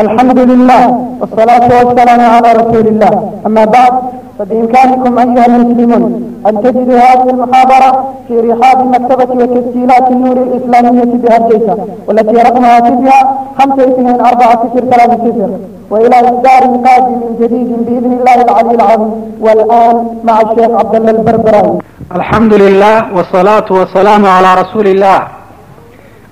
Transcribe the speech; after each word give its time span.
الحمد 0.00 0.38
لله 0.38 0.82
والصلاة 1.20 1.68
والسلام 1.78 2.20
على 2.34 2.52
رسول 2.52 2.86
الله 2.92 3.12
أما 3.46 3.64
بعد 3.64 3.92
فبإمكانكم 4.38 5.18
أيها 5.18 5.46
المسلمون 5.46 6.12
أن 6.48 6.54
تجدوا 6.62 6.98
هذه 6.98 7.30
المحاضرة 7.30 7.90
في 8.28 8.34
رحاب 8.40 8.78
مكتبة 8.94 9.30
وتسجيلات 9.40 10.10
النور 10.10 10.36
الإسلامية 10.46 11.04
بهرجيسة 11.22 11.76
والتي 12.08 12.36
رقمها 12.48 12.80
تبها 12.80 13.20
5240 13.58 15.60
وإلى 15.90 16.16
إصدار 16.20 16.62
قادم 16.86 17.20
جديد 17.40 17.68
بإذن 17.86 18.12
الله 18.18 18.34
العلي 18.42 18.74
العظيم 18.74 19.12
والآن 19.40 19.96
مع 20.24 20.40
الشيخ 20.40 20.70
عبد 20.80 20.94
الله 20.94 21.10
البربراوي 21.10 21.78
الحمد 22.16 22.54
لله 22.54 23.16
والصلاة 23.16 23.66
والسلام 23.70 24.26
على 24.26 24.48
رسول 24.62 24.86
الله 24.86 25.20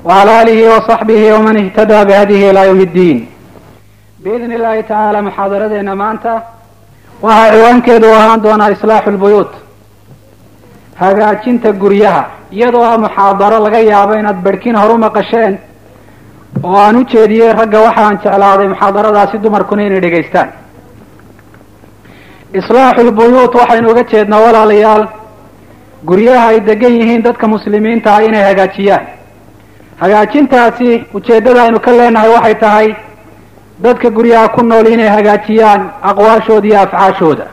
وعلى 0.04 0.42
آله 0.42 0.76
وصحبه 0.76 1.34
ومن 1.34 1.56
اهتدى 1.64 2.04
بهديه 2.04 2.50
إلى 2.50 2.66
يوم 2.68 2.80
الدين 2.80 3.26
biidni 4.24 4.54
illaahi 4.58 4.82
tacaala 4.88 5.20
muxaadaradeena 5.28 5.94
maanta 6.02 6.32
waxaa 7.24 7.50
ciwaankeedu 7.54 8.06
ahaan 8.18 8.40
doonaa 8.46 8.70
islaaxu 8.76 9.10
lbuyuut 9.16 9.52
hagaajinta 11.02 11.68
guryaha 11.82 12.22
iyadoo 12.56 12.84
ah 12.90 12.96
muxaadaro 13.04 13.58
laga 13.66 13.80
yaabo 13.92 14.12
inaad 14.20 14.38
berhkin 14.46 14.76
horu 14.82 14.94
maqasheen 15.04 15.54
oo 16.66 16.76
aan 16.86 16.96
u 17.00 17.02
jeediyey 17.12 17.52
ragga 17.60 17.78
waxaan 17.86 18.16
jeclaaday 18.24 18.68
muxaadaradaasi 18.72 19.36
dumarkuna 19.44 19.82
inay 19.86 20.00
dhegaystaan. 20.04 20.48
Islaaxu 22.60 23.02
lbuyuut 23.10 23.52
waxaynu 23.60 23.86
uga 23.92 24.02
jeednaa 24.12 24.40
walaalayaal 24.46 25.04
guryaha 26.08 26.46
ay 26.52 26.58
degan 26.68 26.92
yihiin 27.00 27.22
dadka 27.26 27.44
muslimiinta 27.54 28.08
ah 28.16 28.22
inay 28.28 28.44
hagaajiyaan. 28.50 29.04
Hagaajintaasi 30.02 30.88
ujeeddada 31.16 31.60
aynu 31.66 31.78
ka 31.84 31.90
leenahay 31.98 32.30
waxay 32.36 32.54
tahay 32.64 32.88
dadka 33.82 34.10
guryaha 34.10 34.48
ku 34.48 34.62
nool 34.62 34.86
inay 34.86 35.08
hagaajiyaan 35.08 35.82
aqwaashooda 36.02 36.66
iyo 36.68 36.78
afcaashooda. 36.80 37.46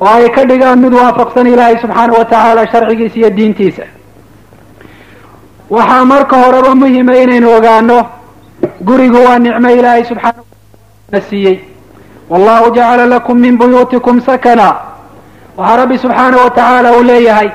Oo 0.00 0.06
ay 0.06 0.28
ka 0.30 0.44
dhigaan 0.44 0.78
mid 0.84 0.92
waafaqsan 0.94 1.46
ilaahay 1.46 1.76
subxaana 1.82 2.12
wa 2.18 2.24
tacaala 2.24 2.66
sharcigiisa 2.72 3.16
iyo 3.18 3.30
diintiisa. 3.30 3.82
Waxaa 5.70 6.04
marka 6.04 6.36
horeba 6.42 6.74
muhima 6.74 7.16
inaynu 7.16 7.48
ogaano 7.56 8.06
gurigu 8.80 9.18
waa 9.26 9.38
nicmo 9.38 9.70
ilaahay 9.70 10.04
subxaana 10.04 10.42
na 11.12 11.20
siiyey. 11.20 11.58
Wallahu 12.30 12.70
jacala 12.74 13.06
lakum 13.06 13.38
min 13.38 13.56
buyuutikum 13.58 14.20
sakana. 14.20 14.68
Waxaa 15.56 15.76
rabbi 15.76 15.98
subxaana 15.98 16.36
wa 16.36 16.50
tacaala 16.50 16.92
uu 16.96 17.02
leeyahay 17.02 17.50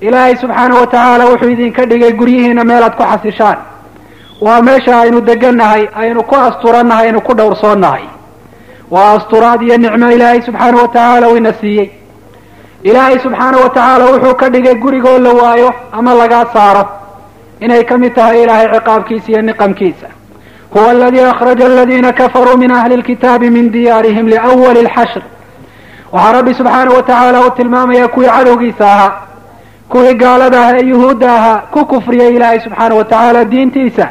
ilaahay 0.00 0.36
subxaana 0.36 0.74
wa 0.80 0.86
tacaala 0.86 1.24
wuxuu 1.30 1.48
idinka 1.50 1.86
dhigay 1.86 2.12
guryihiina 2.12 2.64
meelaad 2.64 2.94
ku 2.96 3.02
xasishaan 3.02 3.58
waa 4.40 4.62
meesha 4.62 5.00
aynu 5.00 5.20
degannahay 5.20 5.88
aynu 6.02 6.22
ku 6.22 6.34
asturannahay 6.36 7.06
aynu 7.06 7.20
ku 7.20 7.34
dhowrsoonnahay. 7.34 8.04
Waa 8.90 9.12
asturaad 9.16 9.62
iyo 9.62 9.76
nicmo 9.78 10.10
ilaahay 10.12 10.42
subxaana 10.42 10.76
wa 10.82 10.88
tacaala 10.88 11.28
uu 11.28 11.36
ina 11.36 11.52
siiyey. 11.52 11.90
Ilaahay 12.82 13.18
subxaana 13.18 13.58
wa 13.58 13.68
tacaala 13.70 14.04
wuxuu 14.04 14.34
ka 14.34 14.48
dhigay 14.50 14.74
gurigoo 14.74 15.18
la 15.18 15.32
waayo 15.32 15.74
ama 15.92 16.14
lagaa 16.14 16.44
saaro. 16.52 16.84
Inay 17.60 17.84
ka 17.84 17.98
mid 17.98 18.14
tahay 18.14 18.42
ilaahay 18.42 18.68
ciqaabkiisa 18.74 19.28
iyo 19.32 19.42
niqamkiisa. 19.42 20.06
Huwa 20.70 20.90
aladii 20.90 21.20
akhraja 21.20 21.66
aladiina 21.66 22.12
kafaruu 22.12 22.56
min 22.58 22.70
ahli 22.70 22.96
lkitaabi 22.96 23.50
min 23.50 23.70
diyaarihim 23.72 24.26
liawali 24.28 24.82
lxashr. 24.82 25.22
Waxaa 26.12 26.32
rabbi 26.32 26.54
subxaana 26.54 26.90
wa 26.90 27.02
tacaala 27.02 27.40
uu 27.46 27.50
tilmaamayaa 27.50 28.08
kuwii 28.08 28.28
cadowgiisa 28.28 28.86
ahaa 28.92 29.12
kuwii 29.88 30.14
gaalada 30.14 30.60
ah 30.66 30.72
ee 30.78 30.84
yuhuudda 30.86 31.32
ahaa 31.34 31.56
ku 31.72 31.86
kufriyay 31.86 32.34
ilaahay 32.36 32.60
subxaana 32.60 32.94
wa 32.94 33.04
tacaala 33.04 33.44
diintiisa 33.44 34.08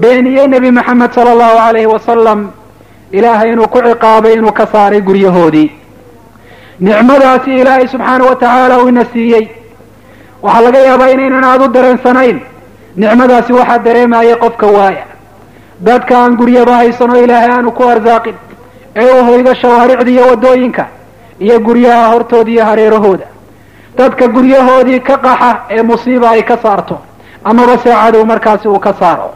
beeniyey 0.00 0.46
nebi 0.48 0.70
maxamed 0.70 1.12
sala 1.16 1.30
allahu 1.34 1.58
alayhi 1.68 1.86
wasalam 1.94 2.40
ilaahay 3.12 3.52
inuu 3.52 3.68
ku 3.74 3.78
ciqaabay 3.86 4.32
inuu 4.38 4.52
ka 4.52 4.66
saaray 4.72 5.00
guryahoodii. 5.00 5.70
Nicmadaasi 6.80 7.50
ilaahay 7.60 7.88
subxaana 7.88 8.24
wa 8.24 8.36
tacaala 8.36 8.78
uu 8.82 8.88
ina 8.88 9.04
siiyey. 9.12 9.48
Waxaa 10.42 10.60
laga 10.64 10.78
yaabaa 10.78 11.08
inaynan 11.14 11.44
aada 11.44 11.64
u 11.64 11.68
dareensanayn 11.68 12.38
nicmadaasi 12.96 13.52
waxaa 13.52 13.78
dareemayay 13.78 14.36
qofka 14.36 14.66
waaya 14.66 15.04
dadka 15.80 16.18
aan 16.18 16.36
guryaba 16.36 16.74
haysanoo 16.76 17.16
ilaahay 17.24 17.50
aanu 17.50 17.70
ku 17.72 17.82
arsaaqin 17.92 18.34
ee 18.96 19.10
u 19.20 19.24
hoydo 19.24 19.54
shawaaricda 19.54 20.10
iyo 20.10 20.24
waddooyinka 20.30 20.84
iyo 21.40 21.56
guryaha 21.60 22.06
hortooda 22.12 22.50
iyo 22.50 22.64
hareerahooda. 22.64 23.26
Dadka 23.98 24.28
guryahoodii 24.28 25.00
ka 25.00 25.16
qaxa 25.24 25.50
ee 25.70 25.82
musiiba 25.82 26.30
ay 26.30 26.42
ka 26.42 26.56
saarto 26.62 26.98
amaba 27.44 27.78
see 27.78 27.90
cadow 27.92 28.24
markaasi 28.24 28.68
uu 28.68 28.78
ka 28.78 28.92
saaro 29.00 29.30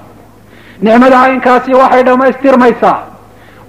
nicmada 0.83 1.17
caynkaasi 1.25 1.75
waxay 1.75 2.03
dhammaystirmaysaa 2.05 2.99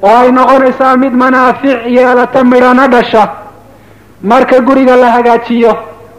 oo 0.04 0.18
ay 0.22 0.32
noqonaysaa 0.32 0.98
mid 0.98 1.14
manaafic 1.14 1.78
yeelata 1.96 2.44
midhana 2.44 2.88
dhasha. 2.88 3.24
Marka 4.24 4.60
guriga 4.60 4.96
la 4.96 5.12
hagaajiyo 5.12 5.74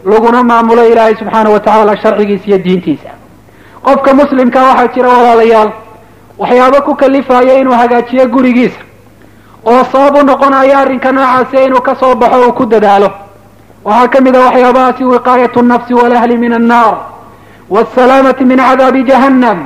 laguna 0.05 0.43
maamulo 0.43 0.83
ilaahay 0.91 1.15
subxaana 1.15 1.49
wa 1.49 1.59
tacaala 1.59 1.97
sharcigiisa 1.97 2.45
iyo 2.47 2.57
diintiisa. 2.57 3.09
Qofka 3.83 4.13
muslimka 4.13 4.59
waxaa 4.63 4.87
jira 4.93 5.09
walaalayaal 5.09 5.71
waxyaabo 6.37 6.81
ku 6.81 6.95
kalifaya 6.95 7.53
inuu 7.59 7.73
hagaajiyo 7.73 8.27
gurigiisa 8.27 8.79
oo 9.65 9.83
sabab 9.91 10.15
u 10.15 10.23
noqonayo 10.25 10.77
arrinka 10.77 11.11
noocaasi 11.11 11.57
inuu 11.65 11.81
ka 11.81 11.95
soo 11.95 12.15
baxo 12.15 12.39
uu 12.47 12.53
ku 12.53 12.65
dadaalo. 12.65 13.09
Waxaa 13.85 14.07
ka 14.07 14.21
mid 14.21 14.35
a 14.35 14.39
waxyaabahaasi 14.39 15.03
wiqaayatu 15.03 15.61
nafsi 15.61 15.93
walahli 15.93 16.37
min 16.37 16.53
annaar 16.53 16.95
waasalaamati 17.69 18.45
min 18.45 18.57
cadaabi 18.59 19.03
jahannam 19.03 19.59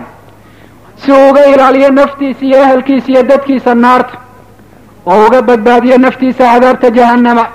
si 1.02 1.12
uu 1.12 1.30
uga 1.30 1.46
ilaaliyo 1.46 1.90
naftiisa 1.92 2.46
iyo 2.46 2.58
ehelkiisa 2.64 3.08
iyo 3.12 3.24
dadkiisa 3.24 3.76
naarta. 3.76 4.16
Oo 5.06 5.26
uga 5.28 5.42
badbaadiyo 5.42 5.98
naftiisa 5.98 6.44
cadaabta 6.54 6.90
jahannama. 6.98 7.46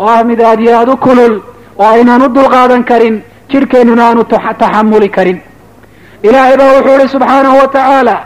Oo 0.00 0.08
ah 0.08 0.24
mid 0.24 0.40
aad 0.40 0.60
iyo 0.60 0.78
aada 0.78 0.92
u 0.92 0.96
kulul. 0.96 1.34
Oo 1.78 1.86
aynaan 1.94 2.22
u 2.22 2.28
dulqaadan 2.34 2.84
karin. 2.84 3.22
Jidhkeennuna 3.50 4.02
aanu 4.08 4.24
taxamuli 4.24 5.08
karin. 5.08 5.38
Ilaahay 6.22 6.56
baa 6.56 6.72
wuxuu 6.76 6.96
ihi 7.00 7.08
subxaanahu 7.08 7.56
wa 7.62 7.68
tacaala 7.68 8.16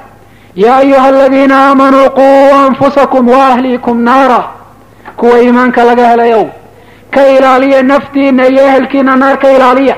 yaa 0.56 0.76
ayuha 0.76 1.06
aladiina 1.08 1.56
aamanuu 1.68 2.08
quu 2.18 2.28
anfusakum 2.66 3.28
wa 3.28 3.46
ahliikum 3.46 3.96
naara. 4.08 4.42
Kuwa 5.16 5.38
iimaanka 5.42 5.84
laga 5.84 6.08
helayow 6.08 6.44
ka 7.14 7.26
ilaaliya 7.28 7.82
naftiina 7.82 8.46
iyo 8.48 8.62
ehelkiina 8.68 9.16
naar 9.16 9.36
ka 9.38 9.48
ilaaliya. 9.52 9.96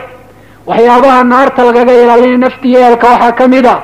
Waxyaabaha 0.67 1.25
naarta 1.25 1.65
lagaga 1.65 1.93
ilaaliya 2.03 2.39
naftiiyo 2.39 2.81
ehelka 2.81 3.07
waxaa 3.09 3.33
ka 3.33 3.49
mid 3.49 3.67
a 3.67 3.77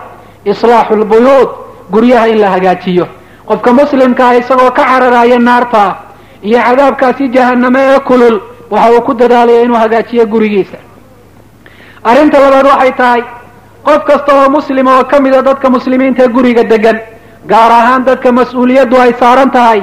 islaaxu 0.44 0.96
lbuyuut 0.96 1.50
guryaha 1.90 2.28
in 2.28 2.38
la 2.40 2.50
hagaajiyo. 2.50 3.06
Qofka 3.46 3.72
muslimkaa 3.72 4.34
isagoo 4.34 4.70
ka 4.70 4.84
cararaya 4.84 5.38
naarta 5.38 5.94
iyo 6.42 6.58
cadaabkaasi 6.62 7.28
jahaname 7.28 7.80
ee 7.80 7.98
kulul 8.00 8.40
waxa 8.70 8.90
uu 8.92 9.00
ku 9.02 9.14
dadaalaya 9.14 9.62
inuu 9.62 9.76
hagaajiyo 9.76 10.26
gurigiisa. 10.26 10.78
Arrinta 12.04 12.38
labaad 12.40 12.66
waxay 12.66 12.92
tahay 12.92 13.22
qof 13.84 14.04
kasta 14.04 14.32
oo 14.34 14.48
muslima 14.50 14.98
oo 14.98 15.04
ka 15.04 15.20
mida 15.20 15.42
dadka 15.42 15.70
muslimiinta 15.70 16.22
ee 16.24 16.28
guriga 16.28 16.64
degan 16.64 16.98
gaar 17.46 17.72
ahaan 17.72 18.04
dadka 18.04 18.32
mas'uuliyaddu 18.32 18.96
ay 19.00 19.12
saaran 19.20 19.50
tahay 19.50 19.82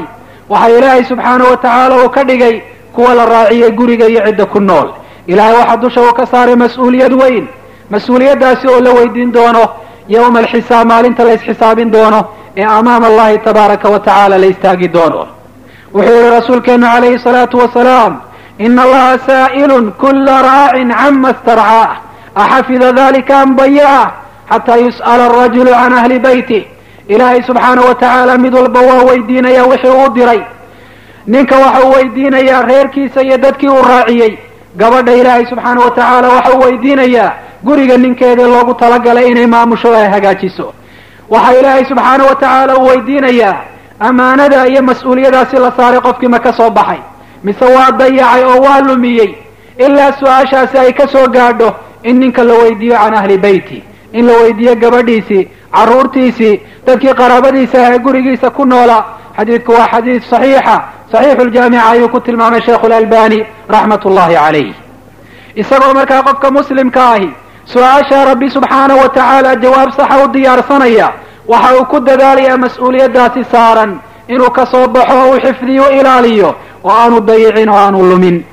waxaa 0.50 0.70
ilaahay 0.78 1.04
subxaanahu 1.04 1.50
wa 1.52 1.58
tacaala 1.58 1.96
uu 2.04 2.10
ka 2.10 2.24
dhigay 2.24 2.62
kuwa 2.96 3.14
la 3.16 3.26
raaciyay 3.26 3.72
guriga 3.72 4.06
iyo 4.08 4.22
cidda 4.26 4.46
ku 4.46 4.60
nool. 4.60 4.88
Ilaahay 5.28 5.56
waxaa 5.60 5.78
dusha 5.78 6.02
uu 6.02 6.14
ka 6.14 6.26
saaray 6.26 6.56
mas'uuliyad 6.56 7.14
weyn 7.22 7.48
mas'uuliyaddaasi 7.90 8.68
oo 8.68 8.80
la 8.82 8.92
weydiin 8.94 9.32
doono 9.32 9.64
yowma 10.10 10.40
alxisaab 10.40 10.88
maalinta 10.88 11.24
la 11.24 11.34
isxisaabin 11.34 11.92
doono 11.92 12.22
ee 12.58 12.64
amaama 12.66 13.08
allahi 13.08 13.38
tabaaraka 13.48 13.90
wa 13.90 14.00
tacaala 14.00 14.38
la 14.38 14.46
istaagi 14.54 14.88
doono 14.88 15.28
wuxuu 15.94 16.14
yihi 16.18 16.30
rasuulkeenu 16.30 16.88
calayhi 16.94 17.20
salaatu 17.20 17.58
wasalaam 17.58 18.14
ina 18.66 18.82
allaha 18.84 19.18
saa'ilun 19.30 19.92
kula 20.02 20.42
raacin 20.50 20.90
cama 21.00 21.30
starcaah 21.42 21.92
axafida 22.36 22.92
dalika 22.94 23.40
am 23.42 23.56
bayacah 23.56 24.12
xataa 24.52 24.78
yus'ala 24.86 25.24
arajulu 25.30 25.72
can 25.72 25.94
ahli 25.94 26.20
beyti 26.20 26.60
ilaahay 27.14 27.42
subxaana 27.50 27.82
wa 27.82 27.96
tacaala 27.96 28.38
mid 28.38 28.54
walba 28.54 28.80
waa 28.90 29.04
weydiinaya 29.10 29.64
wixii 29.72 29.90
uu 30.02 30.10
diray 30.16 30.42
ninka 31.28 31.56
waxa 31.64 31.80
uu 31.86 31.92
weydiinayaa 31.96 32.62
reerkiisa 32.62 33.22
iyo 33.22 33.38
dadkii 33.38 33.70
uu 33.70 33.82
raaciyey 33.92 34.38
gabadha 34.76 35.14
ilaahay 35.14 35.46
subxaana 35.52 35.80
wa 35.82 35.92
tacaala 35.92 36.28
waxa 36.36 36.52
uu 36.54 36.62
weydiinayaa 36.66 37.32
guriga 37.68 37.98
ninkeedii 37.98 38.44
loogu 38.54 38.74
talagalay 38.82 39.28
inay 39.32 39.48
maamusho 39.54 39.90
ay 39.96 40.08
hagaajiso. 40.14 40.74
Waxaa 41.30 41.54
ilaahay 41.60 41.86
subxaana 41.86 42.24
wa 42.30 42.36
tacaala 42.36 42.74
uu 42.78 42.86
weydiinayaa 42.90 43.56
ammaanada 44.00 44.68
iyo 44.68 44.82
mas'uuliyadaasi 44.90 45.58
la 45.66 45.72
saaray 45.78 46.00
qofkii 46.02 46.28
ma 46.34 46.40
ka 46.40 46.54
soo 46.54 46.70
baxay. 46.70 47.00
Mise 47.44 47.66
waa 47.76 47.92
dayacay 47.92 48.44
oo 48.44 48.62
waa 48.66 48.80
lumiyey. 48.88 49.32
Ilaa 49.86 50.12
su'aashaasi 50.20 50.78
ay 50.78 50.94
ka 50.94 51.08
soo 51.08 51.28
gaadho 51.28 51.70
in 52.04 52.20
ninka 52.20 52.44
la 52.44 52.54
weydiiyo 52.54 52.96
can 52.98 53.14
ahli 53.14 53.38
beyti 53.38 53.84
in 54.14 54.26
la 54.28 54.34
weydiiyo 54.34 54.76
gabadhiisii 54.76 55.48
carruurtiisii 55.76 56.60
dadkii 56.86 57.14
qaraabadiisa 57.14 57.78
ee 57.94 58.00
gurigiisa 58.00 58.50
ku 58.50 58.66
noolaa 58.66 59.04
xadiidku 59.38 59.72
waa 59.72 59.88
xadiid 59.94 60.24
saxiixa. 60.30 60.78
Saxiixu 61.12 61.46
ljaamica 61.50 61.86
ayuu 61.92 62.10
ku 62.10 62.20
tilmaamay 62.20 62.62
sheikhu 62.62 62.88
lalbani 62.90 63.40
raxmat 63.70 64.06
ullahi 64.06 64.36
calayh 64.36 64.74
isagoo 65.56 65.94
markaa 65.94 66.22
qofka 66.28 66.52
muslimka 66.52 67.02
ahi 67.14 67.30
su'aasha 67.74 68.26
rabbi 68.26 68.50
subxaana 68.50 68.96
wa 68.96 69.10
tacaala 69.10 69.56
jawaab 69.56 69.92
saxa 69.92 70.24
u 70.24 70.28
diyaarsanaya 70.28 71.12
waxa 71.48 71.76
uu 71.80 71.86
ku 71.86 72.00
dadaalayaa 72.00 72.58
mas'uuliyaddaasi 72.58 73.44
saaran 73.52 74.00
inuu 74.28 74.50
ka 74.52 74.66
soo 74.66 74.88
baxo 74.88 75.16
oo 75.18 75.32
uu 75.32 75.40
xifdiyo 75.46 75.90
ilaaliyo 76.00 76.56
oo 76.84 76.92
aanu 76.92 77.20
dayicin 77.22 77.70
oo 77.70 77.76
aanu 77.78 78.00
lumin. 78.10 78.44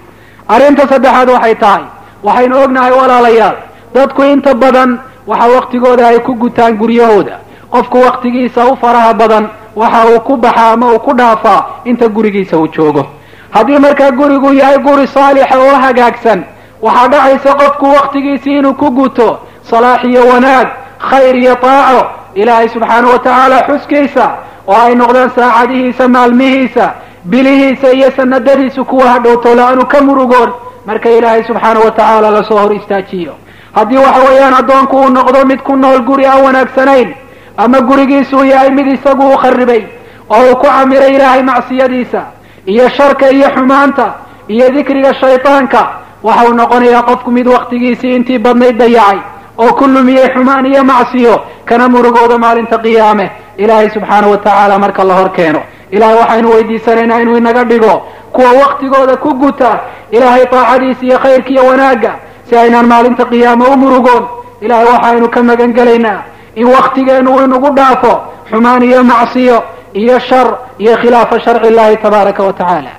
Arrinta 0.48 0.88
saddexaad 0.88 1.28
waxay 1.30 1.54
tahay. 1.54 1.84
Waxaynu 2.22 2.56
ognahay 2.64 2.92
walaalayaal 2.92 3.56
dadku 3.94 4.22
inta 4.22 4.54
badan 4.54 4.98
waxa 5.26 5.46
waktigooda 5.48 6.06
ay 6.08 6.18
ku 6.20 6.34
gutaan 6.34 6.76
guryahooda. 6.76 7.38
Qofku 7.70 7.98
waktigiisa 8.00 8.66
u 8.66 8.76
faraha 8.76 9.14
badan 9.14 9.48
waxa 9.76 10.06
uu 10.10 10.20
ku 10.20 10.36
baxaa 10.36 10.72
ama 10.72 10.92
uu 10.92 10.98
ku 10.98 11.12
dhaafaa 11.14 11.66
inta 11.84 12.08
gurigiisa 12.08 12.56
uu 12.58 12.68
joogo. 12.68 13.06
Haddii 13.50 13.78
markaa 13.78 14.10
gurigu 14.10 14.52
yahay 14.54 14.78
guri 14.78 15.06
saalixa 15.06 15.58
oo 15.58 15.74
hagaagsan 15.74 16.44
waxaa 16.84 17.08
dhacaysa 17.12 17.54
qofku 17.60 17.86
waktigiisii 17.96 18.58
inuu 18.58 18.74
ku 18.74 18.90
guto 18.90 19.28
salaax 19.70 20.04
iyo 20.04 20.22
wanaag 20.32 20.68
khayr 21.10 21.36
iyo 21.36 21.54
taaco. 21.64 22.02
Ilaahay 22.34 22.68
subxaana 22.68 23.08
wa 23.08 23.18
tacaala 23.18 23.58
xuskiisa 23.68 24.26
oo 24.66 24.76
ay 24.86 24.94
noqdaan 24.94 25.30
saacadihiisa 25.36 26.08
maalmihiisa 26.08 26.86
bilihiisa 27.24 27.88
iyo 27.92 28.10
sanadadiisu 28.16 28.84
kuwa 28.84 29.06
hadhowtoola 29.08 29.68
aanu 29.68 29.86
ka 29.86 30.00
murugoon. 30.00 30.50
Marka 30.86 31.08
ilaahay 31.10 31.44
subxaana 31.44 31.80
wa 31.80 31.90
tacaala 31.90 32.30
la 32.30 32.44
soo 32.44 32.58
hor 32.58 32.72
istaajiyo. 32.74 33.34
Haddii 33.74 33.96
waxa 33.96 34.20
weeyaan 34.28 34.54
addoonku 34.54 34.96
uu 34.96 35.08
noqdo 35.10 35.44
mid 35.46 35.60
ku 35.62 35.76
nool 35.76 36.00
guri 36.02 36.26
aan 36.26 36.42
wanaagsanayn 36.44 37.14
ama 37.56 37.80
gurigiisuu 37.80 38.44
yahay 38.44 38.70
mid 38.70 38.86
isagu 38.86 39.32
u 39.34 39.36
kharibay 39.38 39.82
oo 40.30 40.42
uu 40.50 40.56
ku 40.56 40.66
camiray 40.66 41.14
ilaahay 41.14 41.42
macsiyadiisa 41.42 42.22
iyo 42.66 42.88
sharka 42.88 43.30
iyo 43.30 43.48
xumaanta 43.54 44.06
iyo 44.48 44.70
dikriga 44.70 45.14
shaydaanka 45.14 45.88
waxa 46.26 46.44
uu 46.48 46.54
noqonayaa 46.60 47.02
qofku 47.08 47.30
mid 47.30 47.46
waktigiisii 47.46 48.14
intii 48.16 48.38
badnayd 48.38 48.76
dayacay 48.78 49.18
oo 49.58 49.72
ku 49.78 49.84
lumiyey 49.86 50.28
xumaan 50.34 50.66
iyo 50.66 50.82
macsiyo 50.84 51.34
kana 51.68 51.88
murugooda 51.88 52.38
maalinta 52.38 52.78
qiyaame. 52.78 53.26
Ilaahay 53.62 53.90
subxaana 53.90 54.26
wa 54.28 54.36
tacaala 54.38 54.78
marka 54.78 55.04
la 55.04 55.14
hor 55.14 55.30
keeno. 55.36 55.60
Ilahay 55.90 56.16
waxaynu 56.20 56.48
weydiisanaynaa 56.54 57.20
inuu 57.22 57.36
inaga 57.36 57.64
dhigo 57.64 57.94
kuwa 58.32 58.50
waktigooda 58.62 59.16
ku 59.16 59.34
guta 59.34 59.80
ilaahay 60.10 60.46
taacadiisa 60.46 61.02
iyo 61.06 61.18
khayrka 61.18 61.50
iyo 61.50 61.62
wanaagga 61.66 62.12
si 62.48 62.56
aynaan 62.56 62.86
maalinta 62.86 63.24
qiyaame 63.24 63.64
u 63.72 63.76
murugoon. 63.76 64.24
Ilahay 64.60 64.84
waxaynu 64.86 65.28
ka 65.28 65.42
magan 65.42 65.72
gelaynaa 65.72 66.20
in 66.56 66.66
waktigeenu 66.66 67.30
uu 67.34 67.44
inagu 67.44 67.70
dhaafo 67.76 68.12
xumaan 68.50 68.82
iyo 68.82 69.04
macsiyo 69.04 69.62
iyo 69.94 70.18
shar 70.18 70.46
iyo 70.78 70.96
khilaafa 70.96 71.40
sharci 71.40 71.68
illahi 71.68 71.96
tabaaraka 71.96 72.42
wa 72.42 72.52
tacaala. 72.52 72.90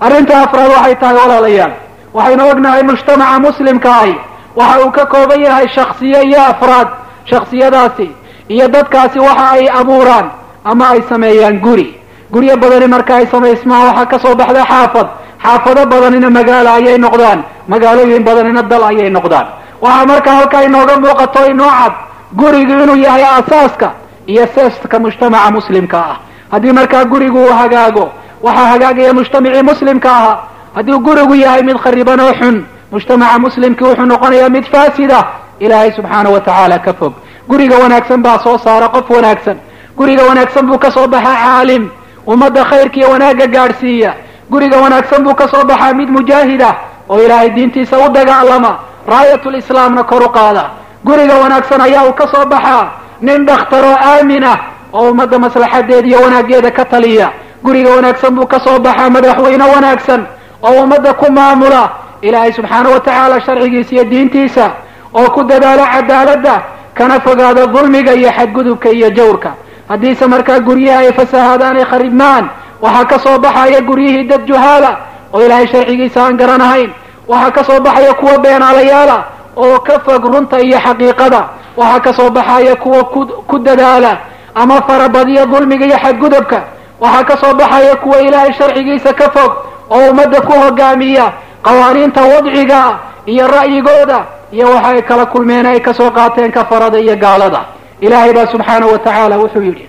Arrinta 0.00 0.42
afraad 0.42 0.70
waxay 0.70 0.94
tahay 0.96 1.16
walaalayaal 1.16 1.72
waxaynu 2.14 2.44
ognahay 2.52 2.82
mujtamaca 2.82 3.38
muslimka 3.46 3.90
ahi 4.02 4.14
waxa 4.56 4.78
uu 4.84 4.90
ka 4.90 5.06
kooban 5.06 5.40
yahay 5.46 5.68
shaksiye 5.68 6.22
iyo 6.28 6.40
afraad 6.52 6.88
shaksiyadaasi 7.30 8.08
iyo 8.48 8.68
dadkaasi 8.68 9.18
waxa 9.18 9.50
ay 9.50 9.68
abuuraan 9.80 10.26
ama 10.64 10.84
ay 10.88 11.02
sameeyaan 11.08 11.58
guri. 11.60 12.00
Guryo 12.32 12.56
badani 12.56 12.86
marka 12.86 13.14
ay 13.16 13.26
samaysmaan 13.26 13.86
waxaa 13.88 14.06
ka 14.06 14.18
soo 14.18 14.34
baxda 14.34 14.64
xaafad. 14.70 15.08
Xaafado 15.42 15.86
badanina 15.86 16.30
magaalo 16.30 16.70
ayay 16.78 16.98
noqdaan 16.98 17.40
magaalooyin 17.68 18.24
badanina 18.24 18.62
dal 18.62 18.84
ayay 18.84 19.10
noqdaan. 19.10 19.46
Waxaa 19.82 20.06
marka 20.06 20.30
halkaa 20.38 20.62
inooga 20.64 20.96
muuqato 21.04 21.40
inoo 21.50 21.70
cad 21.80 21.92
gurigu 22.38 22.72
inuu 22.82 22.96
yahay 22.96 23.24
aasaaska 23.24 23.88
iyo 24.26 24.46
seeska 24.54 24.98
mujtamaca 24.98 25.50
muslimka 25.50 25.98
ah. 25.98 26.16
Haddii 26.52 26.72
markaa 26.72 27.04
gurigu 27.04 27.38
uu 27.44 27.52
hagaago 27.60 28.10
waxaa 28.42 28.66
hagaagaya 28.72 29.12
mujtamacii 29.14 29.62
muslimka 29.62 30.10
ahaa 30.10 30.38
haddii 30.74 30.98
gurigu 31.06 31.34
yahay 31.34 31.62
mid 31.62 31.76
khariban 31.78 32.20
oo 32.20 32.32
xun 32.40 32.64
mujtamaca 32.92 33.38
muslimkii 33.38 33.84
wuxuu 33.84 34.06
noqonayaa 34.06 34.48
mid 34.48 34.64
faasida 34.72 35.24
ilaahay 35.60 35.92
subxaana 35.92 36.30
wa 36.30 36.40
tacaala 36.40 36.78
ka 36.78 36.92
fog. 36.94 37.12
Guriga 37.48 37.76
wanaagsan 37.78 38.22
baa 38.22 38.38
soo 38.38 38.58
saara 38.58 38.88
qof 38.88 39.10
wanaagsan. 39.10 39.56
Guriga 39.96 40.22
wanaagsan 40.28 40.66
buu 40.66 40.78
ka 40.78 40.90
soo 40.90 41.06
baxaa 41.08 41.36
caalim. 41.44 41.88
Ummadda 42.26 42.64
khayrkiiyo 42.64 43.10
wanaagga 43.10 43.46
gaadhsiiya. 43.46 44.14
Guriga 44.50 44.76
wanaagsan 44.80 45.22
buu 45.24 45.34
ka 45.34 45.48
soo 45.48 45.64
baxaa 45.64 45.92
mid 45.94 46.08
mujaahida 46.08 46.74
oo 47.08 47.18
ilaahay 47.20 47.50
diintiisa 47.50 47.98
u 47.98 48.08
dagaalama 48.08 48.78
raayatul 49.08 49.54
islaamna 49.54 50.02
kor 50.04 50.22
u 50.22 50.28
qaada. 50.28 50.64
Guriga 51.04 51.34
wanaagsan 51.36 51.80
ayaa 51.80 52.04
uu 52.08 52.12
ka 52.12 52.26
soo 52.26 52.44
baxaa 52.46 52.88
nin 53.20 53.46
dhakhtaroo 53.46 53.96
aamin 54.10 54.44
ah 54.44 54.58
oo 54.92 55.10
ummadda 55.10 55.38
maslaxadeeda 55.38 56.08
iyo 56.08 56.18
wanaaggeeda 56.24 56.70
ka 56.70 56.84
taliya. 56.84 57.30
Guriga 57.64 57.90
wanaagsan 57.90 58.34
buu 58.34 58.46
ka 58.46 58.60
soo 58.60 58.78
baxaa 58.78 59.10
madaxweyne 59.10 59.64
wanaagsan 59.74 60.26
oo 60.64 60.82
ummadda 60.84 61.12
ku 61.14 61.26
maamula 61.32 61.82
ilaahay 62.22 62.52
subxaana 62.52 62.88
wa 62.90 63.00
tacaala 63.00 63.40
sharcigiisa 63.40 63.92
iyo 63.94 64.04
diintiisa 64.04 64.70
oo 65.14 65.28
ku 65.30 65.44
dadaala 65.44 65.84
cadaaladda 65.94 66.62
kana 66.94 67.20
fogaada 67.20 67.66
dulmiga 67.66 68.12
iyo 68.14 68.30
xadgudubka 68.32 68.88
iyo 68.90 69.10
jawrka. 69.10 69.50
Haddiise 69.88 70.26
markaa 70.26 70.58
guryaha 70.60 70.98
ay 71.00 71.12
fasahaadaan 71.12 71.76
ay 71.76 71.84
kharibmaan 71.84 72.44
waxaa 72.82 73.04
ka 73.04 73.18
soo 73.18 73.38
baxaya 73.38 73.80
guryihii 73.80 74.24
dad 74.30 74.46
juhaala 74.48 74.90
oo 75.32 75.40
ilaahay 75.44 75.66
sharcigiisa 75.66 76.22
aan 76.24 76.36
garanahayn. 76.36 76.90
Waxaa 77.28 77.50
ka 77.50 77.64
soo 77.64 77.80
baxaya 77.80 78.14
kuwa 78.14 78.38
beenaalayaala 78.38 79.24
oo 79.56 79.78
ka 79.80 79.98
fog 80.06 80.24
runta 80.24 80.60
iyo 80.60 80.78
xaqiiqada. 80.78 81.40
Waxaa 81.76 82.00
ka 82.00 82.12
soo 82.14 82.30
baxaya 82.30 82.76
kuwa 82.76 83.04
ku 83.48 83.58
dadaala 83.58 84.18
ama 84.54 84.80
farabadiya 84.88 85.46
dulmiga 85.46 85.84
iyo 85.86 85.98
xadgudubka. 85.98 86.62
Waxaa 87.00 87.24
ka 87.24 87.36
soo 87.36 87.54
baxaya 87.54 87.96
kuwa 87.96 88.20
ilaahay 88.22 88.52
sharcigiisa 88.52 89.12
ka 89.12 89.30
fog 89.34 89.52
oo 89.90 90.10
ummadda 90.10 90.40
ku 90.40 90.52
hogaamiya 90.52 91.32
qawaaniinta 91.62 92.22
wadcigaa 92.22 92.98
iyo 93.26 93.46
ra'yigooda 93.48 94.18
iyo 94.52 94.66
waxa 94.74 94.88
ay 94.88 95.02
kala 95.02 95.26
kulmeen 95.26 95.66
ay 95.66 95.80
ka 95.80 95.94
soo 95.94 96.10
qaateen 96.10 96.52
kafarada 96.52 96.98
iyo 96.98 97.16
gaalada. 97.16 97.60
Ilaahay 98.00 98.32
baa 98.32 98.46
subxaanahu 98.46 98.92
wa 98.92 98.98
tacaala 98.98 99.36
wuxuu 99.38 99.62
yidhi 99.62 99.88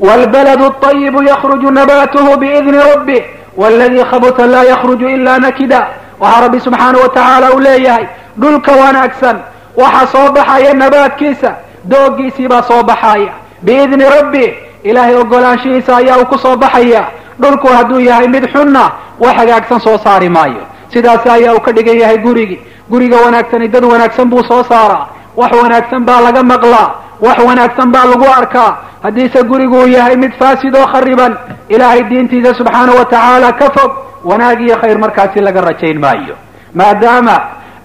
wlbaladu 0.00 0.74
ayibu 0.90 1.22
yakruju 1.22 1.70
nabaatuhu 1.70 2.36
biidni 2.36 2.78
rabbih 2.78 3.22
wladii 3.56 4.04
khabuta 4.10 4.46
laa 4.46 4.62
yakruju 4.64 5.08
ila 5.08 5.38
nakida. 5.38 5.86
Waxaa 6.20 6.40
rabbi 6.40 6.60
subxaanah 6.60 7.00
wa 7.02 7.08
tacaala 7.08 7.52
uu 7.54 7.60
leeyahay 7.60 8.06
dhulka 8.38 8.72
wanaagsan 8.72 9.36
waxaa 9.76 10.06
soo 10.06 10.32
baxaya 10.32 10.74
nabaadkiisa 10.74 11.54
doogiisii 11.84 12.48
baa 12.48 12.62
soo 12.62 12.82
baxaaya 12.82 13.32
biidni 13.62 14.04
rabbi 14.04 14.54
ilaahay 14.82 15.14
ogolaanshihiisa 15.16 15.96
ayaa 15.96 16.18
uu 16.18 16.26
ku 16.26 16.38
soo 16.38 16.56
baxaya 16.56 17.04
dhulku 17.40 17.66
hadduu 17.68 18.00
yahay 18.00 18.28
mid 18.28 18.44
xunna 18.52 18.84
wax 19.20 19.34
hagaagsan 19.36 19.80
soo 19.80 19.98
saari 19.98 20.28
maayo. 20.28 20.62
Sidaas 20.92 21.26
ayaa 21.26 21.54
uu 21.54 21.60
ka 21.60 21.72
dhigan 21.72 21.98
yahay 21.98 22.18
gurigi. 22.18 22.58
Guriga 22.90 23.16
wanaagsani 23.24 23.68
dad 23.68 23.84
wanaagsan 23.84 24.28
buu 24.30 24.42
soo 24.44 24.62
saaraa. 24.64 25.06
Wax 25.36 25.52
wanaagsan 25.62 26.04
baa 26.04 26.20
laga 26.20 26.42
maqlaa. 26.42 26.88
Wax 27.20 27.38
wanaagsan 27.48 27.90
baa 27.92 28.04
lagu 28.06 28.24
arkaa. 28.40 28.76
Haddiise 29.02 29.42
gurigu 29.44 29.76
uu 29.80 29.86
yahay 29.88 30.16
mid 30.16 30.32
faasid 30.38 30.74
oo 30.76 30.86
khariban 30.86 31.36
ilaahay 31.68 32.02
diintiisa 32.10 32.54
subxaana 32.54 32.92
wa 32.98 33.04
tacaala 33.04 33.52
ka 33.52 33.70
fog 33.76 33.92
wanaag 34.24 34.60
iyo 34.60 34.76
khayr 34.80 34.98
markaasi 34.98 35.40
laga 35.40 35.60
rajayn 35.60 35.98
maayo. 36.00 36.34
Maadaama 36.74 37.36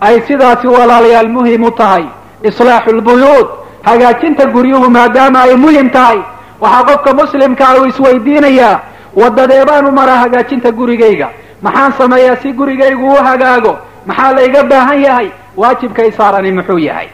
ay 0.01 0.21
sidaasi 0.27 0.67
walaalayaal 0.67 1.29
muhiim 1.29 1.63
u 1.63 1.71
tahay 1.71 2.05
islaaxu 2.43 2.91
lbuyuud 2.95 3.47
hagaajinta 3.83 4.45
guryuhu 4.45 4.89
maadaama 4.89 5.39
ay 5.43 5.55
muhiim 5.55 5.89
tahay 5.89 6.19
waxaa 6.61 6.83
qofka 6.83 7.13
muslimkaa 7.13 7.75
uu 7.79 7.85
isweydiinayaa 7.85 8.79
wadadee 9.15 9.65
baanu 9.65 9.91
maraa 9.91 10.17
hagaajinta 10.23 10.71
gurigayga. 10.71 11.29
Maxaan 11.61 11.93
sameeyaa 11.97 12.35
si 12.35 12.53
gurigaygu 12.53 13.07
u 13.13 13.15
hagaago? 13.15 13.77
Maxaa 14.05 14.33
layga 14.33 14.63
baahan 14.63 15.01
yahay? 15.01 15.29
Waajibkay 15.57 16.11
saarani 16.11 16.51
muxuu 16.51 16.77
yahay. 16.79 17.07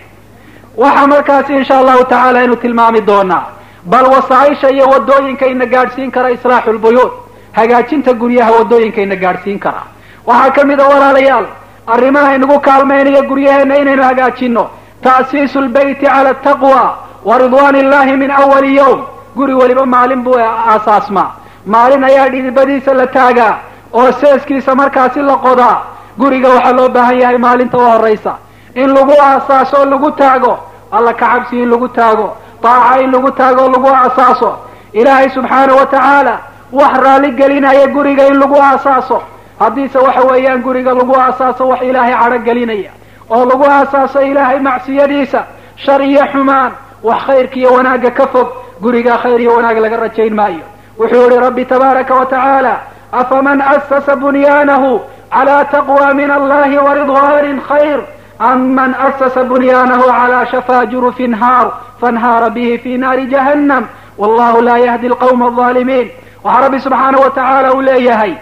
Waxaa 0.77 1.07
markaasi 1.07 1.53
insha 1.53 1.77
allahu 1.79 2.03
tacaala 2.03 2.39
aynu 2.39 2.55
tilmaami 2.55 3.01
doonaa. 3.01 3.43
Bal 3.85 4.05
wasaaisha 4.05 4.69
iyo 4.69 4.85
wadooyinkayna 4.87 5.65
gaadhsiin 5.65 6.11
kara 6.11 6.31
islaaxu 6.31 6.73
lbuyuud 6.73 7.11
hagaajinta 7.51 8.13
guryaha 8.13 8.51
wadooyinkayna 8.51 9.15
gaadhsiin 9.15 9.59
kara 9.59 9.83
waxaa 10.27 10.51
ka 10.51 10.63
mid 10.65 10.79
a 10.79 10.87
walaalayaal 10.87 11.45
arrimaha 11.87 12.35
inagu 12.35 12.59
kaalmaynaya 12.59 13.21
guryaheenna 13.29 13.75
inaynu 13.77 14.03
hagaajino 14.03 14.63
ta'siisu 15.03 15.61
lbeyti 15.61 16.05
cala 16.05 16.29
ataqwa 16.29 16.97
wa 17.25 17.37
ridwaan 17.37 17.75
illahi 17.75 18.15
min 18.17 18.31
awali 18.31 18.75
yowm. 18.77 19.01
Guri 19.35 19.53
weliba 19.53 19.85
maalin 19.85 20.21
buu 20.23 20.35
aasaasmaa 20.39 21.31
maalin 21.73 22.03
ayaa 22.09 22.29
dhidibadiisa 22.33 22.93
la 22.93 23.07
taagaa 23.07 23.53
oo 23.93 24.11
seeskiisa 24.21 24.75
markaasi 24.75 25.21
la 25.21 25.35
qodaa 25.45 25.77
guriga 26.19 26.49
waxaa 26.55 26.73
loo 26.79 26.89
baahan 26.89 27.17
yahay 27.21 27.37
maalinta 27.37 27.77
u 27.77 27.81
horaysa 27.91 28.33
in 28.75 28.89
lagu 28.97 29.13
aasaaso 29.21 29.85
lagu 29.85 30.11
taago 30.11 30.53
alla 30.91 31.13
ka 31.13 31.25
cabsi 31.31 31.55
in 31.63 31.69
lagu 31.69 31.87
taago. 31.87 32.27
Daaca 32.63 33.01
in 33.03 33.11
lagu 33.11 33.31
taago 33.31 33.67
lagu 33.69 33.87
aasaaso. 33.87 34.51
Ilaahay 34.93 35.29
subxaana 35.29 35.73
wa 35.75 35.85
tacaala 35.85 36.35
wax 36.71 36.93
raali 37.03 37.31
gelinaya 37.31 37.87
guriga 37.87 38.27
in 38.27 38.39
lagu 38.39 38.55
aasaaso. 38.61 39.21
Haddiise 39.59 39.97
waxa 39.99 40.21
weeyaan 40.31 40.61
guriga 40.61 40.93
lagu 40.93 41.13
aasaaso 41.15 41.67
wax 41.67 41.81
ilaahay 41.81 42.13
cadho 42.21 42.39
gelinaya. 42.47 42.91
Oo 43.29 43.45
lagu 43.45 43.63
aasaaso 43.65 44.21
ilaahay 44.21 44.59
macsiyadiisa 44.59 45.43
shar 45.75 46.01
iyo 46.01 46.25
xumaan 46.33 46.71
wax 47.03 47.21
khayrka 47.27 47.55
iyo 47.55 47.69
wanaagga 47.73 48.11
ka 48.11 48.27
fog 48.27 48.47
guriga 48.81 49.17
khayr 49.17 49.39
iyo 49.41 49.51
wanaag 49.55 49.77
laga 49.77 49.97
rajayn 49.97 50.33
maayo 50.35 50.65
wuxuu 50.99 51.23
yihi 51.29 51.39
rabbi 51.39 51.65
tabaaraka 51.65 52.15
wa 52.15 52.25
tacaala 52.25 52.79
afaman 53.11 53.61
asasa 53.61 54.15
bunyaanahu 54.15 55.01
cala 55.31 55.65
taqwa 55.65 56.13
min 56.13 56.31
allahi 56.31 56.77
waridwanin 56.77 57.61
khayr 57.69 57.99
am 58.39 58.59
man 58.73 58.93
asasa 59.07 59.43
bunyaanahu 59.43 60.03
cala 60.11 60.45
shafaa 60.51 60.85
jurufin 60.85 61.33
haar 61.33 61.71
faanhaara 62.01 62.49
bihi 62.49 62.77
fi 62.77 62.97
naari 62.97 63.27
jahannam 63.27 63.87
wallahu 64.17 64.61
laa 64.61 64.77
yahdi 64.77 65.07
alqawma 65.07 65.45
alظaalimiin 65.45 66.07
waxaa 66.43 66.61
rabbi 66.61 66.79
subxaanahu 66.79 67.23
wa 67.23 67.29
tacaala 67.29 67.73
uu 67.73 67.81
leeyahay 67.81 68.33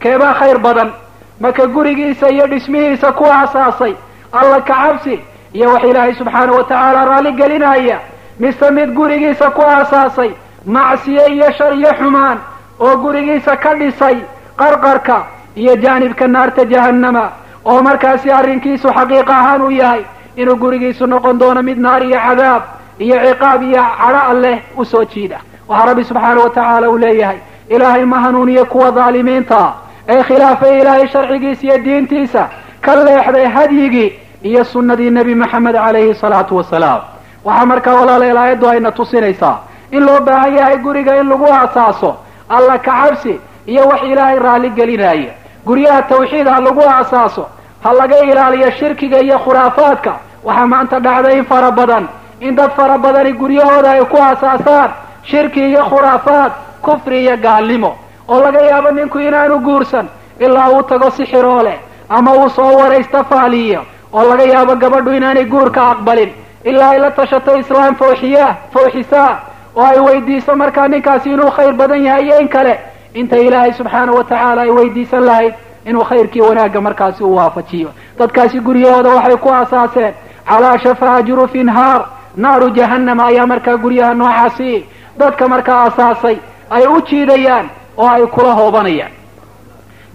keebaa 0.00 0.34
khayr 0.34 0.58
badan 0.58 0.92
maka 1.40 1.66
gurigiisa 1.66 2.28
iyo 2.30 2.46
dhismihiisa 2.46 3.12
ku 3.12 3.24
aasaasay 3.26 3.94
alla 4.32 4.60
ka 4.60 4.74
cabsi 4.74 5.20
iyo 5.52 5.68
wax 5.72 5.84
ilaahay 5.84 6.14
subxaanahu 6.14 6.56
wa 6.58 6.64
tacaala 6.64 7.04
raalli 7.04 7.32
gelinaya 7.32 7.98
mise 8.40 8.70
mid 8.70 8.94
gurigiisa 8.94 9.50
ku 9.50 9.62
aasaasay 9.62 10.30
macsiye 10.66 11.26
iyo 11.34 11.52
shar 11.52 11.72
iyo 11.74 11.92
xumaan 11.98 12.38
oo 12.80 12.96
gurigiisa 12.96 13.56
ka 13.56 13.74
dhisay 13.74 14.16
qarqarka 14.56 15.16
iyo 15.56 15.76
jaanibka 15.76 16.26
naarta 16.28 16.64
jahannama 16.64 17.24
oo 17.64 17.82
markaasi 17.82 18.30
arrinkiisu 18.30 18.88
xaqiiq 18.88 19.30
ahaan 19.30 19.62
uu 19.62 19.70
yahay 19.70 20.02
inuu 20.36 20.56
gurigiisu 20.56 21.06
noqon 21.06 21.38
doono 21.38 21.62
mid 21.62 21.78
naar 21.78 22.02
iyo 22.02 22.18
cadaab 22.26 22.62
iyo 22.98 23.16
ciqaab 23.26 23.62
iyo 23.62 23.82
cadho 24.00 24.20
alleh 24.30 24.58
u 24.76 24.84
soo 24.84 25.04
jiida. 25.04 25.38
Waxaa 25.68 25.86
rabbi 25.86 26.04
subxaanahu 26.04 26.44
wa 26.44 26.50
tacaala 26.50 26.90
uu 26.90 26.98
leeyahay 26.98 27.38
ilaahay 27.68 28.04
ma 28.04 28.18
hanuuniye 28.20 28.64
kuwa 28.64 28.90
dhaalimiinta 28.90 29.72
ee 30.08 30.22
khilaafay 30.22 30.80
ilaahay 30.80 31.08
sharcigiisa 31.08 31.62
iyo 31.66 31.78
diintiisa 31.78 32.48
ka 32.80 32.96
leexday 32.96 33.46
hadyigii 33.46 34.12
iyo 34.42 34.64
sunnadii 34.64 35.10
nebi 35.10 35.34
maxamed 35.34 35.74
calayhi 35.74 36.14
salaatu 36.14 36.56
wasalaam. 36.56 37.00
Waxaa 37.44 37.66
markaa 37.66 37.94
walaalayaal 37.94 38.36
aayaddu 38.38 38.68
ayna 38.68 38.92
tusinaysaa 38.92 39.58
in 39.92 40.02
loo 40.06 40.20
baahan 40.20 40.54
yahay 40.56 40.76
guriga 40.78 41.16
in 41.20 41.28
lagu 41.28 41.46
aasaaso 41.46 42.16
alla 42.48 42.78
ka 42.78 42.92
cabsi 43.02 43.40
iyo 43.66 43.82
wax 43.88 44.02
ilaahay 44.02 44.38
raalli 44.38 44.70
gelinaya 44.70 45.32
guryaha 45.66 46.02
tawxiid 46.02 46.46
ha 46.48 46.60
lagu 46.60 46.80
aasaaso 46.88 47.46
ha 47.84 47.92
laga 47.92 48.18
ilaaliyo 48.30 48.70
shirkiga 48.70 49.20
iyo 49.20 49.38
khuraafaadka 49.38 50.12
waxaa 50.44 50.66
maanta 50.66 50.98
dhacday 51.00 51.38
in 51.38 51.44
fara 51.44 51.70
badan. 51.70 52.08
In 52.40 52.54
dad 52.56 52.70
fara 52.76 52.98
badani 52.98 53.32
guryahooda 53.32 53.90
ay 53.90 54.04
ku 54.04 54.16
aasaasaan 54.18 54.90
shirki 55.22 55.60
iyo 55.70 55.84
khuraafaad 55.90 56.52
kufri 56.82 57.22
iyo 57.24 57.36
gaalnimo. 57.36 57.96
Oo 58.28 58.40
laga 58.42 58.60
yaabo 58.60 58.90
ninku 58.90 59.18
inaanu 59.18 59.58
guursan 59.58 60.06
ilaa 60.40 60.68
uu 60.70 60.82
tago 60.82 61.10
si 61.10 61.24
xiroo 61.26 61.62
leh 61.62 61.78
ama 62.08 62.32
uu 62.34 62.48
soo 62.50 62.72
waraysta 62.78 63.24
faaliyo. 63.24 63.82
Oo 64.12 64.24
laga 64.28 64.44
yaabo 64.44 64.74
gabadhu 64.76 65.12
inaanay 65.14 65.44
guurka 65.44 65.90
aqbalin. 65.90 66.30
Ilaa 66.64 66.90
ay 66.90 66.98
la 66.98 67.10
tashato 67.10 67.56
islaam 67.56 67.94
fawxiya 67.94 68.56
fawxisaa 68.74 69.38
oo 69.76 69.84
ay 69.86 69.98
weydiiso 70.00 70.56
markaa 70.56 70.88
ninkaasi 70.88 71.30
inuu 71.32 71.50
khayr 71.50 71.72
badan 71.72 72.04
yahay 72.04 72.24
iyo 72.26 72.40
in 72.40 72.48
kale. 72.48 72.78
Inta 73.14 73.36
ilaahay 73.36 73.72
subxaanahu 73.72 74.16
wa 74.18 74.24
tacaala 74.24 74.62
ay 74.62 74.70
weydiisan 74.70 75.24
lahayd 75.24 75.54
inuu 75.86 76.04
khayrkii 76.04 76.40
wanaagga 76.40 76.80
markaasi 76.80 77.24
u 77.24 77.34
waafajiyo. 77.36 77.90
Dadkaasi 78.18 78.60
guryahooda 78.60 79.08
waxay 79.10 79.36
ku 79.36 79.48
aasaaseen 79.52 80.14
calaa 80.48 80.78
shafaa 80.78 81.22
jurufin 81.22 81.68
haar 81.68 82.04
naaru 82.36 82.70
jahannama 82.70 83.26
ayaa 83.26 83.46
markaa 83.46 83.76
guryaha 83.76 84.14
noocaasi 84.14 84.84
dadka 85.18 85.48
markaa 85.48 85.82
asaasay 85.82 86.36
ay 86.70 86.86
u 86.86 87.00
jiidayaan 87.02 87.68
oo 87.96 88.08
ay 88.08 88.26
kula 88.26 88.52
hoobanayaan. 88.52 89.12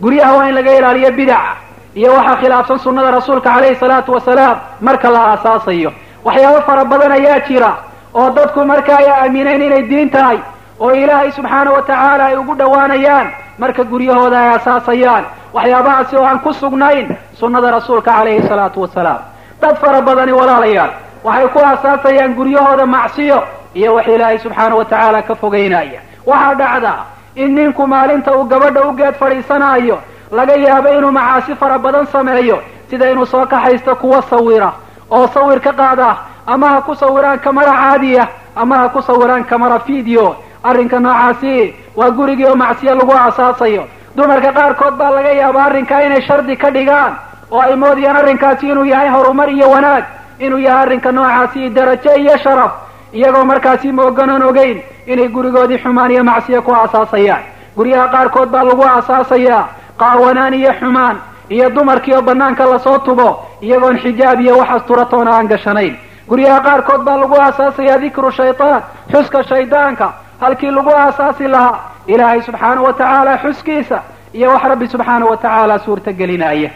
Guryaha 0.02 0.34
waa 0.38 0.48
in 0.50 0.56
laga 0.56 0.74
ilaaliyo 0.78 1.12
bidaca 1.12 1.56
iyo 1.96 2.14
waxaa 2.14 2.36
khilaafsan 2.36 2.80
sunnada 2.80 3.12
rasuulka 3.12 3.50
calayhi 3.54 3.76
salaatu 3.76 4.12
wasalaam 4.14 4.58
marka 4.82 5.10
la 5.10 5.20
aasaasayo 5.32 5.92
waxyaabo 6.26 6.62
fara 6.62 6.86
badan 6.86 7.12
ayaa 7.12 7.40
jira 7.48 7.72
oo 8.18 8.30
dadku 8.38 8.66
marka 8.66 8.94
ay 8.98 9.08
aamineen 9.10 9.62
inay 9.62 9.84
diin 9.90 10.10
tahay 10.10 10.40
oo 10.80 10.92
ilaahay 10.92 11.32
subxaana 11.32 11.72
wa 11.72 11.82
tacaala 11.82 12.24
ay 12.26 12.36
ugu 12.38 12.54
dhowaanayaan 12.56 13.28
marka 13.58 13.84
guryahooda 13.84 14.38
ay 14.40 14.50
asaasayaan. 14.56 15.26
Waxyaabahaasi 15.54 16.16
oo 16.18 16.26
aan 16.26 16.40
ku 16.40 16.54
sugnayn 16.54 17.18
sunnada 17.40 17.72
rasuulka 17.72 18.12
calayhi 18.12 18.48
salaatu 18.48 18.82
wasalaam 18.82 19.22
dad 19.62 19.76
fara 19.82 20.02
badani 20.02 20.32
walaalayaal 20.40 20.92
waxay 21.24 21.48
ku 21.54 21.60
aasaasayaan 21.60 22.34
guryahooda 22.36 22.86
macsiyo 22.86 23.40
iyo 23.74 23.94
wax 23.96 24.08
ilaahay 24.08 24.38
subxaana 24.40 24.76
wa 24.76 24.86
tacaala 24.86 25.22
ka 25.22 25.36
fogeynaya. 25.36 26.02
Waxaa 26.26 26.54
dhacda 26.56 26.94
in 27.36 27.56
ninku 27.56 27.88
maalinta 27.88 28.32
uu 28.38 28.44
gabadha 28.44 28.82
u 28.90 28.92
geed 28.98 29.16
fadhiisanaayo 29.16 29.98
laga 30.32 30.54
yaabo 30.56 30.90
inuu 30.98 31.12
macaasi 31.12 31.56
fara 31.56 31.78
badan 31.80 32.06
sameeyo 32.06 32.60
sida 32.90 33.12
inuu 33.12 33.26
soo 33.26 33.46
kaxaysto 33.46 33.96
kuwa 33.96 34.22
sawira 34.22 34.72
oo 35.12 35.28
sawir 35.28 35.60
ka 35.60 35.74
qaada 35.74 36.16
ama 36.48 36.68
ha 36.70 36.82
ku 36.82 36.96
sawiraan 36.96 37.40
kamara 37.40 37.72
caadiya 37.72 38.28
ama 38.56 38.78
ha 38.78 38.90
ku 38.90 39.02
sawiraan 39.02 39.44
kamara 39.44 39.78
video 39.88 40.36
arrinka 40.64 41.00
noocaasi 41.00 41.74
waa 41.96 42.10
gurigii 42.12 42.46
oo 42.46 42.56
macsiyo 42.56 42.96
lagu 42.96 43.12
aasaasayo. 43.14 43.84
Dumarka 44.16 44.52
qaarkood 44.54 44.96
baa 44.98 45.12
laga 45.12 45.32
yaaba 45.34 45.64
arrinkaa 45.66 46.02
inay 46.06 46.22
shardi 46.22 46.56
ka 46.58 46.70
dhigaan 46.72 47.14
oo 47.52 47.62
ay 47.62 47.76
moodayaan 47.76 48.16
arrinkaasi 48.18 48.70
inuu 48.70 48.86
yahay 48.86 49.10
horumar 49.10 49.50
iyo 49.50 49.70
wanaag 49.70 50.04
inuu 50.40 50.58
yahay 50.60 50.82
arrinka 50.84 51.12
noocaasi 51.12 51.70
darajo 51.70 52.16
iyo 52.18 52.38
sharaf. 52.38 52.72
Iyagoo 53.14 53.44
markaasi 53.46 53.92
mooganan 53.92 54.42
ogeyn 54.44 54.82
inay 55.08 55.28
gurigoodii 55.28 55.78
xumaan 55.78 56.12
iyo 56.12 56.24
macsiyo 56.24 56.62
ku 56.62 56.72
aasaasayaan 56.74 57.44
guryaha 57.76 58.08
qaarkood 58.08 58.50
baa 58.50 58.64
lagu 58.64 58.84
aasaasayaa 58.84 59.68
qaawanaan 60.00 60.54
iyo 60.54 60.74
xumaan 60.80 61.18
iyo 61.50 61.70
dumarkii 61.70 62.14
oo 62.14 62.22
banaanka 62.22 62.66
la 62.66 62.80
soo 62.80 62.98
tubo 63.00 63.40
iyagoon 63.62 63.98
xijaab 64.00 64.40
iyo 64.42 64.58
waxaas 64.58 64.84
turatoona 64.86 65.32
aan 65.38 65.48
gashanayn 65.48 65.96
guryaha 66.30 66.60
qaarkood 66.68 67.02
baa 67.08 67.18
lagu 67.18 67.36
aasaasayaa 67.36 67.98
dikru 68.02 68.32
shaytaan 68.32 68.82
xuska 69.12 69.44
shaydaanka. 69.44 70.08
Halkii 70.42 70.72
lagu 70.72 70.90
aasaasi 70.96 71.48
lahaa 71.48 71.80
ilaahay 72.08 72.42
subxaana 72.42 72.82
wa 72.82 72.94
tacaala 72.94 73.38
xuskiisa 73.38 74.00
iyo 74.34 74.50
wax 74.54 74.64
rabbi 74.64 74.88
subxaana 74.88 75.26
wa 75.26 75.38
tacaala 75.38 75.80
suurta 75.80 76.12
gelinaya 76.14 76.70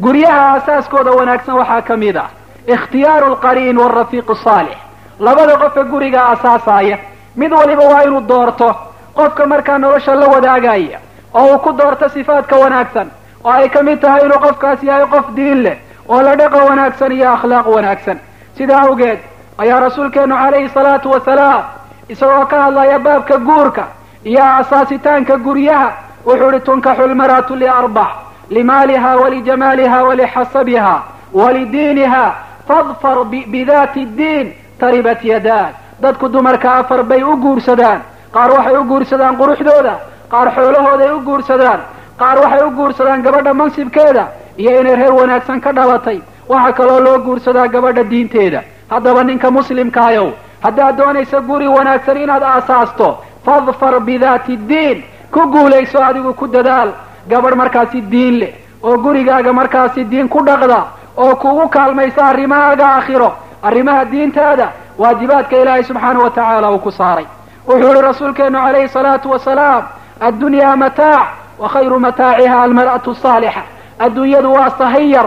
guryaha 0.00 0.40
aasaaskooda 0.54 1.10
wanaagsan 1.10 1.54
waxaa 1.60 1.82
ka 1.82 1.96
mid 1.96 2.16
ah 2.16 2.28
ikhtiyaaru 2.66 3.26
lqariin 3.34 3.78
waalrafiiq 3.78 4.30
asaalix 4.30 4.76
labada 5.20 5.56
qofe 5.62 5.84
guriga 5.84 6.20
asaasaaya 6.28 6.98
mid 7.36 7.52
waliba 7.52 7.84
waa 7.92 8.02
inuu 8.02 8.20
doorto 8.28 8.68
qofka 9.14 9.46
markaa 9.46 9.78
nolosha 9.78 10.14
la 10.14 10.26
wadaagaya 10.26 10.98
oo 11.34 11.46
uu 11.52 11.58
ku 11.58 11.72
doorto 11.78 12.08
sifaadka 12.08 12.56
wanaagsan 12.56 13.08
oo 13.44 13.50
ay 13.52 13.68
ka 13.68 13.82
mid 13.82 14.00
tahay 14.00 14.24
inuu 14.24 14.38
qofkaas 14.46 14.82
yahay 14.82 15.06
qof 15.06 15.26
diin 15.36 15.62
leh 15.62 15.76
oo 16.08 16.22
la 16.22 16.34
dhaqan 16.36 16.64
wanaagsan 16.70 17.12
iyo 17.12 17.28
akhlaaq 17.32 17.66
wanaagsan 17.76 18.18
sidaa 18.58 18.80
awgeed 18.86 19.18
ayaa 19.58 19.80
rasuulkeenu 19.80 20.34
calayhi 20.36 20.68
salaatu 20.68 21.10
wasalaam 21.10 21.62
isagoo 22.08 22.46
ka 22.46 22.62
hadlaya 22.62 22.98
baabka 22.98 23.36
guurka 23.38 23.84
iyo 24.24 24.44
asaasitaanka 24.60 25.36
guryaha 25.36 25.92
wuxuu 26.26 26.50
ihi 26.50 26.60
tunkaxu 26.60 27.06
lmar'atu 27.12 27.56
liarbac 27.56 28.10
limaaliha 28.50 29.16
walijamaaliha 29.16 30.02
walixasabiha 30.04 30.94
walidiiniha 31.32 32.24
fadfar 32.68 33.24
bidaati 33.52 34.04
ddiin 34.04 34.52
taribat 34.80 35.24
yadaak 35.24 35.72
dadku 36.02 36.28
dumarka 36.28 36.74
afar 36.74 37.02
bay 37.02 37.22
u 37.22 37.36
guursadaan. 37.36 38.00
Qaar 38.34 38.50
waxay 38.50 38.76
u 38.76 38.84
guursadaan 38.84 39.36
quruxdooda 39.36 39.94
qaar 40.32 40.48
xoolahooday 40.54 41.10
u 41.16 41.20
guursadaan 41.28 41.80
qaar 42.20 42.38
waxay 42.42 42.62
u 42.66 42.70
guursadaan 42.70 43.22
gabadha 43.22 43.54
mansibkeeda 43.54 44.24
iyo 44.56 44.80
inay 44.80 44.96
reer 44.96 45.12
wanaagsan 45.12 45.60
ka 45.60 45.72
dhalatay 45.72 46.18
waxaa 46.48 46.72
kaloo 46.72 47.00
loo 47.00 47.18
guursadaa 47.18 47.68
gabadha 47.68 48.04
diinteeda. 48.04 48.62
Haddaba 48.90 49.24
ninka 49.24 49.50
muslimkaayow 49.50 50.30
haddaad 50.62 50.96
doonaysa 50.96 51.40
guri 51.40 51.68
wanaagsan 51.68 52.16
inaad 52.16 52.42
aasaasto 52.42 53.18
fadfar 53.44 54.00
bidaati 54.00 54.56
ddiin 54.56 55.04
ku 55.32 55.40
guulayso 55.52 56.04
adigu 56.04 56.34
ku 56.34 56.46
dadaal. 56.46 56.90
Gabadh 57.28 57.54
markaasi 57.56 58.00
diin 58.00 58.38
leh 58.40 58.52
oo 58.82 58.96
gurigaaga 58.98 59.52
markaasi 59.52 60.04
diin 60.04 60.28
ku 60.28 60.42
dhaqda 60.44 60.84
oo 61.16 61.36
kugu 61.36 61.68
kaalmaysa 61.68 62.26
arrimahaaga 62.26 62.86
aakhiro. 62.86 63.32
Arrimaha 63.62 64.04
diintaada 64.04 64.68
waajibaadka 64.98 65.56
ilaahay 65.56 65.84
subxaanahu 65.84 66.24
wa 66.24 66.30
tacaala 66.30 66.70
uu 66.72 66.78
ku 66.78 66.90
saaray. 66.90 67.26
Wuxuu 67.68 67.88
yihi 67.88 68.02
rasuulkeenu 68.02 68.58
calayhi 68.58 68.88
salaatu 68.88 69.30
wasalaam 69.30 69.84
addunyaa 70.20 70.76
mataac 70.76 71.26
wa 71.58 71.68
khayru 71.68 72.00
mataaciha 72.00 72.62
almar'atu 72.62 73.10
asaalixa 73.10 73.62
adduunyadu 73.98 74.52
waa 74.52 74.70
sahiyar 74.78 75.26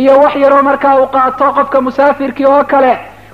iyo 0.00 0.12
wax 0.22 0.34
yaroo 0.42 0.62
markaa 0.62 0.94
uu 1.00 1.06
qaato 1.14 1.46
qofka 1.56 1.78
musaafirkii 1.86 2.46
oo 2.46 2.64
kale 2.72 2.92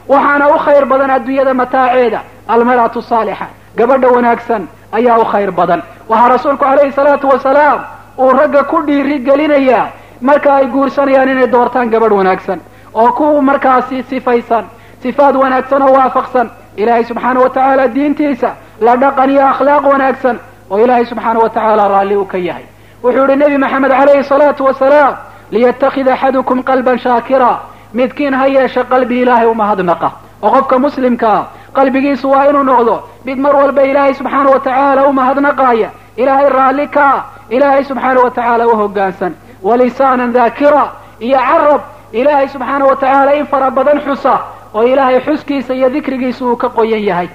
waxaana 0.09 0.45
u 0.55 0.59
khayr 0.65 0.85
badan 0.91 1.11
adduunyada 1.17 1.55
mataaceeda. 1.55 2.21
Almar'atu 2.49 3.03
saalixa 3.03 3.47
gabadha 3.77 4.09
wanaagsan 4.17 4.63
ayaa 4.93 5.19
u 5.19 5.25
khayr 5.33 5.51
badan. 5.59 5.81
Waxaa 6.09 6.29
rasuulku 6.29 6.65
calayhi 6.65 6.93
salaatu 6.93 7.27
wasalaam 7.29 7.81
uu 8.19 8.31
ragga 8.39 8.63
ku 8.71 8.83
dhiiri 8.87 9.19
gelinayaa 9.27 9.87
marka 10.21 10.55
ay 10.55 10.67
guursanayaan 10.67 11.29
inay 11.29 11.47
doortaan 11.47 11.89
gabadh 11.91 12.13
wanaagsan 12.21 12.59
oo 12.95 13.13
ku 13.13 13.43
markaasi 13.43 14.03
sifaysan 14.11 14.65
sifaad 15.03 15.37
wanaagsan 15.37 15.83
oo 15.83 15.93
waafaqsan. 15.99 16.51
Ilaahay 16.77 17.05
subxaana 17.05 17.41
wa 17.41 17.49
tacaala 17.51 17.89
diintiisa 17.95 18.51
la 18.81 18.97
dhaqan 18.97 19.31
iyo 19.31 19.43
akhlaaq 19.53 19.85
wanaagsan 19.93 20.37
oo 20.71 20.79
ilaahay 20.85 21.05
subxaana 21.07 21.39
wa 21.41 21.49
tacaala 21.49 21.89
raalli 21.89 22.17
uu 22.17 22.25
ka 22.25 22.39
yahay. 22.39 22.65
Wuxuu 23.03 23.25
yihi 23.27 23.37
nebi 23.37 23.59
maxamed 23.59 23.91
calayhi 23.91 24.25
salaatu 24.25 24.65
wasalaam 24.65 25.15
liyatakid 25.51 26.09
axadukum 26.09 26.63
qalban 26.63 26.99
shaakira 26.99 27.59
midkiin 27.95 28.35
ha 28.35 28.47
yeesha 28.47 28.85
qalbi 28.85 29.21
ilaahay 29.23 29.47
umahadnaqa 29.47 30.11
oo 30.43 30.51
qofka 30.51 30.79
muslimkaa 30.79 31.41
qalbigiisu 31.73 32.31
waa 32.31 32.45
inuu 32.51 32.63
noqdo 32.63 32.95
mid 33.25 33.39
mar 33.39 33.55
walba 33.57 33.83
ilaahay 33.83 34.15
subxaana 34.15 34.51
wa 34.51 34.61
tacaala 34.61 35.07
umahadnaqaaya 35.11 35.89
ilaahay 36.17 36.49
raalli 36.49 36.87
kaa 36.89 37.25
ilaahay 37.51 37.85
subxaana 37.85 38.21
wa 38.25 38.31
tacaala 38.31 38.67
u 38.69 38.77
hoggaansan 38.77 39.33
walisaanan 39.63 40.33
daakira 40.33 40.85
iyo 41.21 41.39
carab 41.39 41.81
ilaahay 42.13 42.49
subxaana 42.49 42.85
wa 42.85 42.97
tacaala 42.97 43.35
in 43.35 43.47
fara 43.47 43.71
badan 43.71 44.01
xusa 44.07 44.35
oo 44.75 44.83
ilaahay 44.93 45.21
xuskiisa 45.21 45.75
iyo 45.75 45.89
dikrigiisa 45.91 46.45
uu 46.45 46.57
ka 46.57 46.69
qoyan 46.69 47.03
yahay 47.09 47.29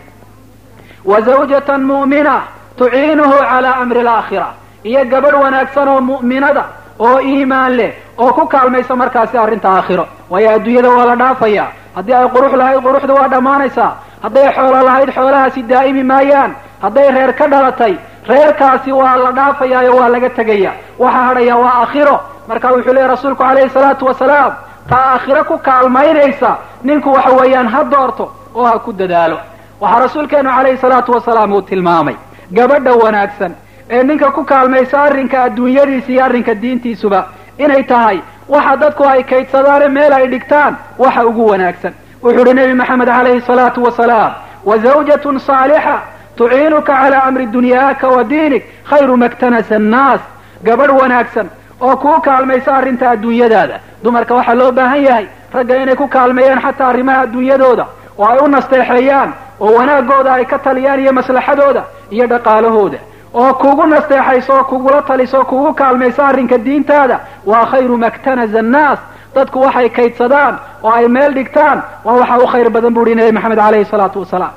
wa 1.05 1.21
zawjatan 1.21 1.81
mu'mina 1.83 2.35
tuciinuhu 2.77 3.37
calaa 3.49 3.75
amri 3.81 3.99
alaakhira 3.99 4.47
iyo 4.83 5.05
gabadh 5.05 5.35
wanaagsan 5.43 5.87
oo 5.87 6.01
mu'minada 6.01 6.63
oo 6.99 7.19
iimaan 7.19 7.77
leh 7.77 7.91
oo 8.17 8.33
ku 8.33 8.45
kaalmaysa 8.47 8.95
markaasi 8.95 9.37
arrinta 9.37 9.69
aakhiro. 9.69 10.07
Waayo 10.29 10.49
adduunyada 10.55 10.89
waa 10.89 11.05
la 11.05 11.15
dhaafayaa 11.15 11.67
haddii 11.95 12.13
ay 12.13 12.27
qurux 12.35 12.53
lahayd 12.57 12.79
quruxda 12.83 13.13
waa 13.13 13.27
dhammaanaysaa. 13.27 13.91
Hadday 14.23 14.47
xoolo 14.55 14.81
lahayd 14.85 15.09
xoolahaasi 15.15 15.61
daa'imi 15.63 16.03
maayaan. 16.03 16.51
Hadday 16.81 17.11
reer 17.11 17.33
ka 17.33 17.47
dhalatay 17.47 17.93
reerkaasi 18.27 18.91
waa 18.91 19.15
la 19.17 19.31
dhaafayaayo 19.31 19.95
waa 19.99 20.09
laga 20.09 20.29
tegaya 20.29 20.71
waxa 20.99 21.19
hadhaya 21.27 21.55
waa 21.57 21.73
aakhiro. 21.81 22.19
Marka 22.47 22.67
wuxuu 22.73 22.93
leeyahy 22.93 23.09
rasuulku 23.11 23.43
calayhi 23.43 23.69
salaatu 23.69 24.05
wasalaam 24.05 24.53
taa 24.89 25.05
aakhiro 25.13 25.43
ku 25.43 25.57
kaalmaynaysa. 25.57 26.57
Ninku 26.83 27.09
waxa 27.13 27.31
weeyaan 27.39 27.67
ha 27.67 27.83
doorto 27.83 28.31
oo 28.55 28.65
ha 28.65 28.79
ku 28.79 28.93
dadaalo. 28.93 29.37
Waxaa 29.81 29.99
rasuulkeenu 29.99 30.49
calayhi 30.49 30.77
salaatu 30.77 31.11
wasalaam 31.11 31.53
uu 31.53 31.61
tilmaamay 31.61 32.15
gabadha 32.51 32.93
wanaagsan 33.03 33.51
ee 33.89 34.03
ninka 34.03 34.31
ku 34.31 34.43
kaalmaysa 34.43 35.01
arrinka 35.01 35.43
adduunyadiisa 35.43 36.11
iyo 36.11 36.23
arrinka 36.25 36.53
diintiisuba 36.55 37.27
inay 37.57 37.83
tahay 37.83 38.19
waxa 38.49 38.75
dadku 38.77 39.03
ay 39.03 39.23
kaydsadaane 39.23 39.87
meel 39.89 40.13
ay 40.13 40.27
dhigtaan 40.27 40.75
waxa 40.97 41.25
ugu 41.25 41.45
wanaagsan. 41.51 41.93
Wuxuu 42.23 42.41
uhi 42.41 42.53
nebi 42.53 42.73
maxamed 42.73 43.07
calayhi 43.07 43.41
salaatu 43.41 43.83
wasalaam 43.83 44.31
wa 44.65 44.77
zawjatun 44.77 45.39
saalixa 45.39 45.95
tuciinuka 46.37 46.93
calaa 46.93 47.23
amri 47.27 47.45
dunyaaka 47.45 48.07
wa 48.09 48.23
diinik 48.23 48.63
khayru 48.89 49.17
maktanasa 49.17 49.75
annaas 49.75 50.21
gabadh 50.63 50.91
wanaagsan 51.01 51.47
oo 51.81 51.95
kuu 51.97 52.19
kaalmaysa 52.21 52.75
arrinta 52.77 53.09
adduunyadaada. 53.09 53.79
Dumarka 54.03 54.33
waxaa 54.35 54.53
loo 54.55 54.71
baahan 54.71 55.01
yahay 55.03 55.27
ragga 55.53 55.75
inay 55.83 55.95
ku 55.95 56.07
kaalmeeyaan 56.07 56.61
xataa 56.61 56.87
arrimaha 56.89 57.21
adduunyadooda 57.21 57.85
oo 58.17 58.25
ay 58.27 58.37
u 58.43 58.47
nasteexeeyaan 58.47 59.33
oo 59.59 59.73
wanaagooda 59.77 60.33
ay 60.33 60.45
ka 60.45 60.57
taliyaan 60.59 60.99
iyo 60.99 61.13
maslaxadooda 61.13 61.83
iyo 62.11 62.27
dhaqaalahooda 62.27 62.97
oo 63.41 63.53
kugu 63.61 63.85
nasteexayso 63.87 64.53
oo 64.57 64.63
kugula 64.63 65.01
taliso 65.01 65.37
oo 65.39 65.45
kugu 65.45 65.73
kaalmayso 65.73 66.21
arrinka 66.29 66.57
diintaada 66.57 67.19
waa 67.45 67.65
khayru 67.71 67.97
maktanasa 67.97 68.59
annaas. 68.59 68.99
Dadku 69.35 69.59
waxay 69.65 69.89
kaydsadaan 69.89 70.55
oo 70.83 70.91
ay 70.91 71.07
meel 71.07 71.33
dhigtaan 71.37 71.79
waa 72.05 72.13
waxa 72.21 72.37
u 72.43 72.47
khayr 72.53 72.69
badan 72.69 72.93
bu 72.93 73.01
uhi 73.01 73.15
nebi 73.15 73.31
maxamed 73.31 73.57
calayhi 73.59 73.85
salaatu 73.85 74.19
wasalaam. 74.19 74.53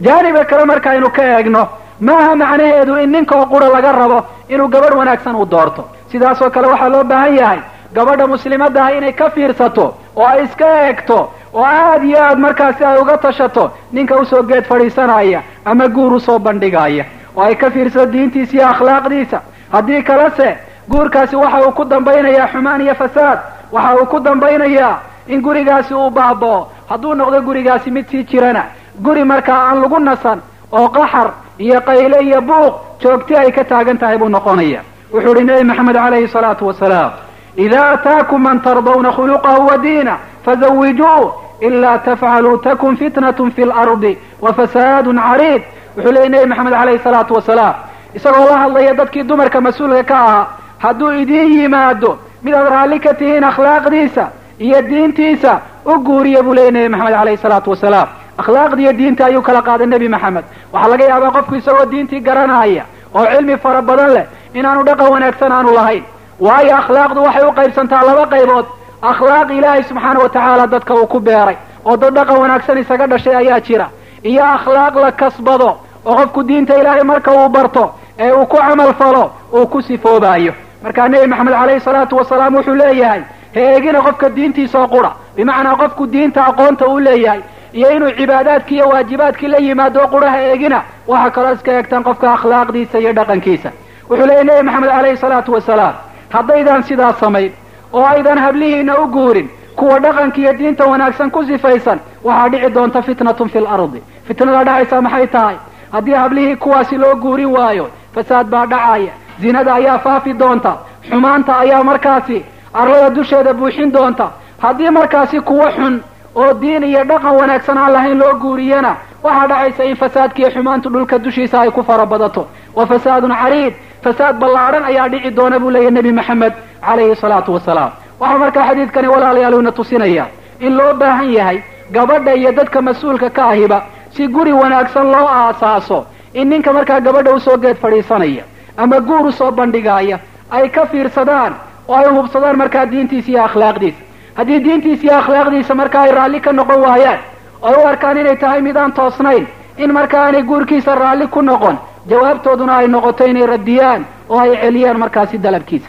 Jaaniba 0.00 0.44
kale 0.44 0.64
markaynu 0.64 1.10
ka 1.16 1.22
eegno 1.22 1.62
maaha 2.00 2.34
macnaheedu 2.36 2.94
in 3.02 3.10
ninka 3.12 3.34
oo 3.36 3.46
qura 3.46 3.68
laga 3.68 3.92
rabo 3.92 4.18
inuu 4.48 4.68
gabadh 4.68 4.94
wanaagsan 5.00 5.34
u 5.36 5.44
doorto. 5.46 5.82
Sidaasoo 6.12 6.50
kale 6.50 6.66
waxaa 6.68 6.88
loo 6.88 7.04
baahan 7.04 7.34
yahay 7.38 7.60
gabadha 7.94 8.26
muslimadaha 8.26 8.92
inay 8.92 9.12
ka 9.12 9.30
fiirsato 9.30 9.94
oo 10.16 10.26
ay 10.26 10.44
iska 10.44 10.66
eegto 10.88 11.18
oo 11.54 11.64
aad 11.64 12.04
iyo 12.04 12.18
aad 12.22 12.38
markaasi 12.38 12.84
ay 12.84 12.98
uga 13.00 13.16
tashato 13.18 13.70
ninka 13.92 14.16
u 14.20 14.24
soo 14.26 14.42
geed 14.42 14.64
fadhiisanaya 14.64 15.40
ama 15.64 15.88
guur 15.88 16.12
u 16.12 16.20
soo 16.20 16.38
bandhigaya 16.38 17.04
oo 17.38 17.42
ay 17.44 17.54
ka 17.54 17.70
fiirsato 17.70 18.06
diintiisa 18.12 18.52
iyo 18.56 18.66
akhlaaqdiisa. 18.68 19.38
Haddii 19.72 20.02
kalese 20.02 20.48
guurkaasi 20.90 21.36
waxa 21.36 21.60
uu 21.66 21.72
ku 21.72 21.84
dambaynayaa 21.84 22.48
xumaan 22.52 22.80
iyo 22.80 22.94
fasaad. 22.94 23.38
Waxa 23.72 23.94
uu 24.00 24.06
ku 24.06 24.18
dambaynayaa 24.20 24.98
in 25.28 25.40
gurigaasi 25.42 25.94
uu 25.94 26.10
baaba'o 26.10 26.66
hadduu 26.90 27.14
noqdo 27.14 27.40
gurigaasi 27.42 27.90
mid 27.90 28.06
sii 28.10 28.24
jirana. 28.24 28.62
Guri 29.04 29.24
markaa 29.24 29.60
aan 29.68 29.80
lagu 29.82 29.98
nasan 29.98 30.40
oo 30.72 30.88
qaxar 30.88 31.30
iyo 31.58 31.80
qayle 31.80 32.18
iyo 32.22 32.40
buuq 32.42 32.74
joogti 33.00 33.36
ay 33.36 33.52
ka 33.52 33.64
taagan 33.64 33.98
tahay 33.98 34.18
buu 34.18 34.28
noqonaya. 34.28 34.80
Wuxuu 35.12 35.32
uhi 35.32 35.44
nebi 35.44 35.64
maxamed 35.64 35.96
calayhi 35.96 36.28
salaatu 36.28 36.66
wasalaam 36.66 37.10
idaa 37.56 37.90
ataakum 37.94 38.42
man 38.42 38.60
tardawna 38.60 39.12
khuluqahu 39.12 39.66
wa 39.68 39.76
diina 39.78 40.18
fazawijuu 40.44 41.32
ilaa 41.60 41.98
tafcaluu 41.98 42.56
takun 42.58 42.96
fitnatun 42.96 43.50
fi 43.50 43.64
lardi 43.64 44.18
wa 44.40 44.52
fasaadun 44.52 45.16
cariid 45.18 45.62
wuxuu 45.98 46.12
leeyay 46.12 46.28
nebi 46.28 46.46
maxamed 46.46 46.72
calayhi 46.72 46.98
salaatu 47.04 47.34
wasalaam 47.34 47.74
isagoo 48.14 48.46
la 48.50 48.58
hadlaya 48.62 48.94
dadkii 48.94 49.22
dumarka 49.22 49.60
mas'uulka 49.60 50.02
ka 50.04 50.16
ahaa 50.26 50.46
hadduu 50.84 51.10
idiin 51.22 51.52
yimaado 51.60 52.18
midaad 52.42 52.68
raalli 52.74 52.98
ka 53.00 53.14
tihiin 53.14 53.44
akhlaaqdiisa 53.44 54.24
iyo 54.58 54.82
diintiisa 54.82 55.60
u 55.86 55.98
guuriya 56.06 56.42
buu 56.42 56.54
leeyay 56.54 56.70
nebi 56.72 56.88
maxamed 56.88 57.14
calayhi 57.18 57.36
salaatu 57.42 57.70
wasalaam 57.70 58.08
akhlaaqdiiyo 58.38 58.92
diinta 58.92 59.24
ayuu 59.26 59.42
kala 59.42 59.62
qaaday 59.62 59.86
nebi 59.86 60.08
maxamed. 60.08 60.44
Waxaa 60.72 60.88
laga 60.90 61.04
yaabaa 61.04 61.30
qofku 61.36 61.54
isagoo 61.54 61.86
diintii 61.90 62.20
garanaya 62.20 62.84
oo 63.14 63.24
cilmi 63.32 63.56
fara 63.58 63.82
badan 63.82 64.10
leh 64.14 64.24
inaanu 64.54 64.82
dhaqan 64.84 65.08
wanaagsan 65.12 65.52
aanu 65.52 65.74
lahayn. 65.74 66.04
Waayo 66.40 66.76
akhlaaqdu 66.76 67.20
waxay 67.26 67.44
u 67.48 67.52
qaybsantaa 67.58 68.02
laba 68.08 68.26
qaybood. 68.32 68.66
Akhlaaq 69.02 69.50
ilaahay 69.58 69.82
subxaana 69.82 70.18
wa 70.20 70.28
tacaala 70.28 70.66
dadka 70.66 70.94
uu 70.94 71.06
ku 71.06 71.20
beeray 71.20 71.56
oo 71.84 71.96
dad 71.96 72.14
dhaqan 72.14 72.36
wanaagsan 72.42 72.78
isaga 72.78 73.06
dhashay 73.06 73.34
ayaa 73.36 73.60
jira. 73.60 73.86
Iyo 74.22 74.44
akhlaaq 74.44 74.94
la 75.04 75.12
kasbado 75.12 75.70
oo 76.06 76.14
qofku 76.16 76.42
diinta 76.42 76.74
ilaahay 76.80 77.02
marka 77.02 77.30
uu 77.32 77.48
barto 77.48 77.90
ee 78.18 78.32
uu 78.32 78.46
ku 78.46 78.56
camal 78.56 78.94
falo 78.94 79.30
uu 79.52 79.66
ku 79.66 79.82
sifoobaayo. 79.82 80.52
Markaa 80.82 81.08
nebi 81.08 81.26
maxamed 81.26 81.52
calayhi 81.54 81.80
salaatu 81.80 82.16
wasalaam 82.16 82.54
wuxuu 82.54 82.74
leeyahay 82.74 83.20
ha 83.54 83.60
eegina 83.60 84.00
qofka 84.02 84.28
diintiisa 84.30 84.78
oo 84.80 84.88
qura. 84.88 85.12
Bimacnaa 85.36 85.76
qofku 85.76 86.06
diinta 86.06 86.44
aqoonta 86.46 86.86
uu 86.88 86.98
leeyahay 87.00 87.40
iyo 87.72 87.90
inuu 87.90 88.10
cibaadaadkii 88.10 88.74
iyo 88.76 88.88
waajibaadkii 88.88 89.48
la 89.48 89.58
yimaado 89.58 90.06
qura 90.08 90.30
ha 90.30 90.40
eegina 90.42 90.82
waxaa 91.06 91.30
kaloo 91.30 91.52
iska 91.52 91.72
eegtaan 91.72 92.02
qofka 92.04 92.32
akhlaaqdiisa 92.34 92.98
iyo 92.98 93.12
dhaqankiisa. 93.12 93.70
Wuxuu 94.10 94.26
leeyahy 94.26 94.44
nebi 94.44 94.62
maxamed 94.62 94.90
calayhi 94.90 95.16
salaatu 95.16 95.52
wasalaam 95.52 95.94
haddaydaan 96.32 96.82
sidaas 96.82 97.18
samayn 97.20 97.52
oo 97.92 98.04
aydan 98.06 98.38
hablihiina 98.38 98.98
u 98.98 99.06
guurin 99.06 99.48
kuwa 99.76 99.98
dhaqanka 100.00 100.38
iyo 100.40 100.52
diinta 100.58 100.84
wanaagsan 100.86 101.30
ku 101.30 101.44
sifaysan 101.44 101.98
waxaa 102.24 102.48
dhici 102.48 102.70
doonta 102.74 103.02
fitnatun 103.02 103.48
fi 103.48 103.60
lardi 103.60 104.02
fitnada 104.26 104.64
dhacaysa 104.64 105.00
maxay 105.02 105.26
tahay 105.26 105.56
haddii 105.92 106.12
hablihii 106.14 106.56
kuwaasi 106.56 106.96
loo 106.96 107.14
guurin 107.14 107.46
waayo. 107.56 107.88
Fasaad 108.14 108.46
baa 108.46 108.66
dhacaya. 108.66 109.12
Zinada 109.40 109.74
ayaa 109.74 109.98
faafi 109.98 110.32
doonta. 110.32 110.76
Xumaanta 111.10 111.58
ayaa 111.58 111.84
markaasi 111.84 112.44
arlada 112.74 113.10
dusheeda 113.10 113.54
buuxin 113.54 113.92
doonta. 113.92 114.30
Haddii 114.62 114.90
markaasi 114.90 115.40
kuwa 115.40 115.70
xun 115.72 116.00
oo 116.34 116.52
diin 116.60 116.84
iyo 116.84 117.04
dhaqan 117.04 117.36
wanaagsan 117.36 117.78
aan 117.78 117.92
lahayn 117.92 118.18
loo 118.18 118.34
guuriyana 118.34 118.96
waxaa 119.22 119.46
dhacaysa 119.46 119.84
in 119.84 119.96
fasaadkiiyo 119.96 120.50
xumaantu 120.50 120.90
dhulka 120.90 121.18
dushiisa 121.18 121.60
ay 121.60 121.70
ku 121.70 121.82
fara 121.84 122.06
badato 122.06 122.46
wa 122.74 122.86
fasaadun 122.86 123.34
cariid. 123.34 123.74
Fasaad 124.02 124.36
ballaadhan 124.38 124.84
ayaa 124.84 125.08
dhici 125.08 125.30
doona 125.30 125.58
buu 125.58 125.70
leeyahy 125.70 125.90
nebi 125.94 126.12
maxamed 126.12 126.52
calayhi 126.86 127.16
salaatu 127.16 127.54
wasalaam 127.54 127.90
waxaa 128.20 128.38
markaa 128.38 128.66
xadiidkani 128.68 129.08
walaalayaaluna 129.08 129.72
tusinaya 129.72 130.26
in 130.60 130.76
loo 130.76 130.94
baahan 130.94 131.30
yahay 131.32 131.62
gabadha 131.92 132.34
iyo 132.34 132.52
dadka 132.52 132.82
mas'uulka 132.82 133.30
ka 133.30 133.44
ahiba 133.48 133.82
si 134.18 134.26
guri 134.28 134.52
wanaagsan 134.52 135.06
loo 135.14 135.26
aasaaso 135.28 136.06
in 136.34 136.48
ninka 136.48 136.72
markaa 136.72 137.00
gabadha 137.00 137.32
u 137.34 137.40
soo 137.40 137.56
geed 137.56 137.76
fadhiisanaya 137.76 138.42
ama 138.76 139.00
guur 139.00 139.26
u 139.26 139.32
soo 139.32 139.50
bandhigaaya 139.50 140.18
ay 140.50 140.68
ka 140.68 140.86
fiirsadaan 140.86 141.54
oo 141.88 141.94
ay 141.96 142.08
hubsadaan 142.16 142.56
markaa 142.56 142.86
diintiisa 142.86 143.30
iyo 143.30 143.42
akhlaaqdiisa. 143.44 143.98
Haddii 144.34 144.58
diintiisa 144.64 145.02
iyo 145.06 145.14
akhlaaqdiisa 145.18 145.74
markaa 145.74 146.02
ay 146.02 146.12
raalli 146.12 146.40
ka 146.40 146.52
noqon 146.52 146.80
waayaan 146.80 147.18
oy 147.62 147.74
u 147.82 147.86
arkaan 147.88 148.18
inay 148.18 148.36
tahay 148.36 148.60
mid 148.62 148.76
aan 148.76 148.92
toosnayn 148.92 149.46
in 149.76 149.92
markaa 149.92 150.24
aanay 150.26 150.42
guurkiisa 150.42 150.94
raalli 150.94 151.26
ku 151.26 151.42
noqon 151.42 151.76
jawaabtooduna 152.08 152.76
ay 152.76 152.88
noqoto 152.88 153.26
inay 153.26 153.46
radiyaan 153.46 154.04
oo 154.28 154.38
ay 154.40 154.56
celiyaan 154.62 154.98
markaasi 154.98 155.38
dalabkiisa. 155.38 155.88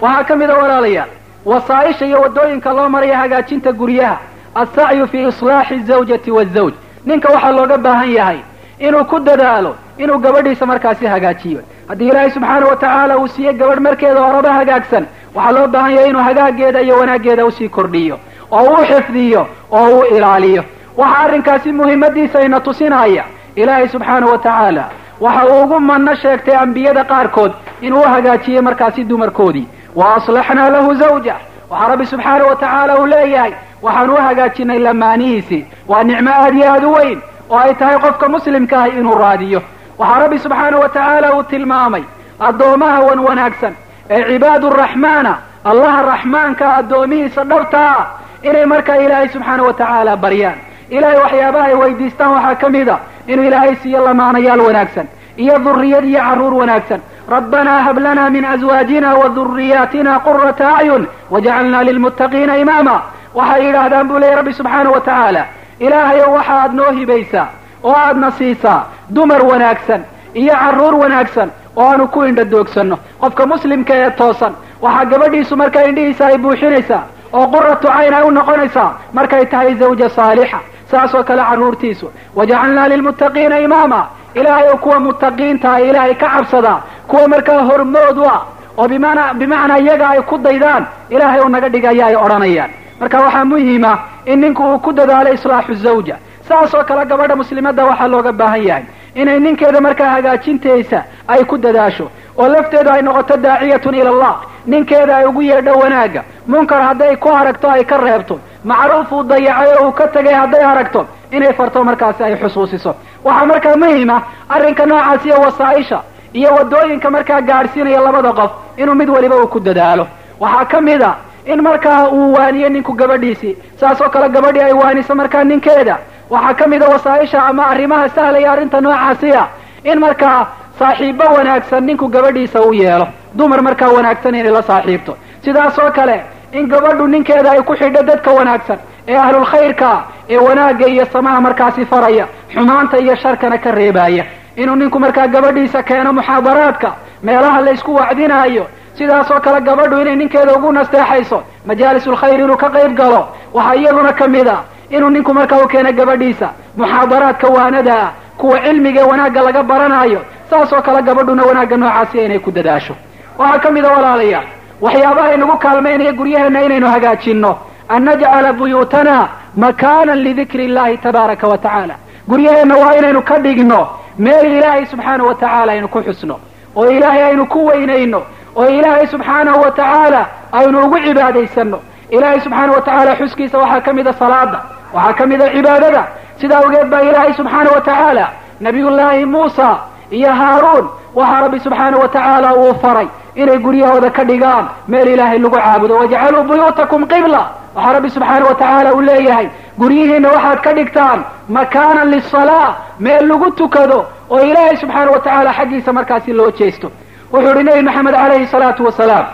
Waxaa 0.00 0.24
ka 0.24 0.36
mid 0.36 0.50
a 0.50 0.54
walaalayaal 0.62 1.08
wasaa-isha 1.44 2.06
iyo 2.06 2.20
waddooyinka 2.20 2.72
loo 2.72 2.88
maraya 2.88 3.18
hagaajinta 3.18 3.72
guryaha 3.72 4.16
assacyu 4.54 5.06
fii 5.08 5.26
islaaxi 5.28 5.74
azawjati 5.74 6.30
waazawj 6.30 6.74
ninka 7.06 7.28
waxaa 7.32 7.52
looga 7.52 7.78
baahan 7.78 8.10
yahay 8.18 8.38
inuu 8.78 9.04
ku 9.04 9.18
dadaalo 9.20 9.76
inuu 9.98 10.18
gabadhiisa 10.18 10.66
markaasi 10.66 11.06
hagaajiyo. 11.06 11.60
Haddii 11.88 12.08
ilaahay 12.08 12.30
subxaana 12.30 12.66
wa 12.66 12.76
tacaala 12.76 13.18
uu 13.18 13.28
siiye 13.28 13.52
gabadh 13.52 13.78
markeeda 13.80 14.20
horeba 14.20 14.52
hagaagsan 14.52 15.06
waxaa 15.34 15.52
loo 15.52 15.66
baahan 15.66 15.92
yahay 15.94 16.10
inuu 16.10 16.22
hagaageeda 16.22 16.80
iyo 16.82 16.98
wanaaggeeda 16.98 17.46
u 17.46 17.50
sii 17.50 17.68
kordhiyo 17.68 18.18
oo 18.50 18.62
uu 18.62 18.84
xifdiyo 18.90 19.46
oo 19.72 19.88
uu 19.98 20.04
ilaaliyo. 20.16 20.64
Waxa 20.96 21.18
arrinkaasi 21.18 21.72
muhimmadiisa 21.72 22.42
ina 22.42 22.60
tusinaya 22.60 23.24
ilaahay 23.54 23.88
subxaana 23.88 24.26
wa 24.26 24.38
tacaala 24.38 24.84
waxa 25.20 25.46
uu 25.46 25.62
ugu 25.62 25.80
manno 25.80 26.14
sheegtay 26.14 26.56
ambiyada 26.56 27.04
qaarkood 27.04 27.52
inuu 27.80 28.02
hagaajiyey 28.02 28.60
markaasi 28.60 29.04
dumarkoodii. 29.04 29.66
Wa 29.94 30.14
aslaxnaa 30.16 30.68
lahu 30.70 30.94
zawja 30.94 31.34
waxaa 31.70 31.88
rabbi 31.88 32.06
subxaana 32.06 32.44
wa 32.44 32.56
tacaala 32.56 32.98
uu 32.98 33.06
leeyahay 33.06 33.52
waxaan 33.82 34.10
u 34.10 34.16
hagaajinay 34.16 34.78
lamaanihiisii 34.78 35.64
waa 35.88 36.02
nicmo 36.04 36.30
aad 36.30 36.54
iyo 36.54 36.72
aad 36.72 36.84
u 36.84 36.92
weyn 36.94 37.18
oo 37.50 37.58
ay 37.58 37.74
tahay 37.74 37.98
qofka 37.98 38.28
muslimka 38.28 38.82
ahi 38.82 38.98
inuu 38.98 39.14
raadiyo. 39.14 39.62
Waxaa 39.98 40.18
rabbi 40.22 40.38
subxaana 40.38 40.76
wa 40.78 40.88
tacaala 40.88 41.34
uu 41.36 41.42
tilmaamay 41.42 42.02
addoomaha 42.40 43.00
wan 43.00 43.18
wanaagsan 43.28 43.74
ee 44.10 44.22
cibaadu 44.28 44.70
raxmaana 44.70 45.32
allaha 45.64 46.02
raxmaanka 46.02 46.74
addoomihiisa 46.76 47.44
dhabtaa 47.44 48.06
inay 48.42 48.64
markaa 48.66 48.96
ilaahay 48.96 49.28
subxaana 49.28 49.62
wa 49.62 49.72
tacaala 49.72 50.16
baryaan. 50.16 50.58
Ilahay 50.90 51.16
waxyaabaha 51.24 51.64
ay 51.66 51.74
weydiistaan 51.74 52.30
waxaa 52.36 52.54
ka 52.62 52.68
mid 52.68 52.88
a 52.88 52.96
inuu 53.26 53.44
ilaahay 53.44 53.74
siiyo 53.82 54.04
lamaanayaal 54.04 54.60
wanaagsan 54.60 55.06
iyo 55.36 55.58
dhuriyad 55.58 56.04
iyo 56.04 56.20
carruur 56.20 56.54
wanaagsan. 56.54 57.00
Rabbanaa 57.30 57.80
hab 57.86 57.98
lana 57.98 58.30
min 58.30 58.44
azwaajina 58.44 59.14
wa 59.14 59.28
dhuriyaatina 59.28 60.20
qurata 60.20 60.76
acyun 60.78 61.06
wajacalna 61.30 61.82
lilmuttaqiina 61.84 62.56
imaama 62.58 63.02
waxay 63.34 63.66
yidhaahdaan 63.66 64.08
buu 64.08 64.18
leeyay 64.18 64.36
rabbi 64.36 64.52
subxaanahu 64.52 64.94
wa 64.94 65.00
tacaala 65.00 65.44
ilaahayow 65.80 66.32
waxa 66.34 66.54
aad 66.62 66.72
noo 66.74 66.90
hibaysaa 66.98 67.46
oo 67.84 67.94
aadna 67.96 68.30
siisaa 68.30 68.80
dumar 69.10 69.42
wanaagsan 69.50 70.02
iyo 70.34 70.54
carruur 70.62 70.94
wanaagsan 70.94 71.50
oo 71.76 71.86
aanu 71.90 72.08
ku 72.08 72.24
indha 72.24 72.44
doogsanno. 72.44 72.96
Qofka 73.20 73.46
muslimka 73.46 73.94
ee 73.94 74.10
toosan 74.10 74.52
waxaa 74.82 75.04
gabadhiisu 75.04 75.56
markaa 75.56 75.82
indhihiisa 75.90 76.26
ay 76.26 76.38
buuxinaysaa 76.38 77.02
oo 77.32 77.46
quratu 77.54 77.88
cayn 77.88 78.14
ay 78.14 78.22
u 78.22 78.30
noqonaysaa 78.30 78.90
markay 79.12 79.46
tahay 79.46 79.74
zawja 79.74 80.08
saalixa 80.08 80.58
saas 80.90 81.14
oo 81.14 81.22
kale 81.24 81.42
carruurtiisu 81.50 82.06
wajacalnaa 82.36 82.88
lilmuttaqiina 82.88 83.58
imaama 83.58 84.00
ilaahay 84.34 84.68
oo 84.68 84.76
kuwa 84.76 85.00
muttaqiinta 85.00 85.72
ay 85.72 85.88
ilaahay 85.88 86.14
ka 86.14 86.28
cabsadaa 86.34 86.78
kuwa 87.08 87.28
markaa 87.28 87.60
hormood 87.68 88.18
u 88.18 88.24
ah 88.34 88.40
oo 88.78 88.88
bimana 88.88 89.34
bimacnaa 89.34 89.78
iyaga 89.78 90.08
ay 90.08 90.20
ku 90.22 90.38
daydaan 90.38 90.86
ilaahay 91.10 91.40
oo 91.40 91.48
naga 91.48 91.68
dhigaya 91.68 92.06
ay 92.06 92.16
odhanayaan 92.16 92.70
marka 93.02 93.20
waxaa 93.20 93.44
muhima 93.44 93.98
in 94.26 94.40
ninku 94.40 94.62
uu 94.62 94.78
ku 94.78 94.92
dadaalo 94.92 95.32
islaaxu 95.32 95.74
zawja. 95.74 96.16
Saas 96.48 96.74
oo 96.74 96.84
kale 96.84 97.04
gabadha 97.06 97.36
muslimadda 97.36 97.84
waxaa 97.84 98.08
looga 98.08 98.32
baahan 98.32 98.62
yahay 98.68 98.84
inay 99.14 99.38
ninkeeda 99.40 99.80
markaa 99.80 100.10
hagaajinteesa 100.14 101.02
ay 101.28 101.44
ku 101.44 101.58
dadaasho 101.58 102.06
oo 102.38 102.48
lafteedu 102.48 102.90
ay 102.90 103.02
noqoto 103.02 103.36
daaciyatun 103.36 103.94
ila 103.94 104.10
allah. 104.10 104.34
Ninkeeda 104.66 105.16
ay 105.16 105.24
ugu 105.26 105.42
yeedho 105.42 105.72
wanaagga 105.82 106.22
munkar 106.46 106.82
hadday 106.82 107.16
ku 107.16 107.28
aragto 107.28 107.70
ay 107.70 107.84
ka 107.84 107.96
reebto. 107.98 108.38
Macruuf 108.64 109.12
uu 109.12 109.22
dayacay 109.24 109.74
oo 109.80 109.86
uu 109.88 109.92
ka 109.92 110.06
tegay 110.08 110.34
hadday 110.34 110.62
aragto 110.64 111.06
inay 111.32 111.52
farto 111.52 111.84
markaasi 111.84 112.22
ay 112.22 112.36
xusuusiso. 112.36 112.94
Waxaa 113.24 113.46
markaa 113.46 113.76
muhima 113.76 114.22
arrinka 114.48 114.86
noocaas 114.86 115.26
iyo 115.26 115.36
wasaa-isha 115.40 116.00
iyo 116.32 116.54
waddooyinka 116.54 117.10
markaa 117.10 117.40
gaadhsiinaya 117.40 118.00
labada 118.00 118.32
qof 118.32 118.50
inuu 118.76 118.94
mid 118.94 119.08
waliba 119.08 119.36
uu 119.36 119.46
ku 119.46 119.60
dadaalo. 119.60 120.06
Waxaa 120.40 120.64
ka 120.64 120.80
mid 120.80 121.02
a 121.02 121.16
in 121.46 121.60
markaa 121.62 122.08
uu 122.08 122.32
waaniyo 122.32 122.68
ninku 122.68 122.92
gabadhiisii 122.92 123.56
saas 123.80 124.00
oo 124.00 124.08
kale 124.10 124.28
gabadhii 124.28 124.60
ay 124.62 124.72
waaniso 124.72 125.14
markaa 125.14 125.44
ninkeeda. 125.44 125.98
Waxaa 126.30 126.54
ka 126.54 126.66
mid 126.66 126.82
a 126.82 126.88
wasaa-isha 126.88 127.42
ama 127.46 127.66
arrimaha 127.66 128.08
sahlaya 128.08 128.52
arrinta 128.52 128.80
noocaasiya 128.80 129.46
in 129.84 129.98
markaa 129.98 130.46
saaxiibbo 130.78 131.24
wanaagsan 131.24 131.84
ninku 131.84 132.08
gabadhiisa 132.08 132.62
u 132.62 132.72
yeelo. 132.74 133.08
Dumar 133.34 133.62
markaa 133.62 133.88
wanaagsan 133.88 134.34
inay 134.34 134.52
la 134.52 134.62
saaxiibto. 134.62 135.16
Sidaas 135.44 135.78
oo 135.78 135.90
kale 135.90 136.22
in 136.52 136.66
gabadhu 136.68 137.06
ninkeeda 137.06 137.50
ay 137.52 137.62
ku 137.62 137.74
xidho 137.76 138.02
dadka 138.02 138.30
wanaagsan 138.30 138.78
ee 139.08 139.16
ahlulkhayrka 139.16 140.02
ee 140.30 140.36
wanaagga 140.38 140.86
iyo 140.86 141.06
samaha 141.12 141.40
markaasi 141.40 141.84
faraya 141.86 142.26
xumaanta 142.54 142.98
iyo 142.98 143.16
sharkana 143.16 143.58
ka 143.58 143.70
reebaya 143.72 144.24
inuu 144.56 144.76
ninku 144.76 144.98
markaa 145.00 145.26
gabadhiisa 145.26 145.82
keeno 145.82 146.12
muxaadaraadka 146.12 146.92
meelaha 147.22 147.60
la 147.60 147.70
ysku 147.72 147.94
wacdinaayo 147.94 148.66
sidaas 148.98 149.30
oo 149.30 149.40
kale 149.40 149.60
gabadhu 149.60 150.00
inay 150.00 150.16
ninkeeda 150.16 150.52
ugu 150.56 150.72
nasteexayso 150.72 151.42
majaalisulkhayr 151.66 152.40
inuu 152.40 152.56
ka 152.56 152.68
qayb 152.70 152.94
galo 152.96 153.28
waxaa 153.54 153.74
iyaduna 153.76 154.12
ka 154.12 154.28
mid 154.28 154.48
a 154.48 154.58
inuu 154.90 155.10
ninku 155.10 155.34
markaa 155.34 155.58
u 155.64 155.68
keeno 155.68 155.92
gabadhiisa. 155.92 156.48
Muxaadaraadka 156.76 157.46
waanada 157.48 157.94
ah 158.02 158.10
kuwa 158.36 158.60
cilmiga 158.60 159.00
ee 159.00 159.04
wanaagga 159.04 159.40
laga 159.42 159.62
baranayo 159.62 160.20
saas 160.50 160.72
oo 160.72 160.82
kale 160.82 161.02
gabadhuna 161.02 161.42
wanaagga 161.42 161.76
noocaasiya 161.76 162.24
inay 162.24 162.38
ku 162.38 162.50
dadaasho. 162.50 162.94
Waxaa 163.38 163.58
ka 163.58 163.70
mid 163.70 163.84
a 163.84 163.88
walaalayaal 163.90 164.44
waxyaabaha 164.80 165.34
inagu 165.34 165.56
kaalmaynaya 165.58 166.12
guryaheenna 166.12 166.62
inaynu 166.62 166.86
hagaajinno. 166.88 167.56
An 167.88 168.02
najcala 168.04 168.52
buyuutana 168.52 169.28
makaanan 169.56 170.18
lidikri 170.18 170.64
illahi 170.64 170.96
tabaaraka 170.98 171.48
wa 171.48 171.58
tacaala. 171.58 171.94
Guryaheenna 172.28 172.76
waa 172.76 172.94
inaynu 172.96 173.22
ka 173.22 173.38
dhigno 173.38 173.88
meel 174.18 174.46
ilaahay 174.56 174.86
subxaanahu 174.86 175.28
wa 175.28 175.34
tacaala 175.34 175.72
aynu 175.72 175.88
ku 175.88 175.98
xusno. 176.02 176.36
Oo 176.76 176.90
ilaahay 176.90 177.22
aynu 177.24 177.46
ku 177.46 177.66
weynayno 177.66 178.22
oo 178.56 178.66
ilaahay 178.78 179.06
subxaanahu 179.06 179.60
wa 179.64 179.70
tacaala 179.70 180.26
aynu 180.52 180.84
ugu 180.84 180.98
cibaadaysanno 181.06 181.78
ilaahay 182.10 182.40
subxaanahu 182.40 182.74
wa 182.78 182.80
tacaala 182.86 183.16
xuskiisa 183.20 183.58
waxaa 183.58 183.80
ka 183.86 183.92
mid 183.92 184.06
a 184.08 184.12
salaada 184.12 184.58
waxaa 184.94 185.12
ka 185.18 185.26
mid 185.26 185.40
a 185.42 185.48
cibaadada. 185.54 186.02
Sida 186.40 186.56
awgeed 186.58 186.88
baa 186.90 187.00
ilaahay 187.08 187.32
subxaanahu 187.34 187.74
wa 187.74 187.80
tacaala 187.80 188.24
nabiyullaahi 188.60 189.24
muusa 189.24 189.68
iyo 190.10 190.32
haaruun 190.40 190.86
waxaa 191.14 191.40
rabbi 191.40 191.58
subxaanahu 191.60 192.02
wa 192.02 192.08
tacaala 192.08 192.54
uu 192.56 192.74
faray 192.82 193.08
inay 193.34 193.58
guryahooda 193.58 194.10
ka 194.10 194.24
dhigaan 194.24 194.64
meel 194.88 195.08
ilaahay 195.08 195.38
lagu 195.38 195.56
caabudo. 195.56 195.94
Wajcaluu 195.96 196.42
buyuutakum 196.48 197.06
qibla 197.12 197.42
waxaa 197.74 197.92
rabbi 197.92 198.10
subxaanahu 198.10 198.48
wa 198.48 198.54
tacaala 198.54 198.92
uu 198.94 199.00
leeyahay 199.00 199.48
guryihiina 199.78 200.28
waxaad 200.28 200.60
ka 200.64 200.72
dhigtaan 200.78 201.20
makaanan 201.48 202.08
lisalaa 202.14 202.68
meel 203.00 203.24
lagu 203.28 203.50
tukado 203.60 203.98
oo 204.30 204.40
ilaahay 204.50 204.76
subxaanahu 204.76 205.12
wa 205.16 205.20
tacaala 205.20 205.50
xaggiisa 205.58 205.92
markaasi 205.92 206.32
loo 206.32 206.50
jeesto 206.50 206.90
wuxuu 207.32 207.52
yihi 207.54 207.64
nebi 207.68 207.82
maxamed 207.88 208.14
calayhi 208.14 208.46
salaatu 208.54 208.84
wasalaam 208.88 209.26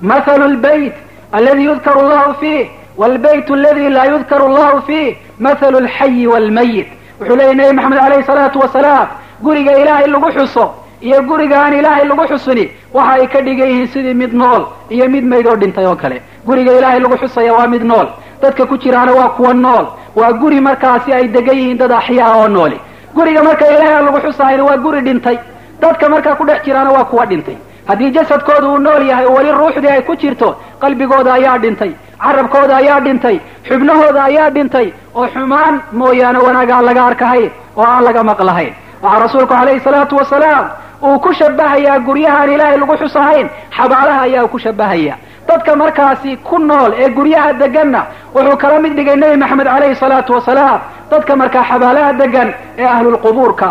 mathalu 0.00 0.48
lbayt 0.56 0.94
aladi 1.32 1.64
yudkaru 1.64 2.00
allahu 2.00 2.34
fiih 2.40 2.68
wlbayt 2.98 3.50
aladi 3.50 3.88
laa 3.96 4.06
yudkaru 4.14 4.44
allahu 4.50 4.82
fiih 4.88 5.16
mathalu 5.46 5.80
lxayi 5.86 6.26
waalmayit 6.32 6.88
wuxuu 7.20 7.36
leeyahy 7.36 7.54
nebi 7.60 7.72
maxamed 7.78 7.98
calayhi 8.04 8.24
salaatu 8.32 8.58
wasalaam 8.64 9.08
guriga 9.42 9.72
ilaahay 9.82 10.06
lagu 10.14 10.30
xuso 10.36 10.64
iyo 11.00 11.22
guriga 11.30 11.56
aan 11.64 11.74
ilaahay 11.80 12.04
lagu 12.10 12.24
xusini 12.30 12.64
waxa 12.96 13.12
ay 13.12 13.26
ka 13.32 13.40
dhigan 13.46 13.68
yihiin 13.72 13.88
sidii 13.94 14.14
mid 14.22 14.32
nool 14.42 14.62
iyo 14.90 15.08
mid 15.14 15.24
mayd 15.24 15.46
oo 15.46 15.56
dhintay 15.56 15.86
oo 15.86 15.94
kale. 15.96 16.22
Guriga 16.46 16.72
ilaahay 16.78 17.00
lagu 17.00 17.16
xusaya 17.22 17.52
waa 17.54 17.66
mid 17.66 17.82
nool 17.90 18.06
dadka 18.42 18.66
ku 18.66 18.76
jiraana 18.78 19.12
waa 19.12 19.28
kuwa 19.36 19.54
nool 19.54 19.86
waa 20.16 20.32
guri 20.32 20.60
markaasi 20.60 21.12
ay 21.12 21.28
degan 21.28 21.56
yihiin 21.60 21.78
dad 21.78 21.92
axyaa 21.92 22.34
oo 22.40 22.48
nooli. 22.48 22.78
Guriga 23.14 23.42
marka 23.42 23.66
ilaahay 23.66 23.94
aan 23.94 24.04
lagu 24.08 24.18
xusahayna 24.26 24.64
waa 24.64 24.76
guri 24.76 25.00
dhintay 25.06 25.38
dadka 25.80 26.08
markaa 26.08 26.34
ku 26.36 26.44
dhex 26.46 26.62
jiraana 26.64 26.90
waa 26.96 27.04
kuwa 27.04 27.26
dhintay. 27.26 27.56
Haddii 27.88 28.10
jasadkooda 28.10 28.68
uu 28.68 28.78
nool 28.78 29.02
yahay 29.10 29.26
oo 29.26 29.34
weli 29.36 29.50
ruuxdii 29.52 29.88
ay 29.90 30.02
ku 30.02 30.16
jirto 30.16 30.56
qalbigooda 30.80 31.32
ayaa 31.34 31.58
dhintay 31.58 31.92
carabkooda 32.24 32.76
ayaa 32.76 33.00
dhintay 33.00 33.36
xubnahooda 33.68 34.24
ayaa 34.24 34.50
dhintay 34.50 34.92
oo 35.14 35.26
xumaan 35.34 35.80
mooyaane 35.92 36.38
wanaag 36.46 36.70
aan 36.70 36.84
laga 36.84 37.02
arkahayn 37.10 37.50
oo 37.76 37.84
aan 37.84 38.04
laga 38.04 38.22
maqlahayn 38.30 38.72
waxaa 39.02 39.20
rasuulku 39.24 39.54
calayhi 39.54 39.80
salaatu 39.80 40.16
wasalaam 40.20 40.64
uu 41.02 41.18
ku 41.24 41.32
shabahayaa 41.40 41.98
guryahaan 42.08 42.50
ilaahay 42.54 42.76
lagu 42.82 42.96
xusahayn 43.02 43.46
xabaalaha 43.76 44.20
ayaa 44.28 44.42
uu 44.44 44.48
ku 44.54 44.58
shabahaya 44.58 45.14
dadka 45.48 45.76
markaasi 45.76 46.36
ku 46.48 46.58
nool 46.58 46.92
ee 47.02 47.08
guryaha 47.18 47.52
deganna 47.52 48.00
wuxuu 48.34 48.56
kala 48.62 48.80
mid 48.84 48.92
dhigay 48.98 49.16
nebi 49.16 49.36
maxamed 49.42 49.66
calayhi 49.74 49.94
salaatu 50.04 50.32
wasalaam 50.36 50.80
dadka 51.10 51.36
markaa 51.36 51.64
xabaalaha 51.70 52.12
degan 52.22 52.48
ee 52.78 52.84
ahlulqubuurka 52.94 53.68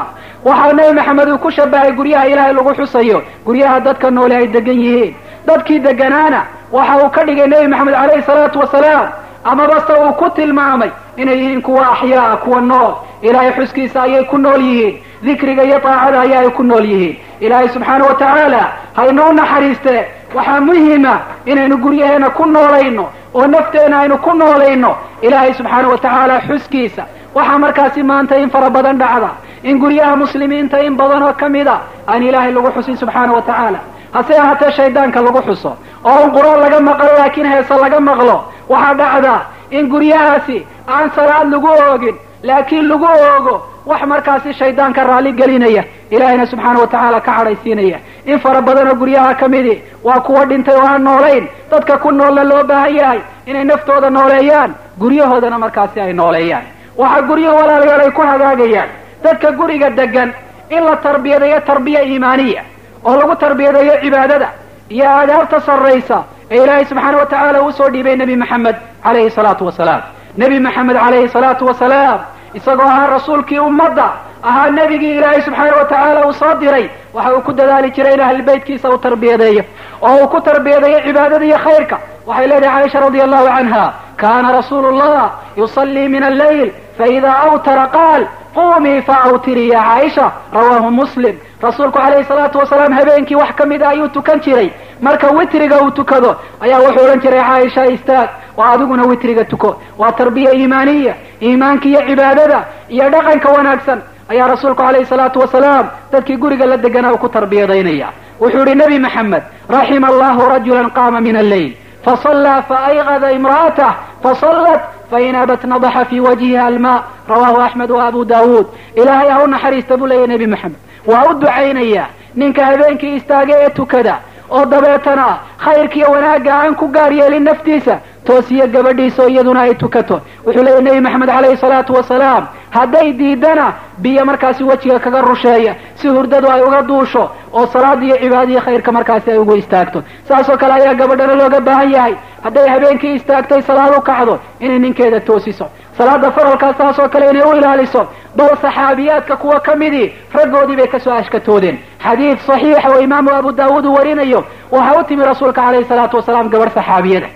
waxaa 0.47 0.73
nebi 0.73 0.93
maxamed 0.99 1.29
uu 1.29 1.37
ku 1.43 1.49
shabahay 1.51 1.91
guryaha 1.91 2.27
ilaahay 2.31 2.53
lagu 2.53 2.71
xusayo. 2.79 3.21
Guryaha 3.45 3.79
dadka 3.79 4.11
noole 4.11 4.35
ay 4.35 4.47
degan 4.47 4.79
yihiin. 4.85 5.13
Dadkii 5.47 5.79
deganaana 5.79 6.41
waxa 6.71 6.95
uu 7.03 7.09
ka 7.09 7.21
dhigay 7.25 7.47
nebi 7.47 7.67
maxamed 7.67 7.93
calayhi 7.95 8.23
salaatu 8.23 8.59
wasalaam. 8.59 9.07
Amaba 9.43 9.77
se 9.87 9.93
uu 9.93 10.13
ku 10.19 10.29
tilmaamay 10.35 10.91
inay 11.17 11.37
yihiin 11.39 11.61
kuwa 11.61 11.83
axyaa 11.91 12.35
kuwa 12.43 12.61
nool. 12.61 12.93
Ilaahay 13.21 13.51
xuskiisa 13.57 14.01
ayay 14.03 14.23
ku 14.25 14.37
nool 14.37 14.61
yihiin. 14.61 14.95
Dikriga 15.23 15.63
iyo 15.63 15.79
daacada 15.79 16.21
ayaa 16.21 16.39
ay 16.41 16.49
ku 16.49 16.63
nool 16.63 16.85
yihiin. 16.85 17.15
Ilaahay 17.39 17.69
subxaanau 17.69 18.07
wa 18.07 18.13
tacaala 18.13 18.63
haynuu 18.95 19.31
naxariiste 19.33 19.95
waxaa 20.35 20.61
muhima 20.61 21.19
inaynu 21.45 21.77
guryaheena 21.77 22.29
ku 22.29 22.45
noolayno 22.45 23.05
oo 23.33 23.47
nafteena 23.47 23.99
aynu 23.99 24.17
ku 24.17 24.33
noolayno. 24.33 24.95
Ilaahay 25.21 25.53
subxaana 25.53 25.87
wa 25.87 25.97
tacaala 25.97 26.41
xuskiisa. 26.47 27.03
Waxaa 27.35 27.57
markaasi 27.59 28.03
maanta 28.03 28.37
in 28.37 28.49
fara 28.49 28.69
badan 28.69 28.97
dhacda 28.97 29.29
in 29.63 29.79
guryaha 29.79 30.15
muslimiinta 30.15 30.79
in 30.83 30.95
badan 30.97 31.23
oo 31.23 31.33
ka 31.33 31.49
mid 31.49 31.67
a 31.67 31.77
aan 32.07 32.23
ilaahay 32.23 32.51
lagu 32.51 32.71
xusin 32.75 32.97
subxaana 32.97 33.33
wa 33.33 33.41
tacaala 33.41 33.79
hase 34.13 34.33
ahaatee 34.39 34.71
shaydaanka 34.71 35.21
lagu 35.21 35.41
xuso 35.47 35.71
oo 36.05 36.23
un 36.25 36.31
qur'aan 36.31 36.59
laga 36.59 36.79
maqlo 36.79 37.09
laakiin 37.17 37.47
heese 37.53 37.73
laga 37.83 37.99
maqlo 37.99 38.35
waxaa 38.69 38.93
dhacda 38.93 39.35
in 39.71 39.87
guryahaasi 39.89 40.65
aan 40.87 41.09
salaad 41.15 41.49
lagu 41.51 41.67
oogin 41.67 42.15
laakiin 42.43 42.87
lagu 42.89 43.05
oogo 43.05 43.55
wax 43.85 44.01
markaasi 44.11 44.53
shaydaanka 44.53 45.03
raalli 45.03 45.31
gelinaya 45.33 45.83
ilaahayna 46.11 46.45
subxaana 46.45 46.79
wa 46.79 46.87
tacaala 46.87 47.19
ka 47.21 47.31
cadhaysiinaya 47.37 47.99
in 48.25 48.39
fara 48.39 48.61
badanoo 48.61 48.95
guryaha 48.95 49.33
ka 49.35 49.47
midi 49.47 49.81
waa 50.03 50.19
kuwa 50.19 50.45
dhintay 50.45 50.75
oo 50.75 50.87
aan 50.87 51.03
noolayn 51.03 51.47
dadka 51.71 51.97
ku 51.97 52.11
noolla 52.11 52.43
loo 52.43 52.63
baahan 52.63 52.95
yahay 52.95 53.19
inay 53.45 53.63
naftooda 53.63 54.09
nooleeyaan 54.09 54.75
guryahoodana 54.99 55.57
markaasi 55.59 55.99
ay 56.01 56.13
nooleeyaan 56.13 56.63
waxaa 56.97 57.21
guryuhu 57.21 57.55
walaalayaal 57.57 58.01
ay 58.01 58.11
ku 58.11 58.21
hagaagayaan 58.21 58.89
dadka 59.23 59.51
guriga 59.51 59.89
degan 59.89 60.29
in 60.69 60.83
la 60.83 60.95
tarbiyadeeyo 60.95 61.59
tarbiya 61.61 62.01
iimaaniya 62.03 62.61
oo 63.05 63.15
lagu 63.19 63.35
tarbiyadeeyo 63.35 63.93
cibaadada 64.01 64.49
iyo 64.89 65.05
aadaabta 65.09 65.61
sarraysa 65.61 66.17
ee 66.51 66.63
ilaahay 66.63 66.85
subxaana 66.85 67.17
wa 67.17 67.25
tacaala 67.25 67.61
uu 67.63 67.71
soo 67.71 67.89
dhiibay 67.89 68.15
nebi 68.15 68.35
maxamed 68.35 68.75
calayhi 69.03 69.29
salaatu 69.37 69.65
wasalaam 69.65 70.01
nebi 70.37 70.59
maxamed 70.59 70.97
calayhi 71.03 71.29
salaatu 71.29 71.65
wasalaam 71.69 72.19
isagoo 72.53 72.83
ahaa 72.93 73.07
rasuulkii 73.15 73.59
ummadda 73.59 74.07
ahaa 74.43 74.69
nebigii 74.77 75.17
ilaahay 75.17 75.41
subxaana 75.41 75.75
wa 75.79 75.85
tacaala 75.85 76.25
uu 76.27 76.33
soo 76.33 76.53
diray 76.61 76.85
waxa 77.13 77.33
uu 77.35 77.41
ku 77.41 77.51
dadaali 77.53 77.91
jiray 77.91 78.13
in 78.13 78.19
ahlilbeytkiisa 78.27 78.89
uu 78.89 78.97
tarbiyadeeyo 78.97 79.63
oo 80.01 80.15
uu 80.23 80.27
ku 80.27 80.41
tarbiyadeeyo 80.41 80.99
cibaadada 81.07 81.45
iyo 81.45 81.57
khayrka. 81.65 81.97
Waxay 82.27 82.47
leedahay 82.47 82.81
caaisha 82.83 82.99
radia 82.99 83.23
allahu 83.23 83.47
canha 83.47 83.93
kana 84.21 84.51
rasuulu 84.51 84.91
llah 84.99 85.31
yusallii 85.57 86.07
min 86.07 86.23
alleyl 86.23 86.71
faida 86.97 87.31
awtara 87.47 87.87
qaal 87.87 88.23
qumii 88.55 89.01
fa 89.01 89.15
awtiri 89.29 89.69
ya 89.69 89.81
caaisha 89.83 90.31
rawaahu 90.53 90.91
muslim 90.91 91.35
rasuulku 91.61 91.97
calayhi 91.99 92.25
salaatu 92.31 92.57
wasalaam 92.59 92.93
habeenkii 92.93 93.35
wax 93.35 93.51
ka 93.55 93.65
mid 93.65 93.81
a 93.83 93.89
ayuu 93.89 94.07
tukan 94.07 94.39
jiray 94.41 94.69
marka 95.01 95.27
witriga 95.31 95.81
uu 95.83 95.91
tukado 95.91 96.35
ayaa 96.61 96.79
wuxuu 96.79 97.03
odhan 97.05 97.19
jiray 97.21 97.41
caaisha 97.49 97.85
istaag 97.85 98.29
waa 98.57 98.69
adiguna 98.73 99.03
witriga 99.05 99.45
tuko 99.45 99.81
waa 99.97 100.11
tarbiya 100.11 100.53
iimaaniya 100.53 101.13
iimaanka 101.41 101.85
iyo 101.89 102.01
cibaadada 102.07 102.59
iyo 102.89 103.09
dhaqanka 103.09 103.49
wanaagsan 103.49 103.99
ayaa 104.29 104.47
rasuulku 104.47 104.81
calayhi 104.83 105.05
salaatu 105.05 105.39
wasalaam 105.39 105.85
dadkii 106.11 106.37
guriga 106.37 106.65
la 106.65 106.77
deganaa 106.77 107.11
uu 107.13 107.17
ku 107.17 107.29
tarbiyadaynaya 107.29 108.07
wuxuu 108.41 108.65
yihi 108.65 108.75
nebi 108.75 108.99
maxamed 108.99 109.43
raxima 109.69 110.07
allahu 110.07 110.49
rajulan 110.49 110.89
qaama 110.97 111.21
min 111.21 111.35
alleyl 111.35 111.71
fasallaa 112.07 112.61
faayqada 112.69 113.31
imra'atah 113.37 113.91
fasallat 114.23 114.81
fain 115.11 115.35
abat 115.35 115.63
nadaxa 115.73 116.05
fi 116.09 116.19
wajhiha 116.27 116.65
alma 116.71 116.93
rawahu 117.29 117.61
axmed 117.67 117.91
wa 117.91 118.07
abu 118.07 118.25
daawuud 118.25 118.67
ilaahay 118.95 119.29
ha 119.29 119.43
u 119.43 119.47
naxariista 119.47 119.97
buu 119.97 120.07
leeyahy 120.07 120.27
nebi 120.33 120.47
maxamed 120.47 120.77
waa 121.11 121.23
u 121.31 121.33
ducaynayaa 121.43 122.07
ninka 122.35 122.65
habeenkii 122.65 123.15
istaaga 123.15 123.53
ee 123.65 123.69
tukada 123.79 124.15
oo 124.51 124.65
dabeetana 124.65 125.27
khayrkiiyo 125.65 126.11
wanaagga 126.11 126.53
aan 126.61 126.75
ku 126.75 126.87
gaar 126.87 127.11
yeelin 127.13 127.43
naftiisa 127.43 127.99
toosiyo 128.27 128.67
gabadhiisa 128.67 129.23
oo 129.23 129.27
iyaduna 129.29 129.61
ay 129.61 129.73
tukato 129.75 130.21
wuxuu 130.45 130.63
leeyahy 130.63 130.83
nebi 130.83 131.01
maxamed 131.01 131.29
calayhi 131.29 131.57
salaatu 131.57 131.93
wasalaam 131.93 132.47
hadday 132.69 133.11
diidana 133.13 133.67
biyo 133.97 134.25
markaasi 134.25 134.63
wejiga 134.63 134.99
kaga 134.99 135.21
rusheeya 135.21 135.75
si 135.95 136.07
hurdadu 136.07 136.47
ay 136.51 136.61
uga 136.61 136.81
duusho 136.81 137.23
oo 137.53 137.65
salaada 137.67 138.05
iyo 138.05 138.17
cibaadaiyo 138.17 138.61
khayrka 138.61 138.91
markaasi 138.91 139.31
ay 139.31 139.37
ugu 139.37 139.55
istaagto. 139.55 140.03
Saasoo 140.27 140.57
kale 140.57 140.73
ayaa 140.73 140.93
gabadhana 140.93 141.35
looga 141.35 141.59
baahan 141.61 141.91
yahay. 141.91 142.15
Hadday 142.43 142.67
habeenkii 142.69 143.13
istaagtay 143.15 143.61
salaad 143.61 143.93
u 143.97 144.01
kacdo 144.01 144.39
inay 144.59 144.79
ninkeeda 144.79 145.19
toosiso. 145.19 145.65
Salaada 145.97 146.31
faralkaa 146.31 146.73
saasoo 146.77 147.09
kale 147.09 147.29
inay 147.29 147.41
u 147.43 147.53
ilaaliso. 147.57 148.07
Bal 148.35 148.57
saxaabiyaadka 148.61 149.35
kuwa 149.37 149.59
ka 149.59 149.75
midii 149.75 150.13
raggoodii 150.33 150.75
bay 150.75 150.87
ka 150.87 150.99
soo 150.99 151.13
ashkatoodeen. 151.13 151.77
Xadiid 152.03 152.37
saxiixa 152.47 152.89
oo 152.89 152.99
imaamu 152.99 153.29
abu 153.35 153.51
daawuud 153.51 153.85
uu 153.85 153.93
warinayo 153.93 154.45
waxaa 154.71 154.99
u 154.99 155.03
timi 155.03 155.23
rasuulka 155.25 155.61
calayhi 155.61 155.85
salaatu 155.85 156.17
wasalaam 156.17 156.49
gabadh 156.49 156.73
saxaabiyada. 156.73 157.27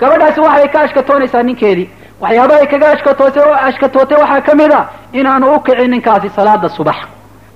Gabadhaasi 0.00 0.40
waxay 0.40 0.68
ka 0.68 0.80
ashkatoonaysaa 0.80 1.42
ninkeedii. 1.42 1.88
Waxyaaba 2.20 2.54
ay 2.56 2.66
kaga 2.66 2.88
ashkatootay 3.66 4.18
waxaa 4.18 4.40
ka 4.40 4.54
mid 4.54 4.72
a 4.72 4.88
inaanu 5.12 5.54
u 5.54 5.60
kicin 5.60 5.90
ninkaasi 5.90 6.28
salaada 6.28 6.68
subax 6.68 6.96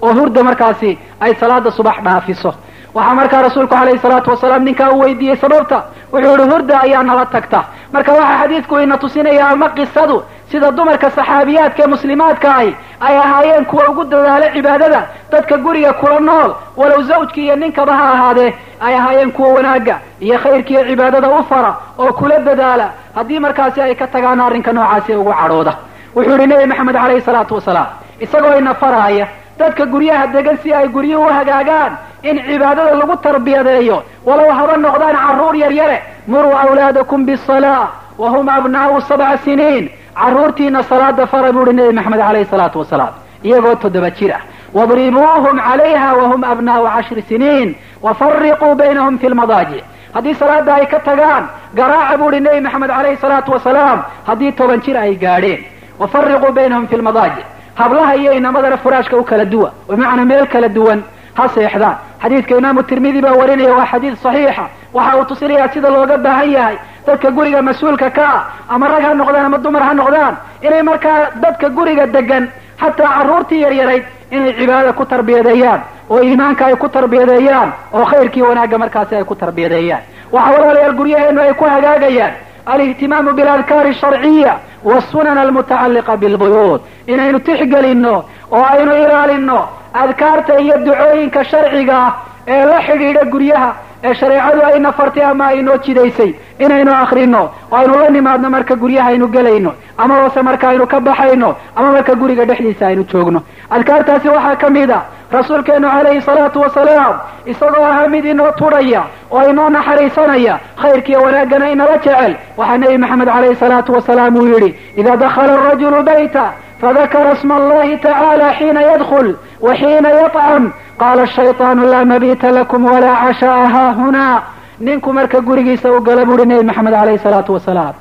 oo 0.03 0.13
hurda 0.13 0.43
markaasi 0.45 0.99
ay 1.21 1.35
salaada 1.35 1.71
subax 1.71 1.97
dhaafiso. 2.05 2.55
Waxaa 2.95 3.15
markaa 3.15 3.43
rasuulku 3.43 3.75
calayhi 3.75 3.99
salaatu 3.99 4.31
wasalaam 4.31 4.63
ninkaa 4.65 4.91
u 4.91 5.01
weydiiyey 5.01 5.37
sababta 5.37 5.83
wuxuu 6.13 6.37
yihi 6.37 6.51
hurda 6.51 6.81
ayaa 6.81 7.03
nala 7.03 7.27
tagta. 7.27 7.65
Marka 7.93 8.13
waxaa 8.13 8.39
xadiidku 8.43 8.79
ina 8.81 8.99
tusinaya 8.99 9.49
ama 9.49 9.69
qisadu 9.69 10.23
sida 10.51 10.71
dumarka 10.71 11.11
saxaabiyaadka 11.11 11.83
ee 11.83 11.87
muslimaadka 11.87 12.55
ahi 12.57 12.77
ay 13.01 13.17
ahaayeen 13.19 13.65
kuwa 13.65 13.89
ugu 13.89 14.05
dadaala 14.05 14.47
cibaadada 14.55 15.01
dadka 15.33 15.57
guriga 15.59 15.93
kula 15.93 16.21
nool 16.21 16.51
walow 16.77 17.03
zawjki 17.03 17.41
iyo 17.45 17.57
ninkaba 17.57 17.93
ha 17.97 18.05
ahaadee 18.13 18.55
ay 18.81 18.95
ahaayeen 18.95 19.33
kuwa 19.33 19.49
wanaagga 19.49 19.99
iyo 20.21 20.39
khayrkiiyo 20.39 20.85
cibaadada 20.89 21.29
u 21.29 21.45
fara 21.45 21.77
oo 21.99 22.13
kula 22.13 22.39
dadaala. 22.39 22.91
Haddii 23.15 23.39
markaasi 23.41 23.81
ay 23.81 23.95
ka 23.95 24.07
tagaan 24.07 24.41
arrinka 24.41 24.73
noocaasi 24.73 25.15
ugu 25.15 25.33
cadhooda. 25.41 25.75
Wuxuu 26.15 26.33
yihi 26.37 26.47
nebi 26.47 26.67
maxamed 26.67 26.95
calayhi 26.97 27.21
salaatu 27.21 27.55
wasalaam 27.55 27.87
isagoo 28.21 28.59
ina 28.59 28.75
faraaya 28.75 29.27
dadka 29.59 29.87
guryaha 29.87 30.27
degan 30.33 30.59
si 30.63 30.73
ay 30.73 30.89
guryuhu 30.89 31.27
u 31.27 31.33
hagaagaan 31.33 31.93
in 32.23 32.37
cibaadada 32.47 32.95
lagu 32.95 33.17
tarbiyadeeyo. 33.17 34.03
Walow 34.25 34.51
haba 34.51 34.77
noqdaan 34.77 35.17
carruur 35.17 35.55
yar 35.57 35.73
yare 35.73 36.03
muruu 36.27 36.53
awlaadakum 36.53 37.25
bisalaa 37.27 37.89
wa 38.19 38.29
abnaa'u 38.31 39.01
sabca 39.01 39.39
siniin. 39.45 39.91
Carruurtiina 40.15 40.83
salaada 40.83 41.27
fara 41.27 41.53
buu 41.53 41.63
uhi 41.63 41.73
nebi 41.73 41.93
maxamed 41.95 42.21
calayhi 42.21 42.49
salaatu 42.51 42.79
wasalaam. 42.79 43.15
Iyagoo 43.45 43.75
toddoba 43.75 44.11
jir 44.11 44.33
ah. 44.33 44.41
Wadribuuhum 44.75 45.57
calayha 45.61 46.15
wahum 46.17 46.45
abnaa'u 46.45 46.87
cashri 46.87 47.23
siniin. 47.29 47.75
Wafariquu 48.03 48.75
baynahum 48.75 49.19
fi 49.19 49.29
lmadaajic 49.29 49.85
haddii 50.15 50.35
salaada 50.35 50.75
ay 50.75 50.87
ka 50.87 50.99
tagaan 51.01 51.45
garaaca 51.75 52.17
buu 52.19 52.29
uhi 52.29 52.41
nebi 52.41 52.61
maxamed 52.61 52.91
calayhi 52.91 53.17
salaatu 53.17 53.53
wasalaam. 53.53 54.05
Haddii 54.27 54.53
toban 54.53 54.81
jir 54.81 54.97
ay 54.97 55.15
gaadheen. 55.17 55.65
Wafariquu 55.99 56.53
baynahum 56.53 56.87
fi 56.89 56.97
lmadaajic 56.97 57.45
hablaha 57.77 58.17
iyo 58.17 58.33
inamadana 58.33 58.77
furaashka 58.77 59.17
u 59.17 59.25
kala 59.25 59.45
duwa. 59.45 59.73
Bimacnaa 59.89 60.25
meel 60.25 60.47
kala 60.47 60.69
duwan. 60.69 61.01
Ha 61.35 61.49
seexdaan 61.49 61.97
xadiidka 62.23 62.57
imaamu 62.59 62.83
tirmidi 62.83 63.21
baa 63.21 63.33
warinaya 63.41 63.75
waa 63.79 63.87
xadiid 63.93 64.15
saxiixa. 64.23 64.65
Waxa 64.95 65.17
uu 65.19 65.25
tusinayaa 65.25 65.69
sida 65.73 65.91
looga 65.91 66.17
baahan 66.19 66.51
yahay. 66.51 66.77
Dadka 67.07 67.31
guriga 67.31 67.63
mas'uulka 67.63 68.11
ka 68.11 68.25
ah 68.25 68.43
ama 68.75 68.89
rag 68.89 69.03
ha 69.05 69.15
noqdaan 69.15 69.47
ama 69.47 69.59
dumar 69.59 69.83
ha 69.83 69.93
noqdaan 69.95 70.35
inay 70.63 70.83
markaa 70.83 71.31
dadka 71.43 71.69
guriga 71.69 72.07
degan 72.07 72.49
xataa 72.81 73.09
carruurtii 73.17 73.61
yaryarayd 73.65 74.05
inay 74.31 74.53
cibaadada 74.59 74.93
ku 74.93 75.05
tarbiyadeeyaan 75.05 75.81
oo 76.11 76.21
iimaanka 76.23 76.67
ay 76.67 76.77
ku 76.77 76.89
tarbiyadeeyaan 76.89 77.71
oo 77.93 78.05
khayrkii 78.05 78.43
wanaagga 78.43 78.79
markaasi 78.79 79.15
ay 79.17 79.25
ku 79.25 79.35
tarbiyadeeyaan. 79.35 80.03
Waxa 80.33 80.51
walaalayaal 80.53 80.95
guryaheenu 80.99 81.41
ay 81.41 81.55
ku 81.55 81.65
hagaagayaan. 81.65 82.33
Alihtimaamu 82.67 83.33
biladkaari 83.39 83.95
sharciya 83.95 84.59
wasunan 84.91 85.39
almutacalliqa 85.45 86.17
bilbuyuud 86.23 86.81
inaynu 87.13 87.39
tixgelinno 87.47 88.15
oo 88.57 88.65
aynu 88.75 88.93
ilaalinno 89.05 89.59
adkaarta 90.03 90.59
iyo 90.65 90.75
ducooyinka 90.87 91.45
sharciga 91.51 91.97
ah 92.07 92.13
ee 92.55 92.65
la 92.71 92.79
xidhiidha 92.87 93.25
guryaha 93.33 93.71
ee 94.05 94.15
shareecadu 94.21 94.61
ayna 94.71 94.93
fartay 94.99 95.25
ama 95.31 95.45
aynoo 95.53 95.77
jidaysay 95.85 96.31
inaynu 96.65 96.93
akrino 97.03 97.43
oo 97.73 97.77
aynu 97.81 97.95
la 98.03 98.09
nimaadno 98.17 98.49
marka 98.57 98.75
guryaha 98.83 99.09
aynu 99.13 99.27
gelayno 99.35 99.73
ama 99.99 100.15
hoose 100.21 100.43
marka 100.49 100.69
aynu 100.69 100.87
ka 100.93 101.01
baxayno 101.01 101.51
ama 101.77 101.89
marka 101.97 102.15
guriga 102.21 102.45
dhexdiisa 102.45 102.87
aynu 102.91 103.05
joogno 103.13 103.41
adkaartaasi 103.71 104.29
waxaa 104.29 104.57
ka 104.63 104.71
mid 104.77 104.91
a 104.91 105.01
rasuulkeenu 105.33 105.89
calayhi 105.91 106.21
salaatu 106.23 106.61
wasalaam 106.61 107.15
isagoo 107.47 107.85
ahaa 107.85 108.09
mid 108.09 108.25
inoo 108.25 108.51
tudhaya 108.53 109.03
oo 109.31 109.43
inoo 109.51 109.69
naxariisanaya 109.71 110.59
khayrkiiyo 110.83 111.21
wanaaggana 111.23 111.71
inala 111.71 111.99
jecel. 111.99 112.35
Waxaa 112.57 112.79
nebi 112.79 112.99
maxamed 112.99 113.29
calayhi 113.29 113.57
salaatu 113.57 113.93
wasalaam 113.93 114.37
uu 114.37 114.47
yidhi 114.47 114.75
idaa 114.97 115.17
dakhala 115.17 115.53
arajulu 115.61 116.03
bayta 116.03 116.45
fadakara 116.81 117.37
sma 117.37 117.57
allahi 117.57 117.97
tacaala 117.97 118.53
xiina 118.59 118.81
yadkul 118.83 119.35
wa 119.61 119.75
xiina 119.77 120.09
yطcam 120.23 120.73
qaala 121.01 121.23
ashayطaanu 121.23 121.87
laa 121.93 122.05
mabiita 122.05 122.51
lakum 122.53 122.85
walaa 122.85 123.17
casha'a 123.25 123.69
haahunaa 123.75 124.43
ninku 124.81 125.13
marka 125.13 125.41
gurigiisa 125.41 125.93
u 125.93 126.01
gala 126.01 126.25
buuhi 126.25 126.47
nebi 126.47 126.65
maxamed 126.65 126.93
calayhi 126.95 127.19
salaatu 127.19 127.53
wasalaam 127.55 127.95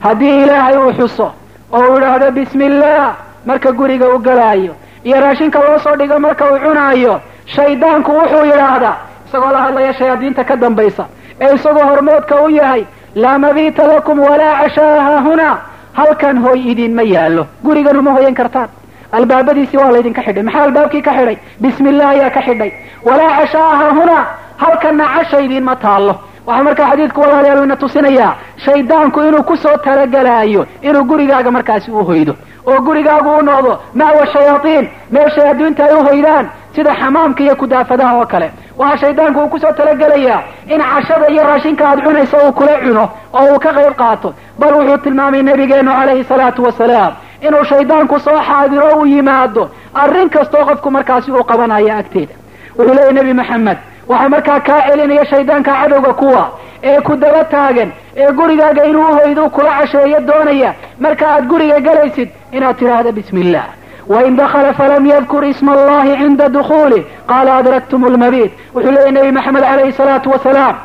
haddii 0.00 0.42
ilaahay 0.42 0.76
uu 0.78 0.92
xuso 0.98 1.32
oo 1.72 1.80
uu 1.90 1.96
idhaahdo 1.98 2.30
bismi 2.30 2.66
illah 2.66 3.14
marka 3.46 3.72
guriga 3.72 4.08
u 4.14 4.18
galaayo 4.18 4.74
iyo 5.04 5.20
raashinka 5.20 5.58
loo 5.66 5.78
soo 5.84 5.96
dhigo 5.96 6.18
marka 6.18 6.44
uu 6.52 6.58
cunaayo 6.64 7.20
shaydaanku 7.56 8.10
wuxuu 8.18 8.44
yidhaahdaa 8.50 8.96
isagoo 9.28 9.52
la 9.52 9.60
hadlaya 9.66 9.92
shayaadiinta 9.98 10.44
ka 10.44 10.56
dambaysa 10.56 11.04
ee 11.40 11.54
isagoo 11.54 11.86
hormoodka 11.90 12.34
u 12.44 12.48
yahay 12.50 12.82
laa 13.14 13.38
mabiita 13.44 13.86
lakum 13.92 14.18
walaa 14.28 14.54
casha'a 14.62 15.00
haahunaa 15.08 15.56
halkan 15.98 16.38
hooy 16.44 16.60
idinma 16.72 17.02
yaallo. 17.02 17.46
Gurigan 17.64 17.96
uma 17.98 18.10
hoyan 18.16 18.34
kartaan. 18.34 18.68
Albaabadiisii 19.12 19.76
waa 19.78 19.90
laydinka 19.92 20.22
xidhay. 20.22 20.42
Maxaa 20.42 20.62
albaabkii 20.64 21.02
ka 21.02 21.12
xidhay? 21.16 21.36
Bismi 21.62 21.88
illah 21.90 22.08
ayaa 22.10 22.30
ka 22.30 22.42
xidhay. 22.46 22.70
Walaa 23.04 23.30
casha'a 23.38 23.76
haahunaa 23.80 24.24
halkanna 24.56 25.04
casha 25.14 25.40
idinma 25.46 25.74
taallo. 25.76 26.14
Waxaa 26.46 26.62
markaa 26.68 26.88
xadiidku 26.90 27.20
walaalayaal 27.20 27.64
ina 27.64 27.76
tusinayaa 27.76 28.32
shaydaanku 28.64 29.20
inuu 29.28 29.42
ku 29.42 29.56
soo 29.56 29.76
talagelaayo 29.84 30.66
inuu 30.82 31.04
gurigaaga 31.04 31.50
markaasi 31.50 31.90
u 31.90 32.04
hoydo 32.04 32.34
oo 32.70 32.80
gurigaagu 32.86 33.30
u 33.38 33.42
noqdo 33.42 33.72
ma'wa 33.94 34.26
shayaaiin 34.32 34.88
meel 35.10 35.30
shayaadiinta 35.36 35.84
ay 35.84 35.94
u 35.94 36.02
hoydaan 36.08 36.46
sida 36.74 36.92
xamaamka 37.00 37.42
iyo 37.44 37.54
kudaafadaha 37.56 38.14
oo 38.18 38.26
kale. 38.26 38.50
Waxaa 38.78 38.96
shaydaanku 38.96 39.40
uu 39.40 39.48
ku 39.48 39.58
soo 39.58 39.72
talagelayaa 39.72 40.40
in 40.74 40.80
cashada 40.80 41.26
iyo 41.28 41.42
raashinka 41.42 41.88
aad 41.88 42.00
cunayso 42.04 42.36
uu 42.46 42.52
kula 42.52 42.74
cuno 42.84 43.04
oo 43.32 43.44
uu 43.54 43.58
ka 43.58 43.72
qayb 43.72 43.94
qaato. 44.00 44.34
Bal 44.58 44.74
wuxuu 44.74 44.98
tilmaamay 44.98 45.42
nabigeenu 45.42 45.90
calayhi 45.98 46.24
salaatu 46.24 46.62
wasalaam 46.64 47.12
inuu 47.46 47.64
shaydaanku 47.64 48.18
soo 48.20 48.38
xaadiro 48.48 48.88
u 49.00 49.06
yimaado 49.06 49.70
arrin 49.94 50.28
kastoo 50.30 50.64
qofku 50.64 50.90
markaasi 50.90 51.30
uu 51.32 51.44
qabanayo 51.44 51.96
agteeda. 51.98 52.34
Wuxuu 52.78 52.94
leeyahy 52.94 53.14
nebi 53.14 53.34
maxamed 53.34 53.78
waxaa 54.08 54.28
markaa 54.28 54.60
kaa 54.60 54.80
celinaya 54.88 55.24
shaydaanka 55.24 55.72
cadowga 55.80 56.12
kuwa 56.14 56.44
ee 56.82 57.00
ku 57.00 57.16
daba 57.16 57.44
taagan 57.44 57.90
ee 58.22 58.32
gurigaaga 58.38 58.84
inuu 58.90 59.08
uhoydo 59.12 59.50
kula 59.56 59.70
casheeyo 59.78 60.20
doonaya 60.20 60.74
marka 61.04 61.26
aad 61.34 61.44
guriga 61.52 61.80
galaysid 61.80 62.28
inaad 62.52 62.76
tidhaahdo 62.78 63.12
bismi 63.12 63.40
illah 63.40 63.66
wain 64.12 64.36
dakala 64.36 64.72
falam 64.74 65.06
yadkur 65.06 65.44
isma 65.44 65.72
allahi 65.72 66.16
cinda 66.22 66.48
dukuulih 66.48 67.02
qaala 67.30 67.56
adraktum 67.60 68.04
lmabiit 68.14 68.52
wuxuu 68.74 68.92
leeyahy 68.96 69.12
nebi 69.18 69.32
maxamed 69.38 69.62
calayhi 69.70 69.92
salaatu 69.92 70.30
wasalaam 70.34 70.76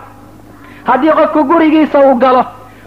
haddii 0.89 1.13
qofku 1.19 1.43
gurigiisa 1.51 1.99
uu 2.07 2.15
galo 2.23 2.43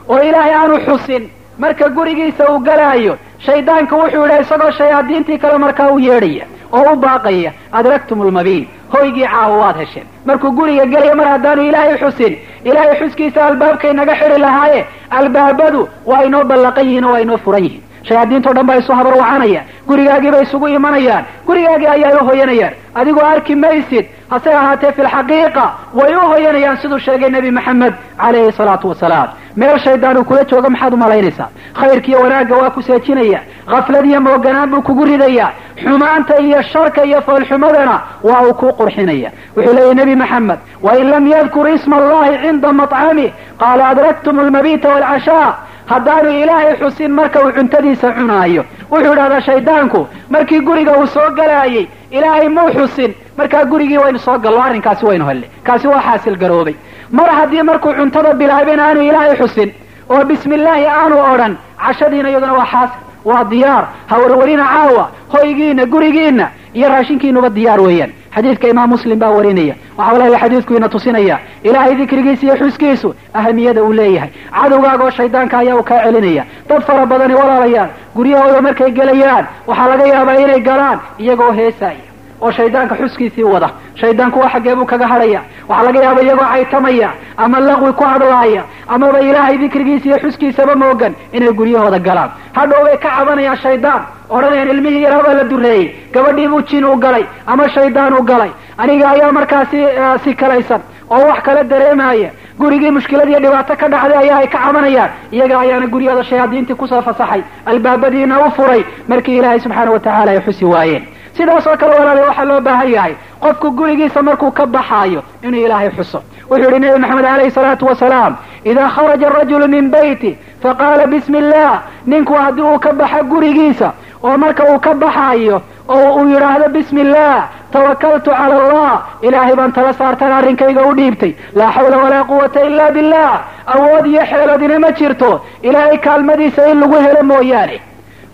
oo 0.08 0.20
ilaahay 0.28 0.54
aanu 0.54 0.76
xusin 0.87 1.22
marka 1.58 1.88
gurigiisa 1.96 2.44
uu 2.52 2.58
galaayo 2.68 3.14
shaydaanka 3.46 3.96
wuxuu 3.96 4.22
yidhaha 4.22 4.40
isagoo 4.44 4.70
shayaadiintii 4.80 5.38
kale 5.38 5.58
markaa 5.58 5.90
u 5.90 5.98
yeedhaya 5.98 6.44
oo 6.72 6.92
u 6.92 6.96
baaqaya 6.96 7.52
adraktum 7.72 8.22
lmabiit 8.28 8.68
hoygii 8.94 9.26
caawo 9.33 9.59
waad 9.62 9.76
hesheen 9.76 10.07
markuu 10.26 10.50
guriga 10.59 10.85
gelaya 10.87 11.14
mar 11.14 11.28
haddaanu 11.28 11.62
ilaahay 11.68 11.98
xusin 12.02 12.35
ilaahay 12.64 12.96
xuskiisa 13.00 13.46
albaabkay 13.46 13.92
naga 13.92 14.14
xidhi 14.20 14.38
lahaaye 14.40 14.85
albaabadu 15.11 15.88
waa 16.07 16.22
inoo 16.24 16.44
ballaqan 16.44 16.87
yihiin 16.87 17.04
oo 17.04 17.12
waa 17.12 17.20
inoo 17.20 17.38
furan 17.44 17.64
yihiin 17.64 17.83
shayaadiintao 18.08 18.52
dhan 18.54 18.66
baa 18.66 18.76
isu 18.76 18.92
habarwacanaya 18.92 19.62
gurigaagii 19.88 20.30
bay 20.30 20.42
isugu 20.42 20.68
imanayaan. 20.68 21.24
Gurigaagii 21.46 21.86
ayay 21.86 22.14
u 22.20 22.24
hoyanayaan. 22.24 22.72
Adigoo 22.94 23.26
arki 23.26 23.54
maysid 23.54 24.06
hase 24.30 24.50
ahaatee 24.54 24.92
fi 24.92 25.02
lxaqiiqa 25.02 25.64
way 25.94 26.14
u 26.16 26.20
hoyanayaan 26.20 26.76
siduu 26.82 26.98
sheegay 26.98 27.30
nebi 27.30 27.50
maxamed 27.50 27.94
calayhi 28.20 28.52
salaatu 28.52 28.88
wasalaam. 28.88 29.28
Meel 29.56 29.78
shaydaan 29.78 30.16
uu 30.18 30.24
kula 30.24 30.44
joogo 30.44 30.68
maxaad 30.70 30.92
umalaynaysaa 30.94 31.48
khayrkiiyo 31.80 32.20
wanaagga 32.20 32.56
waa 32.56 32.70
ku 32.70 32.82
seejinaya. 32.82 33.40
Khafladiyo 33.70 34.20
mooganaan 34.20 34.70
buu 34.70 34.82
kugu 34.82 35.04
ridaya. 35.04 35.48
Xumaanta 35.82 36.38
iyo 36.40 36.62
sharka 36.62 37.04
iyo 37.04 37.20
foolxumadana 37.22 38.00
waa 38.22 38.42
uu 38.46 38.54
kuu 38.54 38.72
qurxinaya. 38.72 39.30
Wuxuu 39.56 39.74
leeyahy 39.74 39.94
nebi 39.94 40.14
maxamed 40.16 40.58
wain 40.82 41.10
lam 41.10 41.26
yadkur 41.26 41.68
isma 41.68 41.96
allahi 41.96 42.38
cinda 42.42 42.72
maطcamih 42.72 43.30
qaala 43.60 43.88
adraktum 43.88 44.38
almabiita 44.38 44.88
waalcashaa 44.88 45.54
haddaanu 45.90 46.31
ilaahay 46.42 46.74
xusin 46.81 47.11
marka 47.18 47.40
uu 47.44 47.53
cuntadiisa 47.59 48.09
cunaayo 48.18 48.62
wuxuu 48.90 49.12
idhahdaa 49.12 49.40
shaydaanku 49.48 50.01
markii 50.35 50.61
guriga 50.68 50.92
uu 50.98 51.07
soo 51.07 51.31
galaayey 51.38 51.87
ilaahay 52.11 52.48
muu 52.48 52.68
xusin. 52.79 53.14
Markaa 53.38 53.64
gurigii 53.64 53.98
waynu 53.98 54.18
soo 54.18 54.38
gallo 54.38 54.61
arrinkaasi 54.62 55.05
waynu 55.07 55.27
helle 55.27 55.46
kaasi 55.66 55.87
waa 55.88 56.03
xaasil 56.07 56.37
garoobay. 56.37 56.74
Mar 57.11 57.29
haddii 57.31 57.62
markuu 57.62 57.92
cuntada 57.98 58.33
bilaabin 58.35 58.81
aanu 58.81 59.01
ilaahay 59.03 59.37
xusin 59.40 59.70
oo 60.11 60.24
bismi 60.24 60.55
illaahi 60.55 60.87
aanu 60.87 61.16
odhan 61.33 61.57
cashadiina 61.87 62.29
iyaduna 62.31 62.53
waa 62.53 62.66
xaasil 62.72 62.98
waa 63.24 63.44
diyaar. 63.51 63.85
Ha 64.07 64.14
warwarina 64.18 64.64
caawa 64.74 65.05
hoygiina 65.33 65.87
gurigiina 65.87 66.48
iyo 66.74 66.88
raashinkiinuba 66.88 67.48
diyaar 67.51 67.81
weeyaan 67.81 68.12
xadiidka 68.38 68.68
imaam 68.68 68.90
muslim 68.90 69.18
baa 69.18 69.31
warinaya. 69.31 69.74
Waxa 69.98 70.12
walahi 70.12 70.40
xadiidku 70.42 70.72
ina 70.77 70.88
tusinaya. 70.88 71.37
Ilaahay 71.64 71.94
dikrigiisa 71.94 72.46
iyo 72.46 72.57
xuskiisu 72.57 73.14
ahamiyada 73.35 73.83
uu 73.83 73.92
leeyahay. 73.92 74.31
Cadowgaaga 74.55 75.05
oo 75.05 75.11
shaydaanka 75.11 75.59
ayaa 75.59 75.77
uu 75.77 75.83
kaa 75.83 76.03
celinaya. 76.05 76.44
Dad 76.68 76.83
fara 76.87 77.07
badani 77.07 77.35
walaalayaan 77.35 77.88
guryahooda 78.16 78.61
markay 78.62 78.90
gelayaan 78.98 79.44
waxaa 79.66 79.88
laga 79.90 80.07
yaabaa 80.07 80.37
inay 80.44 80.61
galaan 80.61 80.98
iyagoo 81.18 81.53
heesaaya 81.59 82.05
oo 82.40 82.51
shaydaanka 82.51 82.94
xuskiisii 83.01 83.42
wada. 83.42 83.68
Shaydaanku 84.01 84.38
waa 84.40 84.51
xaggee 84.55 84.74
buu 84.74 84.85
kaga 84.87 85.07
hadhaya 85.12 85.40
waxaa 85.68 85.85
laga 85.87 86.01
yaaba 86.05 86.20
iyagoo 86.22 86.48
caytamaya 86.53 87.09
ama 87.37 87.61
laqwi 87.61 87.92
ku 87.92 88.05
hadlaaya 88.05 88.62
amaba 88.88 89.18
ilaahay 89.20 89.57
dikrigiisa 89.59 90.07
iyo 90.09 90.18
xuskiisaba 90.22 90.74
moogan 90.77 91.12
inay 91.33 91.53
guryahooda 91.59 91.98
galaan. 91.98 92.31
Hadhow 92.53 92.85
bay 92.85 92.96
ka 92.98 93.09
cabanayaan 93.16 93.57
shaydaan 93.57 94.03
odhanayaan 94.30 94.70
ilmihii 94.74 95.06
baa 95.26 95.34
la 95.40 95.44
dureeyey 95.50 95.86
gabadhii 96.14 96.48
buu 96.48 96.62
jin 96.62 96.84
u 96.84 96.96
galay 96.96 97.24
ama 97.46 97.68
shaydaan 97.68 98.14
u 98.20 98.22
galay 98.22 98.50
aniga 98.78 99.10
ayaa 99.10 99.32
markaasi 99.32 99.78
si 100.24 100.34
kalaysan 100.34 100.80
oo 101.10 101.20
wax 101.28 101.42
kala 101.42 101.64
dareemaya 101.64 102.30
gurigii 102.58 102.90
mushkilad 102.90 103.28
iyo 103.28 103.40
dhibaato 103.40 103.76
ka 103.76 103.88
dhacday 103.88 104.18
ayaa 104.22 104.38
ay 104.38 104.46
ka 104.54 104.58
cabanayaan 104.64 105.10
iyaga 105.32 105.60
ayaana 105.60 105.86
guryahooda 105.86 106.24
shayaadiintii 106.30 106.74
ku 106.80 106.86
soo 106.88 107.02
fasaxay 107.02 107.42
albaabadiina 107.66 108.40
u 108.46 108.50
furay 108.56 108.82
markii 109.08 109.36
ilaahay 109.38 109.60
subxaana 109.60 109.90
wa 109.90 110.00
tacala 110.00 110.30
ay 110.30 110.40
xusi 110.46 110.64
waayeen 110.64 111.04
sidaas 111.36 111.66
oo 111.66 111.76
kale 111.76 111.94
walaaliya 111.98 112.26
waxaa 112.28 112.44
loo 112.44 112.60
baahan 112.60 112.90
yahay 112.92 113.14
qofku 113.40 113.70
gurigiisa 113.70 114.22
markuu 114.22 114.50
ka 114.50 114.66
baxaayo 114.66 115.22
inuu 115.42 115.60
ilaahay 115.66 115.90
xuso 115.96 116.22
wuxuu 116.50 116.70
yihi 116.70 116.80
nebi 116.80 116.98
maxamed 116.98 117.24
alayhi 117.24 117.50
salaatu 117.50 117.86
wasalaam 117.86 118.36
idaa 118.64 118.88
kharaja 118.96 119.26
arajulu 119.30 119.68
min 119.68 119.90
beyti 119.90 120.36
faqaala 120.62 121.06
bismi 121.06 121.38
illah 121.38 121.82
ninku 122.06 122.34
haddii 122.34 122.62
uu 122.70 122.78
ka 122.78 122.92
baxa 122.92 123.22
gurigiisa 123.22 123.92
oo 124.24 124.37
marka 124.38 124.62
uu 124.72 124.78
ka 124.78 124.94
baxaayo 124.94 125.62
oo 125.88 126.09
uu 126.18 126.28
yidhaahdo 126.33 126.68
bismi 126.68 127.00
illah 127.00 127.48
tawakaltu 127.72 128.31
cala 128.31 128.54
allah. 128.62 128.92
Ilaahay 129.22 129.54
baan 129.57 129.72
tala 129.72 129.92
saartan 129.92 130.33
arrinkayga 130.33 130.83
u 130.87 130.92
dhiibtay. 130.94 131.33
Laa 131.54 131.72
xawla 131.72 131.96
walaa 132.04 132.24
quwata 132.24 132.61
ila 132.68 132.90
billah. 132.90 133.33
Awood 133.66 134.07
iyo 134.07 134.22
xeeladina 134.31 134.78
ma 134.78 134.90
jirto. 134.92 135.40
Ilaahay 135.62 135.98
kaalmadiisa 135.98 136.68
in 136.70 136.81
lagu 136.81 136.94
helo 137.04 137.22
mooyaane. 137.22 137.81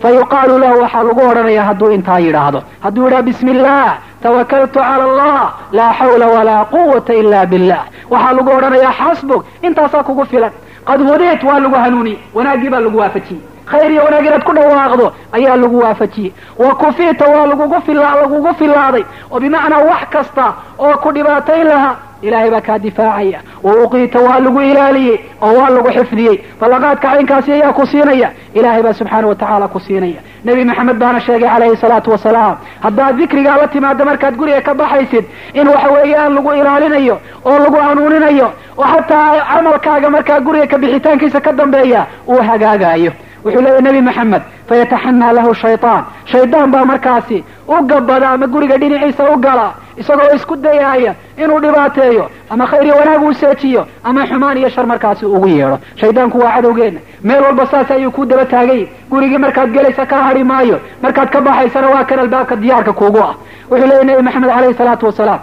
Fa 0.02 0.08
yuqaalu 0.10 0.58
lahu 0.58 0.80
waxaa 0.82 1.02
lagu 1.02 1.20
odhanaya 1.30 1.62
hadduu 1.68 1.90
intaa 1.96 2.18
yidhaahdo. 2.18 2.62
Hadduu 2.84 3.04
yidhaha 3.04 3.22
bismi 3.22 3.50
illah 3.50 3.98
tawakaltu 4.22 4.78
cala 4.78 5.04
allah. 5.04 5.54
Laa 5.72 5.92
xawla 5.98 6.26
walaa 6.26 6.64
quwata 6.64 7.14
ila 7.14 7.46
billah. 7.46 7.82
Waxaa 8.10 8.32
lagu 8.32 8.50
odhanayaa 8.56 8.92
xasbug 9.00 9.42
intaasaa 9.62 10.02
kugu 10.02 10.24
filan. 10.26 10.52
Qad 10.88 11.00
hudiit 11.08 11.42
waa 11.42 11.58
lagu 11.60 11.74
hanuuniyey 11.74 12.18
wanaaggii 12.34 12.68
baa 12.70 12.80
lagu 12.80 12.98
waafajiyey 12.98 13.42
khayr 13.70 13.90
iyo 13.92 14.02
wanaag 14.04 14.26
inaad 14.26 14.44
ku 14.44 14.52
dhawaaqdo 14.52 15.06
ayaa 15.32 15.56
lagu 15.56 15.78
waafajiyey. 15.78 16.32
Wa 16.58 16.74
kufiita 16.74 17.24
waa 17.34 17.46
lagugu 17.46 17.80
fila 17.86 18.14
lagugu 18.20 18.54
filaaday 18.58 19.04
oo 19.30 19.40
bimacnaa 19.40 19.82
wax 19.90 20.02
kasta 20.10 20.54
oo 20.78 20.96
ku 21.02 21.12
dhibaatayn 21.12 21.66
lahaa 21.68 21.96
ilaahay 22.22 22.50
baa 22.50 22.60
kaa 22.60 22.78
difaacaya. 22.78 23.40
Wa 23.62 23.72
uqiita 23.84 24.18
waa 24.20 24.40
lagu 24.40 24.60
ilaaliyey 24.62 25.16
oo 25.42 25.52
waa 25.60 25.70
lagu 25.70 25.88
xifdiyey. 25.96 26.36
Ballaqaadka 26.60 27.08
caynkaasi 27.10 27.52
ayaa 27.52 27.72
ku 27.72 27.86
siinaya 27.86 28.28
ilaahay 28.54 28.82
baa 28.82 28.92
subxaana 28.92 29.26
wa 29.28 29.34
tacaala 29.34 29.68
ku 29.68 29.80
siinaya. 29.80 30.20
Nebi 30.44 30.64
maxamed 30.64 30.96
baana 30.98 31.20
sheegay 31.20 31.48
calayhi 31.48 31.76
salaatu 31.76 32.10
wasalaam 32.10 32.56
haddaad 32.84 33.16
dikrigaa 33.16 33.56
la 33.60 33.68
timaado 33.68 34.04
markaad 34.04 34.36
guriga 34.36 34.60
ka 34.60 34.74
baxaysid 34.74 35.24
in 35.54 35.68
waxa 35.68 35.88
weeyaan 35.94 36.34
lagu 36.34 36.50
ilaalinayo 36.52 37.16
oo 37.44 37.58
lagu 37.58 37.76
hanuuninayo 37.86 38.48
oo 38.78 38.84
xataa 38.84 39.44
camalkaaga 39.54 40.08
markaa 40.10 40.40
guriga 40.40 40.66
ka 40.66 40.78
bixitaankiisa 40.78 41.40
ka 41.40 41.52
dambeeya 41.52 42.06
uu 42.28 42.42
hagaagayo 42.48 43.12
wuxuu 43.44 43.60
leeyahy 43.62 43.82
nebi 43.82 44.00
maxamed 44.00 44.42
fayataxanaa 44.68 45.32
lahu 45.32 45.54
shaytaan. 45.54 46.04
Shaydaan 46.24 46.70
baa 46.70 46.84
markaasi 46.84 47.44
u 47.68 47.82
gabada 47.86 48.28
ama 48.30 48.46
guriga 48.46 48.76
dhinaciisa 48.78 49.24
u 49.30 49.36
gala 49.38 49.74
isagoo 49.96 50.34
isku 50.36 50.56
dayaaya 50.56 51.14
inuu 51.36 51.60
dhibaateeyo 51.60 52.30
ama 52.50 52.66
khayr 52.66 52.84
iyo 52.86 52.94
wanaag 52.96 53.22
uu 53.22 53.32
seejiyo 53.34 53.86
ama 54.04 54.26
xumaan 54.26 54.56
iyo 54.58 54.68
shar 54.68 54.86
markaasi 54.86 55.26
ugu 55.26 55.48
yeedho. 55.48 55.78
Shaydaanku 55.96 56.38
waa 56.38 56.52
cadowgeenna 56.54 57.00
meel 57.22 57.42
walba 57.42 57.66
saas 57.66 57.90
ayuu 57.90 58.10
ku 58.10 58.24
daba 58.26 58.44
taagay. 58.44 58.88
Gurigii 59.10 59.38
markaad 59.38 59.70
gelaysa 59.72 60.06
ka 60.06 60.16
hadhi 60.22 60.44
maayo 60.44 60.80
markaad 61.02 61.28
ka 61.30 61.40
baxaysana 61.40 61.88
waa 61.88 62.04
kan 62.04 62.18
albaabka 62.18 62.56
diyaarka 62.56 62.92
kuugu 62.92 63.18
ah. 63.18 63.34
Wuxuu 63.70 63.86
leeyahy 63.86 64.04
nebi 64.06 64.22
maxamed 64.22 64.50
calayhi 64.50 64.74
salaatu 64.74 65.06
wasalaam 65.06 65.40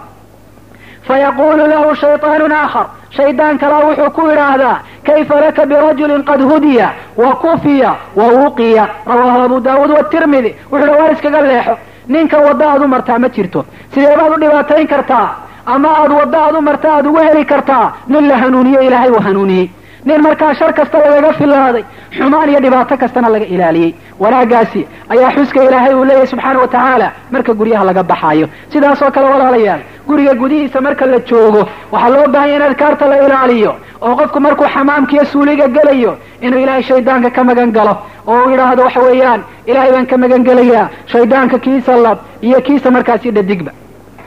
fayaqulu 1.08 1.64
lahu 1.72 1.94
shayطaanu 2.02 2.46
aakhar 2.62 2.86
shaydaan 3.16 3.58
kalaa 3.62 3.82
wuxuu 3.88 4.10
ku 4.16 4.22
idhaahdaa 4.32 4.76
kayfa 5.06 5.40
laka 5.44 5.66
birajulin 5.70 6.22
qad 6.30 6.40
hudiya 6.50 6.88
wa 7.22 7.30
kufiya 7.44 7.90
wa 8.20 8.26
wuqiya 8.40 8.84
rawaahu 9.06 9.40
abu 9.46 9.60
daawuud 9.66 9.90
watirmidi 9.98 10.50
wuxuu 10.72 10.86
dha 10.86 10.96
waar 11.00 11.12
iskaga 11.12 11.40
leexo 11.48 11.74
ninkan 12.08 12.40
wadda 12.46 12.64
aad 12.72 12.82
u 12.84 12.88
martaa 12.94 13.18
ma 13.18 13.28
jirto 13.28 13.60
sidee 13.94 14.16
baad 14.20 14.32
u 14.36 14.40
dhibaatayn 14.42 14.86
kartaa 14.94 15.28
ama 15.74 15.90
aad 16.02 16.12
wadda 16.20 16.38
aad 16.46 16.56
u 16.56 16.62
marta 16.70 16.88
aad 16.96 17.06
ugu 17.06 17.20
heli 17.28 17.44
kartaa 17.52 17.86
nin 18.08 18.28
la 18.28 18.36
hanuuniye 18.42 18.80
ilaahay 18.86 19.10
uu 19.10 19.22
hanuuniyey 19.28 19.68
nin 20.04 20.22
markaa 20.22 20.54
shar 20.54 20.72
kasta 20.78 20.98
lagaga 20.98 21.32
filaaday 21.32 21.84
xumaan 22.16 22.48
iyo 22.50 22.60
dhibaato 22.64 22.96
kastana 23.02 23.28
laga 23.34 23.46
ilaaliyey 23.54 23.92
wanaagaasi 24.22 24.80
ayaa 25.12 25.30
xuska 25.36 25.62
ilaahay 25.64 25.94
uu 25.94 26.04
leeyahay 26.04 26.26
subxaana 26.32 26.58
wa 26.64 26.68
tacaala 26.74 27.08
marka 27.30 27.52
guryaha 27.60 27.84
laga 27.90 28.02
baxaayo 28.10 28.46
sidaas 28.72 29.02
oo 29.02 29.10
kale 29.10 29.26
walaalayaal 29.34 29.80
guriga 30.06 30.34
gudihiisa 30.34 30.80
marka 30.80 31.06
la 31.06 31.18
joogo 31.18 31.68
waxaa 31.92 32.08
loo 32.14 32.26
baahanya 32.28 32.56
in 32.56 32.62
adkaarta 32.62 33.06
la 33.08 33.16
ilaaliyo 33.26 33.72
oo 34.02 34.14
qofku 34.16 34.40
markuu 34.40 34.66
xamaamkiiyo 34.74 35.24
suuliga 35.24 35.68
gelayo 35.68 36.16
inuu 36.40 36.58
ilaahay 36.60 36.82
shaydaanka 36.82 37.30
ka 37.30 37.44
magan 37.44 37.70
galo 37.72 37.94
oo 38.26 38.44
uu 38.44 38.50
yidhaahdo 38.50 38.82
waxa 38.82 39.00
weeyaan 39.00 39.40
ilaahay 39.66 39.92
baan 39.92 40.06
ka 40.06 40.16
magan 40.18 40.42
gelayaa 40.44 40.88
shaydaanka 41.06 41.58
kiisa 41.58 41.96
lab 41.96 42.18
iyo 42.42 42.60
kiisa 42.60 42.90
markaasi 42.90 43.30
dhadigba. 43.30 43.70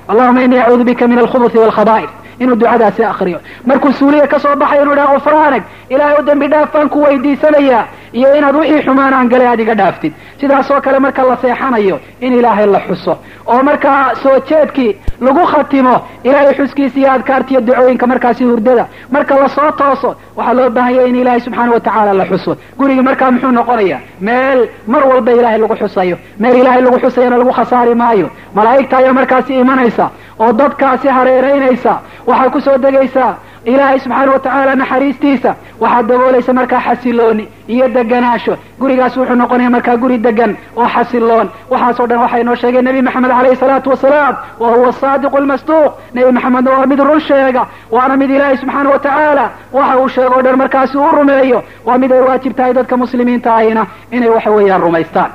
Allahuma 0.07 0.43
inii 0.43 0.59
acuudu 0.59 0.83
bika 0.83 1.07
min 1.07 1.19
alkhubuthi 1.19 1.57
walkhaba'ir 1.57 2.09
inuu 2.39 2.55
ducadaasi 2.55 3.03
akriyo. 3.03 3.39
Markuu 3.65 3.91
suuliga 3.93 4.27
ka 4.27 4.39
soo 4.39 4.55
baxayo 4.55 4.81
inuu 4.81 4.93
idhaha 4.93 5.13
kufraanag 5.15 5.63
ilaahay 5.89 6.15
u 6.19 6.23
dembi 6.23 6.47
dhaaf 6.47 6.73
baan 6.73 6.89
ku 6.89 7.01
weydiisanayaa 7.03 7.85
iyo 8.17 8.30
inaad 8.38 8.56
wixii 8.60 8.82
xumaanaan 8.86 9.28
galay 9.32 9.47
aad 9.47 9.60
iga 9.60 9.75
dhaaftid. 9.80 10.13
Sidaas 10.39 10.71
oo 10.71 10.82
kale 10.82 10.99
marka 10.99 11.21
la 11.30 11.36
seexanayo 11.41 11.99
in 12.25 12.34
ilaahay 12.39 12.65
la 12.75 12.80
xuso. 12.88 13.13
Oo 13.51 13.62
markaa 13.63 14.15
soo 14.23 14.38
jeedkii 14.49 14.91
lagu 15.25 15.43
khatimo 15.51 15.95
ilaahay 16.23 16.54
xuskiisa 16.60 16.97
iyo 16.99 17.10
adkaartiiyo 17.12 17.62
ducooyinka 17.67 18.08
markaasi 18.08 18.43
hurdada 18.43 18.86
marka 19.12 19.34
la 19.41 19.47
soo 19.56 19.71
tooso 19.80 20.10
waxaa 20.38 20.54
loo 20.58 20.69
baahanya 20.75 21.04
in 21.10 21.15
ilaahay 21.21 21.39
subxaana 21.45 21.71
wa 21.73 21.80
tacaala 21.80 22.13
la 22.13 22.25
xuso. 22.32 22.51
Gurigii 22.78 23.01
markaa 23.10 23.32
muxuu 23.32 23.51
noqonaya 23.51 23.97
meel 24.28 24.60
mar 24.88 25.04
walba 25.10 25.32
ilaahay 25.32 25.60
lagu 25.60 25.75
xusayo. 25.82 26.17
Meel 26.39 26.56
ilaahay 26.62 26.82
lagu 26.82 26.97
xusayana 27.04 27.38
lagu 27.38 27.51
khasaari 27.58 27.95
maayo. 27.95 28.28
Malaa'igta 28.56 28.97
ayaa 28.97 29.13
markaasi 29.19 29.51
imanaysa. 29.63 30.06
Oo 30.39 30.51
dadkaasi 30.54 31.08
hareeraynaysa. 31.08 31.93
Waxaa 32.28 32.49
ku 32.54 32.60
soo 32.62 32.78
degaysaa 32.78 33.32
ilaahay 33.65 33.99
subxaana 33.99 34.32
wa 34.32 34.39
tacaala 34.39 34.75
naxariistiisa 34.75 35.51
waxaad 35.82 36.06
daboolaysa 36.10 36.54
markaa 36.54 36.82
xasilooni 36.88 37.45
iyo 37.67 37.88
deganaasho 37.95 38.54
gurigaas 38.79 39.17
wuxuu 39.17 39.35
noqonaya 39.35 39.69
markaa 39.69 39.96
guri 39.98 40.17
degan 40.17 40.52
oo 40.77 40.87
xasiloon. 40.96 41.48
Waxaasoo 41.71 42.08
dhan 42.10 42.19
waxaa 42.23 42.39
inoo 42.44 42.56
sheegay 42.56 42.81
nebi 42.81 43.02
maxamed 43.02 43.31
calayhi 43.31 43.56
salaatu 43.56 43.89
wasalaam 43.89 44.35
wa 44.60 44.67
huwa 44.73 44.92
saadiqu 44.94 45.37
lmasduuq 45.44 45.92
nebi 46.13 46.31
maxamedna 46.31 46.71
waa 46.71 46.85
mid 46.92 47.00
run 47.00 47.19
sheega 47.19 47.63
waana 47.92 48.17
mid 48.17 48.29
ilaahay 48.29 48.58
subxaana 48.58 48.89
wa 48.89 49.00
tacaala 49.00 49.46
waxa 49.73 49.98
uu 50.00 50.08
sheego 50.10 50.35
o 50.39 50.42
dhan 50.42 50.56
markaasi 50.58 50.98
uu 50.98 51.12
rumeeyo. 51.17 51.63
Waa 51.85 51.98
mid 51.98 52.12
ay 52.12 52.19
waajib 52.27 52.54
tahay 52.58 52.73
dadka 52.73 52.98
muslimiinta 52.98 53.56
ahina 53.56 53.85
inay 54.12 54.29
waxa 54.29 54.52
weeyaan 54.52 54.81
rumaystaan. 54.81 55.31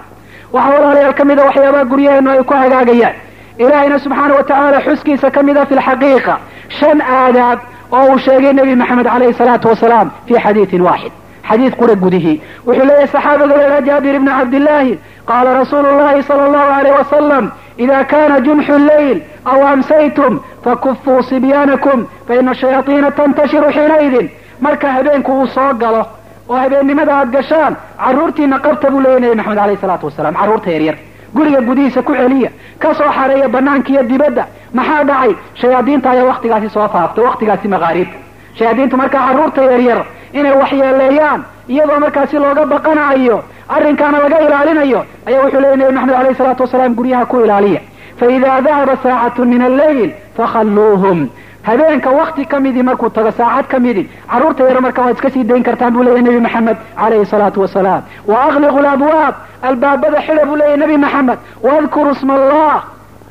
Waxaa 0.53 0.71
walaalayaal 0.75 1.15
ka 1.19 1.25
mida 1.25 1.43
waxyaabaha 1.45 1.85
guryaheenu 1.85 2.31
ay 2.31 2.43
ku 2.45 2.55
hagaagayaan. 2.55 3.15
Ilaahayna 3.59 3.99
subxaana 3.99 4.35
wa 4.35 4.43
tacaala 4.43 4.79
xuskiisa 4.87 5.31
ka 5.31 5.43
mida 5.43 5.67
fi 5.67 5.75
lxaqiiqa 5.75 6.35
shan 6.79 7.01
aadaab 7.01 7.59
oo 7.93 8.05
uu 8.13 8.19
sheegay 8.19 8.53
nebi 8.53 8.75
maxamed 8.77 9.07
calayhi 9.07 9.35
salaatu 9.35 9.69
wasalaam 9.69 10.11
fi 10.27 10.35
xadiidin 10.45 10.83
waaxid 10.89 11.13
xadiid 11.49 11.75
qura 11.81 11.95
gudihii 12.05 12.37
wuxuu 12.67 12.85
leeyahay 12.89 13.09
saxaabiga 13.15 13.57
leeha 13.57 13.81
jaabir 13.89 14.15
ibni 14.15 14.31
cabdillaahi 14.39 14.99
qaala 15.31 15.55
rasuulu 15.61 15.89
llahi 16.01 16.23
sala 16.29 16.45
allahu 16.49 16.71
alayh 16.79 16.93
wasalam 16.99 17.51
ida 17.85 18.05
kana 18.13 18.41
junxu 18.47 18.79
leyl 18.91 19.19
aw 19.53 19.61
amsaytum 19.73 20.41
fakufuu 20.65 21.23
sibyaanakum 21.31 22.07
faina 22.29 22.55
shayaaiina 22.63 23.11
tantashiru 23.19 23.69
xiinaidin 23.77 24.27
marka 24.61 24.93
habeenku 24.97 25.33
uu 25.41 25.47
soo 25.47 25.73
galo 25.83 26.03
oo 26.49 26.57
habeennimada 26.63 27.13
aad 27.19 27.31
gashaan 27.37 27.77
carruurtiina 28.05 28.59
qabta 28.59 28.91
buu 28.91 29.01
leeyahy 29.01 29.21
nabi 29.21 29.37
maxamed 29.37 29.59
alayh 29.65 29.79
salaatu 29.81 30.07
wasalaam 30.07 30.35
carruurta 30.35 30.71
yaryar. 30.71 30.97
Guriga 31.35 31.61
gudihiisa 31.61 32.03
ku 32.03 32.13
celiya 32.15 32.51
ka 32.83 32.95
soo 32.95 33.11
xareeya 33.17 33.49
banaanka 33.49 33.89
iyo 33.93 34.03
dibadda 34.03 34.45
maxaa 34.75 35.05
dhacay? 35.05 35.33
Shayaadiinta 35.61 36.11
ayaa 36.11 36.25
waktigaasi 36.33 36.69
soo 36.75 36.89
faaftay 36.89 37.25
waktigaasi 37.25 37.69
maqaariibta 37.69 38.19
shayaadiintu 38.59 38.97
markaa 38.97 39.27
carruurta 39.27 39.63
yaryar 39.73 40.01
inay 40.33 40.53
waxyeeleeyaan 40.63 41.41
iyadoo 41.69 41.99
markaasi 42.05 42.37
looga 42.45 42.67
baqanayo 42.73 43.37
arrinkaana 43.69 44.19
laga 44.23 44.39
ilaalinayo 44.47 45.01
ayaa 45.29 45.43
wuxuu 45.45 45.61
leeyay 45.61 45.77
nabi 45.77 45.93
maxamed 45.95 46.15
alayh 46.21 46.37
salaatu 46.41 46.63
wasalaam 46.63 46.95
guryaha 46.95 47.27
ku 47.27 47.37
ilaaliya. 47.45 47.81
Faida 48.21 48.61
dahaba 48.61 48.95
saacatu 49.03 49.45
min 49.45 49.63
alleyl 49.63 50.11
fakhalluuhum. 50.37 51.29
Habeenka 51.63 52.11
wakti 52.11 52.45
ka 52.47 52.61
midii 52.61 52.83
markuu 52.83 53.09
tago 53.11 53.31
saacad 53.31 53.67
ka 53.69 53.79
midi 53.79 54.09
carruurta 54.31 54.65
yaro 54.69 54.81
marka 54.81 55.03
waad 55.03 55.15
iska 55.17 55.31
sii 55.31 55.45
dayn 55.45 55.63
kartaan 55.63 55.93
buu 55.95 56.03
leeyahy 56.03 56.23
nebi 56.23 56.41
maxamed 56.41 56.77
calayhi 57.01 57.27
salaatu 57.27 57.61
wasalaam. 57.61 58.03
Wa 58.27 58.37
akliqu 58.49 58.81
labwaab 58.87 59.35
albaabada 59.63 60.21
xidha 60.27 60.45
buu 60.47 60.57
leeyahy 60.57 60.81
nebi 60.81 60.97
maxamed. 60.97 61.39
Waadkuru 61.63 62.15
sma 62.15 62.35
allah 62.35 62.83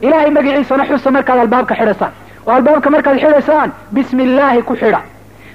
ilahay 0.02 0.30
magaciisana 0.38 0.84
xusa 0.90 1.12
markaad 1.12 1.40
albaabka 1.40 1.76
xidhasaan. 1.80 2.12
Oo 2.48 2.52
albaabka 2.58 2.90
markaad 2.90 3.18
xidhaysaan 3.24 3.70
bismi 3.92 4.24
illaahi 4.24 4.62
ku 4.64 4.76
xidha. 4.82 5.02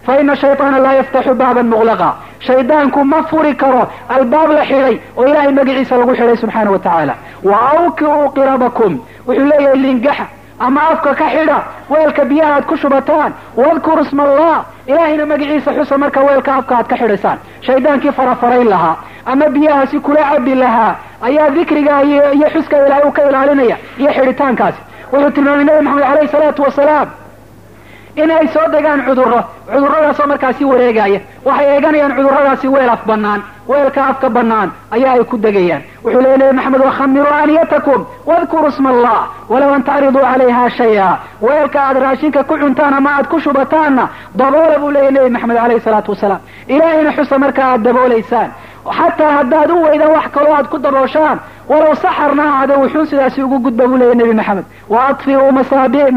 Fa 0.07 0.21
ina 0.21 0.35
shayطaana 0.37 0.79
laa 0.85 0.95
yaftaxu 1.01 1.35
baaban 1.35 1.67
muqlaqa 1.73 2.09
shaydaanku 2.47 3.05
ma 3.13 3.23
furi 3.31 3.55
karo 3.63 3.83
albaab 4.17 4.51
la 4.59 4.65
xidhay 4.71 4.95
oo 5.17 5.25
ilahay 5.31 5.53
magaciisa 5.59 5.97
lagu 6.01 6.13
xidhay 6.19 6.37
subxaana 6.37 6.71
wa 6.71 6.79
tacaala 6.79 7.15
wa 7.49 7.57
awkiu 7.73 8.29
qirabakum. 8.37 8.93
Wuxuu 9.27 9.47
leeyahay 9.51 9.79
lingaxa 9.87 10.27
ama 10.59 10.81
afka 10.93 11.15
ka 11.15 11.27
xidha 11.35 11.59
weelka 11.91 12.25
biyaha 12.25 12.53
aad 12.55 12.65
ku 12.67 12.77
shubataan. 12.77 13.33
Wadkuru 13.57 14.05
sma 14.05 14.23
allah 14.23 14.65
ilaahayna 14.87 15.27
magaciisa 15.27 15.71
xusa 15.79 15.99
marka 15.99 16.21
weelka 16.21 16.55
afka 16.55 16.77
aad 16.79 16.87
ka 16.87 16.97
xidhaysaan 16.97 17.39
shaydaankii 17.67 18.13
farafarayn 18.13 18.69
lahaa 18.69 18.97
ama 19.27 19.49
biyahaasi 19.49 20.01
kula 20.01 20.23
cabi 20.31 20.55
lahaa 20.55 20.95
ayaa 21.23 21.51
dikriga 21.51 22.03
iyo 22.03 22.49
xuska 22.55 22.77
ilaahay 22.87 23.09
u 23.09 23.13
ka 23.13 23.23
ilaalinaya 23.29 23.77
iyo 23.99 24.11
xidhitaankaasi 24.17 24.81
wuxuu 25.13 25.31
tilmaamay 25.31 25.65
nabi 25.65 25.83
maxamed 25.87 26.05
alayhi 26.13 26.29
salaatu 26.29 26.63
wasalaam 26.63 27.09
inay 28.17 28.47
soo 28.55 28.67
degaan 28.73 29.03
cudurro 29.07 29.41
cudurradaasoo 29.73 30.27
markaasi 30.27 30.65
wareegaya 30.65 31.21
waxay 31.45 31.67
eeganayaan 31.75 32.13
cudurradaasi 32.17 32.69
weel 32.69 32.91
af 32.91 33.03
bannaan 33.07 33.43
weelka 33.69 34.07
afka 34.07 34.29
bannaan 34.31 34.71
ayaa 34.91 35.13
ay 35.19 35.25
ku 35.25 35.37
degayaan. 35.39 35.83
Wuxuu 36.05 36.21
leeya 36.21 36.37
nabi 36.39 36.57
maxamed 36.57 36.81
wakhamiruu 36.81 37.33
aaniyatakum 37.33 38.01
wadkuruu 38.27 38.71
sma 38.71 38.91
allah 38.91 39.21
walow 39.49 39.73
an 39.75 39.83
tacriduu 39.83 40.21
calayha 40.21 40.71
shaya. 40.71 41.19
Weelka 41.43 41.79
aad 41.83 41.97
raashinka 42.05 42.45
ku 42.45 42.55
cuntaan 42.59 42.95
ama 42.95 43.11
aad 43.17 43.27
ku 43.29 43.41
shubataanna 43.41 44.09
daboola 44.35 44.79
buu 44.79 44.91
leeyahy 44.91 45.13
nabi 45.15 45.31
maxamed 45.31 45.57
alayhi 45.57 45.81
salaatu 45.81 46.11
wasalaam. 46.13 46.41
Ilaahayna 46.69 47.13
xusa 47.17 47.39
marka 47.39 47.63
aad 47.65 47.83
daboolaysaan. 47.83 48.51
Xataa 48.99 49.31
haddaad 49.39 49.71
u 49.71 49.83
weydaan 49.83 50.13
wax 50.13 50.27
kaloo 50.35 50.55
aad 50.55 50.67
ku 50.69 50.79
dabooshaan 50.79 51.39
walow 51.69 51.95
saxarna 51.95 52.43
ahaade 52.45 52.73
wuxuu 52.83 53.05
sidaasi 53.07 53.43
ugu 53.43 53.59
gudba 53.59 53.87
buu 53.87 53.97
leeyahy 53.97 54.17
nebi 54.19 54.35
maxamed. 54.35 54.65
Wa 54.89 55.07
adfi'uu 55.09 55.53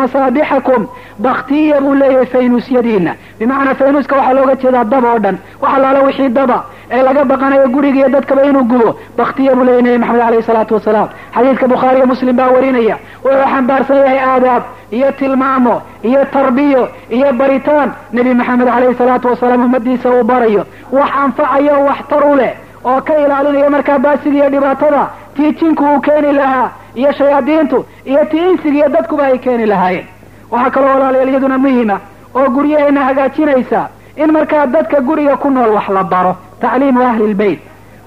masaabixakum 0.01 0.87
baktiya 1.19 1.81
buu 1.81 1.93
leeyahay 1.95 2.25
faynuusyadiina 2.25 3.11
bimacnaa 3.39 3.75
faynuuska 3.75 4.15
waxaa 4.15 4.33
looga 4.33 4.55
jeedaa 4.55 4.83
daba 4.83 5.07
oo 5.13 5.19
dhan. 5.19 5.37
Wax 5.61 5.71
allaala 5.75 6.01
wixii 6.01 6.29
daba 6.29 6.63
ee 6.91 7.01
laga 7.03 7.25
baqanayo 7.25 7.67
guriga 7.69 7.99
iyo 7.99 8.09
dadkaba 8.09 8.43
inuu 8.43 8.63
gubo 8.63 8.99
baktiya 9.17 9.55
buu 9.55 9.63
leeyahy 9.63 9.81
nebi 9.83 9.97
maxamed 9.97 10.21
alayhi 10.27 10.43
salaatu 10.43 10.73
wasalaam 10.73 11.07
xadiidka 11.35 11.67
bukhaariyo 11.67 12.05
muslim 12.05 12.35
baa 12.35 12.47
warinaya. 12.55 12.97
Wuxuu 13.23 13.47
xambaarsan 13.53 13.97
yahay 13.97 14.19
aadaab 14.19 14.63
iyo 14.91 15.11
tilmaamo 15.11 15.81
iyo 16.03 16.25
tarbiyo 16.25 16.89
iyo 17.09 17.33
baritaan 17.33 17.89
nebi 18.13 18.33
maxamed 18.33 18.67
alayhi 18.67 18.95
salaatu 18.95 19.27
wasalaam 19.27 19.65
ummadiisa 19.65 20.09
uu 20.09 20.23
barayo. 20.23 20.65
Wax 20.91 21.09
anfacayo 21.23 21.75
wax 21.87 21.97
tar 22.09 22.23
u 22.31 22.35
leh 22.35 22.53
oo 22.85 23.01
ka 23.01 23.13
ilaalinaya 23.19 23.69
markaa 23.69 23.99
baasiga 23.99 24.35
iyo 24.37 24.49
dhibaatada 24.49 25.07
tii 25.35 25.51
jinku 25.51 25.83
uu 25.83 25.99
keeni 26.01 26.31
lahaa 26.33 26.69
iyo 26.95 27.11
shayaadiintu 27.11 27.85
iyo 28.05 28.25
tii 28.25 28.49
insiga 28.51 28.77
iyo 28.77 28.89
dadkuba 28.89 29.23
ay 29.25 29.37
keeni 29.37 29.65
lahaayeen. 29.65 30.05
Waxaa 30.51 30.69
kaloo 30.71 30.89
walaalayaal 30.93 31.29
iyaduna 31.29 31.57
muhima 31.57 31.99
oo 32.35 32.49
guryaheena 32.49 33.03
hagaajinaysa 33.05 33.87
in 34.15 34.31
markaa 34.31 34.65
dadka 34.67 35.01
guriga 35.01 35.37
ku 35.37 35.49
nool 35.49 35.69
wax 35.73 35.89
la 35.89 36.03
baro. 36.03 36.35
Tacliimu 36.61 37.01
ahli 37.03 37.27
lbeyt 37.33 37.59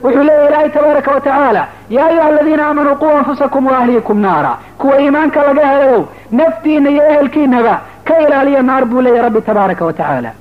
wuxuu 0.03 0.23
leeyahy 0.23 0.47
ilaahay 0.49 0.69
tabaaraka 0.71 1.11
wa 1.15 1.21
tacaala 1.21 1.67
yaa 1.91 2.07
ayuha 2.07 2.27
aladiina 2.29 2.67
aamanuu 2.67 2.95
quu 2.95 3.09
anfusakum 3.19 3.67
wa 3.67 3.79
ahliikum 3.79 4.21
naara. 4.21 4.57
Kuwa 4.79 5.01
iimaanka 5.01 5.43
laga 5.43 5.67
helayow 5.67 6.05
naftiina 6.33 6.91
iyo 6.91 7.05
ehelkiinaba 7.11 7.81
ka 8.05 8.19
ilaaliya 8.21 8.63
naar 8.63 8.85
buu 8.85 9.01
leeyahy 9.03 9.23
rabbi 9.23 9.41
tabaaraka 9.41 9.85
wa 9.85 9.93
tacaala. 9.93 10.33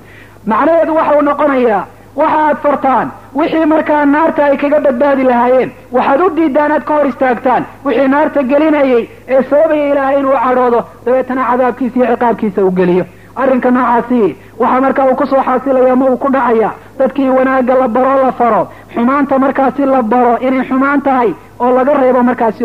Macnaheedu 0.46 0.94
waxa 0.96 1.16
uu 1.16 1.22
noqonayaa 1.22 1.84
waxa 2.16 2.38
aad 2.46 2.56
fartaan 2.62 3.08
wixii 3.34 3.66
markaa 3.66 4.04
naarta 4.04 4.44
ay 4.44 4.56
kaga 4.56 4.80
badbaadi 4.80 5.22
lahaayeen. 5.24 5.70
Waxaad 5.92 6.20
u 6.20 6.30
diidaan 6.36 6.72
aad 6.72 6.84
ka 6.84 6.94
hor 6.94 7.06
istaagtaan. 7.06 7.64
Wixii 7.84 8.08
naarta 8.08 8.42
gelinayay 8.42 9.08
ee 9.28 9.42
sababaya 9.50 9.86
ilaahay 9.92 10.18
inuu 10.20 10.36
cadhoodo 10.44 10.80
dabeetana 11.04 11.44
cadaabkiisa 11.50 11.96
iyo 11.96 12.06
ciqaabkiisa 12.16 12.64
uu 12.64 12.70
geliyo. 12.70 13.04
Arrinka 13.36 13.70
noocaasi 13.70 14.36
waxaa 14.58 14.80
markaa 14.80 15.06
uu 15.10 15.14
ku 15.20 15.26
soo 15.26 15.42
xaasilaya 15.46 15.92
ama 15.92 16.06
uu 16.10 16.16
ku 16.16 16.28
dhacaya. 16.32 16.70
Dadkii 16.98 17.28
wanaagga 17.28 17.74
la 17.74 17.88
baro 17.88 18.22
la 18.24 18.32
faro. 18.32 18.68
Xumaanta 18.94 19.38
markaasi 19.38 19.82
la 19.86 20.02
baro. 20.02 20.38
Inay 20.40 20.64
xumaan 20.68 21.00
tahay 21.02 21.30
oo 21.60 21.70
laga 21.76 21.94
reebo 21.94 22.22
markaasi 22.22 22.64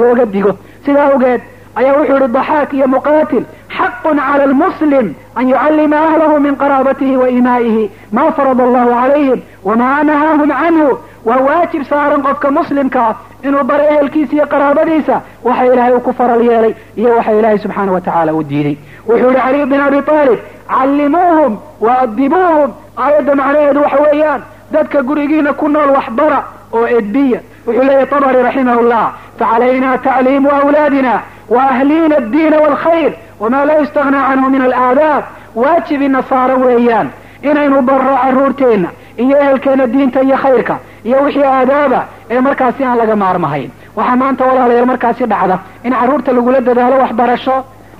looga 0.00 0.26
digo 0.26 0.52
sidaa 0.84 1.06
awgeed 1.12 1.40
ayaa 1.80 1.96
wuxuu 1.98 2.16
yihi 2.20 2.32
daxaak 2.38 2.72
iyo 2.78 2.86
muqaatil 2.94 3.44
xaqun 3.76 4.16
cala 4.28 4.44
almuslim 4.50 5.06
an 5.38 5.44
yucallima 5.52 5.96
ahlahu 6.08 6.40
min 6.46 6.54
qaraabatihi 6.62 7.16
wa 7.22 7.28
imaa'ihi 7.38 7.84
ma 8.18 8.24
farada 8.38 8.62
allahu 8.68 8.90
calayhim 9.00 9.40
wamaa 9.68 10.02
nahaahum 10.10 10.50
canhu. 10.62 10.90
Waa 11.28 11.36
waajib 11.46 11.82
saaran 11.88 12.22
qofka 12.26 12.50
muslimka 12.58 13.00
ah 13.08 13.14
inuu 13.46 13.64
baro 13.70 13.84
ehelkiisa 13.94 14.32
iyo 14.36 14.46
qaraabadiisa 14.52 15.16
waxa 15.48 15.64
ilaahay 15.72 15.92
uu 15.96 16.00
ku 16.06 16.12
faral 16.20 16.42
yeelay 16.48 16.72
iyo 17.00 17.10
waxa 17.16 17.32
ilaahay 17.38 17.58
subxaana 17.64 17.92
wa 17.96 18.00
tacaala 18.06 18.32
uu 18.34 18.42
diiday. 18.52 18.76
Wuxuu 19.08 19.30
yihi 19.30 19.40
caliy 19.42 19.64
bin 19.72 19.80
abi 19.88 19.98
aalib 20.14 20.40
callimuuhum 20.70 21.52
wa 21.86 21.98
adibuuhum 22.04 22.70
aayadda 23.04 23.34
macnaheedu 23.40 23.80
waxa 23.84 23.98
weeyaan 24.04 24.40
dadka 24.72 25.02
gurigiina 25.08 25.52
ku 25.60 25.68
nool 25.68 25.90
waxbara 25.96 26.40
oo 26.72 26.86
edbiya. 26.98 27.40
Wuxuu 27.66 27.84
leeyahy 27.88 28.06
tabari 28.14 28.42
raximah 28.48 28.78
llah 28.90 29.06
facalayna 29.38 29.98
tacliimu 30.06 30.48
awlaadina 30.60 31.12
wa 31.50 31.62
ahliina 31.70 32.16
addiina 32.16 32.56
waalkhayr 32.64 33.12
wama 33.40 33.64
laa 33.64 33.78
yustagnaa 33.82 34.28
canhu 34.28 34.50
min 34.54 34.62
alaadaab 34.68 35.24
waajibina 35.54 36.22
saaran 36.30 36.62
weeyaan 36.66 37.08
inaynu 37.42 37.82
barro 37.82 38.14
carruurteenna 38.22 38.88
iyo 39.22 39.36
ehelkeenna 39.42 39.86
diinta 39.92 40.20
iyo 40.22 40.36
khayrka 40.42 40.76
iyo 41.04 41.18
wixii 41.24 41.44
aadaaba 41.44 42.00
ee 42.30 42.40
markaasi 42.40 42.84
aan 42.84 42.98
laga 42.98 43.16
maarmahayn 43.22 43.70
waxaa 43.96 44.16
maanta 44.22 44.44
walaalayaal 44.48 44.86
markaasi 44.92 45.24
dhacda 45.32 45.58
in 45.84 45.92
carruurta 46.00 46.32
lagula 46.36 46.60
dadaalo 46.68 46.96
waxbarasho 47.02 47.56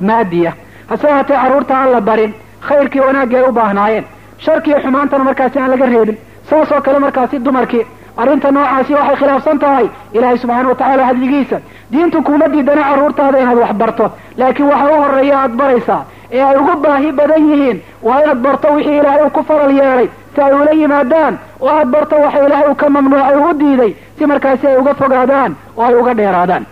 maadiya 0.09 0.53
hase 0.91 1.07
haatee 1.15 1.37
carruurta 1.43 1.75
aan 1.79 1.91
la 1.95 2.01
barin 2.09 2.33
khayrkii 2.69 3.01
wanaagga 3.07 3.37
ay 3.41 3.45
u 3.49 3.53
baahnaayeen 3.59 4.05
sharkiiyo 4.45 4.79
xumaantana 4.85 5.25
markaasi 5.29 5.57
aan 5.59 5.71
laga 5.75 5.87
reebin 5.95 6.17
saas 6.51 6.73
oo 6.73 6.81
kale 6.87 6.99
markaasi 7.07 7.37
dumarkii 7.47 7.85
arrinta 8.23 8.49
noocaasi 8.57 8.93
waxay 8.99 9.17
khilaafsan 9.21 9.59
tahay 9.65 9.87
ilaahay 10.17 10.39
subxaana 10.43 10.69
wa 10.69 10.75
tacaala 10.81 11.05
hadligiisa 11.11 11.57
diintu 11.91 12.23
kuma 12.23 12.49
diidana 12.49 12.83
carruurtaada 12.83 13.39
inaad 13.41 13.59
wax 13.59 13.73
barto. 13.73 14.07
Laakiin 14.37 14.69
waxa 14.69 14.87
u 14.95 15.01
horreeya 15.03 15.39
aad 15.43 15.53
baraysaa 15.61 16.03
ee 16.33 16.43
ay 16.43 16.57
ugu 16.57 16.75
baahi 16.83 17.13
badan 17.13 17.51
yihiin 17.51 17.79
waa 18.03 18.21
inaad 18.23 18.39
barto 18.47 18.69
wixii 18.75 18.99
ilaahay 18.99 19.23
uu 19.25 19.31
ku 19.31 19.43
faral 19.45 19.71
yeelay. 19.79 20.09
Si 20.35 20.41
ay 20.41 20.53
ula 20.55 20.73
yimaadaan 20.73 21.39
oo 21.61 21.69
aad 21.69 21.89
barto 21.89 22.17
waxa 22.25 22.47
ilaahay 22.47 22.69
uu 22.71 22.75
ka 22.75 22.91
mamnuucay 22.91 23.37
u 23.51 23.53
diiday 23.61 23.93
si 24.19 24.27
markaasi 24.27 24.67
ay 24.67 24.77
uga 24.77 24.95
fogaadaan 24.95 25.57
oo 25.77 25.85
ay 25.85 25.95
uga 25.95 26.15
dheeraadaan. 26.15 26.65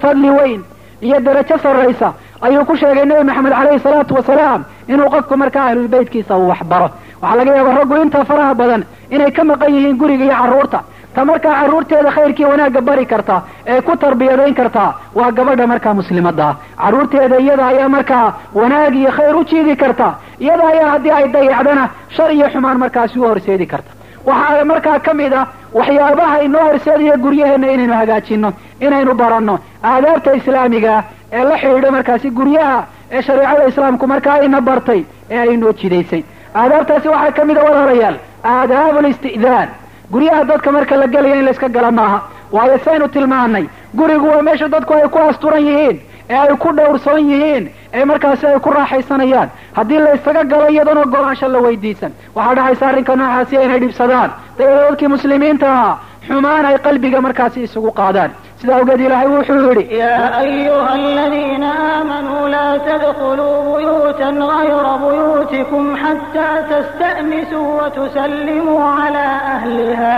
Fadli 0.00 0.30
weyn 0.30 0.62
iyo 1.00 1.20
darajo 1.20 1.58
sarraysa 1.62 2.12
ayuu 2.40 2.64
ku 2.64 2.76
sheegay 2.76 3.04
nebi 3.04 3.24
maxamed 3.24 3.52
calayhi 3.52 3.80
salaatu 3.80 4.14
wasalaam 4.14 4.64
inuu 4.88 5.10
qofku 5.10 5.36
markaa 5.36 5.66
ahlulbeytkiisa 5.70 6.36
uu 6.36 6.48
wax 6.48 6.62
baro. 6.64 6.88
Waxaa 7.22 7.36
laga 7.38 7.54
yaaba 7.56 7.72
raggu 7.78 7.96
inta 8.02 8.24
faraha 8.24 8.54
badan 8.54 8.82
inay 9.10 9.30
ka 9.32 9.44
maqan 9.44 9.74
yihiin 9.74 9.96
guriga 9.98 10.24
iyo 10.24 10.34
carruurta 10.40 10.80
ta 11.14 11.24
markaa 11.24 11.54
carruurteeda 11.60 12.10
khayrkii 12.16 12.44
wanaagga 12.52 12.80
bari 12.80 13.06
karta 13.06 13.36
ee 13.66 13.80
ku 13.80 13.96
tarbiyadayn 13.96 14.54
kartaa 14.54 14.94
waa 15.14 15.30
gabadha 15.32 15.66
markaa 15.66 15.94
muslimadda. 15.94 16.44
Ah 16.48 16.56
carruurteeda 16.84 17.36
iyada 17.44 17.66
ayaa 17.66 17.88
markaa 17.88 18.26
wanaag 18.54 18.94
iyo 18.96 19.10
khayr 19.16 19.36
u 19.36 19.44
jiidi 19.44 19.76
karta. 19.76 20.08
Iyada 20.40 20.64
ayaa 20.72 20.90
haddii 20.92 21.10
ay 21.18 21.28
dayacdana 21.28 21.88
shar 22.16 22.30
iyo 22.32 22.46
xumaan 22.52 22.78
markaasi 22.78 23.18
u 23.18 23.22
horseedi 23.28 23.66
karta. 23.66 23.90
Waxaa 24.26 24.64
markaa 24.64 24.98
ka 25.06 25.14
mid 25.14 25.32
ah 25.32 25.46
waxyaabaha 25.74 26.36
inoo 26.46 26.64
horseedaya 26.68 27.16
guryaheenna 27.24 27.68
inaynu 27.74 27.94
hagaajinno 28.00 28.52
inaynu 28.80 29.14
baranno. 29.14 29.58
Aadaabta 29.84 30.34
islaamiga 30.40 31.02
ee 31.32 31.44
la 31.44 31.56
xidhiidho 31.58 31.90
markaasi 31.96 32.30
guryaha 32.30 32.78
ee 33.12 33.22
shareecada 33.22 33.66
islaamku 33.68 34.06
markaa 34.06 34.34
ayna 34.40 34.60
bartay 34.60 35.00
ee 35.30 35.38
aynoo 35.38 35.72
jidaysay. 35.72 36.22
Aadaabtaasi 36.54 37.08
waxaa 37.08 37.32
ka 37.36 37.44
mid 37.44 37.56
a 37.58 37.62
walaalayaal. 37.68 38.16
Aadaabu 38.44 39.00
listi'daan 39.06 39.68
guryaha 40.12 40.44
dadka 40.44 40.72
marka 40.72 40.96
la 40.96 41.06
gelaya 41.06 41.36
in 41.36 41.44
layska 41.44 41.68
gala 41.68 41.90
maaha. 41.90 42.20
Waayo 42.52 42.78
saynu 42.84 43.08
tilmaanay 43.08 43.66
gurigu 43.94 44.26
waa 44.28 44.42
meesha 44.42 44.68
dadku 44.68 44.92
ay 44.94 45.08
ku 45.08 45.18
asturan 45.18 45.62
yihiin 45.66 46.00
ee 46.30 46.34
ay 46.34 46.56
ku 46.56 46.72
dhowrsoon 46.72 47.28
yihiin 47.30 47.68
ee 47.94 48.04
markaasi 48.04 48.46
ay 48.46 48.58
ku 48.60 48.70
raaxaysanayaan. 48.70 49.48
Haddii 49.76 49.98
la 49.98 50.14
ysaga 50.14 50.44
galo 50.44 50.68
iyadoona 50.70 51.04
golaansho 51.04 51.48
la 51.48 51.58
weydiisan. 51.58 52.12
Waxaa 52.34 52.54
dhacaysa 52.54 52.86
arrinka 52.88 53.16
noocaasi 53.16 53.56
inay 53.56 53.80
dhibsadaan. 53.80 54.30
Dadkii 54.58 55.08
muslimiinta 55.08 55.66
ahaa 55.72 55.98
xumaan 56.28 56.64
ay 56.66 56.78
qalbiga 56.78 57.20
markaasi 57.20 57.62
isugu 57.62 57.90
qaadaan 57.92 58.30
sida 58.61 58.73
awgeed 58.79 58.99
ilaahay 59.05 59.27
wuxuu 59.35 59.59
yidhi 59.69 59.83
يا 60.03 60.17
أيها 60.45 60.91
الذين 61.01 61.63
آمنوا 61.97 62.43
لا 62.55 62.67
تدخلوا 62.87 63.55
بيوتا 63.77 64.29
غير 64.53 64.85
بيوتكم 65.05 65.83
حتى 66.03 66.49
تستأنسوا 66.71 67.67
وتسلموا 67.81 68.83
على 68.99 69.25
أهلها 69.55 70.15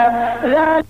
ذلك 0.55 0.86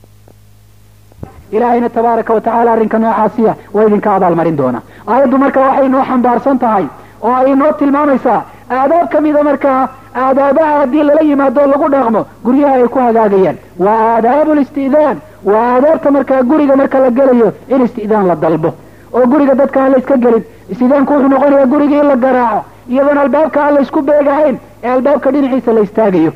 ilaahayna 1.52 1.90
tabaaraka 1.90 2.34
wa 2.34 2.42
tacaala 2.42 2.72
arrinka 2.74 2.98
noocaasiya 3.00 3.54
waa 3.74 3.86
idinka 3.88 4.10
abaalmarin 4.16 4.56
doona 4.62 4.80
aayaddu 5.12 5.38
marka 5.44 5.60
waxay 5.68 5.88
noo 5.94 6.04
xambaarsan 6.10 6.58
tahay 6.64 6.86
oo 7.26 7.34
ay 7.42 7.54
noo 7.62 7.72
tilmaamaysaa 7.80 8.40
aadaab 8.78 9.08
ka 9.14 9.22
mida 9.26 9.42
markaa 9.50 9.82
aadaabaha 10.15 10.79
haddii 10.81 11.03
lala 11.03 11.21
yimaado 11.31 11.67
lagu 11.73 11.89
dhaqmo 11.95 12.27
guryaha 12.45 12.75
ay 12.75 12.89
ku 12.89 12.99
hagaagayaan. 12.99 13.57
Waa 13.79 13.99
aadaabu 14.17 14.55
listi'daan 14.55 15.17
waa 15.45 15.65
aadaabta 15.75 16.11
markaa 16.11 16.43
guriga 16.43 16.77
marka 16.77 16.99
la 17.01 17.11
gelayo 17.11 17.53
in 17.69 17.85
isti'daan 17.85 18.27
la 18.27 18.35
dalbo. 18.37 18.71
Oo 19.15 19.27
guriga 19.27 19.55
dadka 19.55 19.81
aan 19.83 19.93
la 19.93 19.99
iska 19.99 20.17
gelin 20.17 20.45
isti'daanku 20.73 21.13
wuxuu 21.13 21.29
noqonayaa 21.29 21.67
guriga 21.67 21.97
in 22.03 22.07
la 22.09 22.17
garaaco 22.17 22.65
iyadoon 22.89 23.19
albaabka 23.19 23.61
aan 23.65 23.75
la 23.75 23.81
isku 23.81 24.01
beegahayn 24.03 24.57
ee 24.85 24.89
albaabka 24.97 25.31
dhinaciisa 25.33 25.73
la 25.73 25.81
istaagayo. 25.81 26.33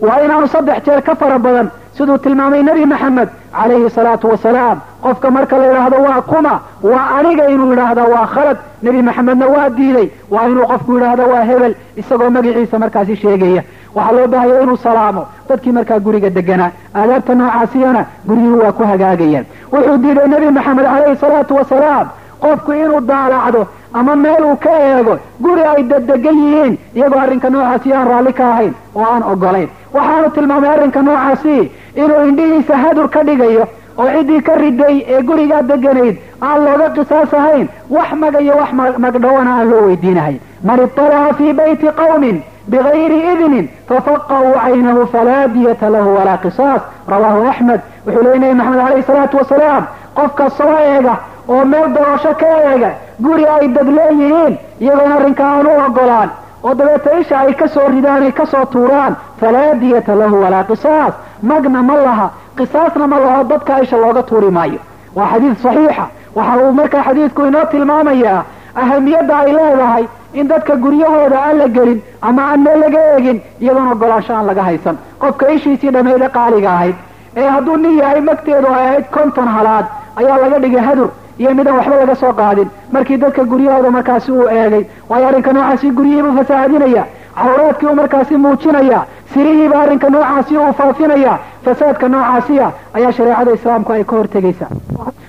Waa 0.00 0.20
inaanu 0.24 0.46
saddex 0.48 0.82
jeer 0.86 1.02
ka 1.02 1.14
fara 1.14 1.38
badan 1.38 1.70
siduu 1.96 2.18
tilmaamay 2.18 2.62
nebi 2.62 2.86
maxamed 2.86 3.28
calayhi 3.52 3.90
salaatu 3.90 4.28
wasalaam 4.30 4.78
qofka 5.02 5.30
marka 5.30 5.58
la 5.58 5.64
yidhaahdo 5.66 5.96
waa 6.06 6.20
kuma 6.30 6.60
waa 6.82 7.06
aniga 7.18 7.48
inuu 7.54 7.70
yidhaahda 7.70 8.04
waa 8.04 8.26
khalad. 8.34 8.56
Nebi 8.82 9.02
maxamedna 9.02 9.46
waa 9.46 9.68
diiday 9.70 10.08
waa 10.30 10.46
inuu 10.48 10.66
qofku 10.66 10.92
yidhaahdo 10.94 11.24
waa 11.32 11.42
hebel 11.50 11.74
isagoo 11.96 12.30
magaciisa 12.30 12.78
markaasi 12.78 13.16
sheegaya. 13.16 13.62
Waxaa 13.94 14.12
loo 14.16 14.26
baahaya 14.28 14.62
inuu 14.62 14.76
salaamo 14.76 15.26
dadkii 15.48 15.72
markaa 15.72 15.98
guriga 16.00 16.30
deganaa 16.30 16.70
aadaabta 16.94 17.34
noocaasiyana 17.34 18.04
guryuhu 18.28 18.58
waa 18.62 18.72
ku 18.72 18.82
hagaagayaan 18.90 19.46
wuxuu 19.72 19.96
diiday 20.02 20.28
nebi 20.28 20.50
maxamed 20.58 20.84
calayhi 20.86 21.16
salaatu 21.16 21.54
wasalaam 21.56 22.06
qofku 22.42 22.72
inuu 22.72 23.00
daalacdo 23.00 23.66
ama 23.94 24.16
meel 24.16 24.44
uu 24.44 24.56
ka 24.64 24.70
eego 24.90 25.18
guri 25.40 25.62
ay 25.72 25.82
daddegan 25.82 26.38
yihiin 26.44 26.78
iyagoo 26.94 27.18
arrinka 27.20 27.50
noocaasi 27.50 27.92
aan 27.92 28.08
raalli 28.10 28.32
ka 28.32 28.44
ahayn 28.52 28.74
oo 28.94 29.04
aan 29.14 29.22
ogolayn. 29.32 29.68
Waxaanu 29.94 30.30
tilmaamay 30.34 30.70
arrinka 30.70 31.02
noocaasi 31.02 31.70
inuu 31.96 32.22
indhihiisa 32.28 32.76
hadur 32.84 33.08
ka 33.08 33.22
dhigayo 33.24 33.64
oo 33.98 34.08
ciddii 34.16 34.42
ka 34.42 34.54
riday 34.62 34.96
ee 35.14 35.22
gurigaa 35.22 35.62
deganayd 35.70 36.16
aan 36.42 36.58
looga 36.64 36.88
qisaas 36.96 37.32
ahayn 37.40 37.68
wax 37.90 38.12
maga 38.22 38.40
iyo 38.40 38.54
wax 38.60 38.70
magdhowana 39.04 39.50
aan 39.58 39.70
loo 39.70 39.82
weydiinahayn 39.86 40.40
man 40.64 40.80
iطalaca 40.84 41.34
fii 41.38 41.52
bayti 41.52 41.86
qawmin 42.00 42.42
bigayri 42.72 43.18
idnin 43.32 43.68
fafaqa'uu 43.88 44.52
caynahu 44.64 45.06
falaa 45.12 45.48
diyata 45.54 45.90
lahu 45.90 46.14
walaa 46.16 46.36
qisaas. 46.44 46.82
Rawaahu 47.12 47.46
axmed 47.50 47.80
wuxuu 48.06 48.22
leeyay 48.22 48.38
nabi 48.40 48.54
maxamed 48.54 48.80
alayhi 48.86 49.02
salaatu 49.02 49.36
wasalaam 49.36 49.84
qofka 50.18 50.50
soo 50.58 50.74
eega 50.88 51.14
oo 51.48 51.64
meel 51.64 51.86
doorasho 51.94 52.32
ka 52.40 52.46
eega 52.72 52.90
guri 53.24 53.44
ay 53.54 53.68
dad 53.76 53.88
leeyihiin 53.98 54.58
iyagoon 54.80 55.12
arrinka 55.12 55.44
aan 55.52 55.66
u 55.66 55.72
ogolaan 55.86 56.30
oo 56.64 56.74
dabeeta 56.74 57.10
isha 57.20 57.38
ay 57.40 57.54
ka 57.54 57.68
soo 57.68 57.88
ridaan 57.94 58.22
ay 58.22 58.32
ka 58.32 58.46
soo 58.46 58.64
tuuraan 58.72 59.16
falaa 59.40 59.74
diyata 59.80 60.14
lahu 60.14 60.42
walaa 60.44 60.64
qisaas. 60.64 61.14
Magna 61.42 61.82
ma 61.82 61.96
laha 62.04 62.30
qisaasna 62.58 63.06
ma 63.12 63.18
laho 63.24 63.42
dadka 63.54 63.80
isha 63.82 63.96
looga 64.04 64.22
tuuri 64.22 64.50
maayo. 64.50 64.78
Waa 65.16 65.26
xadiid 65.32 65.56
saxiixa. 65.64 66.04
Waxa 66.36 66.56
uu 66.64 66.72
markaa 66.80 67.02
xadiidku 67.08 67.42
inoo 67.50 67.64
tilmaamayaa 67.72 68.40
ahamiyadda 68.82 69.34
ay 69.42 69.52
leedahay 69.58 70.04
in 70.32 70.48
dadka 70.48 70.76
guryahooda 70.84 71.38
aan 71.46 71.58
la 71.58 71.68
gelin 71.76 72.00
ama 72.22 72.42
aan 72.50 72.60
meel 72.64 72.80
laga 72.84 73.00
eegin 73.14 73.38
iyadoon 73.60 73.92
ogolaansho 73.92 74.32
aan 74.34 74.46
laga 74.46 74.62
haysan. 74.68 74.96
Qofka 75.20 75.48
ishiisii 75.56 75.90
dhammayda 75.94 76.28
qaaliga 76.36 76.70
ahayd 76.72 76.94
ee 77.36 77.46
hadduu 77.54 77.76
nin 77.76 77.96
yahay 77.98 78.20
magteedu 78.28 78.68
ay 78.74 78.84
ahayd 78.88 79.06
konton 79.16 79.48
halaad 79.56 79.86
ayaa 80.20 80.36
laga 80.44 80.58
dhigay 80.64 80.84
hadur 80.88 81.08
iyo 81.38 81.50
midaan 81.54 81.76
waxba 81.78 81.96
laga 82.02 82.14
soo 82.22 82.32
qaadin. 82.40 82.68
Markii 82.92 83.16
dadka 83.24 83.44
guryahooda 83.52 83.90
markaasi 83.96 84.32
uu 84.32 84.46
eegay 84.58 84.84
waayo 85.08 85.26
arrinka 85.28 85.52
noocaasi 85.52 85.90
guryihiibuu 85.98 86.36
fasahaadinaya 86.38 87.04
cawraadkii 87.42 87.86
uu 87.90 87.94
markaasi 88.00 88.36
muujinaya 88.44 89.00
sirihiiba 89.34 89.76
arrinka 89.82 90.10
noocaasi 90.14 90.54
uu 90.62 90.72
faafinaya 90.78 91.34
fasaadka 91.64 92.08
noocaasiya 92.14 92.66
ayaa 93.00 93.12
shareecada 93.18 93.52
islaamku 93.58 93.92
ay 93.96 94.04
ka 94.04 94.16
hortegaysaa 94.16 94.70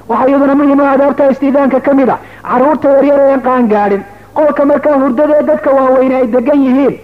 waxaa 0.09 0.27
iyaduna 0.31 0.55
muhiim 0.61 0.81
adaabta 0.93 1.29
istiidaanka 1.33 1.79
ka 1.87 1.93
mid 1.99 2.09
a 2.15 2.17
carruurta 2.49 2.87
yaryar 2.95 3.19
ee 3.25 3.31
aan 3.33 3.41
qaan 3.47 3.67
gaadhin 3.73 4.03
qolka 4.39 4.65
markaa 4.71 4.95
hurdada 5.03 5.33
ee 5.39 5.45
dadka 5.51 5.69
waaweyne 5.77 6.15
ay 6.21 6.27
degan 6.35 6.59
yihiin. 6.65 6.95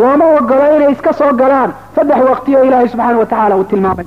Looma 0.00 0.26
ogola 0.38 0.66
inay 0.76 0.92
iska 0.94 1.12
soo 1.20 1.32
galaan 1.40 1.70
saddex 1.94 2.20
waqti 2.30 2.50
oo 2.56 2.62
ilaahay 2.68 2.88
subxaana 2.92 3.18
wa 3.22 3.26
tacaala 3.32 3.56
uu 3.60 3.64
tilmaamay 3.70 4.06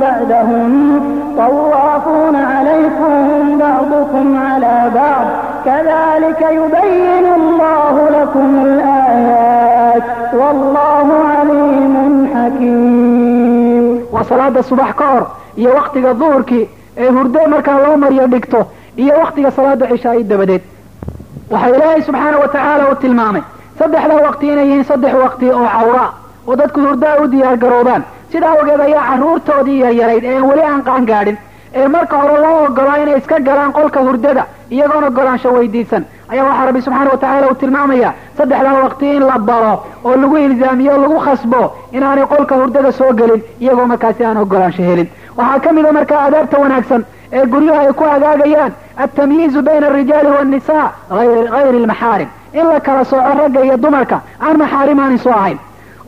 بعدهم. 0.00 1.00
طوافون 1.36 2.36
عليكم 2.36 3.58
بعضكم 3.58 4.26
على 4.46 4.90
بعض. 4.94 5.26
كذلك 5.64 6.40
يبين 6.42 7.26
الله 7.34 7.94
لكم 8.10 8.48
الآيات. 8.66 10.02
والله 10.34 11.08
عليم 11.38 11.94
حكيم. 12.34 14.00
وصلاة 14.12 14.58
الصبح 14.58 14.90
كور 14.90 15.26
iyo 15.56 15.70
waktiga 15.74 16.14
duhurkii 16.14 16.68
ee 16.96 17.08
hurdee 17.10 17.46
markaa 17.46 17.78
loo 17.78 17.96
mariyo 17.96 18.26
dhigto 18.26 18.66
iyo 18.96 19.14
waktiga 19.22 19.50
salaada 19.50 19.86
cishaa'id 19.86 20.28
dabadeed. 20.28 20.62
Waxaa 21.50 21.68
ilaahay 21.68 22.02
subxaana 22.02 22.38
wa 22.38 22.48
tacaala 22.48 22.88
uu 22.90 22.94
tilmaamay 22.94 23.42
saddexdaa 23.78 24.22
waqti 24.26 24.46
inay 24.52 24.66
yihiin 24.66 24.84
saddex 24.84 25.14
waqti 25.24 25.46
oo 25.50 25.66
cawraa 25.76 26.10
oo 26.48 26.56
dadku 26.56 26.80
hurdaa 26.80 27.16
u 27.22 27.26
diyaar 27.32 27.56
sidaa 28.32 28.52
awgeed 28.58 28.80
ayaa 28.80 29.04
carruurtoodii 29.10 29.78
yaryarayd 29.84 30.24
ee 30.24 30.40
weli 30.48 30.62
aan 30.70 30.82
qaan 30.88 31.06
gaadhin. 31.10 31.36
Ee 31.74 31.88
marka 31.88 32.16
hore 32.22 32.36
loo 32.44 32.64
ogolaa 32.66 32.96
inay 33.02 33.18
iska 33.18 33.38
galaan 33.48 33.72
qolka 33.72 34.00
hurdada 34.06 34.44
iyagoon 34.70 35.04
ogolaansho 35.04 35.52
weydiisan. 35.56 36.04
Ayaa 36.32 36.44
waxaa 36.48 36.66
rabbi 36.66 36.80
subxaana 36.82 37.10
wa 37.10 37.16
tacaala 37.18 37.46
uu 37.50 37.54
tilmaamaya 37.54 38.10
saddexdaa 38.38 38.82
waqti 38.84 39.06
in 39.16 39.22
la 39.26 39.38
baro 39.38 39.74
oo 40.04 40.16
lagu 40.22 40.36
ilzaamiyo 40.36 40.92
o 40.94 40.98
lagu 41.04 41.18
khasbo 41.26 41.62
inaanay 41.92 42.26
qolka 42.32 42.54
hurdada 42.60 42.92
soo 42.92 43.12
gelin 43.20 43.42
iyagoo 43.60 43.86
markaasi 43.92 44.24
aan 44.24 44.36
ogolaansho 44.36 44.82
helin. 44.82 45.08
Waxaa 45.38 45.60
ka 45.64 45.72
mida 45.72 45.92
markaa 45.92 46.24
adaabta 46.26 46.58
wanaagsan 46.64 47.02
ee 47.32 47.46
guryaha 47.52 47.80
ay 47.86 47.92
ku 47.92 48.04
hagaagayaan 48.12 48.72
altamyiizu 49.02 49.62
bayna 49.62 49.86
alrijaali 49.86 50.28
waannisa 50.36 50.76
hayri 51.10 51.78
almaxaarim. 51.82 52.28
In 52.52 52.66
la 52.72 52.80
kala 52.80 53.04
sooco 53.04 53.32
ragga 53.38 53.60
iyo 53.64 53.76
dumarka 53.76 54.20
aan 54.40 54.56
maxaarim 54.58 54.98
aanin 55.00 55.18
soo 55.18 55.32
ahayn 55.32 55.58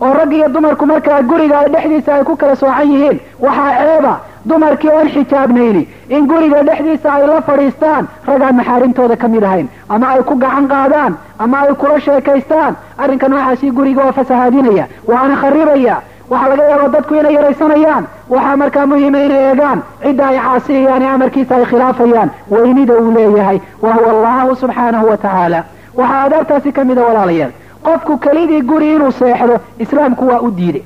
oo 0.04 0.12
rag 0.18 0.32
iyo 0.32 0.48
dumarku 0.54 0.84
markaa 0.92 1.22
guriga 1.30 1.58
dhexdiisa 1.74 2.14
ay 2.14 2.24
ku 2.28 2.36
kala 2.36 2.54
soocan 2.62 2.88
yihiin 2.92 3.18
waxaa 3.44 3.72
ceeba 3.80 4.14
dumarkii 4.50 4.90
oon 4.90 5.08
xijaabnayni 5.14 5.82
in 6.16 6.22
guriga 6.30 6.62
dhexdiisa 6.68 7.08
ay 7.16 7.26
la 7.26 7.40
fadhiistaan 7.48 8.04
ragaan 8.30 8.56
maxaarimtooda 8.60 9.16
ka 9.22 9.28
mid 9.34 9.44
ahayn 9.50 9.68
ama 9.88 10.06
ay 10.14 10.22
ku 10.30 10.34
gacan 10.44 10.66
qaadaan 10.72 11.12
ama 11.38 11.58
ay 11.66 11.74
kula 11.82 12.00
sheekaystaan 12.06 12.72
arrinka 13.02 13.28
noocaasi 13.28 13.70
guriga 13.78 14.02
waa 14.06 14.12
fasahaadinaya 14.18 14.84
waana 15.10 15.36
kharibaya 15.42 15.96
waxaa 16.30 16.48
laga 16.50 16.64
yaaba 16.70 16.88
dadku 16.94 17.14
inay 17.20 17.34
yaraysanayaan 17.38 18.04
waxaa 18.34 18.56
markaa 18.62 18.86
muhiima 18.90 19.18
inay 19.26 19.42
eegaan 19.50 19.78
cidda 20.02 20.26
ay 20.32 20.38
caasiyayaan 20.46 21.02
ee 21.06 21.12
amarkiisa 21.16 21.54
ay 21.56 21.64
khilaafayaan 21.70 22.30
weynida 22.54 22.94
uu 23.02 23.10
leeyahay 23.18 23.58
wa 23.82 23.92
huwa 23.96 24.10
allahu 24.16 24.56
subxaanahu 24.62 25.06
wa 25.10 25.16
tacaala 25.24 25.60
waxaa 26.00 26.22
adaabtaasi 26.26 26.72
ka 26.76 26.84
mida 26.90 27.02
walaalayaal 27.08 27.52
qofku 27.86 28.18
kelidii 28.18 28.62
guri 28.62 28.94
inuu 28.94 29.12
seexdo 29.12 29.56
islaamku 29.78 30.26
waa 30.28 30.40
u 30.40 30.50
diiday 30.50 30.82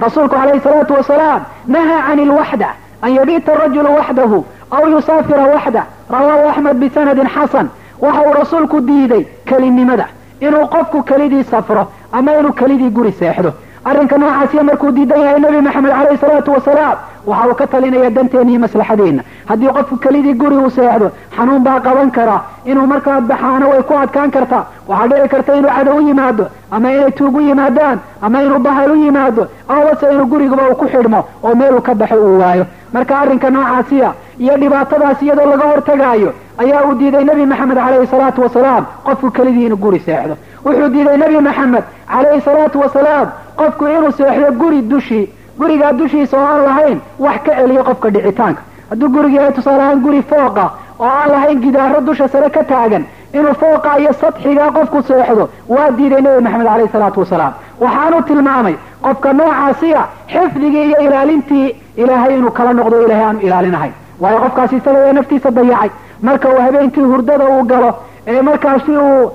rasuulku 0.00 0.34
calayhi 0.34 0.60
salaatu 0.60 0.94
wasalaam 0.94 1.42
nahaa 1.66 2.02
can 2.08 2.18
ilwaxda 2.18 2.68
an 3.02 3.10
yabiita 3.14 3.52
arajulu 3.52 3.94
waxdahu 3.98 4.44
aw 4.70 4.88
yusaafira 4.90 5.44
waxda. 5.54 5.82
Rawaahu 6.10 6.48
axmed 6.48 6.76
bisanadin 6.76 7.28
xasan. 7.28 7.68
Waxa 8.00 8.20
uu 8.26 8.32
rasuulku 8.32 8.80
diiday 8.80 9.24
kelinimada 9.44 10.06
inuu 10.40 10.66
qofku 10.74 11.02
kelidii 11.02 11.44
safro 11.44 11.86
ama 12.12 12.32
inuu 12.38 12.52
kelidii 12.52 12.90
guri 12.90 13.12
seexdo 13.12 13.52
arrinka 13.84 14.18
noocaasiya 14.18 14.62
markuu 14.64 14.90
diidan 14.92 15.20
yahay 15.20 15.40
nebi 15.40 15.60
maxamed 15.66 15.90
caleyhi 15.92 16.18
salaatu 16.20 16.52
wasalaam 16.52 16.98
waxa 17.26 17.48
uu 17.48 17.54
ka 17.54 17.66
talinaya 17.66 18.10
danteena 18.10 18.50
iyo 18.50 18.60
maslaxadeenna 18.60 19.22
haddii 19.48 19.72
qofku 19.76 19.96
kelidii 19.96 20.34
guri 20.34 20.56
uu 20.56 20.70
seexdo 20.70 21.10
xanuun 21.36 21.62
baa 21.66 21.80
qaban 21.80 22.10
karaa 22.10 22.40
inuu 22.64 22.86
markaa 22.86 23.20
baxaano 23.20 23.68
way 23.70 23.82
ku 23.82 23.94
adkaan 24.02 24.30
kartaa 24.30 24.64
waxaa 24.88 25.08
dhici 25.08 25.28
karta 25.28 25.54
inuu 25.56 25.70
cadow 25.76 26.00
yimaado 26.08 26.46
ama 26.70 26.92
inay 26.92 27.10
tuug 27.12 27.36
u 27.36 27.40
yimaadaan 27.40 27.98
ama 28.22 28.42
inuu 28.42 28.58
bahal 28.58 28.90
u 28.90 28.96
yimaado 29.04 29.48
amabase 29.68 30.06
inuu 30.12 30.26
guriguba 30.26 30.68
uu 30.70 30.74
ku 30.74 30.86
xidhmo 30.92 31.24
oo 31.44 31.54
meeluu 31.54 31.80
ka 31.80 31.94
baxo 31.94 32.16
uu 32.16 32.38
waayo. 32.40 32.66
Marka 32.92 33.18
arrinka 33.20 33.50
noocaasiya 33.50 34.12
iyo 34.38 34.56
dhibaatadaas 34.56 35.22
iyadoo 35.22 35.46
laga 35.50 35.64
hortagaayo 35.70 36.32
ayaa 36.58 36.84
uu 36.88 36.94
diiday 36.94 37.24
nebi 37.24 37.46
maxamed 37.46 37.76
caleyhi 37.78 38.06
salaatu 38.06 38.42
wasalaam 38.42 38.84
qofku 39.04 39.30
kelidii 39.30 39.66
inuu 39.66 39.76
guri 39.76 40.00
seexdo. 40.00 40.36
Wuxuu 40.64 40.88
diiday 40.88 41.16
nebi 41.16 41.38
maxamed 41.48 41.84
caleyhi 42.12 42.40
salaatu 42.40 42.80
wasalaam 42.80 43.28
qofku 43.60 43.84
inuu 43.96 44.12
seexdo 44.18 44.50
guri 44.60 44.80
dushii 44.90 45.24
gurigaa 45.60 45.92
dushiisa 45.92 46.36
oo 46.40 46.46
aan 46.52 46.62
lahayn 46.68 46.98
wax 47.24 47.38
ka 47.46 47.52
celiyo 47.58 47.82
qofka 47.88 48.10
dhicitaanka. 48.14 48.62
Hadduu 48.90 49.08
gurigu 49.14 49.36
yahay 49.36 49.52
tusaale 49.52 49.82
ahaan 49.82 50.00
guri 50.04 50.22
fooqa 50.30 50.64
oo 51.00 51.06
aan 51.08 51.30
lahayn 51.32 51.60
gidaaro 51.64 52.00
dusha 52.06 52.28
sare 52.28 52.50
ka 52.50 52.62
taagan 52.70 53.04
inuu 53.38 53.54
fooqa 53.62 53.90
iyo 54.00 54.12
sadxigaa 54.20 54.70
qofku 54.76 55.02
seexdo 55.08 55.44
waa 55.68 55.90
diiday 55.96 56.20
nebi 56.26 56.42
maxamed 56.44 56.66
caleyhi 56.68 56.92
salaatu 56.92 57.20
wasalaam 57.20 57.52
waxaanu 57.80 58.22
tilmaamay 58.28 58.74
qofka 59.02 59.32
noocaasiya 59.32 60.02
xifdigii 60.32 60.84
iyo 60.88 60.98
ilaalintii 61.06 61.66
ilaahay 61.96 62.34
inuu 62.38 62.50
kala 62.50 62.72
noqdo 62.78 62.96
ilaahay 63.04 63.24
aanu 63.26 63.40
ilaalinahay. 63.46 63.90
Waayo 64.20 64.38
qofkaasi 64.44 64.76
isaga 64.76 64.98
ee 65.08 65.12
naftiisa 65.18 65.50
dayacay 65.50 65.90
marka 66.22 66.48
uu 66.54 66.60
habeenkii 66.66 67.06
hurdada 67.12 67.44
uu 67.54 67.62
galo 67.72 67.90
ee 68.26 68.42
markaasi 68.48 68.92
uu 68.96 69.32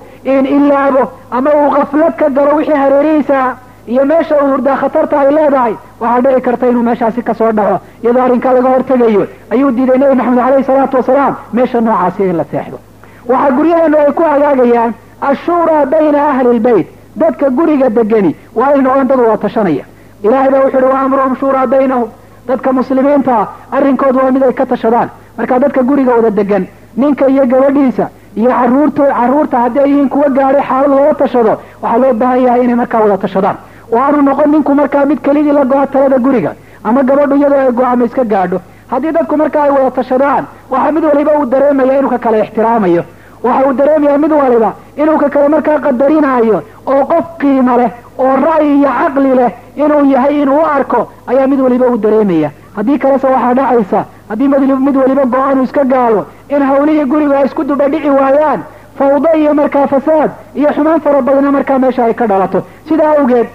ilaabo 0.57 1.03
ama 1.31 1.49
uu 1.61 1.69
kaflad 1.77 2.13
ka 2.19 2.29
galo 2.29 2.51
wixii 2.57 2.73
hareerihiisa 2.83 3.39
iyo 3.87 4.05
meesha 4.05 4.35
uu 4.43 4.47
hurdaa 4.51 4.75
khatarta 4.81 5.19
ay 5.19 5.31
leedahay 5.37 5.73
waxaa 5.99 6.21
dhici 6.25 6.41
karta 6.47 6.67
inuu 6.71 6.83
meeshaasi 6.89 7.21
ka 7.27 7.33
soo 7.33 7.51
dhaco 7.51 7.79
iyadoo 8.03 8.21
arrinkaa 8.25 8.53
laga 8.57 8.69
hortegayo 8.75 9.23
ayuu 9.53 9.71
diiday 9.77 9.97
nebi 9.97 10.15
maxamed 10.15 10.39
caleyhi 10.45 10.63
salaatu 10.69 10.97
wasalaam 10.97 11.33
meesha 11.53 11.81
noocaasi 11.81 12.23
in 12.29 12.37
la 12.37 12.45
seexdo. 12.51 12.77
Waxaa 13.29 13.51
guryaheenu 13.57 13.97
ay 13.97 14.11
ku 14.17 14.23
hagaagayaan 14.31 14.91
ashuuraa 15.29 15.85
bayna 15.85 16.19
ahli 16.29 16.57
lbeyt 16.59 16.87
dadka 17.15 17.49
guriga 17.49 17.89
degani 17.89 18.35
waa 18.55 18.71
inay 18.73 18.81
noqdaan 18.83 19.07
dad 19.07 19.19
wada 19.19 19.37
tashanaya. 19.37 19.85
Ilahay 20.23 20.49
baa 20.51 20.61
wuxu 20.65 20.77
uhi 20.77 20.85
wa 20.93 20.99
amruhum 20.99 21.35
shuuraa 21.39 21.67
baynahum. 21.67 22.09
Dadka 22.47 22.73
muslimiinta 22.73 23.47
arrinkoodu 23.71 24.19
waa 24.19 24.31
mid 24.31 24.43
ay 24.43 24.53
ka 24.53 24.65
tashadaan. 24.65 25.09
Marka 25.37 25.59
dadka 25.59 25.81
guriga 25.83 26.11
wada 26.15 26.29
degan 26.31 26.67
ninka 26.97 27.27
iyo 27.29 27.45
gabadhiisa 27.45 28.09
iyo 28.35 28.49
caruurt 28.49 28.97
carruurta 28.97 29.57
haddii 29.63 29.79
ay 29.79 29.89
yihiin 29.91 30.09
kuwa 30.09 30.29
gaadhay 30.29 30.61
xaalad 30.69 30.89
loola 30.89 31.13
tashado 31.13 31.53
waxaa 31.81 31.97
loo 32.03 32.13
baahan 32.13 32.41
yahay 32.45 32.63
inay 32.63 32.75
markaa 32.75 32.99
wada 33.03 33.17
tashadaan 33.17 33.57
oo 33.93 33.99
aanu 33.99 34.21
noqon 34.21 34.49
ninku 34.51 34.73
markaa 34.75 35.05
mid 35.05 35.19
kelidii 35.25 35.51
la 35.57 35.65
go-a 35.65 35.87
talada 35.87 36.17
guriga 36.19 36.51
ama 36.83 37.03
gabadhu 37.03 37.35
iyadoo 37.35 37.59
ay 37.59 37.71
go'aamo 37.71 38.05
iska 38.05 38.23
gaadho. 38.23 38.59
Haddii 38.91 39.11
dadku 39.11 39.37
markaa 39.37 39.63
ay 39.63 39.71
wada 39.71 39.91
tashadaan 39.91 40.45
waxaa 40.71 40.91
mid 40.91 41.03
waliba 41.03 41.31
uu 41.39 41.45
dareemaya 41.45 41.97
inuu 41.99 42.09
ka 42.09 42.17
kale 42.17 42.39
ixtiraamayo. 42.43 43.03
Waxa 43.43 43.67
uu 43.67 43.73
dareemaya 43.73 44.17
mid 44.17 44.31
waliba 44.31 44.73
inuu 44.97 45.17
ka 45.17 45.29
kale 45.29 45.47
markaa 45.49 45.79
qadarinayo 45.79 46.61
oo 46.85 47.05
qof 47.11 47.25
qiimo 47.39 47.77
leh 47.77 47.89
oo 48.19 48.35
ra'yi 48.45 48.77
iyo 48.79 48.89
caqli 48.99 49.35
leh 49.39 49.51
inuu 49.75 50.05
yahay 50.13 50.41
inuu 50.41 50.59
u 50.61 50.65
arko 50.75 51.07
ayaa 51.27 51.47
mid 51.47 51.59
waliba 51.59 51.85
uu 51.89 51.97
dareemaya. 51.97 52.49
Haddii 52.75 52.97
kalese 52.99 53.27
waxaa 53.27 53.53
dhacaysa 53.53 54.05
haddii 54.29 54.47
mid 54.87 54.95
waliba 54.95 55.25
go'aan 55.25 55.59
uu 55.59 55.63
iska 55.63 55.83
gaalo 55.83 56.25
in 56.49 56.61
hawlihii 56.69 57.05
guriga 57.05 57.37
ay 57.39 57.45
isku 57.45 57.63
duba 57.63 57.87
dhici 57.89 58.09
waayaan 58.09 58.61
fawdo 58.97 59.29
iyo 59.41 59.53
markaa 59.53 59.87
fasaad 59.87 60.31
iyo 60.55 60.69
xumaan 60.75 61.01
fara 61.01 61.21
badna 61.21 61.51
markaa 61.51 61.79
meesha 61.79 62.05
ay 62.05 62.13
ka 62.13 62.27
dhalato. 62.27 62.63
Sidaa 62.89 63.13
awgeed 63.19 63.47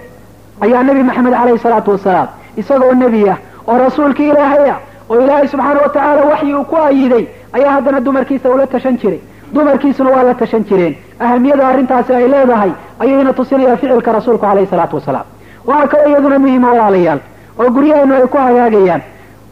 ayaa 0.61 0.83
nebi 0.83 1.03
maxamed 1.09 1.35
caleyhi 1.41 1.59
salaatu 1.59 1.91
wasalaam 1.97 2.29
isagoo 2.57 2.93
nebi 3.03 3.29
ah 3.29 3.39
oo 3.69 3.79
rasuulkii 3.85 4.29
ilaahay 4.33 4.71
ah 4.71 4.79
oo 5.11 5.21
ilaahay 5.25 5.49
subxaana 5.49 5.81
watacaala 5.87 6.23
waxyi 6.33 6.55
uu 6.55 6.65
ku 6.65 6.77
ayiday 6.77 7.25
ayaa 7.53 7.73
haddana 7.77 8.01
dumarkiisa 8.01 8.49
ula 8.51 8.67
tashan 8.67 8.97
jiray. 9.03 9.21
Dumarkiisuna 9.55 10.11
waa 10.11 10.23
la 10.23 10.35
tashan 10.35 10.65
jireen. 10.65 10.95
Ahamiyada 11.21 11.67
arrintaasi 11.69 12.13
ay 12.15 12.29
leedahay 12.29 12.71
ayayna 13.03 13.33
tusinaya 13.33 13.77
ficilka 13.77 14.13
rasuulku 14.13 14.47
caleyhi 14.47 14.67
salaatu 14.71 14.97
wasalaam. 14.97 15.27
Waxaa 15.67 15.87
kaloo 15.89 16.09
iyaduna 16.11 16.39
muhiima 16.39 16.69
walaalayaal 16.73 17.21
oo 17.61 17.71
guryaheenu 17.71 18.15
ay 18.15 18.27
ku 18.27 18.39
hagaagayaan. 18.39 19.03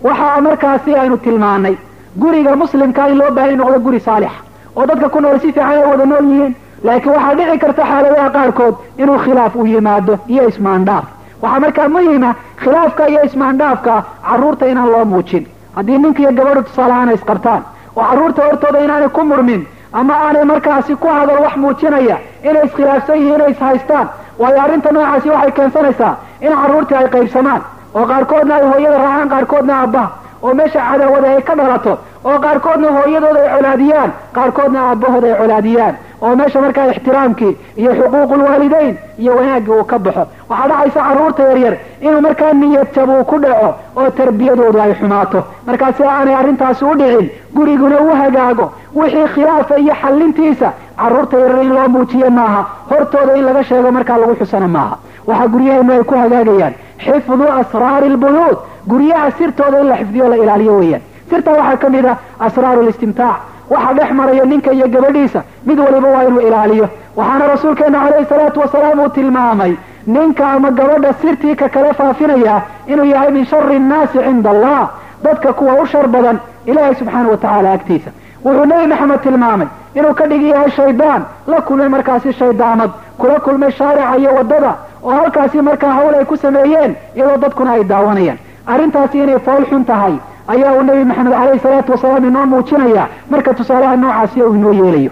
Waxaa 0.06 0.40
markaasi 0.40 0.94
aynu 0.94 1.16
tilmaanay 1.24 1.74
guriga 2.16 2.56
muslimka 2.56 3.08
in 3.10 3.18
loo 3.18 3.30
baahay 3.30 3.56
noqdo 3.56 3.78
guri 3.86 4.00
saalix 4.00 4.30
oo 4.76 4.86
dadka 4.86 5.08
ku 5.08 5.20
nool 5.20 5.38
si 5.40 5.46
fiican 5.52 5.70
ay 5.72 5.82
wada 5.90 6.06
nool 6.06 6.24
yihiin 6.30 6.54
laakiin 6.84 7.12
waxaa 7.14 7.34
dhici 7.38 7.58
karta 7.58 7.82
xaaladaha 7.90 8.30
qaarkood 8.36 8.74
inuu 8.98 9.18
khilaaf 9.24 9.56
uu 9.56 9.66
yimaado 9.66 10.18
iyo 10.28 10.48
ismaandhaaf 10.48 11.04
waxaa 11.42 11.60
markaa 11.64 11.88
muhima 11.88 12.34
khilaafka 12.62 13.06
iyo 13.08 13.20
ismaandhaafka 13.28 13.94
carruurta 14.28 14.66
inaan 14.66 14.90
loo 14.92 15.04
muujin. 15.04 15.44
Haddii 15.76 15.98
ninka 15.98 16.20
iyo 16.22 16.32
gabadhu 16.32 16.62
tusaale 16.62 16.92
ahaan 16.92 17.08
ay 17.08 17.14
isqabtaan 17.14 17.62
oo 17.96 18.02
carruurta 18.10 18.42
hortooda 18.46 18.78
inaanay 18.84 19.08
ku 19.08 19.22
murmin 19.24 19.66
ama 19.92 20.14
aanay 20.26 20.44
markaasi 20.44 20.96
ku 20.96 21.06
hadal 21.08 21.40
wax 21.44 21.56
muujinaya 21.56 22.16
inay 22.48 22.64
iskhilaafsan 22.66 23.16
yihiin 23.18 23.34
inay 23.34 23.50
ishaystaan 23.50 24.06
waayo 24.38 24.60
arrinta 24.62 24.92
noocaasi 24.92 25.28
waxay 25.30 25.50
keensanaysaa 25.58 26.14
in 26.40 26.52
carruurtii 26.62 26.96
ay 27.00 27.08
qaybsamaan 27.14 27.62
oo 27.94 28.06
qaarkoodna 28.10 28.54
ay 28.54 28.64
hooyada 28.70 28.98
raacaan 28.98 29.28
qaarkoodna 29.34 29.74
aabbaha 29.80 30.08
oo 30.42 30.54
meesha 30.54 30.80
cadaawada 30.90 31.28
ay 31.34 31.42
ka 31.48 31.54
dhalato 31.60 31.92
oo 32.24 32.38
qaarkoodna 32.44 32.88
hooyadooda 32.98 33.40
ay 33.44 33.50
colaadiyaan 33.56 34.10
qaarkoodna 34.36 34.80
aabbahooda 34.88 35.26
ay 35.32 35.36
colaadiyaan 35.42 35.94
oo 36.22 36.34
meesha 36.36 36.60
markaa 36.60 36.86
ixtiraamkii 36.92 37.52
iyo 37.76 37.90
xuquuqulwaalidayn 37.98 38.94
iyo 39.18 39.36
wanaaggii 39.36 39.72
uu 39.72 39.84
ka 39.84 39.98
baxo. 39.98 40.24
Waxaa 40.48 40.68
dhacaysa 40.68 41.00
carruurta 41.08 41.42
yaryar 41.42 41.74
inuu 42.00 42.20
markaa 42.20 42.52
niyad 42.52 42.88
jab 42.94 43.08
uu 43.08 43.24
ku 43.24 43.38
dhaco 43.44 43.68
oo 43.96 44.10
tarbiyadoodu 44.10 44.80
ay 44.80 44.94
xumaato. 45.00 45.40
Markaa 45.66 45.92
si 45.92 46.02
aanay 46.04 46.34
arrintaasi 46.34 46.84
u 46.84 46.94
dhicin 47.00 47.30
guriguna 47.54 48.00
u 48.00 48.10
hagaago. 48.20 48.72
Wixii 48.94 49.28
khilaafa 49.34 49.78
iyo 49.78 49.94
xallintiisa 50.02 50.72
carruurta 51.00 51.36
yaryar 51.38 51.62
in 51.64 51.72
loo 51.74 51.88
muujiye 51.88 52.30
maaha. 52.30 52.62
Hortooda 52.90 53.36
in 53.36 53.44
laga 53.44 53.62
sheego 53.64 53.90
markaa 53.92 54.18
lagu 54.18 54.34
xusana 54.40 54.68
maaha. 54.68 54.96
Waxaa 55.26 55.48
guryaheenu 55.52 55.92
ay 55.92 56.02
ku 56.04 56.14
hagaagayaan. 56.14 56.74
Xifdu 57.04 57.44
asraari 57.60 58.08
lbuyuut 58.08 58.58
guryaha 58.88 59.30
sirtooda 59.38 59.80
in 59.80 59.86
la 59.88 59.96
xifdiyo 59.96 60.28
la 60.28 60.36
ilaaliyo 60.36 60.74
weeyaan. 60.78 61.02
Sirtaa 61.30 61.52
waxaa 61.60 61.76
ka 61.76 61.88
mid 61.90 62.04
ah 62.06 62.16
asraaru 62.40 62.82
listimtaac 62.82 63.36
waxa 63.70 63.92
dhex 63.94 64.10
maraya 64.12 64.44
ninka 64.44 64.72
iyo 64.72 64.86
gabadhiisa. 64.88 65.42
Mid 65.66 65.78
waliba 65.78 66.08
waa 66.08 66.24
inuu 66.24 66.40
ilaaliyo. 66.40 66.88
Waxaana 67.16 67.46
rasuulkeena 67.46 67.98
caleyhi 68.00 68.26
salaatu 68.28 68.60
wasalaam 68.60 69.00
uu 69.00 69.08
tilmaamay 69.08 69.72
ninka 70.06 70.50
ama 70.52 70.70
gabadha 70.70 71.12
sirtii 71.22 71.54
ka 71.56 71.68
kale 71.68 71.92
faafinaya 71.94 72.62
inuu 72.86 73.04
yahay 73.04 73.30
min 73.30 73.44
shari 73.46 73.76
innaasi 73.76 74.18
cinda 74.18 74.50
allah 74.50 74.88
dadka 75.24 75.52
kuwa 75.52 75.74
u 75.82 75.86
shar 75.86 76.06
badan 76.08 76.38
ilaahay 76.66 76.94
subxaana 76.94 77.28
wa 77.28 77.36
tacaala 77.36 77.72
agtiisa. 77.72 78.10
Wuxuu 78.44 78.64
nebi 78.64 78.86
maxamed 78.86 79.20
tilmaamay 79.22 79.66
inuu 79.94 80.14
ka 80.14 80.26
dhigi 80.26 80.48
yahay 80.50 80.70
shaydaan 80.70 81.22
la 81.46 81.60
kulmay 81.60 81.88
markaasi 81.88 82.32
shaydaamad 82.32 82.90
kula 83.18 83.40
kulmay 83.40 83.70
shaarica 83.72 84.16
iyo 84.18 84.34
waddada 84.34 84.74
oo 85.04 85.10
halkaasi 85.10 85.62
markaa 85.62 85.92
hawl 85.92 86.14
ay 86.14 86.24
ku 86.24 86.36
sameeyeen 86.36 86.94
iyadoo 87.16 87.36
dadkuna 87.36 87.72
ay 87.72 87.84
daawanayaan. 87.84 88.38
Arrintaasi 88.66 89.18
inay 89.22 89.38
fool 89.38 89.64
xun 89.70 89.84
tahay 89.84 90.14
ayaa 90.52 90.72
uu 90.76 90.82
nebi 90.82 91.04
maxamed 91.04 91.32
caleyhi 91.32 91.60
salaatu 91.64 91.92
wasalaam 91.92 92.24
inoo 92.28 92.46
muujinaya. 92.46 93.04
Marka 93.30 93.54
tusaalaha 93.54 93.96
noocaasi 93.96 94.42
uu 94.42 94.54
inoo 94.54 94.72
yeelayo. 94.72 95.10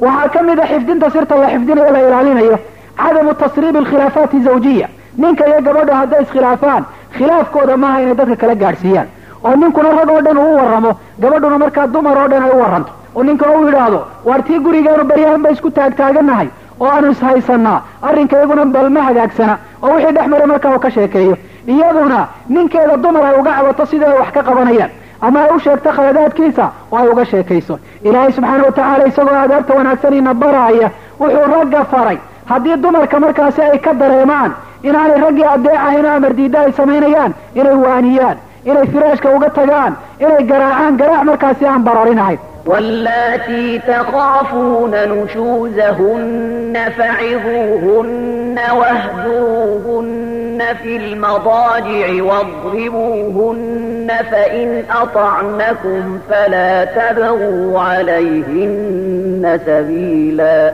Waxaa 0.00 0.28
ka 0.34 0.42
mid 0.42 0.58
a 0.58 0.66
xifdinta 0.66 1.10
sirta 1.10 1.34
la 1.42 1.48
xifdinayo 1.54 1.92
la 1.92 2.00
ilaalinayo. 2.08 2.58
Cadamu 2.96 3.34
tasriibi 3.34 3.78
alkhilaafaati 3.78 4.40
zawjiya. 4.46 4.88
Ninka 5.18 5.46
iyo 5.48 5.60
gabadha 5.62 5.94
hadday 5.96 6.22
iskhilaafaan 6.22 6.84
khilaafkooda 7.16 7.76
maaha 7.76 8.00
inay 8.02 8.14
dadka 8.14 8.36
kala 8.36 8.54
gaadhsiiyaan. 8.54 9.08
Oo 9.44 9.54
ninkuna 9.56 9.90
rag 9.98 10.10
oo 10.10 10.20
dhan 10.26 10.38
uu 10.38 10.56
warramo. 10.56 10.92
Gabadhuna 11.20 11.58
markaa 11.58 11.86
dumar 11.86 12.16
oo 12.18 12.28
dhan 12.28 12.42
ay 12.42 12.50
u 12.50 12.58
warranto. 12.62 12.92
Oo 13.16 13.22
ninkuna 13.22 13.50
uu 13.58 13.66
yidhaahdo 13.66 14.00
waar 14.24 14.42
tii 14.42 14.58
gurigeenu 14.58 15.04
baryahan 15.04 15.42
ba 15.42 15.50
isku 15.50 15.70
taagtaaganahay 15.70 16.48
oo 16.80 16.88
aanu 16.90 17.10
ishaysanaa 17.10 17.80
arrinkayguna 18.02 18.64
balma 18.64 19.02
hagaagsana 19.08 19.54
oo 19.82 19.94
wixii 19.94 20.12
dhex 20.16 20.26
mara 20.28 20.46
markaa 20.46 20.74
uu 20.74 20.78
ka 20.78 20.90
sheekeeyo. 20.90 21.36
Iyaduna 21.66 22.26
ninkeeda 22.48 22.96
dumar 22.96 23.24
ay 23.26 23.38
uga 23.40 23.52
cabato 23.56 23.86
sidii 23.86 24.04
ay 24.04 24.18
wax 24.18 24.30
ka 24.32 24.42
qabanayaan? 24.42 24.90
Ama 25.20 25.40
ay 25.42 25.50
u 25.56 25.58
sheegto 25.60 25.90
khaladaadkiisa 25.96 26.64
oo 26.92 26.98
ay 26.98 27.08
uga 27.08 27.24
sheekayso? 27.24 27.78
Ilaahay 28.04 28.32
subxaana 28.32 28.64
watacaala 28.64 29.04
isagoo 29.06 29.34
aadaabta 29.42 29.74
wanaagsan 29.74 30.14
ina 30.14 30.34
baraaya 30.34 30.90
wuxuu 31.20 31.46
ragga 31.54 31.84
faray. 31.84 32.18
Haddii 32.46 32.76
dumarka 32.76 33.20
markaasi 33.20 33.62
ay 33.62 33.78
ka 33.78 33.92
dareemaan 33.94 34.52
inaanay 34.82 35.20
raggii 35.20 35.44
adeecahayn 35.54 36.06
oo 36.06 36.16
amardiida 36.16 36.60
ay 36.60 36.72
samaynayaan 36.72 37.32
inay 37.54 37.74
waaniyaan 37.84 38.36
inay 38.64 38.86
firaashka 38.92 39.30
uga 39.36 39.48
tagaan 39.50 39.92
inay 40.20 40.42
garaacaan 40.50 40.96
garaac 41.00 41.24
markaasi 41.24 41.66
aan 41.66 41.82
bararinahayn 41.84 42.38
واللاتي 42.66 43.78
تخافون 43.78 44.94
نشوزهن 44.94 46.92
فعظوهن 46.98 48.58
واهجروهن 48.76 50.62
في 50.82 50.96
المضاجع 50.96 52.22
واضربوهن 52.22 54.10
فإن 54.30 54.84
أطعنكم 54.90 56.18
فلا 56.30 56.84
تبغوا 56.84 57.80
عليهن 57.80 59.60
سبيلا 59.66 60.72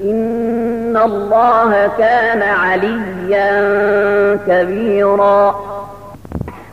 إن 0.00 0.96
الله 1.04 1.90
كان 1.98 2.42
عليا 2.42 3.50
كبيرا 4.48 5.54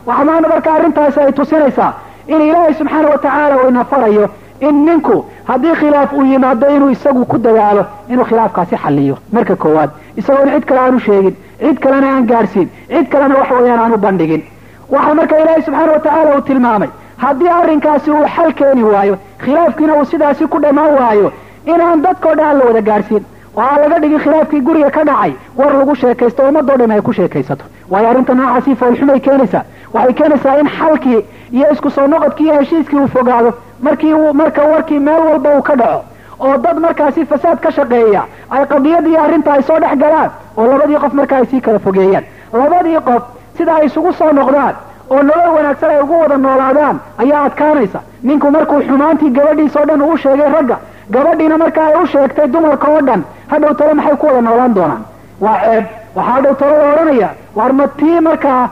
وحمان 0.06 0.42
بركة 0.42 0.76
أرنتها 0.76 1.10
سيتوسينيسا 1.10 1.94
in 2.26 2.40
ilaahay 2.40 2.74
subxaana 2.74 3.08
wa 3.08 3.18
tacaala 3.18 3.56
uu 3.62 3.68
ina 3.68 3.84
farayo 3.84 4.28
in 4.60 4.84
ninku 4.86 5.24
haddii 5.50 5.74
khilaaf 5.80 6.12
uu 6.12 6.24
yimaado 6.32 6.66
inuu 6.76 6.90
isagu 6.90 7.24
ku 7.26 7.38
dadaalo 7.38 7.84
inuu 8.08 8.24
khilaafkaasi 8.24 8.76
xalliyo. 8.76 9.16
Marka 9.32 9.56
koowaad 9.56 9.90
isagoon 10.16 10.50
cid 10.54 10.64
kale 10.64 10.80
aanu 10.80 11.00
sheegin 11.00 11.34
cid 11.60 11.78
kalena 11.84 12.08
aan 12.16 12.26
gaadhsiin 12.26 12.68
cid 12.88 13.06
kalena 13.12 13.34
wax 13.40 13.50
weeyaan 13.50 13.80
aan 13.80 13.92
u 13.94 13.98
bandhigin. 14.06 14.42
Waxaa 14.90 15.14
marka 15.14 15.38
ilaahay 15.42 15.62
subxaana 15.62 15.92
wa 15.92 15.98
tacaala 15.98 16.36
uu 16.36 16.40
tilmaamay 16.50 16.88
haddii 17.24 17.48
arrinkaasi 17.58 18.10
uu 18.10 18.24
xal 18.36 18.52
keeni 18.60 18.82
waayo 18.84 19.16
khilaafkiina 19.44 19.94
uu 19.98 20.04
sidaasi 20.04 20.46
ku 20.46 20.58
dhammaan 20.62 20.94
waayo 21.00 21.32
inaan 21.66 22.02
dadkao 22.02 22.34
dhan 22.34 22.46
aan 22.46 22.58
la 22.58 22.64
wada 22.70 22.80
gaadhsiin 22.90 23.24
oo 23.56 23.62
aan 23.62 23.80
laga 23.82 23.98
dhigin 24.02 24.20
khilaafkii 24.24 24.60
guriga 24.68 24.90
ka 24.90 25.04
dhacay 25.04 25.32
war 25.58 25.72
lagu 25.78 25.94
sheekaysto 26.02 26.42
ummadoo 26.48 26.76
dhan 26.80 26.90
ay 26.90 27.00
ku 27.00 27.12
sheekaysato 27.12 27.64
waayo 27.90 28.08
arrinta 28.10 28.34
noocaasi 28.34 28.74
foolxumay 28.76 29.20
keenaysaa 29.20 29.64
waxay 29.94 30.12
keenaysaa 30.20 30.56
in 30.60 30.68
xalkii 30.78 31.20
iyo 31.52 31.70
isku 31.72 31.90
soo 31.90 32.06
noqodkii 32.06 32.44
iyo 32.46 32.54
heshiiskii 32.60 32.98
uu 33.00 33.08
fogaado 33.08 33.52
markii 33.82 34.14
marka 34.32 34.62
warkii 34.72 34.98
meel 34.98 35.20
walba 35.30 35.56
uu 35.56 35.62
ka 35.62 35.74
dhaco 35.76 36.04
oo 36.40 36.56
dad 36.58 36.78
markaasi 36.78 37.24
fasaad 37.26 37.58
ka 37.60 37.70
shaqeeya 37.72 38.22
ay 38.50 38.66
qadiyadii 38.66 39.16
arrinta 39.16 39.52
ay 39.52 39.62
soo 39.62 39.78
dhex 39.80 39.96
galaan 39.98 40.30
oo 40.56 40.66
labadii 40.66 40.96
qof 41.04 41.12
marka 41.12 41.36
ay 41.36 41.46
sii 41.46 41.60
kala 41.60 41.78
fogeeyaan. 41.78 42.24
Labadii 42.52 43.00
qof 43.04 43.22
sida 43.56 43.74
ay 43.74 43.86
isugu 43.86 44.12
soo 44.12 44.32
noqdaan 44.32 44.74
oo 45.10 45.22
nolol 45.22 45.54
wanaagsan 45.56 45.90
ay 45.90 46.00
ugu 46.02 46.18
wada 46.20 46.36
noolaadaan 46.38 47.00
ayaa 47.18 47.44
adkaanaysa. 47.44 48.00
Ninku 48.22 48.50
markuu 48.50 48.80
xumaantii 48.88 49.30
gabadhiisa 49.30 49.80
oo 49.80 49.86
dhan 49.86 50.02
uu 50.02 50.16
sheegay 50.16 50.48
ragga 50.52 50.76
gabadhiina 51.10 51.58
marka 51.58 51.86
ay 51.86 51.94
u 52.02 52.06
sheegtay 52.06 52.46
dumarka 52.48 52.88
oo 52.90 53.00
dhan 53.00 53.24
hadhow 53.50 53.74
talo 53.74 53.94
maxay 53.94 54.16
ku 54.16 54.26
wada 54.26 54.40
noolaan 54.40 54.74
doonaan? 54.74 55.02
Waa 55.40 55.58
ceeb 55.64 55.84
waxaa 56.16 56.32
hadhow 56.32 56.54
talo 56.60 56.74
la 56.80 56.88
odhanaya 56.92 57.28
war 57.56 57.72
ma 57.78 57.86
tii 58.00 58.20
markaa 58.28 58.62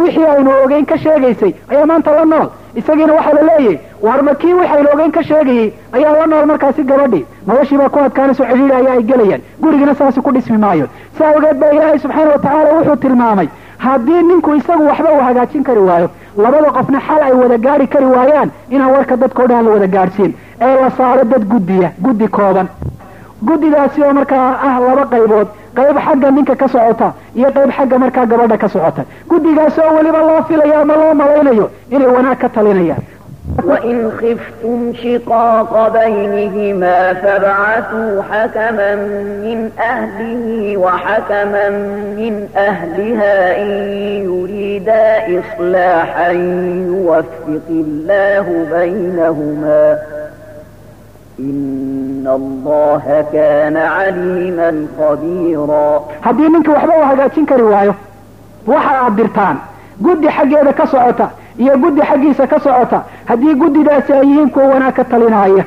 wixii 0.00 0.26
aynu 0.34 0.50
ogeyn 0.64 0.84
ka 0.90 0.96
sheegaysay 0.98 1.52
ayaa 1.70 1.86
maanta 1.86 2.10
la 2.18 2.24
nool? 2.24 2.48
Isagiina 2.80 3.12
waxaa 3.18 3.32
la 3.38 3.42
leeyahy 3.48 3.78
war 4.06 4.22
ma 4.28 4.34
kii 4.34 4.54
waxaynu 4.60 4.88
ogeyn 4.94 5.10
ka 5.16 5.22
sheegayey 5.30 5.72
ayaa 5.92 6.12
la 6.18 6.26
nool 6.26 6.46
markaasi 6.52 6.82
gabadhii 6.90 7.24
noloshii 7.46 7.76
baa 7.82 7.88
ku 7.88 7.98
adkaanayso 8.06 8.44
cidhiidhi 8.50 8.72
ayaa 8.80 8.92
ay 8.98 9.02
gelayaan. 9.10 9.42
Gurigiina 9.62 9.94
saasi 9.94 10.20
ku 10.20 10.30
dhismi 10.36 10.58
maayo. 10.64 10.86
Saa 11.18 11.28
awgeed 11.34 11.56
baa 11.62 11.70
ilaahay 11.76 11.98
subxaana 11.98 12.30
wa 12.32 12.38
tacaala 12.38 12.72
wuxuu 12.78 12.96
tilmaamay 13.06 13.48
haddii 13.78 14.22
ninku 14.30 14.54
isagu 14.54 14.86
waxba 14.90 15.12
uu 15.16 15.20
hagaajin 15.28 15.62
kari 15.64 15.80
waayo 15.90 16.08
labada 16.36 16.70
qofna 16.76 17.00
xal 17.08 17.22
ay 17.22 17.32
wada 17.42 17.58
gaari 17.66 17.86
kari 17.86 18.06
waayaan 18.16 18.50
inaan 18.70 18.90
warka 18.96 19.16
dadkao 19.16 19.46
dhan 19.46 19.64
la 19.64 19.70
wada 19.70 19.86
gaadhsiin. 19.96 20.32
Ee 20.60 20.74
la 20.82 20.90
saaro 20.98 21.24
dad 21.24 21.44
guddiya 21.52 21.92
guddi 22.04 22.28
kooban. 22.28 22.68
Guddidaasi 23.46 24.02
oo 24.02 24.12
markaa 24.18 24.46
ah 24.68 24.74
laba 24.80 25.04
qaybood 25.12 25.48
qayb 25.78 25.96
xagga 26.06 26.30
ninka 26.30 26.54
ka 26.60 26.66
socota 26.68 27.08
iyo 27.38 27.48
qayb 27.56 27.70
xagga 27.76 27.96
markaa 27.98 28.26
gabadha 28.26 28.56
ka 28.62 28.68
socota. 28.68 29.02
Guddigaasoo 29.28 29.90
weliba 29.96 30.20
loo 30.28 30.42
filayo 30.48 30.74
ama 30.82 30.94
loo 31.00 31.14
malaynayo 31.14 31.66
inay 31.90 32.08
wanaag 32.16 32.38
ka 32.38 32.48
talinayaan. 32.48 33.04
وإن 33.64 34.10
خفتم 34.10 34.92
شقاق 35.02 35.88
بينهما 35.88 37.14
فابعثوا 37.14 38.22
حكما 38.22 38.94
من 39.44 39.70
أهله 39.80 40.76
وحكما 40.76 41.68
من 42.18 42.48
أهلها 42.56 43.62
إن 43.62 43.68
يريدا 44.24 45.04
إصلاحا 45.40 46.30
يوفق 46.88 47.66
الله 47.70 48.46
بينهما 48.72 49.98
haddii 56.22 56.48
ninka 56.48 56.72
waxba 56.72 56.92
uu 56.98 57.04
hagaajin 57.10 57.46
kari 57.46 57.62
waayo 57.62 57.94
waxa 58.66 58.92
aad 59.04 59.14
dirtaan 59.16 59.56
guddi 60.04 60.28
xaggeeda 60.36 60.72
ka 60.72 60.86
socota 60.86 61.26
iyo 61.58 61.74
guddi 61.82 62.00
xaggiisa 62.10 62.46
ka 62.46 62.58
socota 62.60 62.98
haddii 63.28 63.54
guddidaasi 63.54 64.12
ay 64.12 64.26
yihiin 64.28 64.50
kuwa 64.50 64.66
wanaag 64.66 64.94
ka 64.94 65.04
talinaya 65.04 65.64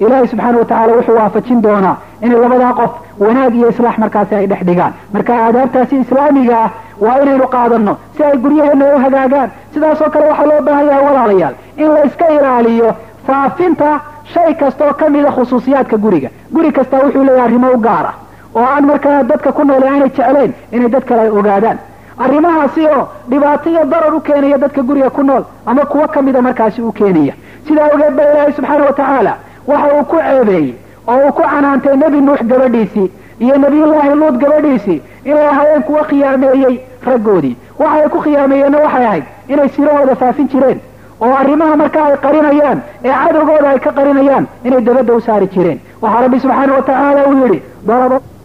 ilaahay 0.00 0.26
subxaana 0.28 0.58
wa 0.58 0.64
tacaala 0.64 0.92
wuxuu 0.96 1.16
waafajin 1.20 1.62
doonaa 1.62 1.96
inay 2.22 2.38
labadaa 2.40 2.72
qof 2.80 2.90
wanaag 3.24 3.54
iyo 3.54 3.68
islaax 3.72 3.98
markaasi 3.98 4.34
ay 4.34 4.46
dhex 4.46 4.62
dhigaan. 4.68 4.92
Marka 5.12 5.32
aadaabtaasi 5.44 5.96
islaamiga 6.04 6.56
ah 6.64 6.70
waa 7.04 7.18
inaynu 7.22 7.46
qaadanno 7.54 7.96
si 8.16 8.24
ay 8.24 8.36
guryaheena 8.44 8.84
u 8.94 8.98
hagaagaan. 9.04 9.50
Sidaasoo 9.74 10.10
kale 10.10 10.26
waxaa 10.30 10.46
loo 10.50 10.60
baahan 10.66 10.86
yahay 10.90 11.04
walaalayaal 11.08 11.54
in 11.76 11.88
la 11.94 12.04
iska 12.08 12.26
ilaaliyo 12.36 12.88
faafinta 13.26 13.90
shay 14.34 14.54
kasta 14.54 14.84
oo 14.86 14.94
kamida 14.94 15.30
khusuusiyaadka 15.32 15.96
guriga. 15.96 16.28
Guri 16.52 16.72
kasta 16.72 16.96
wuxuu 16.96 17.24
leeyahay 17.24 17.44
arrimo 17.46 17.68
u 17.74 17.78
gaar 17.78 18.06
ah 18.06 18.14
oo 18.54 18.64
aan 18.64 18.84
markaa 18.86 19.22
dadka 19.22 19.52
ku 19.52 19.64
noole 19.64 19.86
aanay 19.88 20.10
jeclayn 20.16 20.52
inay 20.72 20.88
dad 20.88 21.04
kale 21.04 21.20
ay 21.20 21.28
ogaadaan. 21.30 21.78
Arrimahaasi 22.18 22.86
oo 22.86 23.08
dhibaato 23.30 23.70
iyo 23.70 23.84
darar 23.84 24.14
u 24.14 24.20
keenaya 24.20 24.58
dadka 24.58 24.82
guriga 24.82 25.10
ku 25.10 25.22
nool 25.22 25.44
ama 25.66 25.84
kuwo 25.86 26.08
kamida 26.08 26.42
markaasi 26.42 26.82
u 26.82 26.92
keenaya. 26.92 27.34
Sidaa 27.68 27.88
ogeed 27.94 28.14
ba 28.16 28.22
ilaahay 28.22 28.52
subxaana 28.52 28.84
wa 28.84 28.92
tacaala 28.92 29.36
waxa 29.66 29.94
uu 29.94 30.04
ku 30.04 30.16
ceebeeyey 30.16 30.74
oo 31.08 31.16
uu 31.26 31.32
ku 31.32 31.42
canaantay 31.42 31.96
nebi 31.96 32.20
nuux 32.20 32.42
gabadhiisii 32.42 33.10
iyo 33.40 33.56
nebiyullaahi 33.58 34.14
luud 34.20 34.36
gabadhiisii 34.38 35.02
inay 35.24 35.46
ahaayeen 35.48 35.82
kuwo 35.82 36.02
khiyaameeyey 36.04 36.80
raggoodii. 37.06 37.56
Waxa 37.78 38.02
ay 38.02 38.08
ku 38.08 38.18
khiyaameeyeenna 38.20 38.78
waxay 38.78 39.04
ahayd 39.06 39.24
inay 39.48 39.68
sirahooda 39.68 40.14
faafin 40.16 40.48
jireen 40.48 40.80
oo 41.24 41.34
arrimaha 41.42 41.76
marka 41.82 42.00
ay 42.08 42.16
qarinayaan 42.24 42.78
ee 43.04 43.14
cadowgooda 43.22 43.68
ay 43.74 43.78
ka 43.86 43.90
qarinayaan 43.98 44.44
inay 44.64 44.82
dabadda 44.88 45.12
u 45.18 45.20
saari 45.28 45.48
jireen. 45.54 45.78
Waxaa 46.02 46.22
rabbi 46.24 46.42
subxaana 46.44 46.72
wa 46.78 47.28
uu 47.30 47.38
yidhi 47.42 47.60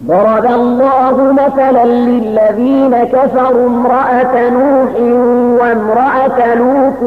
ضرب 0.08 0.46
الله 0.46 1.34
مثلا 1.34 1.86
للذين 1.86 3.04
كفروا 3.04 3.68
امرأة 3.68 4.50
نوح 4.50 4.92
وامرأة 5.62 6.56
لوط 6.56 7.02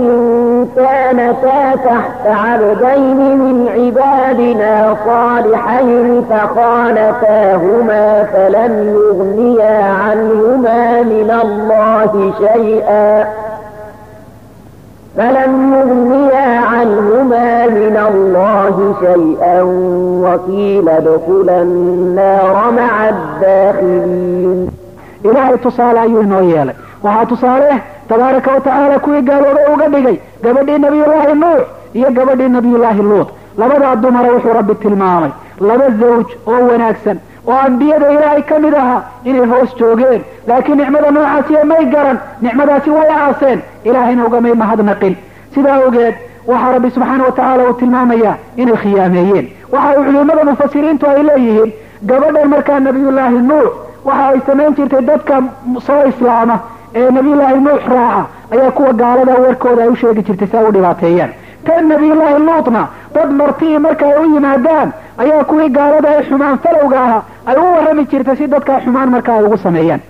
كانتا 0.76 1.76
تحت 1.84 2.26
عبدين 2.26 3.36
من 3.38 3.68
عبادنا 3.76 4.96
صالحين 5.06 6.24
فخانتاهما 6.30 8.24
فلم 8.32 8.94
يغنيا 8.96 9.84
عنهما 9.84 11.02
من 11.02 11.30
الله 11.44 12.32
شيئا 12.38 13.24
فلم 15.18 15.52
يغنيا 15.74 16.60
عنهما 16.72 17.66
من 17.66 17.96
الله 18.10 18.94
شيئا 19.00 19.62
وقيل 20.24 20.88
ادخلا 20.88 21.62
النار 21.62 22.70
مع 22.80 23.08
الداخلين 23.08 24.68
ilaahay 25.24 25.58
tusaale 25.58 26.00
ayuu 26.00 26.20
inoo 26.22 26.42
yeelay. 26.42 26.74
Waxaa 27.02 27.26
tusaale 27.26 27.66
ah 27.74 27.80
tabaaraka 28.08 28.50
wa 28.52 28.60
tacaala 28.60 28.98
kuwii 28.98 29.22
gaalooba 29.28 29.60
uga 29.74 29.86
dhigay 29.94 30.16
gabadhii 30.44 30.78
nebiyullaahi 30.84 31.34
nuux 31.42 31.62
iyo 31.98 32.08
gabadhii 32.18 32.48
nebiyullaahi 32.56 33.02
luud 33.10 33.28
labadaa 33.60 33.96
dumara 34.02 34.28
wuxuu 34.34 34.52
rabbi 34.58 34.74
tilmaamay. 34.82 35.30
Laba 35.68 35.86
zawj 36.00 36.28
oo 36.52 36.60
wanaagsan 36.70 37.18
oo 37.48 37.58
ambiyada 37.66 38.10
ilaahay 38.12 38.42
ka 38.42 38.58
mid 38.64 38.74
ahaa 38.82 39.02
inay 39.24 39.46
hoos 39.52 39.70
joogeen. 39.80 40.22
Laakiin 40.46 40.78
nicmada 40.78 41.10
noocaasiya 41.10 41.64
may 41.64 41.84
garan 41.94 42.18
nicmadaasi 42.42 42.90
way 42.90 43.10
aaseen. 43.18 43.58
Ilaahayna 43.84 44.26
ugamay 44.26 44.54
mahadnaqin. 44.62 45.14
Sidaa 45.54 45.76
awgeed 45.84 46.14
waxaa 46.46 46.72
rabbi 46.72 46.90
subxaana 46.90 47.24
wa 47.24 47.32
tacaala 47.32 47.62
uu 47.68 47.72
tilmaamayaa 47.82 48.34
inay 48.56 48.76
khiyaameeyeen. 48.82 49.46
Waxa 49.72 49.98
uu 50.00 50.04
culimada 50.04 50.44
mufasiriintu 50.50 51.06
ay 51.10 51.22
leeyihiin 51.28 51.72
gabadhan 52.10 52.48
markaa 52.54 52.80
nabiyullaahi 52.80 53.38
nuux 53.50 53.68
waxa 54.04 54.26
ay 54.28 54.40
samayn 54.46 54.74
jirtay 54.76 55.02
dadka 55.10 55.42
soo 55.86 56.02
islaama 56.12 56.58
ee 56.94 57.10
nabiyullaahi 57.16 57.60
nuux 57.66 57.82
raaca 57.94 58.22
ayaa 58.54 58.70
kuwa 58.76 58.92
gaalada 59.00 59.34
warkooda 59.44 59.82
ay 59.82 59.88
u 59.88 59.96
sheegi 59.96 60.22
jirtay 60.28 60.48
si 60.50 60.56
ay 60.56 60.64
u 60.68 60.72
dhibaateeyaan. 60.76 61.30
Tan 61.66 61.88
nabiyullaahi 61.88 62.38
luutna 62.48 62.82
dad 63.14 63.30
martii 63.40 63.78
marka 63.78 64.06
ay 64.06 64.18
u 64.24 64.34
yimaadaan 64.34 64.92
ayaa 65.24 65.44
kuwii 65.44 65.68
gaalada 65.78 66.08
ee 66.16 66.22
xumaan 66.28 66.58
falowga 66.64 67.00
ahaa 67.06 67.22
ay 67.48 67.56
u 67.56 67.64
warrami 67.74 68.04
jirtay 68.10 68.36
si 68.36 68.46
dadkaa 68.54 68.80
xumaan 68.84 69.10
marka 69.14 69.32
ay 69.34 69.44
ugu 69.44 69.56
sameeyaan. 69.56 70.00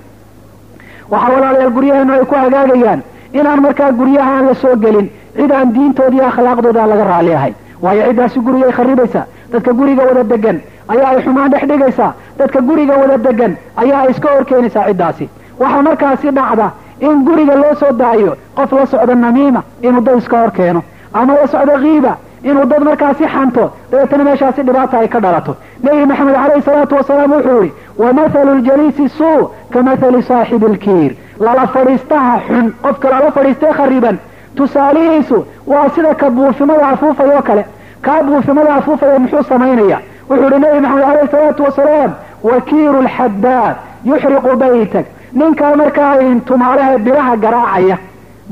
Waxaa 1.10 1.32
walaalayaal 1.34 1.70
guryaheenu 1.76 2.12
ay 2.12 2.24
ku 2.30 2.34
hagaagayaan 2.34 3.00
inaan 3.32 3.60
markaa 3.62 3.92
guryaha 3.92 4.32
aan 4.38 4.46
la 4.46 4.54
soo 4.54 4.76
gelin 4.84 5.06
cid 5.36 5.50
aan 5.52 5.72
diintooda 5.74 6.14
iyo 6.16 6.24
akhlaaqdooda 6.30 6.86
laga 6.90 7.04
raali 7.10 7.32
ahayn 7.38 7.54
waayo 7.82 8.02
ciddaasi 8.08 8.40
gurigay 8.46 8.72
kharibaysaa 8.78 9.24
dadka 9.52 9.72
guriga 9.78 10.02
wada 10.08 10.24
degan 10.32 10.58
ayaa 10.92 11.10
ay 11.14 11.22
xumaan 11.24 11.50
dhex 11.52 11.62
dhigaysaa 11.70 12.12
dadka 12.38 12.60
guriga 12.68 12.94
wada 13.00 13.16
degan 13.26 13.52
ayaa 13.82 14.00
ay 14.04 14.10
iska 14.10 14.28
horkeenaysaa 14.34 14.84
ciddaasi. 14.88 15.28
Waxaa 15.60 15.82
markaasi 15.82 16.30
dhacda 16.38 16.66
in 17.00 17.24
guriga 17.26 17.54
loo 17.62 17.74
soo 17.80 17.92
daayo 17.92 18.36
qof 18.56 18.72
la 18.72 18.86
socda 18.86 19.14
namiima 19.14 19.62
inuu 19.82 20.00
dad 20.00 20.18
iska 20.18 20.36
hor 20.42 20.50
keeno 20.58 20.82
ama 21.12 21.32
la 21.40 21.46
socdo 21.46 21.74
kiiba 21.82 22.12
inuu 22.44 22.64
dad 22.64 22.82
markaasi 22.88 23.24
xanto 23.34 23.70
dabeetana 23.90 24.24
meeshaasi 24.24 24.62
dhibaata 24.62 24.98
ay 24.98 25.08
ka 25.08 25.20
dhalato. 25.20 25.56
Nebi 25.82 26.06
maxamed 26.06 26.34
calayhi 26.34 26.62
salaatu 26.62 26.94
wasalaam 26.94 27.32
wuxuu 27.32 27.62
yihi 27.62 27.72
wamathalu 27.98 28.54
ljaliisi 28.58 29.08
suu 29.08 29.50
ka 29.72 29.82
mathali 29.82 30.22
saaxibi 30.22 30.66
alkiir 30.66 31.12
lala 31.40 31.66
fadhiistaha 31.66 32.38
xun 32.48 32.72
qofka 32.82 33.10
lala 33.10 33.30
fadhiistee 33.32 33.72
khariban. 33.72 34.18
Tusaalihiisu 34.56 35.44
waa 35.66 35.88
sida 35.94 36.14
ka 36.14 36.30
buufimada 36.30 36.88
afuufay 36.88 37.30
oo 37.36 37.42
kale. 37.42 37.64
Kaa 38.02 38.22
buufimada 38.22 38.74
afuufaya 38.74 39.18
muxuu 39.18 39.42
samaynaya? 39.42 39.98
Wuxuu 40.30 40.48
yihi 40.50 40.60
nebi 40.64 40.80
maxamed 40.80 41.04
calayhi 41.04 41.28
salaatu 41.30 41.62
wasalaam 41.62 42.12
wakiilu 42.42 43.02
lxadaad 43.02 43.76
yuxriqu 44.04 44.56
baytak. 44.56 45.06
Ninkaa 45.32 45.76
markaa 45.76 46.14
tumaalaha 46.46 46.98
biraha 46.98 47.36
garaacaya. 47.36 47.98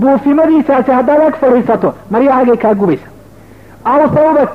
Buufimadiisaasi 0.01 0.91
haddaad 0.91 1.21
ag 1.27 1.35
fadhiisato 1.43 1.95
maryahaagay 2.11 2.57
kaa 2.57 2.75
gubaysa 2.75 3.07
aw 3.93 4.01
thawbak 4.15 4.51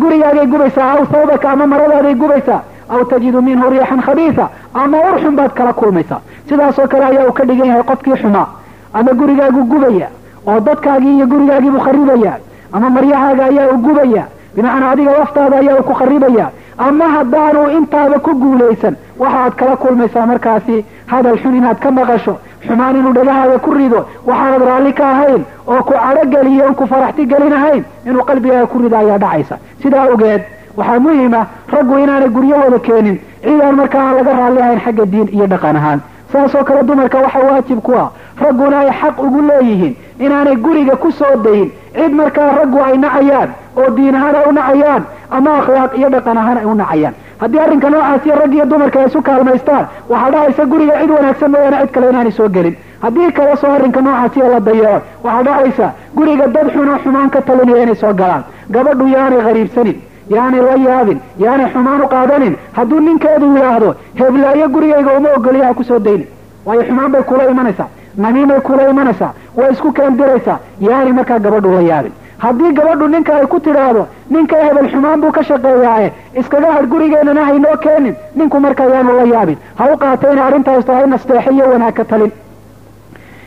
gurigaagay 0.00 0.46
gubaysaa. 0.46 0.88
Aw 0.94 1.04
thawbaka 1.12 1.50
ama 1.50 1.66
maradaaday 1.66 2.14
gubaysaa. 2.14 2.60
Aw 2.92 3.00
tajidu 3.10 3.42
minhu 3.42 3.70
riixan 3.70 4.00
khabiisa. 4.06 4.48
Ama 4.74 4.96
urxun 5.08 5.34
baad 5.36 5.52
kala 5.54 5.72
kulmaysaa. 5.72 6.20
Sidaasoo 6.48 6.86
kale 6.88 7.04
ayaa 7.04 7.26
uu 7.28 7.32
ka 7.32 7.44
dhigan 7.44 7.66
yahay 7.68 7.82
qofkii 7.82 8.16
xumaa 8.22 8.46
ama 8.94 9.12
gurigaagu 9.12 9.64
gubaya. 9.72 10.08
Oo 10.46 10.60
dadkaagii 10.60 11.16
iyo 11.16 11.26
gurigaagiibuu 11.26 11.80
kharibaya. 11.80 12.32
Ama 12.72 12.90
maryahaaga 12.90 13.44
ayaa 13.44 13.68
u 13.74 13.78
gubaya. 13.78 14.24
Bimacnaa 14.56 14.90
adiga 14.90 15.12
laftaada 15.18 15.56
ayaa 15.58 15.76
uu 15.78 15.82
ku 15.82 15.94
kharibaya. 15.94 16.46
Ama 16.78 17.04
haddaanu 17.16 17.70
intaaba 17.78 18.18
ku 18.18 18.30
guulaysan 18.42 18.94
waxaad 19.18 19.52
kala 19.56 19.76
kulmaysaa 19.76 20.26
markaasi 20.26 20.84
hadal 21.06 21.38
xun 21.42 21.54
inaad 21.56 21.78
ka 21.80 21.90
maqasho 21.90 22.34
xumaan 22.68 22.96
inuu 22.96 23.12
dhagahaada 23.18 23.58
ku 23.58 23.70
rido 23.78 24.00
waxaanad 24.26 24.62
raalli 24.68 24.92
ka 24.92 25.04
ahayn 25.10 25.42
oo 25.66 25.80
ku 25.88 25.92
cadhogeliyo 26.02 26.66
on 26.68 26.74
ku 26.74 26.86
faraxti 26.86 27.26
gelinahayn 27.32 27.84
inuu 28.06 28.24
qalbigaaga 28.28 28.66
ku 28.66 28.78
rido 28.82 28.96
ayaa 28.96 29.18
dhacaysa. 29.18 29.56
Sidaa 29.82 30.06
ogeed 30.14 30.42
waxaa 30.76 30.98
muhima 31.00 31.46
raggu 31.72 31.98
inaanay 32.04 32.28
guryahooda 32.36 32.78
keenin 32.78 33.16
ciidaan 33.44 33.76
markaa 33.80 34.02
aan 34.08 34.16
laga 34.18 34.32
raalli 34.40 34.60
ahayn 34.66 34.80
xagga 34.84 35.04
diin 35.12 35.28
iyo 35.36 35.46
dhaqan 35.46 35.76
ahaan. 35.76 36.00
Saasoo 36.32 36.64
kale 36.64 36.82
dumarka 36.88 37.18
waxaa 37.24 37.44
waajib 37.50 37.80
ku 37.86 37.92
ah 38.02 38.08
ragguna 38.44 38.78
ay 38.78 38.90
xaq 39.00 39.18
ugu 39.26 39.40
leeyihiin 39.50 39.94
inaanay 40.18 40.56
guriga 40.64 40.96
ku 40.96 41.10
soo 41.12 41.36
dayin 41.44 41.70
cid 41.96 42.12
markaa 42.20 42.48
raggu 42.58 42.78
ay 42.86 42.96
nacayaan 43.04 43.50
oo 43.78 43.90
diin 43.96 44.14
ahaan 44.14 44.34
ay 44.40 44.44
u 44.48 44.52
nacayaan 44.58 45.02
ama 45.30 45.50
akhlaaq 45.60 45.92
iyo 45.98 46.08
dhaqan 46.14 46.38
ahaan 46.42 46.58
ay 46.58 46.66
u 46.72 46.74
nacayaan 46.74 47.14
haddii 47.40 47.58
arrinka 47.60 47.90
noocaasiyo 47.90 48.34
rag 48.40 48.54
iyo 48.54 48.64
dumarka 48.66 49.00
ay 49.00 49.06
isu 49.06 49.22
kaalmaystaan 49.22 49.84
waxaa 50.10 50.30
dhacaysa 50.30 50.64
guriga 50.72 50.94
cid 51.00 51.10
wanaagsan 51.10 51.50
mooyaane 51.50 51.78
cid 51.82 51.90
kale 51.94 52.06
inaanay 52.10 52.32
soo 52.32 52.48
gelin. 52.48 52.74
Haddii 53.02 53.32
kale 53.32 53.56
soo 53.56 53.70
arrinka 53.76 54.00
noocaasiyo 54.00 54.48
la 54.52 54.60
dayaco 54.60 55.02
waxaa 55.24 55.42
dhacaysa 55.48 55.86
guriga 56.16 56.46
dad 56.54 56.68
xunoo 56.74 56.98
xumaan 57.04 57.30
ka 57.30 57.40
talinaya 57.42 57.82
inay 57.82 57.94
soo 57.94 58.12
galaan. 58.20 58.42
Gabadhu 58.70 59.06
yaanay 59.14 59.40
qariibsanin 59.46 59.96
yaanay 60.34 60.60
la 60.68 60.74
yaabin 60.86 61.18
yaanay 61.44 61.68
xumaan 61.72 62.00
u 62.04 62.08
qaadanin. 62.14 62.54
Hadduu 62.76 63.00
ninkeedu 63.00 63.46
yidhaahdo 63.56 63.94
heblaayo 64.20 64.68
gurigayga 64.68 65.12
uma 65.18 65.28
ogoliyaha 65.36 65.74
ku 65.74 65.84
soo 65.84 65.98
dayni 65.98 66.26
waayo 66.66 66.82
xumaan 66.88 67.10
bay 67.12 67.22
kula 67.22 67.44
imanaysaa 67.50 67.88
namiimay 68.16 68.60
kula 68.60 68.88
imanaysaa 68.90 69.32
way 69.56 69.70
isku 69.72 69.92
keendiraysaa 69.92 70.58
yaanay 70.80 71.12
markaa 71.12 71.38
gabadhu 71.38 71.74
la 71.74 71.80
yaabin 71.90 72.12
haddii 72.44 72.72
gabadhu 72.78 73.06
ninka 73.14 73.32
ay 73.40 73.46
ku 73.52 73.58
tidhaahdo 73.66 74.06
ninka 74.30 74.56
hebel 74.64 74.88
xumaan 74.92 75.20
buu 75.20 75.30
ka 75.36 75.42
shaqeeyaaye. 75.42 76.08
Iskaga 76.40 76.72
hadh 76.76 76.88
gurigeennana 76.92 77.44
haynoo 77.48 77.76
keenin. 77.84 78.14
Ninku 78.36 78.60
markaa 78.60 78.88
yaanu 78.94 79.12
la 79.18 79.24
yaabin. 79.34 79.58
Ha 79.78 79.84
u 79.92 79.96
qaata 80.02 80.32
inay 80.32 80.44
arrintaas 80.48 80.84
tahay 80.84 81.06
nasteexo 81.06 81.50
iyo 81.50 81.64
wanaag 81.72 81.94
ka 81.94 82.04
talin. 82.04 82.32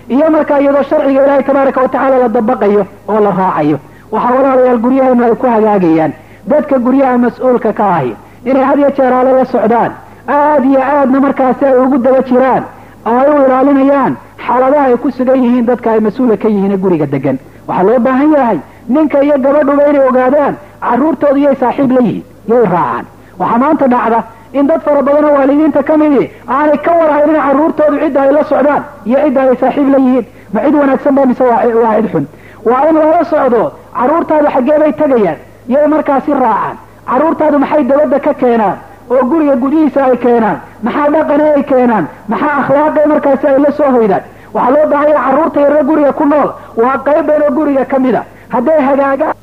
Iyo 0.10 0.30
markaa 0.32 0.60
iyadoo 0.60 0.84
sharciga 0.90 1.24
ilaahay 1.24 1.44
tabaaraka 1.44 1.82
watacaala 1.82 2.18
la 2.24 2.28
dabaqayo 2.30 2.84
oo 3.10 3.20
la 3.26 3.32
raacayo. 3.40 3.78
Waxaa 4.12 4.36
walaalayaal 4.38 4.80
guryaheenu 4.86 5.24
ay 5.26 5.36
ku 5.36 5.48
hagaagayaan. 5.48 6.12
Dadka 6.48 6.80
guryaha 6.86 7.18
mas'uulka 7.18 7.74
ka 7.74 7.86
ahi 7.98 8.16
inay 8.46 8.64
had 8.70 8.80
iyo 8.80 8.90
jeer 8.98 9.14
aale 9.14 9.32
la 9.38 9.46
socdaan 9.46 9.92
aada 10.28 10.66
iyo 10.72 10.82
aadna 10.82 11.20
markaasi 11.26 11.66
ay 11.66 11.78
ugu 11.84 11.98
daba 11.98 12.22
jiraan 12.30 12.64
oo 13.06 13.18
ay 13.22 13.30
u 13.30 13.46
ilaalinayaan 13.46 14.14
xaaladaha 14.48 14.86
ay 14.90 14.98
ku 14.98 15.12
sugan 15.12 15.44
yihiin 15.44 15.66
dadka 15.66 15.92
ay 15.92 16.00
mas'uula 16.00 16.38
ka 16.38 16.48
yihiin 16.50 16.72
ee 16.72 16.78
guriga 16.78 17.06
degan 17.06 17.38
waxaa 17.68 17.84
loo 17.90 18.00
baahan 18.00 18.32
yahay 18.38 18.60
ninka 18.90 19.24
iyo 19.24 19.36
gabadhuba 19.44 19.84
inay 19.90 20.08
ogaadaan 20.10 20.54
carruurtooda 20.82 21.38
iyay 21.40 21.56
saaxiib 21.62 21.92
la 21.92 22.02
yihiin 22.08 22.24
yay 22.52 22.64
raacaan. 22.74 23.06
Waxaa 23.40 23.58
maanta 23.64 23.88
dhacda 23.94 24.20
in 24.54 24.68
dad 24.68 24.82
fara 24.86 25.02
badan 25.08 25.26
oo 25.26 25.34
waalidiinta 25.38 25.84
ka 25.84 25.98
midii 25.98 26.28
aanay 26.48 26.78
ka 26.86 26.92
warhaynin 27.00 27.42
carruurtoodu 27.48 27.98
cidda 28.04 28.22
ay 28.22 28.32
la 28.38 28.44
socdaan 28.52 28.84
iyo 29.06 29.18
cidda 29.26 29.42
ay 29.42 29.56
saaxiib 29.62 29.90
la 29.94 29.98
yihiin. 30.06 30.26
Ma 30.54 30.60
cid 30.66 30.76
wanaagsan 30.76 31.16
ba 31.16 31.26
mise 31.26 31.44
waa 31.44 31.96
cid 32.02 32.08
xun. 32.12 32.26
Waa 32.66 32.82
in 32.90 32.96
lala 32.96 33.24
socdo 33.32 33.62
carruurtaadu 34.00 34.48
xaggee 34.56 34.78
bay 34.82 34.92
tegayaan 35.02 35.38
yay 35.74 35.88
markaasi 35.88 36.32
raacaan. 36.34 36.76
Carruurtaadu 37.10 37.58
maxay 37.60 37.84
dabadda 37.84 38.20
ka 38.20 38.34
keenaan 38.34 38.78
oo 39.12 39.22
guriga 39.30 39.56
gudihiisa 39.56 40.02
ay 40.06 40.18
keenaan? 40.18 40.58
Maxaa 40.84 41.10
dhaqane 41.14 41.46
ay 41.56 41.64
keenaan? 41.64 42.06
Maxaa 42.32 42.54
akhlaaqe 42.62 43.02
markaasi 43.12 43.48
ay 43.48 43.60
la 43.66 43.72
soo 43.78 43.92
hoydaan? 43.96 44.24
Waxaa 44.54 44.72
loo 44.76 44.86
baahanya 44.92 45.20
carruurta 45.26 45.60
yarre 45.62 45.84
guriga 45.90 46.12
ku 46.20 46.26
nool. 46.26 46.50
Waa 46.82 46.98
qayb 47.08 47.26
badan 47.28 47.44
oo 47.48 47.52
guriga 47.58 47.86
ka 47.86 48.00
mida 48.00 48.22
hadday 48.54 48.80
hagaagaan 48.90 49.34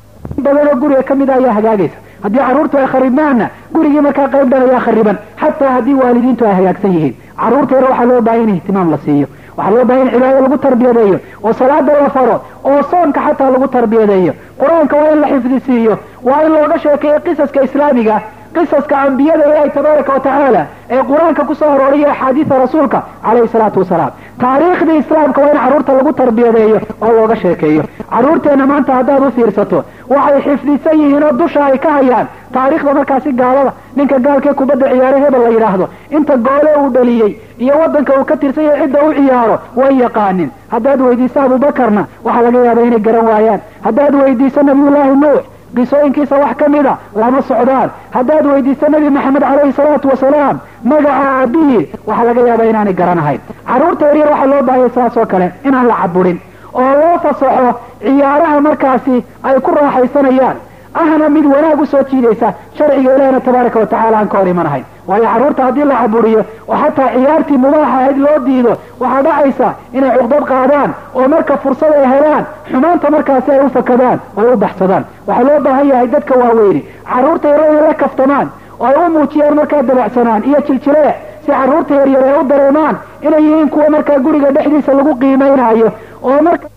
badan 0.45 0.67
oo 0.67 0.75
guriga 0.81 1.03
ka 1.03 1.15
mida 1.15 1.33
ayaa 1.39 1.53
hagaagaysa. 1.59 1.97
Haddii 2.23 2.39
carruurtu 2.47 2.77
ay 2.77 2.87
kharibmaanna 2.93 3.45
gurigii 3.73 4.01
markaa 4.01 4.27
qayb 4.33 4.49
dhan 4.51 4.61
ayaa 4.69 4.79
khariban 4.85 5.17
xataa 5.41 5.71
haddii 5.75 5.93
waalidiintu 6.01 6.45
ay 6.45 6.53
hagaagsan 6.59 6.91
yihiin. 6.95 7.15
Carruurta 7.41 7.75
yare 7.75 7.87
waxaa 7.91 8.05
loo 8.11 8.21
baahanya 8.21 8.43
in 8.49 8.55
ihtimaam 8.55 8.89
la 8.91 8.97
siiyo. 9.05 9.27
Waxaa 9.57 9.71
loo 9.75 9.85
baahanya 9.85 10.11
in 10.11 10.13
cibaado 10.15 10.41
lagu 10.45 10.57
tarbiyadeeyo 10.57 11.19
oo 11.43 11.53
salaada 11.53 11.93
la 12.01 12.09
faro 12.09 12.35
oo 12.65 12.81
soonka 12.91 13.19
xataa 13.27 13.49
lagu 13.51 13.67
tarbiyadeeyo 13.67 14.33
qur'aanka 14.59 14.95
waa 15.01 15.11
in 15.13 15.19
la 15.21 15.27
xifdisiiyo 15.27 15.93
waa 16.23 16.41
in 16.45 16.51
looga 16.55 16.77
sheekeeyo 16.79 17.19
qisaska 17.25 17.61
islaamiga 17.67 18.21
qisaska 18.55 18.95
ambiyada 19.01 19.43
ilaahi 19.45 19.69
tabaaraka 19.77 20.13
wa 20.13 20.19
tacaala 20.19 20.61
ee 20.89 21.01
qur'aanka 21.09 21.41
ku 21.49 21.55
soo 21.55 21.69
arooriya 21.75 22.11
axaadiida 22.11 22.55
rasuulka 22.63 22.99
calayhi 23.25 23.47
salaatu 23.47 23.79
wasalaam 23.79 24.11
taariikhdii 24.41 24.97
islaamka 24.97 25.41
waa 25.41 25.51
in 25.51 25.57
carruurta 25.59 25.93
lagu 25.93 26.13
tarbiyadeeyo 26.13 26.79
oo 27.01 27.11
looga 27.11 27.35
sheekeeyo. 27.35 27.83
Carruurteenna 28.09 28.65
maanta 28.67 28.93
haddaad 28.93 29.23
u 29.27 29.31
fiirsato 29.35 29.83
waxay 30.09 30.41
xifdisan 30.41 30.99
yihiin 31.01 31.23
oo 31.23 31.31
dusha 31.39 31.65
ay 31.65 31.77
ka 31.77 31.89
hayaan. 31.91 32.27
Taariikhda 32.53 32.93
markaasi 32.93 33.31
gaalada 33.33 33.71
ninka 33.95 34.19
gaalkee 34.19 34.53
kubadda 34.53 34.89
ciyaare 34.93 35.19
hebel 35.23 35.41
la 35.41 35.49
yidhaahdo 35.55 35.89
inta 36.09 36.37
goole 36.37 36.71
uu 36.81 36.89
dhaliyey 36.93 37.31
iyo 37.59 37.73
waddanka 37.81 38.13
uu 38.19 38.25
ka 38.25 38.37
tirsan 38.37 38.63
yahay 38.63 38.81
cidda 38.87 39.03
u 39.09 39.13
ciyaaro 39.13 39.59
way 39.75 39.97
yaqaanin 40.03 40.49
haddaad 40.71 41.01
weydiiso 41.01 41.39
abubakarna 41.41 42.05
waxaa 42.25 42.41
laga 42.41 42.59
yaaba 42.65 42.81
inay 42.81 42.99
garan 42.99 43.25
waayaan. 43.31 43.59
Haddaad 43.83 44.15
weydiiso 44.15 44.63
nabiyullaahi 44.63 45.15
nuux 45.23 45.41
qisooyinkiisa 45.75 46.35
wax 46.43 46.55
ka 46.57 46.69
mida 46.69 46.93
lama 47.15 47.41
socdaan. 47.41 47.89
Haddaad 48.15 48.45
weydiiso 48.45 48.89
nebi 48.89 49.09
maxamed 49.09 49.41
calayhi 49.49 49.73
salaatu 49.73 50.07
wasalaam 50.09 50.59
magaca 50.83 51.23
aabihii 51.39 51.83
waxaa 52.07 52.25
laga 52.27 52.41
yaabaa 52.49 52.69
inaanay 52.71 52.93
garanahayn 52.93 53.41
carruurta 53.67 54.05
yaryar 54.07 54.29
waxaa 54.31 54.47
loo 54.51 54.61
baahaya 54.67 54.89
sidaas 54.89 55.17
oo 55.17 55.25
kale 55.25 55.47
inaan 55.67 55.87
la 55.87 55.95
caburin 56.01 56.37
oo 56.73 56.91
loo 57.01 57.17
fasaxo 57.23 57.69
ciyaaraha 58.05 58.61
markaasi 58.67 59.15
ay 59.43 59.59
ku 59.65 59.71
raaxaysanayaan 59.79 60.57
ahna 61.03 61.29
mid 61.29 61.45
wanaag 61.53 61.81
u 61.81 61.85
soo 61.85 62.03
jiidaysa 62.11 62.53
sharciga 62.77 63.15
ilaahina 63.15 63.39
tabaaraka 63.47 63.79
watacaala 63.79 64.17
aan 64.19 64.27
ka 64.27 64.37
hor 64.37 64.47
imanahayn 64.47 64.85
waayo 65.07 65.23
carruurta 65.33 65.63
haddii 65.63 65.85
la 65.91 65.95
caburiyo 66.01 66.41
oo 66.69 66.75
xataa 66.83 67.09
ciyaartii 67.15 67.57
mubaaxa 67.65 67.93
ahayd 67.97 68.17
loo 68.25 68.37
diido 68.45 68.73
waxaa 68.99 69.21
dhacaysa 69.27 69.67
inay 69.93 70.11
cuqdad 70.19 70.43
qaadaan 70.51 70.93
oo 71.15 71.27
marka 71.33 71.57
fursad 71.63 71.93
ay 71.99 72.05
helaan 72.13 72.43
xumaanta 72.71 73.11
markaasi 73.15 73.51
ay 73.51 73.59
u 73.65 73.69
fakadaan 73.77 74.19
oo 74.37 74.53
u 74.53 74.57
baxsadaan. 74.63 75.03
Waxaa 75.27 75.43
loo 75.49 75.59
baahan 75.65 75.87
yahay 75.91 76.07
dadka 76.07 76.33
waaweyni 76.41 76.81
carruurta 77.13 77.47
yaro 77.49 77.65
inay 77.71 77.87
la 77.87 77.93
kaftamaan 78.03 78.47
oo 78.79 78.85
ay 78.87 78.95
u 79.05 79.09
muujiyaan 79.15 79.55
markaa 79.59 79.81
dabacsanaan 79.89 80.43
iyo 80.49 80.59
jiljileec 80.67 81.15
si 81.45 81.51
carruurta 81.51 81.93
yaryar 81.99 82.23
ay 82.23 82.39
u 82.41 82.43
dareemaan 82.51 82.95
inay 83.21 83.43
yihiin 83.47 83.69
kuwa 83.69 83.89
markaa 83.95 84.19
guriga 84.25 84.51
dhexdiisa 84.55 84.93
lagu 84.93 85.15
qiimaynayo 85.21 85.89
oo 86.23 86.41
marka 86.47 86.67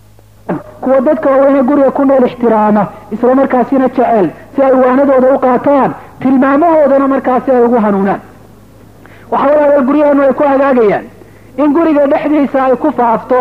kuwa 0.81 1.01
dadka 1.01 1.29
waaweyne 1.29 1.63
guriga 1.63 1.91
ku 1.91 2.05
nool 2.05 2.23
ixtiraama 2.25 2.85
isla 3.11 3.35
markaasina 3.35 3.87
jecel 3.89 4.29
si 4.55 4.61
ay 4.63 4.71
waanadooda 4.83 5.27
u 5.35 5.39
qaataan 5.39 5.91
tilmaamahoodana 6.19 7.07
markaasi 7.07 7.51
ay 7.51 7.61
ugu 7.65 7.75
hanuunaan. 7.85 8.19
Waxaa 9.31 9.47
walaalayaal 9.49 9.85
guryaheenu 9.85 10.21
ay 10.23 10.33
ku 10.33 10.43
hagaagayaan. 10.43 11.05
In 11.57 11.73
guriga 11.73 12.07
dhexdiisa 12.07 12.63
ay 12.65 12.75
ku 12.75 12.91
faafto 12.97 13.37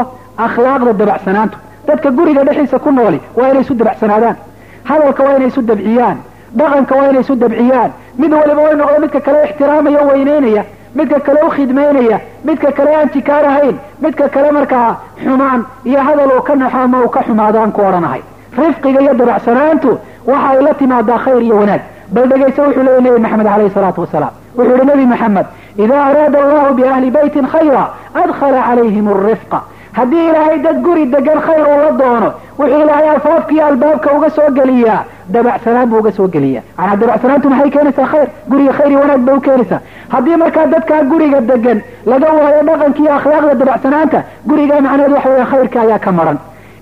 akhlaaqda 0.46 0.92
dabacsanaantu 0.92 1.59
dadka 1.86 2.11
guriga 2.11 2.44
dhexdiisa 2.44 2.78
ku 2.78 2.90
nooli 2.92 3.20
waa 3.36 3.48
inay 3.51 3.62
isu 3.62 3.74
dabacsanaadaan. 3.74 4.36
Hadalka 4.84 5.22
waa 5.24 5.36
inay 5.36 5.48
isu 5.48 5.62
dabciyaan. 5.62 6.16
Dhaqanka 6.59 6.94
waa 6.96 7.09
inay 7.11 7.20
isu 7.20 7.34
dabciyaan. 7.36 7.90
Mid 8.18 8.32
waliba 8.32 8.62
way 8.62 8.74
noqdo 8.74 9.01
midka 9.01 9.20
kale 9.20 9.38
ixtiraamaya 9.48 10.01
weyneynaya 10.09 10.64
midka 10.95 11.20
kale 11.26 11.41
u 11.47 11.51
khidmaynaya 11.57 12.18
midka 12.45 12.72
kale 12.72 12.91
aan 12.97 13.09
jikaarahayn 13.14 13.76
midka 14.03 14.28
kale 14.28 14.51
markaa 14.59 14.97
xumaan 15.24 15.61
iyo 15.84 16.01
hadal 16.09 16.30
uu 16.36 16.43
ka 16.43 16.55
naxo 16.57 16.78
ama 16.84 16.99
uu 17.05 17.09
ka 17.09 17.20
xumaado 17.26 17.59
aan 17.61 17.72
ku 17.72 17.80
odhanahay 17.88 18.22
rifqiga 18.59 19.01
iyo 19.01 19.14
dabacsanaantu 19.14 19.91
waxa 20.26 20.49
ay 20.53 20.61
la 20.66 20.74
timaadaa 20.74 21.18
khayr 21.24 21.43
iyo 21.43 21.57
wanaag. 21.57 21.80
Bal 22.14 22.26
dhegaysa 22.28 22.62
wuxuu 22.66 22.82
leeyay 22.82 23.01
nebi 23.03 23.20
maxamed 23.20 23.47
calayhi 23.47 23.70
salaatu 23.74 24.01
wasalaam. 24.01 24.32
Wuxuu 24.59 24.74
yihi 24.76 24.86
nebi 24.91 25.07
maxamed 25.12 25.47
idaa 25.84 26.05
araada 26.11 26.38
allahu 26.45 26.74
biahli 26.78 27.11
beytin 27.11 27.47
khayra 27.53 27.84
adkhala 28.22 28.61
calayhim 28.68 29.07
alrifqa 29.14 29.59
haddii 29.99 30.24
ilaahay 30.30 30.59
dad 30.64 30.76
guri 30.86 31.05
degan 31.14 31.38
khayr 31.47 31.64
uu 31.72 31.78
la 31.84 31.91
doono 32.01 32.28
wuxuu 32.59 32.80
ilaahay 32.84 33.09
alfaafkiiyo 33.14 33.66
albaabka 33.66 34.09
uga 34.16 34.30
soo 34.30 34.51
geliyaa 34.59 35.05
dabacsanaan 35.35 35.89
buu 35.91 35.99
uga 36.03 36.12
soo 36.12 36.28
geliyaa. 36.35 36.62
Manaa 36.78 36.97
dabacsanaantu 37.01 37.49
maxay 37.51 37.70
keenaysaa 37.74 38.07
khayr. 38.12 38.28
Guriga 38.51 38.72
khayr 38.78 38.91
iyo 38.91 39.01
wanaag 39.01 39.20
bay 39.26 39.35
u 39.37 39.41
keenaysaa. 39.41 39.81
Haddii 40.12 40.37
markaa 40.43 40.66
dadkaa 40.74 41.03
guriga 41.11 41.41
degan 41.51 41.78
laga 42.07 42.28
waayo 42.39 42.62
dhaqanka 42.68 43.01
iyo 43.03 43.12
akhlaaqda 43.18 43.55
dabacsanaanta 43.61 44.18
gurigaa 44.49 44.81
macnaheed 44.87 45.12
waxa 45.16 45.28
weya 45.35 45.47
khayrka 45.53 45.78
ayaa 45.85 45.99
ka 46.05 46.12
maran. 46.18 46.39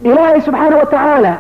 Ilaahay 0.09 0.41
subxaana 0.47 0.77
wa 0.81 0.87
tacaala 0.93 1.33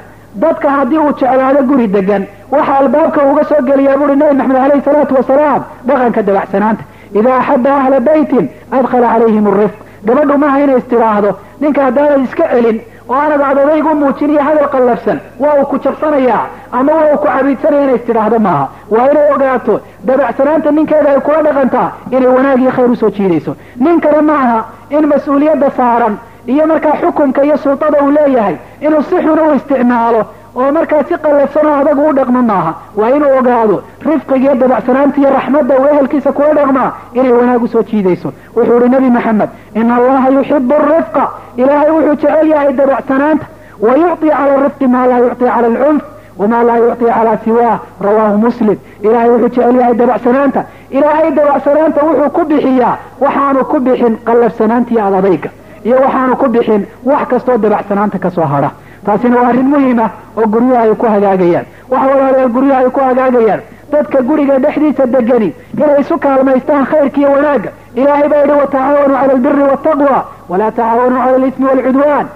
dadka 0.43 0.69
haddii 0.77 0.99
uu 0.99 1.13
jeclaado 1.19 1.61
guri 1.71 1.87
degan 1.97 2.23
waxa 2.51 2.73
albaabka 2.81 3.21
uga 3.33 3.45
soo 3.51 3.61
geliyaa 3.69 3.97
buuri 4.01 4.17
nabi 4.17 4.35
maxamed 4.37 4.57
calayhi 4.63 4.83
salaatu 4.89 5.15
wasalaam 5.19 5.63
dhaqanka 5.89 6.23
dabacsanaanta 6.29 6.83
idaa 7.19 7.39
axaba 7.41 7.71
ahla 7.81 8.01
beytin 8.09 8.47
adkhala 8.77 9.09
calayhim 9.15 9.47
arifq 9.53 9.77
gabadhu 10.07 10.35
maaha 10.43 10.59
inay 10.65 10.79
istiraahdo. 10.83 11.31
Ninka 11.61 11.81
haddaanad 11.87 12.21
iska 12.27 12.45
celin 12.53 12.79
oo 13.09 13.15
aanad 13.23 13.43
adadayg 13.51 13.87
u 13.93 13.95
muujin 14.03 14.31
iyo 14.31 14.43
hadal 14.49 14.69
qallafsan 14.75 15.19
waa 15.41 15.55
uu 15.61 15.67
ku 15.71 15.79
jabsanayaa 15.85 16.45
ama 16.73 16.93
waa 16.93 17.07
uu 17.13 17.19
ku 17.19 17.27
cabiidsanaya 17.27 17.83
inay 17.85 17.95
istidhaahdo 17.97 18.39
maaha? 18.39 18.67
Waa 18.91 19.11
inay 19.13 19.33
ogaato 19.35 19.81
dabacsanaanta 20.07 20.71
ninkeeda 20.71 21.11
ay 21.11 21.21
kula 21.21 21.43
dhaqantaa 21.47 21.89
inay 22.11 22.29
wanaag 22.37 22.61
iyo 22.63 22.71
khayr 22.77 22.91
u 22.91 22.97
soo 22.97 23.11
jiidayso. 23.11 23.57
Nin 23.77 24.01
kale 24.01 24.21
maaha 24.23 24.59
in 24.91 25.07
mas'uuliyadda 25.13 25.71
saaran 25.77 26.15
iyo 26.47 26.67
markaa 26.67 26.97
xukunka 27.01 27.43
iyo 27.45 27.57
sultada 27.57 27.99
uu 28.05 28.11
leeyahay 28.11 28.57
inuu 28.81 29.03
si 29.03 29.17
xun 29.25 29.39
u 29.47 29.55
isticmaalo 29.55 30.21
oo 30.58 30.72
markaa 30.78 31.04
si 31.10 31.16
qallafsanoo 31.24 31.76
adagu 31.82 32.02
u 32.10 32.14
dhaqmo 32.18 32.42
maaha 32.52 32.72
waa 33.00 33.10
inuu 33.18 33.32
ogaado 33.40 33.78
rifqiga 34.08 34.38
iyo 34.46 34.56
dabacsanaanta 34.62 35.18
iyo 35.22 35.30
raxmadda 35.38 35.74
uu 35.80 35.88
ehelkiisa 35.94 36.32
kula 36.38 36.54
dhaqmaa 36.60 36.90
inay 37.14 37.32
wanaag 37.40 37.64
usoo 37.64 37.84
jiidayso 37.90 38.30
wuxuu 38.56 38.78
ihi 38.80 38.90
nabi 38.96 39.10
maxamed 39.18 39.50
ina 39.76 39.96
allaha 39.96 40.30
yuxibu 40.38 40.74
arifqa 40.80 41.24
ilaahay 41.58 41.92
wuxuu 41.98 42.16
jecel 42.22 42.48
yahay 42.54 42.74
dabacsanaanta 42.74 43.46
wa 43.86 43.94
yucطi 44.04 44.30
cala 44.30 44.54
arifqi 44.60 44.88
maa 44.88 45.06
laa 45.12 45.20
yucطi 45.26 45.46
cala 45.46 45.68
alcunf 45.68 46.04
wama 46.38 46.64
laa 46.68 46.78
yucطi 46.84 47.06
calaa 47.16 47.38
siwaah 47.46 47.78
rawaahu 48.06 48.38
muslim 48.46 48.78
ilaahay 49.06 49.30
wuxuu 49.34 49.50
jecel 49.56 49.76
yahay 49.82 49.96
dabacsanaanta 50.02 50.62
ilaahay 50.98 51.32
dabacsanaanta 51.40 52.00
wuxuu 52.08 52.30
ku 52.38 52.42
bixiyaa 52.52 52.96
waxaanu 53.24 53.66
ku 53.72 53.78
bixin 53.88 54.14
qallafsanaanta 54.28 54.92
iyo 54.94 55.04
adadayga 55.10 55.50
iyo 55.88 55.96
waxaanu 56.06 56.36
ku 56.42 56.48
bixin 56.56 56.82
wax 57.10 57.28
kastoo 57.32 57.58
dabacsanaanta 57.66 58.18
kasoo 58.26 58.48
hadha 58.54 58.72
taasina 59.07 59.37
waa 59.41 59.49
arrin 59.49 59.69
muhima 59.75 60.07
oo 60.37 60.47
guryaha 60.47 60.83
ay 60.83 60.95
ku 60.95 61.07
hagaagayaan 61.07 61.67
waxa 61.91 62.07
walaalayaal 62.15 62.49
guryaha 62.57 62.81
ay 62.85 62.91
ku 62.91 63.01
hagaagayaan 63.01 63.61
dadka 63.93 64.23
guriga 64.23 64.59
dhexdiisa 64.65 65.07
degani 65.07 65.51
inay 65.77 66.01
isu 66.01 66.19
kaalmaystaan 66.19 66.85
khayrka 66.91 67.19
iyo 67.21 67.31
wanaagga. 67.37 67.71
Ilaahay 67.95 68.29
baa 68.29 68.41
yidhi 68.43 68.53
watacaawanuu 68.61 69.17
cala 69.17 69.33
albiri 69.33 69.63
waltaqwa 69.63 70.19
walaa 70.49 70.71
tacaawanuu 70.71 71.19
cala 71.25 71.37
alismi 71.37 71.67
waalcudwaan 71.67 72.27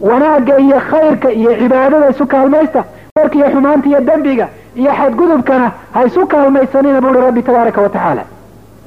wanaagga 0.00 0.58
iyo 0.58 0.78
khayrka 0.90 1.28
iyo 1.32 1.50
cibaadada 1.60 2.08
isu 2.10 2.26
kaalmaysta 2.26 2.84
khayrka 3.14 3.36
iyo 3.38 3.48
xumaanta 3.54 3.88
iyo 3.88 4.00
dembiga 4.00 4.46
iyo 4.76 4.90
xadgudubkana 4.98 5.68
ha 5.94 6.04
isu 6.06 6.26
kaalmaysanina 6.26 7.00
buuhi 7.00 7.20
rabbi 7.26 7.42
tabaaraka 7.42 7.80
wa 7.80 7.88
tacaala. 7.88 8.22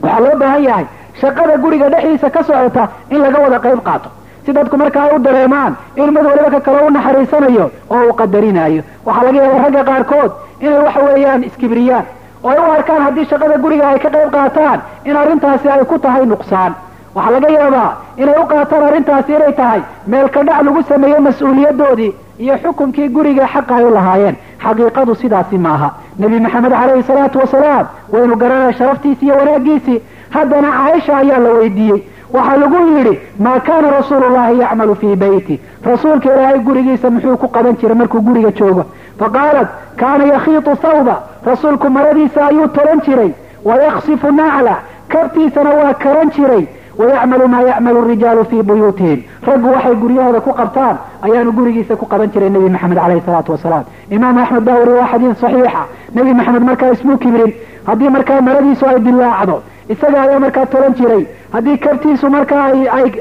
Waxaa 0.04 0.20
loo 0.26 0.36
baahan 0.40 0.64
yahay 0.64 0.86
shaqada 1.22 1.58
guriga 1.58 1.90
dhexdiisa 1.90 2.30
ka 2.30 2.44
socota 2.44 2.84
in 3.10 3.18
laga 3.22 3.40
wada 3.40 3.60
qayb 3.66 3.80
qaato 3.88 4.10
si 4.46 4.54
dadku 4.54 4.78
marka 4.78 5.02
ay 5.04 5.16
u 5.16 5.20
dareemaan 5.20 5.76
in 5.96 6.10
mid 6.14 6.26
waliba 6.26 6.50
ka 6.56 6.60
kale 6.60 6.80
u 6.88 6.90
naxariisanayo 6.90 7.72
oo 7.90 8.02
uu 8.08 8.14
qadarinayo 8.14 8.82
waxaa 9.06 9.24
laga 9.26 9.40
yaaba 9.44 9.64
ragga 9.64 9.84
qaarkood 9.90 10.32
inay 10.62 10.80
waxa 10.86 11.00
weeyaan 11.08 11.44
iskibriyaan 11.44 12.06
oo 12.44 12.50
ay 12.50 12.58
u 12.60 12.72
arkaan 12.78 13.02
haddii 13.08 13.26
shaqada 13.26 13.58
guriga 13.58 13.88
ay 13.90 14.00
ka 14.00 14.10
qayb 14.10 14.32
qaataan 14.32 14.80
in 15.06 15.16
arrintaasi 15.18 15.68
ay 15.70 15.86
ku 15.86 15.98
tahay 16.00 16.26
nuqsaan. 16.26 16.74
Waxaa 17.16 17.32
laga 17.32 17.50
yaabaa 17.50 17.90
inay 18.18 18.36
u 18.42 18.46
qaataan 18.52 18.84
arrintaasi 18.90 19.32
inay 19.36 19.54
tahay 19.54 19.82
meel 20.08 20.30
ka 20.30 20.44
dhac 20.44 20.62
lagu 20.66 20.82
sameeyey 20.90 21.20
mas'uuliyadoodii 21.28 22.12
iyo 22.40 22.56
xukunkii 22.64 23.10
guriga 23.10 23.46
xaqa 23.54 23.76
ay 23.76 23.84
u 23.86 23.90
lahaayeen. 23.94 24.36
Xaqiiqadu 24.64 25.16
sidaasi 25.16 25.58
maaha 25.58 25.90
nebi 26.20 26.40
maxamed 26.40 26.72
calayhi 26.72 27.04
salaatu 27.04 27.40
wasalaam 27.40 27.86
waynu 28.14 28.36
garanaya 28.36 28.74
sharaftiisi 28.74 29.26
iyo 29.26 29.36
wanaagiisii 29.36 30.02
haddana 30.30 30.70
caaisha 30.78 31.18
ayaa 31.18 31.40
la 31.40 31.50
weydiiyey 31.60 32.00
waxaa 32.34 32.58
lagu 32.58 32.78
yidhi 32.96 33.20
maa 33.40 33.60
kaana 33.60 33.92
rasuulu 33.98 34.30
llahi 34.36 34.60
yacmalu 34.60 34.96
fii 34.96 35.16
beyti 35.16 35.60
rasuulka 35.86 36.34
ilaahay 36.34 36.60
gurigiisa 36.60 37.10
muxuu 37.10 37.38
ku 37.38 37.48
qaban 37.48 37.76
jiray 37.82 37.96
markuu 38.02 38.22
guriga 38.22 38.52
joogo. 38.52 38.84
Faqaalat 39.20 39.68
kaana 39.98 40.24
yakhiitu 40.34 40.76
sawba. 40.82 41.16
Rasuulku 41.46 41.90
maradiisa 41.90 42.46
ayuu 42.46 42.68
tolan 42.68 43.02
jiray. 43.06 43.32
Wayaksifu 43.66 44.32
nacla. 44.32 44.76
Kabtiisana 45.10 45.70
waa 45.70 45.94
karan 45.94 46.30
jiray. 46.36 46.66
Wayacmalu 46.98 47.48
maa 47.48 47.62
yacmalu 47.62 48.02
rijaalu 48.08 48.46
fii 48.46 48.62
buyuutihim. 48.64 49.20
Raggu 49.48 49.68
waxay 49.74 49.96
guryahooda 49.96 50.42
ku 50.42 50.54
qabtaan 50.54 50.96
ayaanu 51.22 51.52
gurigiisa 51.52 51.96
ku 51.96 52.06
qaban 52.06 52.30
jiray 52.34 52.50
nebi 52.50 52.70
maxamed 52.70 52.98
caleyhi 52.98 53.22
salaatu 53.26 53.52
wasalaam. 53.52 53.84
Imaam 54.10 54.38
axmed 54.38 54.64
baa 54.64 54.78
wariye 54.80 54.98
waa 55.00 55.08
xadiis 55.12 55.38
saxiixa. 55.42 55.84
Nebi 56.16 56.34
maxamed 56.34 56.64
markaa 56.64 56.92
ismuu 56.96 57.18
kibrin. 57.18 57.54
Haddii 57.88 58.10
markaa 58.10 58.42
maradiisu 58.42 58.86
ay 58.88 59.00
dilaacdo 59.00 59.62
isaga 59.90 60.22
ayaa 60.22 60.40
markaa 60.40 60.66
tolan 60.66 60.94
jiray 60.94 61.24
haddii 61.54 61.78
kabtiisu 61.78 62.30
markaa 62.30 62.66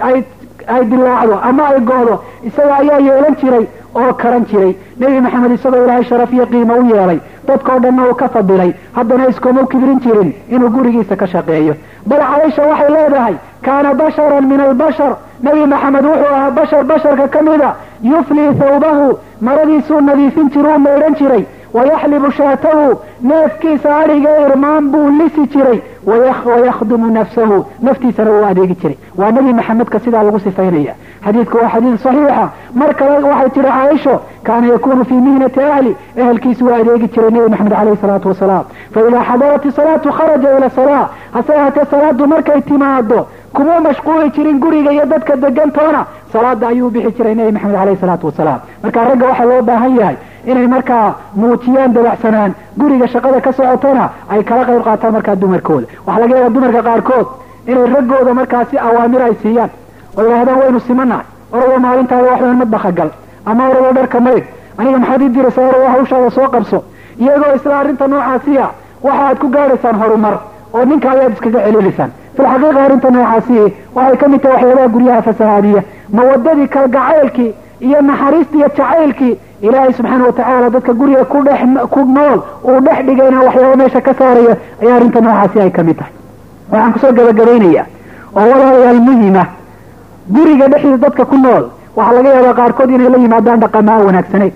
ay 0.09 0.23
ay 0.69 0.85
dilaacdo 0.91 1.37
ama 1.49 1.65
ay 1.73 1.81
go'do 1.91 2.17
isaga 2.49 2.75
ayaa 2.83 2.99
yeelan 3.07 3.37
jiray 3.43 3.67
oo 3.95 4.13
karan 4.23 4.45
jiray. 4.51 4.73
Nebi 5.01 5.21
maxamed 5.21 5.53
isagoo 5.53 5.85
ilaahay 5.85 6.05
sharaf 6.05 6.33
iyo 6.33 6.47
qiimo 6.47 6.75
u 6.81 6.85
yeelay. 6.95 7.19
Dadkao 7.47 7.79
dhanna 7.81 8.03
uu 8.09 8.15
ka 8.15 8.29
fadilay. 8.29 8.73
Haddana 8.97 9.29
iskuma 9.29 9.67
kibrin 9.67 9.99
jirin 10.05 10.33
inuu 10.51 10.69
gurigiisa 10.71 11.17
ka 11.17 11.27
shaqeeyo. 11.27 11.75
Bal 12.07 12.21
caaisha 12.31 12.63
waxay 12.71 12.91
leedahay 12.97 13.35
kaana 13.63 13.95
basharan 13.95 14.47
min 14.47 14.61
albashar. 14.61 15.17
Nebi 15.43 15.67
maxamed 15.67 16.05
wuxuu 16.05 16.35
ahaa 16.35 16.51
bashar 16.51 16.85
basharka 16.85 17.29
ka 17.29 17.43
mida 17.43 17.75
yuflii 18.03 18.51
thawbahu. 18.61 19.19
Maradiisuu 19.41 20.01
nadiifin 20.01 20.51
jira 20.51 20.77
u 20.77 20.79
maydhan 20.79 21.15
jiray 21.15 21.45
wayaxlibu 21.75 22.31
shaatahu. 22.39 22.99
Neefkiisa 23.23 23.97
adhiga 23.97 24.31
irmaan 24.47 24.91
buu 24.93 25.09
lisi 25.19 25.47
jiray 25.53 25.83
wayakhdumu 26.07 27.11
nafsahu 27.11 27.67
naftiisana 27.83 28.31
uu 28.31 28.45
adeegi 28.45 28.75
jiray 28.75 28.97
waa 29.17 29.31
nebi 29.31 29.53
maxamedka 29.53 30.01
sidaa 30.01 30.23
lagu 30.23 30.41
sifaynaya 30.41 30.95
xadiidku 31.25 31.57
waa 31.57 31.69
xadiid 31.75 31.97
saxiixa 32.05 32.49
mar 32.75 32.95
kale 32.95 33.25
waxay 33.25 33.51
tiri 33.51 33.69
caaisho 33.69 34.21
kaana 34.43 34.67
yakunu 34.67 35.05
fii 35.05 35.15
mihnati 35.27 35.61
ahli 35.61 35.97
ehelkiisu 36.17 36.67
waa 36.67 36.77
adeegi 36.77 37.09
jiray 37.15 37.31
nebi 37.31 37.49
maxamed 37.51 37.73
caleyhi 37.73 37.99
salaatu 38.03 38.29
wasalaam 38.29 38.65
faidaa 38.95 39.25
xadarat 39.31 39.71
salaatu 39.77 40.13
kharaja 40.13 40.57
ila 40.59 40.71
salaa 40.71 41.09
hase 41.35 41.55
ahaatee 41.55 41.85
salaadu 41.91 42.27
markay 42.27 42.61
timaado 42.61 43.27
kuma 43.55 43.81
mashquuli 43.81 44.31
jirin 44.35 44.59
guriga 44.61 44.91
iyo 44.93 45.05
dadka 45.07 45.37
degantoona. 45.37 46.07
Salaada 46.33 46.69
ayuu 46.69 46.91
bixi 46.91 47.13
jiray 47.17 47.35
nebi 47.35 47.53
maxamed 47.53 47.75
caleyhi 47.77 48.01
salaatu 48.01 48.27
wasalaam 48.27 48.61
marka 48.83 49.01
ragga 49.09 49.27
waxaa 49.31 49.45
loo 49.51 49.63
baahan 49.63 49.97
yahay 49.99 50.17
inay 50.47 50.67
markaa 50.67 51.15
muujiyaan 51.35 51.93
dabacsanaan 51.93 52.53
guriga 52.79 53.07
shaqada 53.09 53.41
ka 53.41 53.53
socotana 53.53 54.11
ay 54.31 54.43
kala 54.45 54.65
qayb 54.69 54.83
qaataan 54.85 55.13
markaa 55.13 55.37
dumarkooda. 55.37 55.87
Waxaa 56.07 56.21
laga 56.21 56.35
yaabaa 56.37 56.55
dumarka 56.55 56.83
qaarkood 56.89 57.27
inay 57.67 57.87
raggooda 57.95 58.35
markaa 58.35 58.65
si 58.71 58.77
awaamir 58.79 59.23
ay 59.23 59.35
siiyaan. 59.43 59.71
Oo 60.17 60.23
yidhahdaan 60.23 60.59
waynu 60.61 60.81
simanahay 60.81 61.25
oragoo 61.53 61.79
maalintaada 61.87 62.29
waxban 62.31 62.57
madbaxa 62.63 62.93
gal 62.93 63.11
ama 63.47 63.63
oragoo 63.71 63.93
dharka 63.99 64.21
mayd 64.21 64.45
aniga 64.79 64.99
maxaad 64.99 65.23
ii 65.23 65.29
diraysaa 65.35 65.69
oragoo 65.69 65.91
hawshaada 65.95 66.31
soo 66.31 66.49
qabso? 66.55 66.79
Iyagoo 67.21 67.55
isla 67.57 67.79
arrinta 67.81 68.07
noocaasiya 68.09 68.67
waxa 69.03 69.23
aad 69.29 69.39
ku 69.39 69.49
gaadhaysaan 69.55 69.97
horumar 70.03 70.37
oo 70.75 70.85
ninka 70.85 71.11
ayaad 71.11 71.33
iskaga 71.33 71.61
celinaysaan 71.67 72.11
filxaqiiqa 72.37 72.81
arrinta 72.87 73.11
noocaasi 73.11 73.57
waxay 73.95 74.17
ka 74.23 74.29
mid 74.33 74.41
tahay 74.43 74.55
waxyaabaha 74.65 74.89
guryaha 74.95 75.23
fasahaadiya 75.29 75.83
mawadadii 76.19 76.69
kalgacaylkii 76.77 77.51
iyo 77.89 78.01
naxariistii 78.11 78.59
iyo 78.59 78.69
jacaylkii 78.79 79.35
ilaahay 79.67 79.93
subxaana 79.93 80.25
watacaala 80.27 80.71
dadka 80.71 80.93
guriga 81.01 81.25
ku 81.95 82.01
nool 82.17 82.39
uu 82.69 82.81
dhex 82.87 82.99
dhigayna 83.07 83.41
waxyaaba 83.47 83.77
meesha 83.77 84.01
ka 84.01 84.15
saaraya 84.21 84.57
ayaa 84.83 84.97
arrinta 84.97 85.21
noocaasi 85.21 85.61
ay 85.61 85.71
ka 85.71 85.83
mid 85.89 85.97
tahay 86.01 86.13
waxaan 86.73 86.93
ku 86.93 86.99
soo 86.99 87.13
gabagabaynayaa 87.19 87.87
oo 88.37 88.47
walaalayaal 88.53 89.01
muhima 89.09 89.45
guriga 90.37 90.69
dhexdiisa 90.73 90.99
dadka 91.05 91.25
ku 91.25 91.37
nool 91.45 91.65
waxaa 91.97 92.15
laga 92.17 92.29
yaabaa 92.37 92.55
qaarkood 92.61 92.91
inay 92.91 93.09
la 93.15 93.19
yimaadaan 93.25 93.61
dhaqama 93.61 93.93
aan 93.93 94.05
wanaagsanayn 94.09 94.53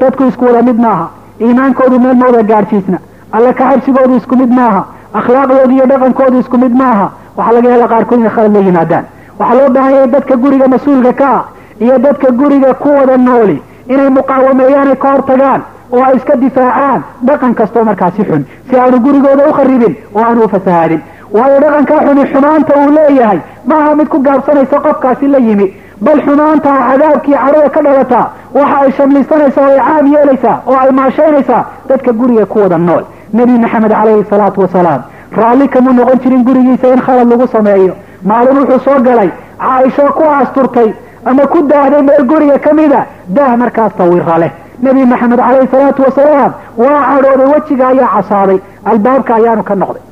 dadku 0.00 0.22
isku 0.30 0.44
wada 0.44 0.62
mid 0.68 0.78
maaha 0.86 1.06
iimaankoodu 1.40 1.98
meel 2.04 2.16
ma 2.20 2.26
wada 2.26 2.42
gaadhsiisna 2.52 2.98
alla 3.32 3.52
ka 3.58 3.64
xabsigoodu 3.72 4.16
isku 4.20 4.36
mid 4.42 4.50
maaha 4.60 4.82
akhlaaqdoodu 5.18 5.72
iyo 5.76 5.86
dhaqankoodu 5.92 6.38
isku 6.40 6.56
mid 6.58 6.74
maaha. 6.82 7.06
Waxaa 7.36 7.52
laga 7.56 7.68
yaabaa 7.70 7.88
qaarkood 7.92 8.18
inay 8.20 8.30
khalad 8.36 8.52
la 8.56 8.60
yimaadaan 8.68 9.04
waxaa 9.38 9.56
loo 9.58 9.68
baahan 9.74 9.92
yahay 9.94 10.08
dadka 10.14 10.34
guriga 10.42 10.66
mas'uulka 10.74 11.12
ka 11.20 11.28
ah 11.36 11.42
iyo 11.84 11.98
dadka 11.98 12.28
guriga 12.40 12.74
ku 12.82 12.88
wada 12.98 13.16
nooli 13.16 13.62
inay 13.88 14.08
muqaawameeyaan 14.18 14.88
ay 14.92 14.96
ka 15.02 15.08
hortagaan 15.12 15.60
oo 15.92 16.02
ay 16.04 16.16
iska 16.16 16.36
difaacaan. 16.36 17.00
Dhaqan 17.26 17.54
kastoo 17.54 17.84
markaasi 17.84 18.22
xun 18.28 18.42
si 18.70 18.76
aanu 18.76 18.98
gurigooda 19.04 19.48
u 19.48 19.52
kharibin 19.58 19.94
oo 20.14 20.22
aanu 20.24 20.44
u 20.44 20.48
fasahaadin 20.48 21.00
waayo 21.36 21.60
dhaqankaa 21.64 22.00
xuni 22.06 22.24
xumaanta 22.32 22.72
uu 22.80 22.90
leeyahay 22.96 23.38
maaha 23.70 23.94
mid 23.94 24.08
ku 24.08 24.18
gaabsanaysa 24.26 24.80
qofkaasi 24.86 25.26
la 25.34 25.38
yimi. 25.38 25.68
Bal 26.00 26.20
xumaanta 26.26 26.70
cadaabkii 26.88 27.34
cadhada 27.44 27.68
ka 27.74 27.80
dhalataa 27.86 28.26
waxa 28.54 28.76
ay 28.84 28.90
shamlisanaysaa 28.98 29.64
oo 29.66 29.70
ay 29.72 29.80
caam 29.88 30.06
yeelaysaa 30.14 30.56
oo 30.66 30.76
ay 30.82 30.90
maashaynaysaa 30.98 31.62
dadka 31.88 32.12
guriga 32.12 32.46
ku 32.46 32.58
wada 32.62 32.78
nool 32.78 33.04
nebi 33.32 33.52
maxamed 33.58 33.90
calayhi 33.92 34.24
salaatu 34.30 34.60
wasalaam. 34.60 35.02
Raalli 35.36 35.68
kamuu 35.68 35.92
noqon 35.92 36.18
jirin 36.22 36.42
gurigiisa 36.44 36.88
in 36.94 37.00
khalad 37.06 37.28
lagu 37.28 37.46
sameeyo. 37.46 37.94
Maalin 38.24 38.58
wuxuu 38.60 38.80
soo 38.84 39.00
galay 39.02 39.30
caaisho 39.60 40.06
ku 40.18 40.22
asturtay 40.40 40.90
ama 41.24 41.46
ku 41.46 41.62
daahday 41.70 42.02
meel 42.02 42.24
guriga 42.30 42.58
ka 42.58 42.72
mida 42.72 43.06
daah 43.28 43.56
markaas 43.56 43.92
tawira 43.98 44.38
leh 44.38 44.50
nebi 44.82 45.04
maxamed 45.04 45.38
calayhi 45.38 45.68
salaatu 45.74 46.02
wasalaam 46.06 46.52
waa 46.76 47.00
cadhooday 47.10 47.48
wejiga 47.54 47.86
ayaa 47.88 48.08
casaaday. 48.16 48.58
Albaabka 48.90 49.34
ayaanu 49.34 49.62
ka 49.62 49.74
noqday. 49.74 50.02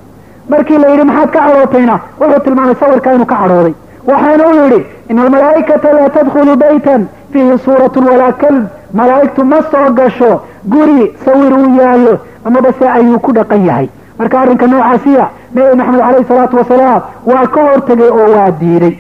Markii 0.51 0.79
la 0.79 0.89
yidhi 0.93 1.05
maxaad 1.11 1.31
ka 1.31 1.41
cadhootayna 1.47 1.97
wuxuu 2.21 2.41
tilmaamay 2.45 2.75
sawirka 2.81 3.15
inuu 3.15 3.27
ka 3.27 3.37
cadhooday. 3.43 3.75
Waxaana 4.09 4.45
u 4.51 4.55
yidhi 4.63 4.81
ina 5.11 5.23
almalaa'ikata 5.23 5.93
laa 5.97 6.09
tadkhulu 6.17 6.57
baytan 6.57 7.03
fiihi 7.33 7.59
suuratun 7.65 8.05
walaa 8.11 8.33
kalb. 8.33 8.65
Malaa'igtu 8.93 9.45
ma 9.45 9.59
soo 9.71 9.91
gasho 9.99 10.31
guri 10.73 11.13
sawir 11.25 11.53
uu 11.59 11.75
yaallo 11.81 12.15
amaba 12.47 12.71
se 12.79 12.85
ayuu 12.89 13.19
ku 13.19 13.33
dhaqan 13.33 13.65
yahay. 13.67 13.89
Marka 14.19 14.41
arrinka 14.41 14.67
noocaasiya 14.67 15.25
nebi 15.55 15.77
maxamed 15.77 16.01
caleyhi 16.01 16.25
salaatu 16.29 16.57
wasalaam 16.57 17.01
waa 17.27 17.47
ka 17.55 17.61
hortegay 17.69 18.11
oo 18.11 18.29
waa 18.37 18.51
diiday. 18.61 18.95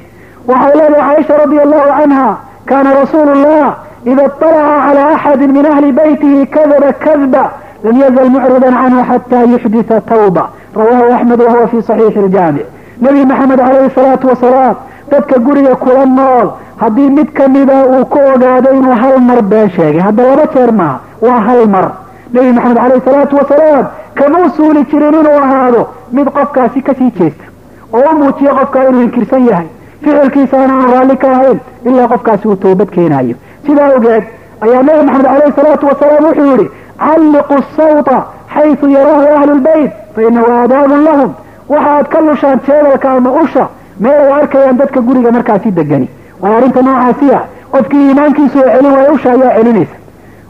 Waxay 0.48 0.72
leedahay 0.78 1.14
caaisha 1.14 1.34
radia 1.42 1.62
allahu 1.66 1.88
canha 1.98 2.28
kaana 2.66 2.90
rasuulu 3.00 3.32
llah 3.44 3.68
ida 4.04 4.24
طalaca 4.40 4.76
calى 4.86 5.02
axadi 5.14 5.46
min 5.56 5.66
ahli 5.66 5.92
baytihi 5.92 6.46
kadba 6.46 6.92
kadba 7.04 7.44
lam 7.84 7.96
yazal 8.02 8.28
mucridan 8.34 8.74
canhu 8.82 9.00
xata 9.10 9.38
yuxdita 9.52 10.00
tawba. 10.00 10.44
Rawahu 10.76 11.12
axmed 11.16 11.40
wahuwa 11.40 11.66
fi 11.68 11.76
saxiixi 11.82 12.18
iljaamic 12.18 12.66
nebi 13.00 13.24
maxamed 13.24 13.58
calayhi 13.58 13.90
salaatu 13.94 14.26
wasalaam 14.28 14.74
dadka 15.10 15.38
guriga 15.38 15.74
kula 15.76 16.04
nool 16.06 16.48
haddii 16.76 17.10
mid 17.10 17.28
kamida 17.32 17.76
uu 17.86 18.04
ku 18.12 18.18
ogaado 18.34 18.68
inuu 18.78 18.92
hal 19.02 19.18
mar 19.20 19.40
been 19.42 19.70
sheegay. 19.70 20.00
Hadda 20.00 20.22
laba 20.22 20.46
jeer 20.54 20.72
maaha 20.72 21.00
waa 21.20 21.40
hal 21.40 21.66
mar 21.68 21.86
nebi 22.32 22.52
maxamed 22.52 22.76
caleyhi 22.78 23.02
salaatu 23.08 23.36
wasalaam 23.40 23.86
kamuu 24.14 24.48
suuli 24.56 24.84
jirin 24.90 25.14
inuu 25.20 25.38
ahaado 25.42 25.82
mid 26.12 26.28
qofkaasi 26.36 26.82
ka 26.82 26.94
sii 26.98 27.10
jeesta. 27.18 27.44
Oo 27.92 28.04
u 28.12 28.16
muujiya 28.18 28.54
qofkaa 28.58 28.84
inuu 28.88 29.02
inkirsan 29.02 29.46
yahay 29.48 29.66
ficilkiisaana 30.02 30.74
aan 30.80 30.90
raalli 30.92 31.16
ka 31.16 31.30
ahayn 31.36 31.60
ilaa 31.84 32.08
qofkaasi 32.12 32.48
uu 32.48 32.56
toobad 32.64 32.90
keenayo 32.96 33.36
sidaa 33.66 33.88
ogeed 33.96 34.24
ayaa 34.66 34.82
nebi 34.88 35.02
maxamed 35.06 35.26
caleyhi 35.32 35.52
salaatu 35.60 35.86
wasalaam 35.90 36.24
wuxuu 36.28 36.46
yihi 36.52 36.70
calliqu 37.04 37.58
sawta 37.76 38.16
xaysu 38.54 38.88
yaraahu 38.96 39.26
ahlu 39.38 39.54
lbeyt 39.60 39.92
fa 40.14 40.22
inahu 40.28 40.52
aadaabun 40.60 41.04
lahum. 41.08 41.32
Waxaad 41.68 42.08
ka 42.08 42.20
lushaan 42.20 42.60
jeedalka 42.66 43.10
ama 43.12 43.30
usha 43.42 43.68
meel 44.00 44.20
ay 44.24 44.32
arkayaan 44.40 44.76
dadka 44.78 45.00
guriga 45.00 45.30
markaasi 45.36 45.70
degani. 45.78 46.08
Waayo 46.40 46.56
arrinta 46.58 46.82
noocaasiya. 46.82 47.40
Qofkii 47.72 48.02
iimaankiisu 48.08 48.58
oo 48.58 48.70
celin 48.74 48.92
waayo 48.96 49.12
usha 49.14 49.30
ayaa 49.32 49.54
celinaysa 49.56 49.96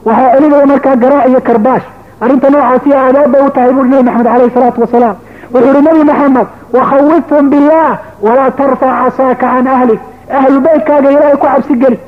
waxaa 0.07 0.31
celinaya 0.35 0.67
markaa 0.73 0.97
garaac 1.03 1.29
iyo 1.31 1.41
karbaash. 1.49 1.87
Arrinta 2.23 2.51
noocaasiya 2.51 2.97
aadaab 3.07 3.31
bay 3.33 3.43
u 3.47 3.51
tahay 3.57 3.73
buuri 3.77 3.89
nebi 3.89 4.03
maxamed 4.09 4.27
caleyhi 4.33 4.53
salaatu 4.57 4.81
wasalaam 4.85 5.17
wuxuu 5.53 5.73
ihi 5.73 5.83
nebi 5.89 6.03
maxamed 6.11 6.47
wakhawifhum 6.77 7.45
billah 7.53 7.91
walaa 8.27 8.51
tarfac 8.59 8.93
casaaka 9.05 9.47
can 9.53 9.67
ahlik. 9.77 10.01
Ahlu 10.39 10.61
beytkaaga 10.67 11.09
ilaahay 11.15 11.37
ku 11.43 11.47
cabsi 11.47 11.75
geli. 11.83 11.99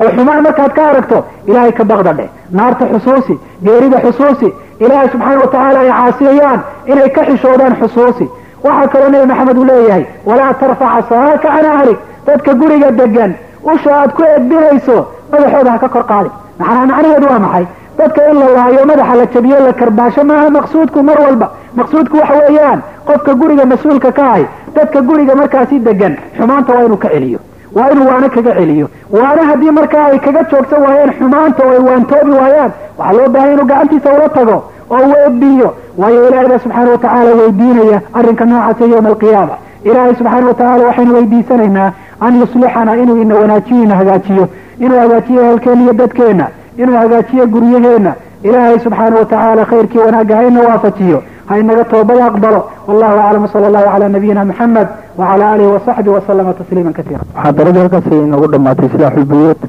Oo 0.00 0.08
xumaan 0.16 0.42
markaad 0.46 0.72
ka 0.76 0.82
aragto 0.90 1.18
ilaahay 1.48 1.72
ka 1.78 1.84
baqda 1.90 2.12
dheh 2.18 2.28
naarta 2.56 2.84
xusuusi 2.92 3.34
geerida 3.64 3.98
xusuusi 4.04 4.48
ilaahay 4.84 5.08
subxaana 5.12 5.40
watacaala 5.44 5.78
ay 5.84 5.90
caasiyayaan 5.98 6.60
inay 6.92 7.08
ka 7.16 7.22
xishoodaan 7.28 7.74
xusuusi. 7.80 8.26
Waxaa 8.64 8.88
kaloo 8.92 9.10
nebi 9.14 9.26
maxamed 9.32 9.56
uu 9.58 9.64
leeyahay 9.70 10.04
walaa 10.28 10.52
tarfac 10.60 10.90
casaaka 10.96 11.48
can 11.54 11.66
ahlik. 11.76 11.98
Dadka 12.26 12.54
guriga 12.60 12.90
degan 13.00 13.32
usha 13.72 13.90
aad 14.00 14.10
ku 14.16 14.22
edbinayso 14.36 14.96
madaxooda 15.32 15.70
ha 15.74 15.78
ka 15.78 15.88
kor 15.88 16.04
qaadi 16.10 16.30
macnaa 16.58 16.86
macnaheedu 16.86 17.26
waa 17.32 17.38
maxay? 17.38 17.66
Dadka 17.98 18.20
in 18.30 18.36
la 18.40 18.46
laayo 18.56 18.86
madaxa 18.90 19.14
la 19.20 19.26
jabiyo 19.34 19.58
la 19.66 19.72
karbaasho 19.72 20.24
maaha 20.24 20.50
maqsuudku 20.50 21.02
mar 21.02 21.18
walba. 21.24 21.50
Maqsuudku 21.76 22.16
waxa 22.16 22.34
weeyaan 22.48 22.80
qofka 23.06 23.34
guriga 23.34 23.64
mas'uulka 23.72 24.12
ka 24.12 24.22
ahay 24.30 24.44
dadka 24.74 25.00
guriga 25.02 25.34
markaasi 25.34 25.78
degan 25.80 26.16
xumaanta 26.38 26.72
waa 26.74 26.84
inuu 26.84 26.96
ka 26.96 27.08
celiyo. 27.08 27.38
Waa 27.76 27.90
inuu 27.92 28.06
waana 28.08 28.28
kaga 28.28 28.52
celiyo. 28.58 28.86
Waana 29.10 29.42
haddii 29.50 29.70
markaa 29.70 30.04
ay 30.12 30.18
kaga 30.18 30.42
joogsan 30.50 30.82
waayaan 30.82 31.12
xumaanta 31.18 31.62
oo 31.66 31.70
ay 31.72 31.78
waantoobi 31.88 32.30
waayaan. 32.40 32.70
Waxaa 32.98 33.12
loo 33.18 33.28
baahanya 33.28 33.52
inuu 33.54 33.66
gacantiisa 33.66 34.12
ula 34.16 34.28
tago 34.28 34.56
oo 34.90 35.02
uu 35.08 35.16
edbiyo 35.26 35.74
waayo 35.98 36.28
ilaahay 36.28 36.48
baa 36.48 36.58
subxaana 36.58 36.90
watacaala 36.90 37.34
weydiinaya 37.40 38.00
arrinka 38.14 38.44
noocaasa 38.44 38.84
yowma 38.92 39.08
alqiyaama 39.08 39.54
ilaahay 39.84 40.14
subxaana 40.14 40.46
watacaala 40.46 40.84
waxaynu 40.88 41.14
weydiisanaynaa 41.14 41.92
an 42.20 42.40
yuslixana 42.40 42.96
inuu 42.96 43.16
ina 43.22 43.34
wanaajiyo 43.34 43.82
ina 43.84 43.94
hagaajiyo 43.96 44.48
inuu 44.84 44.98
hagaajiyo 45.02 45.42
ehelkeena 45.44 45.82
iyo 45.82 45.92
dadkeena 45.92 46.46
inuu 46.76 46.96
hagaajiyo 47.02 47.46
guryaheena 47.54 48.12
ilaahay 48.42 48.78
subxaana 48.86 49.16
watacaala 49.16 49.64
khayrkii 49.72 49.98
wanaagga 50.06 50.36
ha 50.36 50.42
ina 50.50 50.60
waafajiyo 50.68 51.22
ha 51.46 51.58
inaga 51.58 51.84
toobada 51.84 52.26
aqbalo. 52.26 52.60
Wallahu 52.86 53.18
aclam 53.20 53.48
sala 53.52 53.66
allahu 53.66 53.90
calaa 53.92 54.08
nabiyina 54.08 54.44
maxamed 54.44 54.88
wacala 55.18 55.44
aalihi 55.50 55.70
wasaxbihi 55.76 56.14
wasalama 56.18 56.54
tasliima 56.60 56.92
kasiira 56.92 57.20
muxaadaradii 57.34 57.78
halkaas 57.78 58.06
ay 58.12 58.18
inoogu 58.18 58.46
dhammaatay 58.52 59.24
buyuud 59.32 59.60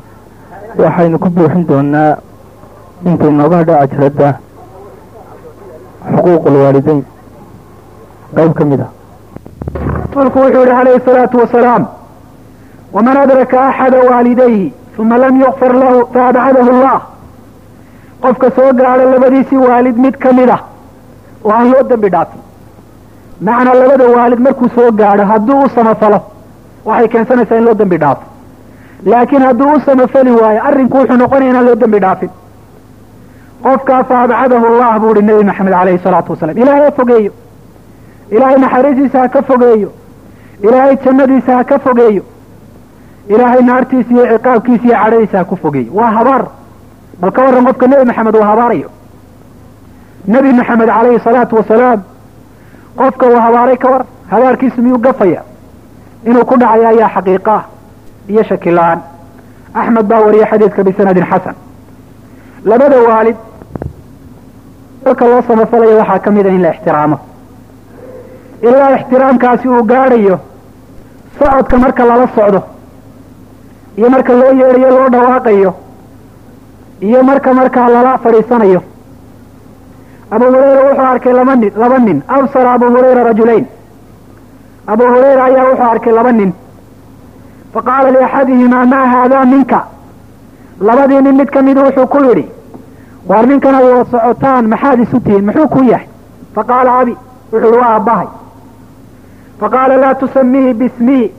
waxaynu 0.78 1.20
ku 1.20 1.30
buuxin 1.30 1.68
doonaa 1.68 2.18
inta 3.06 3.28
inooga 3.28 3.58
hadha 3.58 3.80
ajradda 3.86 4.30
xuquuq 6.16 6.48
alwaalideyn 6.52 7.04
qayb 8.36 8.54
ka 8.54 8.66
mid 8.66 8.82
ah. 8.82 8.92
Rasuulku 10.08 10.40
wuxuu 10.40 10.64
yihi 10.64 10.76
calayhi 10.78 11.06
salaatu 11.06 11.38
wasalaam 11.44 11.86
waman 12.94 13.18
adraka 13.18 13.68
axada 13.70 14.00
waalidayhi 14.10 14.74
uma 15.00 15.18
lam 15.18 15.40
yukfar 15.42 15.74
lahu 15.82 16.00
faabcadahu 16.14 16.70
allah 16.76 17.02
qofka 18.24 18.50
soo 18.58 18.70
gaadho 18.80 19.06
labadiisii 19.14 19.58
waalid 19.68 19.98
mid 20.06 20.16
ka 20.24 20.34
mid 20.40 20.50
ah 20.56 20.62
oo 21.46 21.52
aan 21.58 21.72
loo 21.72 21.84
dembi 21.92 22.10
dhaafin 22.16 22.42
macnaa 23.48 23.74
labada 23.82 24.06
waalid 24.18 24.40
markuu 24.48 24.70
soo 24.76 24.92
gaadho 25.02 25.26
hadduu 25.32 25.60
u 25.66 25.70
samafalo 25.78 26.20
waxay 26.86 27.08
keensanaysaa 27.16 27.58
in 27.62 27.66
loo 27.70 27.74
dembi 27.82 27.98
dhaafo 28.04 28.24
laakiin 29.14 29.42
hadduu 29.50 29.72
u 29.78 29.80
samafali 29.90 30.32
waayo 30.42 30.62
arrinku 30.70 30.98
wuxuu 30.98 31.18
noqonaya 31.24 31.50
inaan 31.54 31.66
loo 31.70 31.76
dembi 31.86 32.00
dhaafin 32.06 32.30
qofkaa 33.64 34.04
faabcadahu 34.12 34.66
allah 34.74 34.92
buu 35.06 35.12
ihi 35.16 35.26
nebi 35.32 35.44
maxamed 35.50 35.74
caleyhi 35.80 36.00
salaatu 36.06 36.32
wasalaam 36.36 36.58
ilaahay 36.64 36.86
ha 36.86 36.92
fogeeyo 37.00 37.32
ilaahay 38.36 38.58
naxariisiisa 38.66 39.20
ha 39.24 39.28
ka 39.36 39.42
fogeeyo 39.50 39.90
ilaahay 40.68 40.96
jannadiisa 41.06 41.52
ha 41.58 41.64
ka 41.72 41.80
fogeeyo 41.88 42.24
ilaahay 43.30 43.62
naartiisa 43.62 44.10
iyo 44.14 44.26
ciqaabkiisa 44.38 44.84
iyo 44.86 44.96
cadhadiisa 45.04 45.38
ha 45.38 45.44
ku 45.46 45.56
fogeeyo 45.56 45.92
waa 45.94 46.12
habaar. 46.18 46.44
Bal 47.20 47.32
ka 47.32 47.42
warran 47.46 47.66
qofka 47.66 47.88
nebi 47.88 48.06
maxamed 48.06 48.36
uu 48.36 48.44
habaarayo. 48.44 48.90
Nebi 50.28 50.54
maxamed 50.54 50.88
caleyhi 50.90 51.20
salaatu 51.24 51.56
wasalaam 51.56 52.00
qofka 52.98 53.26
uu 53.28 53.40
habaaray 53.46 53.78
ka 53.78 53.88
war 53.92 54.04
habaarkiisu 54.32 54.82
miyuu 54.82 54.98
gafaya? 54.98 55.42
Inuu 56.26 56.46
ku 56.46 56.56
dhacay 56.58 56.86
ayaa 56.86 57.10
xaqiiqa 57.16 57.54
ah 57.56 57.64
iyo 58.30 58.44
shaki 58.44 58.72
la'aan 58.72 59.00
axmed 59.74 60.06
baa 60.06 60.20
wariya 60.26 60.46
xadiidka 60.52 60.84
bisanadin 60.84 61.26
xasan. 61.32 61.56
Labada 62.66 62.98
waalid 63.08 63.36
dalka 65.06 65.26
loo 65.26 65.42
samafalayo 65.48 65.98
waxaa 65.98 66.20
ka 66.20 66.32
mid 66.32 66.46
a 66.46 66.50
in 66.50 66.62
la 66.62 66.70
ixtiraamo. 66.74 67.18
Ilaa 68.62 68.96
ixtiraamkaasi 68.98 69.68
uu 69.68 69.84
gaadhayo 69.84 70.40
socodka 71.40 71.78
marka 71.78 72.04
lala 72.06 72.28
socdo 72.36 72.62
iyo 73.98 74.10
marka 74.10 74.34
loo 74.34 74.52
yeedhayo 74.60 74.90
loo 74.98 75.10
dhawaaqayo. 75.14 75.72
Iyo 77.02 77.24
marka 77.24 77.54
markaa 77.54 77.90
lala 77.90 78.18
fadhiisanayo. 78.18 78.82
Abu 80.32 80.46
hurayra 80.46 80.82
wuxuu 80.88 81.06
arkay 81.14 81.34
laba 81.34 81.56
nin 81.56 81.72
laba 81.82 81.98
nin. 82.00 82.18
Absara 82.28 82.74
abu 82.74 82.86
hurayra 82.86 83.24
rajulayn. 83.24 83.66
Abu 84.88 85.04
hurayra 85.04 85.44
ayaa 85.46 85.66
wuxuu 85.70 85.90
arkay 85.94 86.14
laba 86.14 86.32
nin. 86.32 86.52
Faqaala 87.74 88.12
liaxadihimaa 88.12 88.86
maa 88.86 89.06
haadaa 89.14 89.46
minka? 89.46 89.80
Labadii 90.82 91.22
nin 91.22 91.36
mid 91.38 91.50
kamidi 91.50 91.80
wuxuu 91.80 92.08
ku 92.08 92.18
yidhi 92.24 92.46
waar 93.28 93.46
ninkan 93.48 93.76
ad 93.76 93.86
socotaan 94.12 94.66
maxaad 94.68 95.00
isu 95.00 95.20
tihiin? 95.20 95.46
Muxuu 95.46 95.68
ku 95.68 95.84
yahay? 95.84 96.08
Faqaala 96.56 96.92
abi 97.00 97.14
wuxuu 97.52 97.68
yihi 97.70 97.80
waa 97.82 97.94
aabbahay. 97.96 98.28
Faqaala 99.60 99.98
laa 99.98 100.14
tusamiihi 100.16 100.74
bismii 100.74 101.32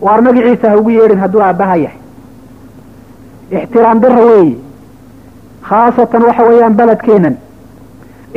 waar 0.00 0.20
magaciisa 0.22 0.70
ha 0.70 0.76
ugu 0.80 0.90
yeedhin 0.90 1.18
hadduu 1.24 1.42
aabbaha 1.42 1.76
yahay. 1.84 1.98
Ixtiraam 3.50 4.00
dara 4.00 4.20
weeye 4.28 4.56
khaasatan 5.68 6.22
waxa 6.28 6.42
weeyaan 6.48 6.74
beledkeenan 6.80 7.34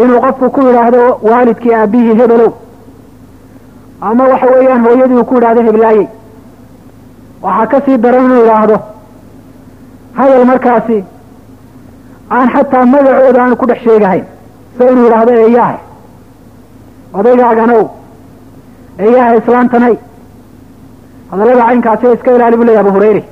inuu 0.04 0.20
qofku 0.26 0.50
ku 0.56 0.62
yidhaahdo 0.68 1.02
waalidkii 1.30 1.74
aabihii 1.80 2.16
hebelow 2.22 2.52
ama 4.02 4.24
waxa 4.32 4.48
weeyaan 4.56 4.82
hooyadii 4.86 5.16
uu 5.22 5.26
ku 5.26 5.36
yidhahdo 5.36 5.62
heblaayey. 5.68 6.08
Waxaa 7.44 7.68
ka 7.72 7.82
sii 7.86 7.98
daran 7.98 8.26
inuu 8.26 8.42
yidhaahdo 8.44 8.78
hadal 10.18 10.46
markaasi 10.52 11.04
aan 12.38 12.50
xataa 12.54 12.86
magacooda 12.86 13.42
aanu 13.44 13.56
ku 13.62 13.66
dhex 13.70 13.80
sheegahayn 13.88 14.26
sida 14.78 14.92
inuu 14.92 15.04
yidhaahdo 15.06 15.32
eeyahay 15.44 15.78
odaygaaganw 17.20 17.84
eeyaha 19.06 19.36
islaantanay 19.40 19.96
hadallada 21.32 21.64
caynkaasi 21.68 22.06
iska 22.16 22.32
ilaali 22.36 22.58
bu 22.58 22.64
leeya 22.68 22.80
abu 22.86 22.92
hurayre 22.96 23.24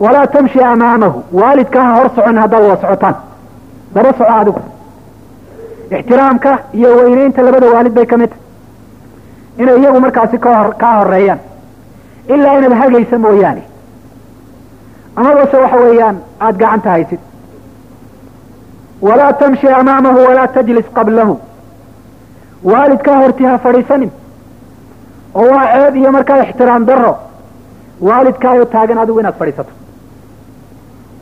walaa 0.00 0.26
tamshi 0.26 0.60
amaamahu. 0.72 1.18
Waalidka 1.40 1.80
ha 1.86 1.92
hor 1.96 2.08
socon 2.16 2.36
haddaad 2.42 2.62
wada 2.68 2.80
socotaan. 2.82 3.14
Daba 3.94 4.12
soco 4.18 4.32
adigu. 4.40 4.60
Ixtiraamka 5.98 6.50
iyo 6.78 6.88
weyneynta 6.96 7.42
labada 7.42 7.66
waalid 7.74 7.92
bay 7.98 8.06
ka 8.06 8.16
mid 8.16 8.30
inay 9.58 9.76
iyagu 9.80 10.00
markaasi 10.04 10.38
kahor 10.38 10.74
kaa 10.82 10.94
horeeyaan 10.98 11.40
ilaa 12.34 12.54
inaad 12.58 12.74
hagaysa 12.82 13.18
mooyaane. 13.24 13.62
Amabase 15.16 15.56
waxa 15.56 15.76
weeyaan 15.84 16.16
aada 16.40 16.58
gacanta 16.62 16.90
haysid. 16.90 17.20
Walaa 19.06 19.32
tamshi 19.32 19.68
amaamahu 19.80 20.18
walaa 20.28 20.48
tajlis 20.56 20.86
qablahu. 20.96 21.34
Waalidkaa 22.70 23.16
hortii 23.22 23.46
ha 23.50 23.58
fadhiisanin 23.58 24.10
oo 25.34 25.46
waa 25.54 25.66
ceeb 25.74 25.96
iyo 25.96 26.12
markaa 26.12 26.42
ixtiraam 26.44 26.84
daro 26.86 27.12
waalidkaayo 28.08 28.64
taagan 28.74 28.98
adigu 28.98 29.20
inaad 29.20 29.36
fadhiisato. 29.40 29.72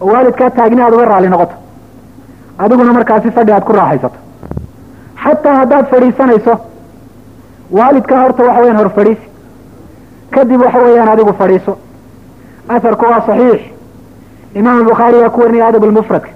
Oo 0.01 0.09
waalidkaa 0.13 0.51
taagni 0.51 0.83
aad 0.83 0.95
uga 0.95 1.05
raali 1.05 1.29
noqoto. 1.29 1.55
Adiguna 2.59 2.93
markaasi 2.93 3.31
fadhi 3.31 3.53
aad 3.53 3.65
ku 3.65 3.73
raaxaysato. 3.73 4.19
Xataa 5.25 5.55
haddaad 5.61 5.87
fadhiisanayso 5.93 6.55
waalidkaa 7.79 8.21
horta 8.23 8.43
waxa 8.49 8.61
weyaan 8.61 8.79
hor 8.83 8.91
fadhiisi. 8.99 9.27
Kadib 10.35 10.61
waxa 10.65 10.79
weeyaan 10.85 11.09
adigu 11.15 11.33
fadhiiso. 11.43 11.73
Asarku 12.69 13.05
waa 13.05 13.21
saxiix. 13.27 13.61
Imaam 14.55 14.85
bukhaari 14.85 15.17
waa 15.23 15.31
ku 15.31 15.41
warinaya 15.41 15.67
adab 15.69 15.85
lmufradka 15.85 16.31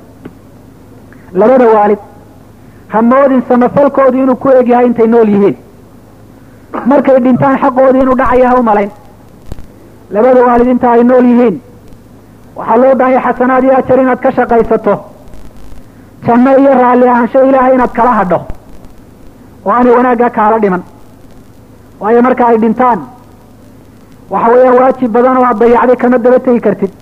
labada 1.41 1.67
waalid 1.75 1.99
ha 2.93 3.03
moodin 3.03 3.43
samafalkoodii 3.49 4.23
inuu 4.23 4.37
ku 4.43 4.49
egyahay 4.61 4.87
intay 4.87 5.07
nool 5.07 5.29
yihiin 5.29 5.57
markay 6.91 7.19
dhintaan 7.25 7.57
xaqoodii 7.63 8.03
inuu 8.05 8.17
dhacaya 8.21 8.49
ha 8.51 8.57
u 8.61 8.63
malayn. 8.63 8.91
Labada 10.15 10.41
waalid 10.47 10.69
inta 10.75 10.91
ay 10.93 11.03
nool 11.05 11.25
yihiin 11.31 11.57
waxaa 12.57 12.77
loo 12.83 12.95
baahanya 12.99 13.21
xasanaad 13.27 13.65
iyo 13.65 13.75
ajar 13.81 13.99
inaad 14.03 14.21
ka 14.25 14.31
shaqaysato. 14.37 14.95
Janno 16.27 16.51
iyo 16.61 16.73
raalli 16.81 17.09
ahaansho 17.09 17.39
ilaahay 17.49 17.75
inaad 17.75 17.93
kala 17.99 18.13
hadho 18.19 18.39
oo 19.65 19.71
aanay 19.73 19.93
wanaaggaa 19.99 20.31
kaala 20.39 20.59
dhiman. 20.63 20.83
Waayo 22.01 22.21
marka 22.27 22.47
ay 22.47 22.59
dhintaan 22.63 23.01
waxa 24.33 24.49
weeyaan 24.53 24.77
waajib 24.81 25.11
badan 25.17 25.37
oo 25.39 25.45
aad 25.49 25.59
dayacday 25.61 25.97
kama 26.03 26.19
daba 26.19 26.39
tegi 26.45 26.61
kartid. 26.67 26.93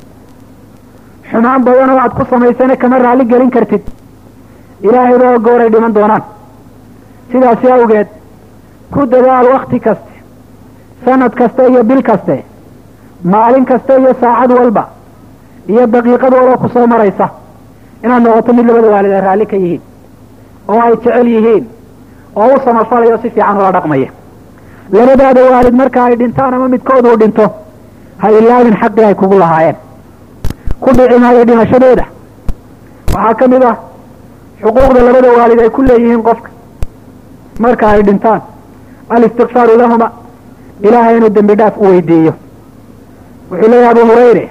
Xumaan 1.31 1.63
badan 1.67 1.91
oo 1.91 1.99
aad 2.05 2.13
ku 2.19 2.23
samaysana 2.31 2.77
kama 2.77 2.99
raalli 3.05 3.25
gelin 3.33 3.51
kartid. 3.51 3.83
Ilaahay 4.87 5.19
baa 5.23 5.39
gooray 5.47 5.71
dhiman 5.75 5.93
doonaan. 5.97 6.23
Sidaasi 7.31 7.67
awgeed 7.77 8.09
ku 8.93 9.07
dadaal 9.13 9.47
wakti 9.55 9.79
kaste 9.87 10.13
sanad 11.05 11.33
kaste 11.41 11.63
iyo 11.71 11.83
bil 11.85 12.03
kaste 12.09 12.37
maalin 13.33 13.65
kaste 13.71 13.93
iyo 14.01 14.13
saacad 14.21 14.51
walba 14.59 14.85
iyo 15.73 15.87
daqiiqad 15.95 16.33
walba 16.39 16.57
ku 16.63 16.69
soo 16.75 16.87
maraysa 16.87 17.27
inaad 18.05 18.23
noqoto 18.23 18.53
mid 18.53 18.67
labada 18.67 18.89
waalid 18.95 19.13
ay 19.13 19.21
raalli 19.27 19.47
ka 19.47 19.57
yihiin 19.57 19.83
oo 20.69 20.81
ay 20.87 20.93
jecel 21.03 21.27
yihiin 21.35 21.65
oo 22.37 22.49
u 22.55 22.61
samafalayo 22.65 23.19
si 23.23 23.31
fiican 23.31 23.57
ula 23.61 23.71
dhaqmaya 23.77 24.11
labadaada 24.97 25.41
waalid 25.53 25.75
marka 25.81 26.05
ay 26.05 26.17
dhintaan 26.21 26.55
ama 26.55 26.69
midkood 26.75 27.05
uu 27.07 27.17
dhinto 27.23 27.47
ha 28.23 28.31
ilaabin 28.39 28.77
xaqii 28.83 29.05
ay 29.05 29.15
kugu 29.15 29.39
lahaayeen. 29.39 29.77
Ku 30.83 30.91
dhici 30.97 31.19
maayo 31.23 31.45
dhimashadooda. 31.45 32.05
Waxaa 33.15 33.35
ka 33.35 33.49
mid 33.49 33.63
ah 33.71 33.77
xuquuqda 34.63 35.01
labada 35.07 35.29
waalid 35.39 35.61
ay 35.61 35.71
ku 35.71 35.83
leeyihiin 35.83 36.23
qofka 36.23 36.51
marka 37.65 37.85
ay 37.89 38.03
dhintaan 38.03 38.41
alistikfaaru 39.15 39.77
lahuma 39.83 40.09
ilaahay 40.87 41.17
inuu 41.17 41.29
dembi 41.37 41.55
dhaaf 41.61 41.75
u 41.83 41.85
weydiiyo 41.91 42.33
wuxuu 43.51 43.69
leeyahay 43.71 43.91
abu 43.91 44.01
hurayre 44.11 44.45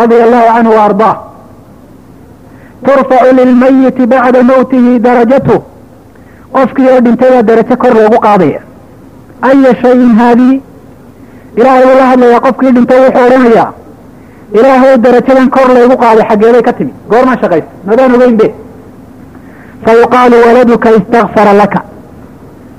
radia 0.00 0.24
allahu 0.26 0.46
canhu 0.56 0.72
wa 0.78 0.84
ardaa 0.84 1.16
turfacu 2.86 3.34
lilmayiti 3.38 4.06
bacda 4.06 4.42
mawtihi 4.42 4.98
darajatu 4.98 5.56
qofkii 6.54 6.88
oo 6.92 7.00
dhintay 7.00 7.30
baa 7.34 7.42
darajo 7.50 7.76
kor 7.82 7.94
loogu 7.94 8.18
qaadaya 8.26 8.60
aya 9.48 9.74
shayin 9.82 10.14
haadihi 10.20 10.56
ilaahay 11.56 11.84
buu 11.86 11.98
la 12.00 12.06
hadlayaa 12.12 12.40
qofkii 12.46 12.72
dhintay 12.76 12.98
wuxuu 13.04 13.24
odhanayaa 13.26 13.72
ilaahay 14.58 14.96
darajadan 15.06 15.50
kor 15.56 15.68
laygu 15.76 15.96
qaaday 16.02 16.24
xaggeeday 16.30 16.62
ka 16.68 16.72
timi 16.78 16.92
goormaa 17.10 17.36
shaqaysa 17.42 17.68
madaan 17.88 18.14
ogeyn 18.16 18.36
be 18.40 18.48
fa 19.84 19.92
yuqaalu 20.00 20.36
waladuka 20.46 20.88
istakfara 20.98 21.52
laka 21.62 21.80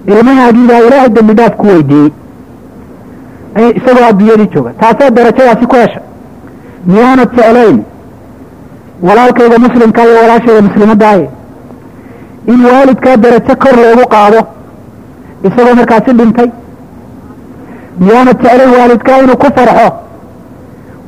ilmahaagii 0.07 0.68
baa 0.68 0.80
ilaahay 0.88 1.10
dembi 1.10 1.34
dhaaf 1.40 1.56
ku 1.57 1.65
weydiiyey 1.68 2.11
isagoo 3.80 4.06
adduunyadii 4.10 4.49
jooga 4.53 4.72
taasaa 4.82 5.10
darajadaasi 5.18 5.65
ku 5.72 5.76
hesha. 5.76 6.02
Miyaanad 6.86 7.30
jeclayn? 7.38 7.78
Walaalkayga 9.07 9.57
muslimka 9.65 10.02
iyo 10.03 10.15
walaashayda 10.22 10.61
muslimadaaye 10.61 11.30
in 12.53 12.65
waalidkaa 12.65 13.18
darajo 13.18 13.56
kor 13.64 13.76
loogu 13.84 14.06
qaado 14.14 14.41
isagoo 15.48 15.76
markaasi 15.80 16.11
dhintay. 16.19 16.49
Miyaanad 17.99 18.38
jeclayn 18.44 18.72
waalidkaa 18.78 19.18
inuu 19.23 19.38
ku 19.44 19.48
farxo? 19.56 19.90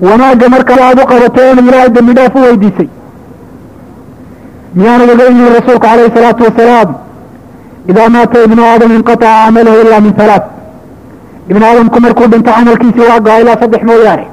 Wanaagga 0.02 0.50
marka 0.50 0.74
aad 0.86 1.00
u 1.04 1.06
qabato 1.12 1.42
inuu 1.52 1.68
ilaahay 1.70 1.90
dembi 1.90 2.14
dhaaf 2.18 2.36
u 2.36 2.40
weydiisay. 2.48 2.90
Miyaanad 4.76 5.10
ogeyn 5.14 5.38
yihi 5.40 5.54
rasuulku 5.60 5.82
calayhi 5.88 6.12
salaatu 6.16 6.44
wasalaam 6.44 6.90
idaa 7.92 8.10
maata 8.16 8.38
ibnu 8.48 8.62
aadam 8.72 8.92
inqataca 8.98 9.32
camaluhu 9.46 9.78
ilaa 9.86 10.02
min 10.06 10.14
halaat 10.20 10.46
ibnu 11.52 11.64
aadamku 11.70 11.98
markuu 12.06 12.28
dhinto 12.34 12.52
camalkiisii 12.58 13.08
waa 13.10 13.20
go-a 13.26 13.40
ilaa 13.44 13.58
saddex 13.62 13.82
mooyaane 13.90 14.26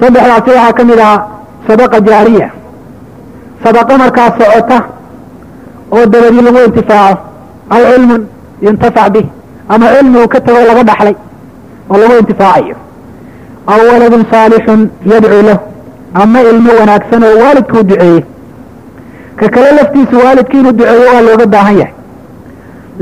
saddexdaasi 0.00 0.50
waxaa 0.56 0.72
ka 0.78 0.82
mid 0.90 0.98
ahaa 1.06 1.20
sadaqa 1.68 1.98
jaariya 2.08 2.48
sadaqa 3.64 3.92
markaa 4.02 4.28
socota 4.38 4.78
oo 5.94 6.04
dabadii 6.12 6.42
lagu 6.46 6.58
intifaaco 6.68 7.20
aw 7.74 7.80
cilmun 7.92 8.22
yuntafac 8.66 9.08
bih 9.14 9.26
ama 9.72 9.86
cilmi 9.94 10.16
uu 10.22 10.28
ka 10.34 10.38
tago 10.46 10.60
laga 10.70 10.82
dhaxlay 10.90 11.14
oo 11.90 11.96
lagu 12.02 12.14
intifaacayo 12.22 12.76
aw 13.72 13.78
waladun 13.90 14.22
saalixun 14.32 14.80
yadcuu 15.12 15.42
lahu 15.48 15.60
ama 16.22 16.38
ilmo 16.50 16.70
wanaagsan 16.80 17.22
oo 17.28 17.34
waalidkuu 17.42 17.82
duceeyey 17.90 18.22
ka 19.38 19.48
kale 19.54 19.70
laftiisu 19.78 20.16
waalidki 20.24 20.56
inuu 20.60 20.72
duceeyo 20.78 21.04
waa 21.12 21.20
looga 21.28 21.46
baahan 21.54 21.76
yahay. 21.78 21.92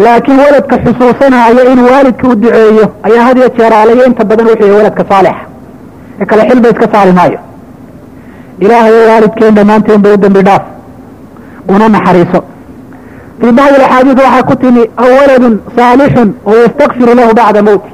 Laakiin 0.04 0.38
waladka 0.44 0.76
xusuusanaya 0.84 1.64
inuu 1.72 1.86
waalidka 1.92 2.28
u 2.28 2.34
duceeyo 2.42 2.86
ayaa 3.06 3.24
had 3.28 3.36
iyo 3.38 3.48
jeeraalayo 3.58 4.04
inta 4.06 4.24
badan 4.24 4.46
wuxuu 4.46 4.66
yahay 4.66 4.76
waladka 4.80 5.04
saalixa. 5.10 5.44
Ee 6.20 6.24
kale 6.30 6.42
xilba 6.48 6.68
iska 6.72 6.86
saari 6.92 7.12
maayo 7.18 7.38
ilaahay 8.64 8.92
oo 9.00 9.06
waalidkeen 9.12 9.54
dhammaanteen 9.54 10.00
ba 10.02 10.08
u 10.14 10.16
dembi 10.16 10.42
dhaaf. 10.48 10.62
Una 11.68 11.88
naxariiso. 11.88 12.40
Fii 13.40 13.52
bacdi 13.58 13.76
axaadiis 13.84 14.16
waxaa 14.24 14.42
ku 14.48 14.54
timi 14.62 14.82
aw 15.02 15.08
waladun 15.18 15.54
saalixun 15.76 16.28
oo 16.46 16.54
yastakfiru 16.62 17.14
lahu 17.18 17.34
bacda 17.40 17.62
mowti 17.62 17.90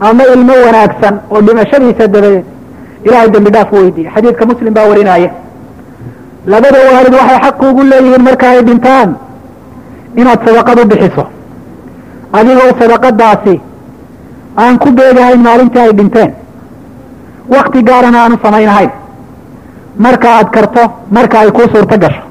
ama 0.00 0.22
ilmo 0.34 0.52
wanaagsan 0.66 1.14
oo 1.30 1.40
dhimashadiisa 1.46 2.06
dabadeed. 2.14 2.44
Ilahay 3.06 3.28
dembi 3.34 3.50
dhaaf 3.50 3.72
u 3.72 3.76
weydiiye 3.76 4.10
xadiidka 4.14 4.46
muslim 4.50 4.74
baa 4.74 4.86
warinaya 4.90 5.30
labada 6.52 6.78
waalid 6.92 7.14
waxay 7.20 7.38
xaq 7.44 7.60
ugu 7.68 7.82
leeyihiin 7.90 8.22
marka 8.28 8.46
ay 8.52 8.60
dhintaan 8.68 9.10
inaad 10.20 10.40
sadaqad 10.46 10.78
u 10.82 10.84
bixiso. 10.90 11.24
Adigoo 12.38 12.70
sadaqadaasi 12.80 13.54
aan 14.62 14.74
ku 14.82 14.88
beegahayn 14.98 15.40
maalintii 15.46 15.82
ay 15.86 15.92
dhinteen. 15.98 16.30
Wakti 17.54 17.78
gaarana 17.88 18.18
aanu 18.22 18.36
samaynahayn 18.44 18.90
marka 20.04 20.28
aad 20.38 20.48
karto 20.56 20.82
marka 21.16 21.36
ay 21.42 21.50
kuu 21.56 21.66
suurto 21.72 21.96
gasho. 22.02 22.22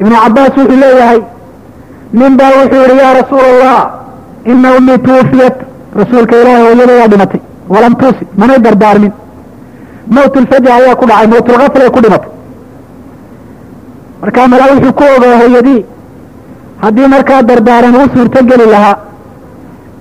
Ibnu 0.00 0.14
cabbaas 0.22 0.54
wuxuu 0.58 0.78
leeyahay 0.82 1.20
nin 2.18 2.32
baa 2.38 2.52
wuxuu 2.60 2.82
yihi 2.88 2.98
yaa 3.02 3.14
rasuula 3.20 3.48
allah 3.54 3.78
ina 4.52 4.68
ummii 4.78 4.98
tuufiyat. 5.06 5.56
Rasuulka 6.00 6.34
ilaahi 6.40 6.62
hooyada 6.66 6.94
waa 7.00 7.08
dhimatay. 7.12 7.40
Walam 7.72 7.94
tuusi 8.00 8.24
manay 8.40 8.58
dardaarmin 8.66 9.12
mawt 10.14 10.34
lfaja 10.44 10.70
ayaa 10.78 10.94
ku 11.00 11.04
dhacay 11.08 11.26
mawtulkaflay 11.32 11.90
ku 11.94 12.00
dhimatay 12.04 12.30
markaa 14.22 14.46
malaa 14.52 14.70
wuxuu 14.74 14.92
ku 14.98 15.04
ogaa 15.16 15.36
hooyadii 15.40 15.82
haddii 16.82 17.08
markaa 17.14 17.42
dardaaran 17.48 17.94
uu 18.00 18.08
suurto 18.14 18.38
geli 18.50 18.66
lahaa 18.74 18.96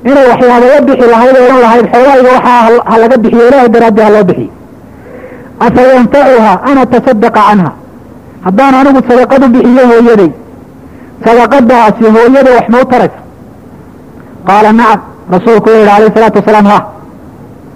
inay 0.10 0.26
waxyaaba 0.32 0.66
la 0.74 0.82
bixi 0.88 1.06
lahayd 1.14 1.36
odhan 1.44 1.60
lahayd 1.66 1.86
xoolahayga 1.94 2.30
waxaa 2.36 2.62
ha 2.90 2.96
laga 3.02 3.18
bixiyo 3.24 3.44
ilaahay 3.50 3.70
daraaddi 3.76 4.02
ha 4.06 4.10
loo 4.16 4.24
bixiyo 4.30 4.52
afa 5.66 5.82
yanfacuha 5.94 6.54
an 6.70 6.78
atasadaqa 6.84 7.42
canha. 7.48 7.72
Haddaan 8.46 8.74
anigu 8.80 9.00
sadaqad 9.10 9.42
u 9.46 9.48
bixiyo 9.56 9.84
hooyaday 9.92 10.32
sadaqadaasi 11.26 12.04
hooyada 12.16 12.50
wax 12.58 12.66
mau 12.74 12.84
taraysa 12.92 13.20
qaala 14.48 14.70
nacam 14.80 15.02
rasuulku 15.36 15.70
wuxu 15.70 15.80
yihi 15.82 15.92
alayh 15.98 16.10
isalaatu 16.12 16.38
wasalaam 16.42 16.66
ha 16.72 16.78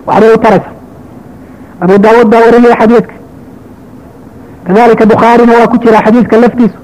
waxbay 0.08 0.32
u 0.36 0.40
taraysa 0.46 0.70
abu 1.84 1.94
daawuud 2.06 2.28
baa 2.34 2.42
wariyay 2.46 2.76
xadiidka 2.82 3.14
kadalika 4.70 5.06
bukhaarina 5.06 5.54
waa 5.60 5.68
ku 5.68 5.78
jira 5.84 6.00
xadiidka 6.06 6.38
laftiisu 6.44 6.78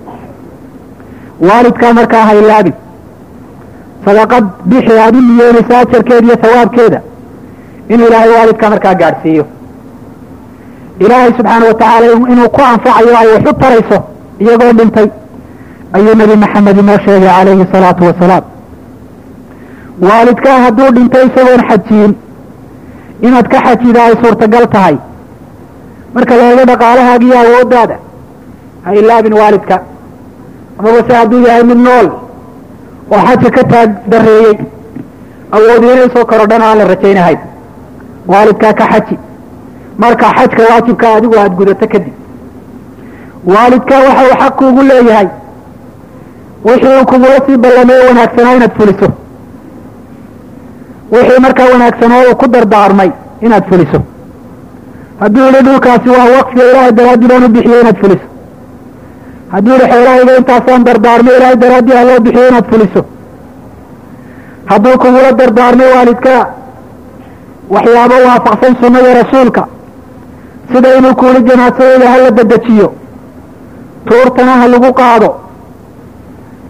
waalidkaa 1.47 1.93
markaa 1.99 2.23
ha 2.27 2.33
ilaabin 2.41 2.73
sadaqad 4.05 4.45
bixi 4.71 4.93
aad 5.03 5.15
u 5.15 5.21
niyoonaysa 5.21 5.73
ajarkeeda 5.83 6.25
iyo 6.27 6.37
sawaabkeeda 6.43 6.99
inuu 7.93 8.07
ilaahay 8.07 8.29
waalidkaa 8.37 8.69
markaa 8.73 8.93
gaadhsiiyo 9.01 9.45
ilaahay 10.99 11.31
subxaana 11.37 11.65
watacaala 11.71 12.05
inuu 12.33 12.49
ku 12.55 12.61
anfacayo 12.71 13.17
ay 13.21 13.27
wax 13.33 13.45
u 13.51 13.53
tarayso 13.63 13.97
iyagoo 14.43 14.73
dhintay 14.79 15.07
ayuu 15.95 16.15
nebi 16.21 16.35
maxamed 16.43 16.77
inoo 16.83 16.97
sheegay 17.05 17.29
calayhi 17.37 17.65
salaatu 17.73 18.03
wasalaam 18.09 18.43
waalidkaa 20.09 20.57
hadduu 20.65 20.89
dhintay 20.97 21.25
isagoon 21.29 21.61
xajiyin 21.69 22.13
inaad 23.27 23.47
ka 23.53 23.59
xajida 23.67 23.99
ay 24.07 24.15
suurtagal 24.23 24.65
tahay 24.77 24.97
marka 26.15 26.33
la 26.39 26.43
eego 26.51 26.63
dhaqaalahaaga 26.71 27.25
iyo 27.27 27.37
awooddaada 27.43 27.95
ha 28.85 28.89
ilaabin 28.99 29.33
waalidka 29.41 29.75
amaba 30.79 30.99
se 31.07 31.13
hadduu 31.19 31.41
yahay 31.47 31.63
mid 31.71 31.79
nool 31.87 32.07
oo 33.13 33.19
xaja 33.27 33.49
ka 33.57 33.63
taag 33.73 33.89
dareeyey 34.11 34.55
awoodi 35.57 35.85
inay 35.93 36.09
soo 36.15 36.25
korodhana 36.31 36.65
aan 36.69 36.77
la 36.81 36.85
rajaynahayn 36.93 37.39
waalidkaa 38.31 38.73
ka 38.79 38.85
xaji. 38.91 39.15
Marka 40.03 40.25
xajka 40.37 40.61
waajibka 40.69 41.07
adigu 41.17 41.35
aada 41.41 41.55
gudato 41.59 41.87
kadib 41.93 42.13
waalidkaa 43.53 43.99
waxa 44.07 44.23
uu 44.29 44.37
xaq 44.41 44.61
ugu 44.69 44.81
leeyahay. 44.89 45.27
Wixii 46.67 46.95
uu 46.99 47.05
kugula 47.11 47.37
sii 47.45 47.57
ballamay 47.65 47.99
wanaagsanaa 48.07 48.55
inaad 48.57 48.73
fuliso. 48.79 49.07
Wixii 51.13 51.39
markaa 51.45 51.67
wanaagsanaa 51.73 52.21
uu 52.29 52.35
ku 52.41 52.47
dardaarmay 52.55 53.11
inaad 53.45 53.65
fuliso 53.69 53.99
hadduu 55.21 55.45
yihi 55.51 55.63
dhulkaasi 55.67 56.09
waa 56.15 56.27
waqfiga 56.37 56.63
ilaahay 56.71 56.91
daraaddii 56.99 57.27
baan 57.31 57.43
u 57.47 57.49
bixiyey 57.55 57.81
inaad 57.81 57.97
fuliso. 58.03 58.27
Hadduu 59.53 59.73
yihi 59.79 59.87
xoolahayga 59.91 60.33
intaasaan 60.39 60.83
dardaarmay 60.87 61.35
ilaahay 61.37 61.57
daraaddii 61.63 61.95
ha 61.99 62.03
loo 62.09 62.19
bixiyo 62.25 62.47
inaad 62.51 62.67
fuliso. 62.71 63.01
Hadduu 64.71 64.95
kugula 65.03 65.31
dardaarmay 65.39 65.89
waalidka 65.95 66.35
waxyaabo 67.75 68.15
waafaqsan 68.27 68.73
sunnada 68.81 69.13
rasuulka 69.21 69.63
sida 70.71 70.89
inuu 70.97 71.15
kuuli 71.21 71.39
janaasadayda 71.49 72.07
hala 72.13 72.29
dedejiyo 72.37 72.87
tuurtana 74.07 74.53
ha 74.61 74.67
lagu 74.73 74.89
qaado 74.99 75.29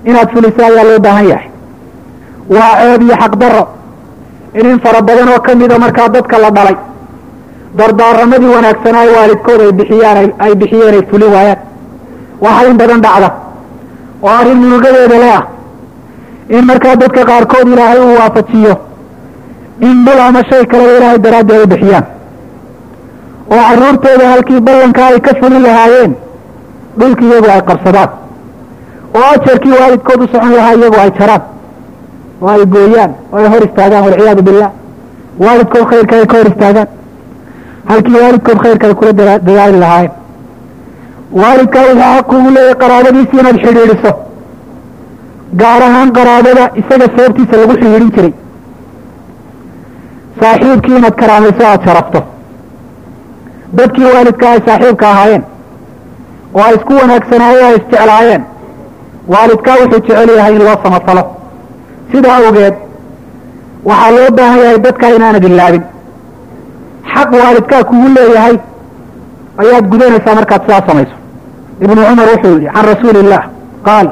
inaad 0.09 0.29
fuliso 0.33 0.61
ayaa 0.69 0.83
loo 0.89 0.99
baahan 1.05 1.27
yahay. 1.33 1.49
Waa 2.55 2.73
ceeb 2.81 3.01
iyo 3.01 3.15
xaqdarro 3.23 3.63
in 4.59 4.65
in 4.71 4.79
fara 4.83 5.01
badan 5.07 5.29
oo 5.33 5.39
kamida 5.47 5.79
markaa 5.83 6.07
dadka 6.15 6.37
la 6.43 6.49
dhalay 6.57 6.75
dardaaramadii 7.79 8.51
wanaagsanaa 8.55 9.01
ay 9.05 9.09
waalidkooda 9.17 9.63
ay 9.67 9.71
bixiyaan 9.79 10.17
ay 10.45 10.53
bixiyeen 10.61 10.95
ay 10.99 11.03
fulin 11.11 11.31
waayaan. 11.35 11.59
Waxa 12.43 12.67
in 12.69 12.77
badan 12.81 13.01
dhacda. 13.05 13.29
Oo 14.23 14.29
arrin 14.39 14.57
munugadeeda 14.63 15.17
le 15.23 15.29
ah. 15.37 15.43
In 16.55 16.63
markaa 16.69 16.95
dadka 17.01 17.21
qaarkood 17.29 17.67
ilaahay 17.73 17.99
uu 18.05 18.15
waafajiyo. 18.19 18.75
In 19.87 19.95
dhul 20.05 20.19
ama 20.27 20.41
shay 20.49 20.63
kaleba 20.71 20.93
ilaahay 20.97 21.19
daraaddi 21.25 21.53
ay 21.53 21.65
bixiyaan. 21.73 22.05
Oo 23.51 23.61
carruurtooda 23.69 24.25
halkii 24.33 24.59
ballanka 24.67 25.01
ay 25.09 25.19
ka 25.25 25.31
fulin 25.39 25.61
lahaayeen. 25.67 26.11
Dhulki 26.99 27.23
iyagu 27.29 27.49
ay 27.55 27.61
qabsadaan 27.69 28.09
oo 29.17 29.25
ajarkii 29.35 29.75
waalidkood 29.79 30.21
u 30.23 30.27
socon 30.33 30.53
lahaa 30.57 30.73
iyagu 30.79 30.97
ay 31.03 31.11
jaraan. 31.19 31.43
Oo 32.41 32.49
ay 32.55 32.65
gooyaan. 32.73 33.11
Oo 33.33 33.37
ay 33.39 33.47
hor 33.51 33.63
istaagaan 33.67 34.03
walciyaadu 34.05 34.41
billah. 34.47 34.69
Waalidkood 35.43 35.85
khayrka 35.91 36.15
ay 36.19 36.25
ka 36.31 36.37
hor 36.37 36.47
istaagaan 36.53 36.87
halkii 37.89 38.19
waalidkood 38.23 38.59
khayrka 38.63 38.85
ay 38.89 38.95
kula 38.99 39.11
dadaali 39.19 39.79
lahaayeen 39.83 40.13
waalidkaa 41.41 41.83
wuxuu 41.89 42.01
xaq 42.13 42.25
kugu 42.31 42.49
leeyahay 42.55 42.75
qaraabadiisi 42.83 43.35
inaad 43.41 43.57
xidhiidhiso. 43.65 44.11
Gaar 45.61 45.81
ahaan 45.87 46.09
qaraabada 46.17 46.63
isaga 46.81 47.07
sababtiisa 47.15 47.55
lagu 47.61 47.73
xidhiidhin 47.81 48.11
jiray. 48.15 48.33
Saaxiibkii 50.41 50.95
inaad 50.99 51.15
karaamayso 51.21 51.63
aada 51.69 51.83
sharafto. 51.87 52.19
Dadkii 53.77 54.07
waalidka 54.13 54.45
ay 54.53 54.59
saaxiibka 54.67 55.05
ahaayeen 55.13 55.43
oo 56.55 56.63
ay 56.67 56.75
isku 56.77 56.93
wanaagsanaayeen 57.01 57.65
ay 57.69 57.75
isjeclaayeen 57.79 58.43
waalidkaa 59.33 59.75
wuxuu 59.81 59.99
jecel 60.07 60.29
yahay 60.37 60.53
in 60.57 60.63
loo 60.67 60.77
samafalo 60.83 61.23
sidaa 62.11 62.37
awgeed 62.47 62.75
waxaa 63.89 64.11
loo 64.17 64.29
baahan 64.37 64.59
yahay 64.63 64.79
dadka 64.87 65.05
inaanad 65.17 65.43
ilaabin 65.49 65.83
xaq 67.13 67.29
waalidkaa 67.41 67.83
kugu 67.89 68.07
leeyahay 68.17 68.57
ayaad 69.61 69.85
gudanaysaa 69.91 70.35
markaad 70.39 70.61
sidaa 70.65 70.87
samayso. 70.87 71.15
Ibnu 71.83 72.01
cumar 72.09 72.27
wuxuu 72.33 72.55
yihi 72.59 72.69
can 72.73 72.85
rasuuli 72.91 73.19
illah 73.23 73.43
qaal 73.87 74.07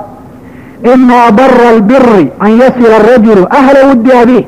ina 0.94 1.16
abara 1.30 1.66
albiri 1.74 2.26
an 2.46 2.52
yasila 2.62 2.96
arajulu 3.02 3.44
ahla 3.60 3.80
wuddi 3.90 4.12
abih 4.22 4.44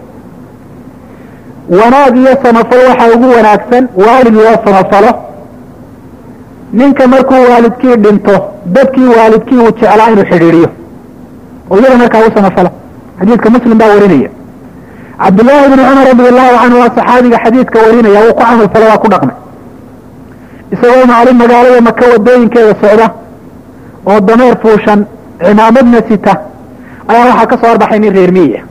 wanaag 1.79 2.13
iyo 2.21 2.33
samafal 2.43 2.79
waxaa 2.89 3.13
ugu 3.15 3.27
wanaagsan 3.37 3.83
waalid 4.05 4.33
loo 4.35 4.55
samafalo. 4.65 5.11
Ninka 6.73 7.07
markuu 7.07 7.41
waalidkii 7.51 7.95
dhinto 8.03 8.35
dadkii 8.75 9.07
waalidkii 9.17 9.57
uu 9.63 9.71
jeclaa 9.79 10.09
inuu 10.13 10.25
xidhiidhiyo. 10.31 10.69
Oo 11.71 11.77
iyada 11.79 11.97
markaa 12.03 12.21
u 12.27 12.31
samafalo. 12.37 12.69
Xadiidka 13.19 13.49
muslim 13.49 13.77
baa 13.77 13.87
warinaya 13.93 14.29
cabdullaahi 15.23 15.67
bni 15.71 15.83
cumar 15.89 16.05
radi 16.11 16.23
allahu 16.31 16.55
canhu 16.61 16.77
waa 16.81 16.91
saxaabiga 16.97 17.37
xadiidka 17.43 17.77
warinaya 17.85 18.19
wuu 18.25 18.33
ku 18.37 18.43
camal 18.49 18.67
falo 18.73 18.85
waa 18.91 19.01
ku 19.03 19.07
dhaqmay. 19.13 19.35
Isagoo 20.73 21.05
maalin 21.11 21.37
magaalada 21.41 21.81
maka 21.87 22.03
wadooyinkeeda 22.13 22.73
socda 22.81 23.07
oo 24.09 24.19
dameer 24.27 24.55
fuushan 24.63 24.99
cimaamadna 25.45 25.99
sita 26.09 26.33
ayaa 27.11 27.27
waxaa 27.29 27.47
ka 27.51 27.55
soo 27.61 27.69
arbaxay 27.73 27.99
nin 27.99 28.13
reer 28.17 28.31
miyiga. 28.37 28.61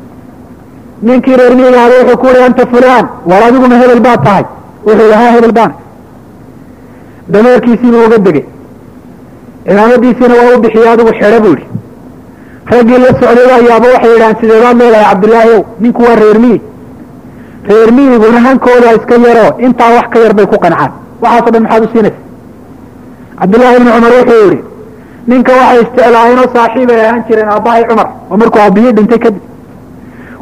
Ninkii 1.07 1.37
reer 1.41 1.55
miyigaada 1.59 1.95
wuxuu 2.01 2.17
ku 2.23 2.27
yihi 2.33 2.45
anta 2.49 2.65
fulaan 2.73 3.07
war 3.31 3.43
adiguna 3.49 3.77
hebel 3.83 4.01
baad 4.07 4.21
tahay. 4.27 4.45
Wuxuu 4.87 5.09
yihi 5.13 5.27
hebel 5.35 5.53
baan 5.59 5.73
dameerkiisiibuu 7.33 8.05
uga 8.07 8.19
degay. 8.27 8.45
Cimaamadiisiina 9.67 10.35
waa 10.41 10.55
u 10.57 10.61
bixiyey 10.65 10.89
adigu 10.93 11.13
xidho 11.21 11.39
buu 11.45 11.55
yihi 11.57 11.67
raggii 12.73 12.99
la 13.05 13.09
socday 13.21 13.47
waa 13.51 13.61
yaabo 13.69 13.87
waxay 13.95 14.11
yidhahaan 14.13 14.37
sideebaad 14.41 14.77
leedahay 14.81 15.05
cabdillaahi? 15.11 15.51
Ow 15.57 15.63
ninku 15.81 16.03
waa 16.03 16.17
reer 16.23 16.39
miyig 16.45 16.63
reer 17.69 17.91
miyiguna 17.97 18.41
hankooda 18.47 18.89
iska 18.99 19.15
yaroo 19.27 19.51
intaa 19.67 19.91
wax 19.97 20.07
ka 20.13 20.19
yar 20.25 20.35
bay 20.39 20.47
ku 20.53 20.57
qancaan 20.65 20.91
waxaaso 21.23 21.51
dhan 21.55 21.63
maxaad 21.63 21.85
u 21.85 21.89
siinaysa? 21.93 22.21
Cabdullaahi 23.41 23.77
ibni 23.77 23.91
cumar 23.97 24.13
wuxuu 24.19 24.43
yihi 24.51 24.59
ninka 25.31 25.53
waxay 25.61 25.79
isjeclaayeenoo 25.85 26.49
saaxiib 26.55 26.91
ay 26.91 27.01
ahaan 27.07 27.23
jireen 27.29 27.49
aabbahay 27.55 27.85
cumar 27.91 28.09
oo 28.31 28.37
markuu 28.43 28.61
aabbiyi 28.65 28.93
dhintay 28.97 29.19
kadib 29.25 29.43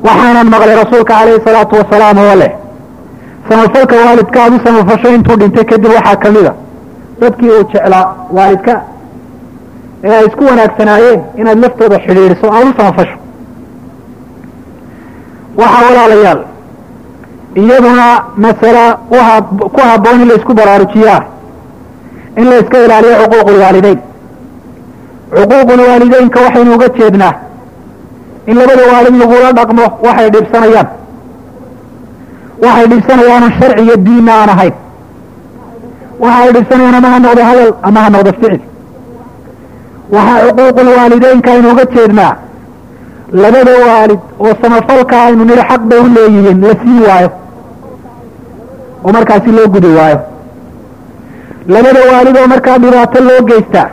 waxaanan 0.07 0.47
maqlay 0.55 0.75
rasuulka 0.83 1.13
calayhi 1.19 1.41
salaatu 1.47 1.75
wasalaam 1.81 2.19
oo 2.25 2.35
leh 2.43 2.53
samafalka 3.49 3.95
waalidka 4.05 4.39
aad 4.45 4.53
u 4.57 4.61
samafasho 4.67 5.09
intuu 5.17 5.37
dhintay 5.43 5.65
kadib 5.73 5.91
waxaa 5.97 6.17
ka 6.23 6.31
mid 6.37 6.47
a. 6.51 6.55
Dadkii 7.21 7.51
uu 7.57 7.65
jeclaa 7.73 8.07
waalidka 8.37 8.75
ee 10.05 10.15
ay 10.19 10.25
isku 10.29 10.43
wanaagsanaayeen 10.51 11.21
inaad 11.41 11.59
laftooda 11.65 11.97
xidhiidhiso 12.07 12.47
aada 12.57 12.69
u 12.71 12.75
samafasho 12.79 13.17
waxaa 15.61 15.83
walaalayaal 15.89 16.41
iyaduna 17.63 18.07
masala 18.45 18.85
uha 19.17 19.35
ku 19.75 19.81
habboon 19.91 20.21
in 20.23 20.29
la 20.31 20.35
isku 20.41 20.53
baraarujiyaa 20.61 21.21
in 22.41 22.45
la 22.51 22.57
iska 22.63 22.79
ilaaliyo 22.85 23.15
cuquuqulwaalideyn 23.23 23.99
cuquuqulwaalideynka 25.37 26.39
waxaynu 26.47 26.71
uga 26.77 26.89
jeednaa 26.99 27.35
in 28.51 28.57
labada 28.61 28.83
waalid 28.93 29.15
lagula 29.23 29.51
dhaqmo 29.59 29.85
waxay 30.07 30.29
dhibsanayaan. 30.35 30.89
Waxay 32.65 32.87
dhibsanayaanan 32.93 33.53
sharci 33.59 33.83
iyo 33.85 33.97
diinna 34.07 34.33
aan 34.41 34.51
ahayn. 34.55 34.75
Waxa 36.23 36.39
ay 36.45 36.51
dhibsanayaan 36.57 36.95
ama 36.99 37.09
ha 37.13 37.19
noqdo 37.25 37.43
hadal 37.51 37.71
ama 37.89 38.01
ha 38.05 38.09
noqdo 38.15 38.31
ficil 38.41 38.61
waxaa 40.15 40.41
cuquuqulwaalideynka 40.47 41.49
aynu 41.55 41.69
uga 41.73 41.85
jeednaa. 41.95 42.35
Labada 43.43 43.73
waalid 43.87 44.21
oo 44.45 44.53
samafalka 44.63 45.17
aynu 45.27 45.45
nidhi 45.45 45.63
xaq 45.71 45.83
bay 45.91 45.99
u 46.05 46.09
leeyihiin 46.17 46.59
la 46.65 46.75
sii 46.83 47.01
waayo. 47.09 47.31
Oo 49.05 49.13
markaasi 49.17 49.51
loo 49.57 49.69
gudi 49.75 49.91
waayo. 49.99 50.19
Labada 51.75 52.01
waalid 52.11 52.37
oo 52.41 52.47
markaa 52.55 52.79
dhibaato 52.83 53.19
loo 53.29 53.41
geystaa 53.51 53.89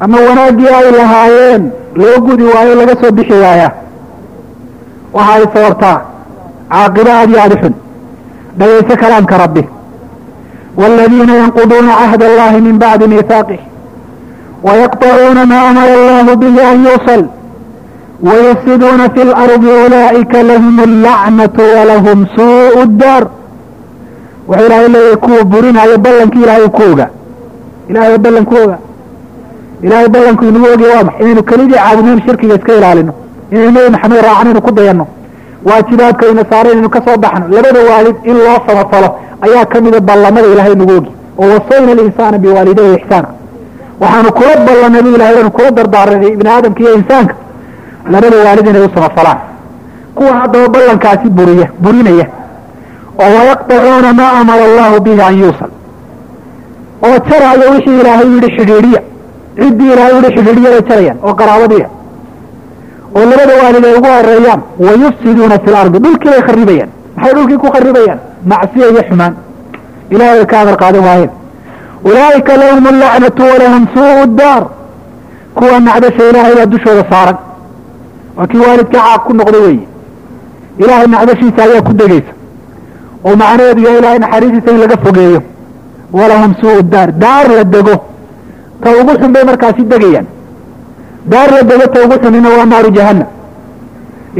ama 0.00 0.16
wanaaggii 0.28 0.68
ay 0.78 0.86
lahaayeen 0.98 1.62
loo 2.00 2.16
gudi 2.26 2.44
waayo 2.54 2.74
laga 2.80 2.94
soo 3.00 3.10
bixi 3.18 3.36
waayaa. 3.44 3.72
Waxa 5.16 5.32
ay 5.34 5.44
sababtaa 5.54 5.98
caaqibo 6.72 7.10
aad 7.18 7.30
iyo 7.30 7.40
aada 7.42 7.56
xun 7.62 7.74
dhagayso 8.58 8.94
kalaamka 9.02 9.38
rabbi. 9.44 9.62
Waaladiina 10.80 11.34
yanquduuna 11.42 11.92
cahda 12.00 12.24
allahi 12.30 12.58
min 12.66 12.76
bacdi 12.82 13.04
miihaaqih 13.12 13.60
wayaqطacuuna 14.66 15.42
ma 15.52 15.58
amara 15.68 15.92
allahu 16.00 16.36
bihi 16.42 16.60
an 16.70 16.76
yuusal 16.86 17.22
wayufsiduuna 18.28 19.04
fi 19.14 19.20
lardi 19.30 19.70
ulaa'ika 19.84 20.42
lahum 20.50 20.76
allacnatu 20.88 21.62
walahum 21.76 22.18
suuءu 22.36 22.86
daar 23.02 23.24
wuxuu 24.48 24.66
ilaahay 24.66 24.88
leeyahay 24.94 25.16
kuwa 25.24 25.44
burinaayo 25.52 25.96
ballankii 26.06 26.42
ilaahay 26.44 26.68
ku 26.76 26.82
oga 26.92 27.06
ilahay 27.90 28.18
ballanku 28.24 28.54
oga 28.64 28.78
ilahay 29.86 30.08
ballanku 30.14 30.42
inagu 30.50 30.66
ogya 30.74 30.88
waa 30.94 31.04
max 31.08 31.14
inaynu 31.20 31.42
kelidii 31.50 31.74
caabudnayn 31.84 32.20
shirkiga 32.26 32.54
iska 32.58 32.72
ilaalino 32.80 33.12
inaynu 33.52 33.70
nebi 33.76 33.90
maxamed 33.94 34.20
raacnaynu 34.28 34.60
ku 34.66 34.70
dayanno 34.78 35.06
waajibaadka 35.68 36.24
ina 36.32 36.42
saara 36.50 36.68
inaynu 36.72 36.90
ka 36.96 37.00
soo 37.06 37.16
baxno 37.24 37.44
labada 37.56 37.80
waalid 37.90 38.16
in 38.30 38.36
loo 38.46 38.58
samafalo 38.66 39.08
ayaa 39.46 39.64
kamida 39.72 40.00
ballamada 40.08 40.46
ilahay 40.54 40.74
nagu 40.80 40.92
ogi 40.98 41.10
oo 41.40 41.48
wasayna 41.54 41.92
alinsaana 41.96 42.38
biwaalidayhi 42.44 42.94
ixsaana 43.00 43.28
waxaanu 44.02 44.30
kula 44.38 44.54
ballanay 44.66 45.02
bu 45.06 45.10
ilahay 45.16 45.36
anu 45.42 45.50
kula 45.56 45.70
dardaaranay 45.78 46.28
ibni 46.36 46.48
aadamka 46.54 46.80
iyo 46.82 46.92
insaanka. 46.98 47.34
Labada 48.12 48.36
waalid 48.46 48.66
inay 48.70 48.82
u 48.86 48.90
samafalaan 48.96 49.38
kuwa 50.16 50.32
haddaba 50.40 50.68
ballankaasi 50.74 51.28
buriya 51.38 51.66
burinaya 51.82 52.26
oo 53.22 53.28
wayaqطacuuna 53.36 54.10
maa 54.20 54.32
amara 54.40 54.64
allahu 54.70 54.96
bihi 55.06 55.20
an 55.28 55.34
yuusal. 55.42 55.70
Oo 57.06 57.16
jaraayo 57.28 57.64
wixii 57.74 58.00
ilaahay 58.00 58.28
yihi 58.34 58.48
xidhiidhiya 58.56 59.00
ciddii 59.58 59.90
ilaahay 59.94 60.14
yihi 60.18 60.30
xidhiidhiya 60.36 60.70
bay 60.74 60.82
jarayaan 60.88 61.18
oo 61.26 61.34
qaraabadiia 61.40 61.88
oo 63.16 63.24
labada 63.30 63.52
waalid 63.62 63.84
ay 63.88 63.94
ugu 63.98 64.08
horeeyaan 64.16 64.60
wayufsiduuna 64.86 65.56
fi 65.64 65.68
lardi 65.74 65.98
dhulkii 66.04 66.30
bay 66.34 66.42
kharibayaan 66.48 66.90
maxay 67.16 67.32
dhulkii 67.36 67.58
ku 67.62 67.68
kharibayaan 67.74 68.18
macsiya 68.50 68.86
iyo 68.92 69.02
xumaan. 69.08 69.32
Ilahay 70.14 70.36
bay 70.38 70.46
ka 70.52 70.56
amar 70.62 70.76
qaadan 70.82 71.02
waayeen 71.08 71.30
ulaa'ika 72.08 72.52
lahum 72.62 72.84
allacnatu 72.94 73.42
walahum 73.50 73.82
suuءu 73.96 74.26
daar 74.40 74.62
kuwa 75.58 75.80
nacdasha 75.88 76.22
ilaahay 76.30 76.54
baa 76.58 76.66
dushooda 76.74 77.04
saaran 77.12 77.36
waa 78.36 78.46
kii 78.50 78.58
waalidka 78.66 78.98
caaq 79.06 79.20
ku 79.26 79.32
noqday 79.40 79.60
weeye 79.66 79.86
ilaahay 80.82 81.06
nacdashiisa 81.14 81.60
ayaa 81.66 81.82
ku 81.88 81.92
degaysa 82.00 82.32
oo 83.26 83.34
macnaheedu 83.42 83.80
yahay 83.86 83.98
ilaahay 84.00 84.18
naxariistiisa 84.24 84.70
in 84.74 84.80
laga 84.84 84.96
fogeeyo 85.04 85.40
walahum 86.18 86.52
suu 86.60 86.82
daar 86.94 87.08
daar 87.24 87.46
la 87.58 87.64
dego 87.74 87.94
ta 88.82 88.88
ugu 89.00 89.12
xun 89.20 89.30
bay 89.34 89.44
markaasi 89.50 89.82
degayaan 89.92 90.26
daar 91.32 91.48
la 91.56 91.62
dego 91.70 91.86
ta 91.94 91.98
ugu 92.04 92.16
xunina 92.22 92.48
waa 92.56 92.66
naaru 92.72 92.90
jahannam 92.98 93.28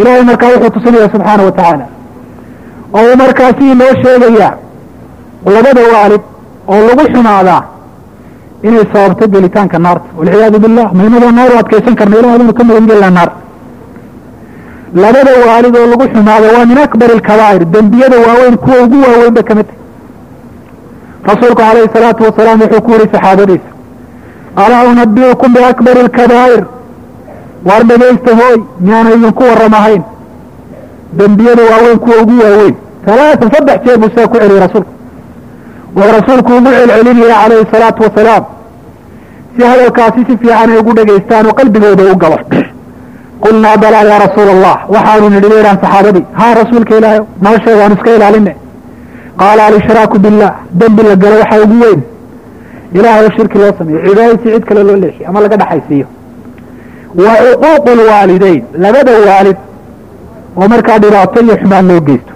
ilaahay 0.01 0.23
markaa 0.31 0.51
wuxuu 0.55 0.71
tusinaya 0.77 1.09
subxaana 1.15 1.43
wa 1.49 1.53
tacaala 1.59 1.87
oo 2.97 3.05
uu 3.11 3.17
markaasi 3.25 3.65
inoo 3.75 3.93
sheegayaa 4.05 4.53
labada 5.57 5.83
waalid 5.95 6.23
oo 6.73 6.81
lagu 6.89 7.05
xumaadaa 7.13 7.63
inay 8.67 8.85
sababto 8.93 9.25
gelitaanka 9.35 9.79
naarta 9.87 10.09
walciyaadu 10.19 10.59
billah 10.65 10.87
maynadoo 10.99 11.33
naar 11.39 11.51
u 11.55 11.57
adkaysan 11.63 11.95
karna 12.01 12.17
ilahay 12.21 12.39
baynu 12.39 12.53
ka 12.59 12.65
magan 12.69 12.87
gelnaa 12.91 13.11
naar. 13.19 13.31
Labada 15.03 15.33
waalid 15.47 15.75
oo 15.81 15.87
lagu 15.93 16.05
xumaado 16.13 16.47
waa 16.55 16.65
min 16.71 16.79
akbar 16.87 17.09
alkabaa'ir 17.17 17.63
dembiyada 17.75 18.17
waaweyn 18.27 18.57
kuwa 18.65 18.77
ugu 18.85 18.97
waaweyn 19.07 19.35
bay 19.37 19.45
ka 19.49 19.55
mid 19.59 19.67
tahay. 19.69 19.81
Rasuulku 21.31 21.61
calayhi 21.63 21.89
salaatu 21.97 22.21
wasalaam 22.27 22.59
wuxuu 22.63 22.83
ku 22.87 22.91
yihi 22.95 23.07
saxaabadiisa 23.15 23.71
alaa 24.63 24.83
unabiukum 24.91 25.51
biakbari 25.57 26.01
alkabaa'ir? 26.07 26.63
Waar 27.69 27.83
dhegaysta 27.91 28.31
hooy 28.41 28.57
miyaana 28.85 29.11
idinku 29.17 29.43
warramahayn 29.51 30.03
dembiyada 31.19 31.63
waaweyn 31.71 31.99
kuwa 32.05 32.17
ugu 32.23 32.35
waaweyn. 32.45 32.75
Halaatan 33.07 33.49
saddex 33.55 33.79
jeer 33.85 33.99
buu 34.03 34.11
saa 34.17 34.27
ku 34.33 34.37
celiyey 34.43 34.61
rasuulku 34.67 34.91
wuxuu 35.97 36.13
rasuulku 36.19 36.51
ugu 36.59 36.71
celcelinaya 36.77 37.37
calayhi 37.43 37.67
salaatu 37.75 38.01
wasalaam 38.07 38.45
si 39.57 39.63
hadalkaasi 39.71 40.21
si 40.29 40.35
fiican 40.41 40.71
ay 40.73 40.79
ugu 40.83 40.93
dhegaystaan 40.99 41.47
oo 41.51 41.55
qalbigooda 41.61 42.03
u 42.13 42.17
galo 42.23 42.39
qulnaa 43.45 43.77
balaa 43.83 44.05
yaa 44.11 44.19
rasuula 44.27 44.53
allah 44.57 44.77
waxaanu 44.95 45.27
nidhi 45.35 45.49
leedahan 45.53 45.79
saxaabadii 45.85 46.25
haa 46.41 46.53
rasuulka 46.61 46.93
ilaahay 46.99 47.21
noo 47.45 47.57
sheeg 47.65 47.79
aan 47.85 47.93
iska 47.97 48.11
ilaaline 48.19 48.53
qaala 49.41 49.63
alishraaku 49.69 50.17
billah 50.25 50.53
dembi 50.81 51.03
la 51.09 51.15
galo 51.23 51.37
waxaa 51.43 51.61
ugu 51.67 51.77
weyn 51.85 52.01
ilahay 52.99 53.25
oo 53.27 53.31
shirki 53.37 53.59
loo 53.63 53.73
sameeyo 53.79 54.01
cibaadadii 54.07 54.53
cid 54.55 54.65
kale 54.69 54.83
loo 54.89 54.97
leexiyo 55.05 55.29
ama 55.31 55.41
laga 55.45 55.57
dhaxaysiiyo 55.63 56.07
wa 57.25 57.33
cuquuqu 57.45 57.91
lwaalideyn 58.01 58.63
labada 58.85 59.13
waalid 59.29 59.57
oo 60.61 60.69
markaa 60.75 60.99
dhibaato 61.05 61.39
iyo 61.47 61.57
xumaan 61.63 61.87
loo 61.91 62.01
geysto 62.09 62.33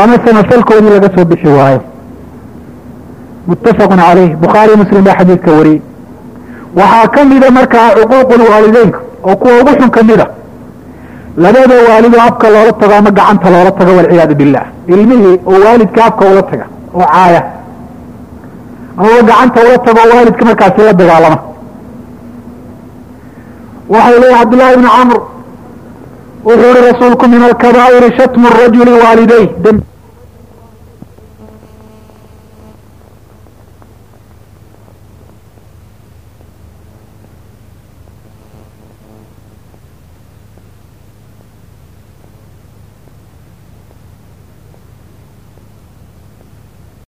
ama 0.00 0.14
samafalkoodii 0.26 0.90
laga 0.96 1.08
soo 1.16 1.24
bixi 1.30 1.48
waayo 1.58 1.80
muttafaqun 3.50 4.00
caleyh 4.06 4.30
bukhaari 4.42 4.74
muslim 4.82 5.02
baa 5.06 5.16
xadiidka 5.20 5.50
wariyey 5.58 5.80
waxaa 6.78 7.06
ka 7.14 7.20
mida 7.30 7.48
markaa 7.58 7.88
cuquuqu 7.98 8.34
lwaalideynka 8.42 8.98
oo 9.28 9.36
kuwa 9.40 9.52
ugu 9.60 9.72
xun 9.80 9.90
ka 9.96 10.02
mida 10.08 10.26
labada 11.44 11.74
waalidoo 11.88 12.20
afka 12.28 12.46
loola 12.54 12.72
tago 12.80 12.94
ama 13.00 13.10
gacanta 13.18 13.48
loola 13.54 13.70
tago 13.78 13.90
walciyaadu 13.98 14.34
billah. 14.40 14.64
Ilmihii 14.94 15.36
oo 15.50 15.58
waalidka 15.64 16.00
afka 16.08 16.24
ula 16.32 16.42
taga 16.50 16.66
oo 16.98 17.06
caaya. 17.12 17.42
Amaba 18.98 19.20
gacanta 19.30 19.58
ula 19.66 19.78
tago 19.86 20.00
oo 20.04 20.14
waalidka 20.16 20.42
markaasi 20.48 20.80
la 20.88 20.92
dagaalama. 21.00 21.38
Waxay 23.92 24.16
leeyahy 24.22 24.38
cabdullahi 24.40 24.72
ibni 24.76 24.88
camr 24.96 25.18
wuxuu 26.46 26.70
yihi 26.74 26.80
rasuulku 26.90 27.24
min 27.34 27.42
alkabaa'iri 27.50 28.08
shatmu 28.18 28.46
rajuli 28.60 28.92
waalidey 29.02 29.44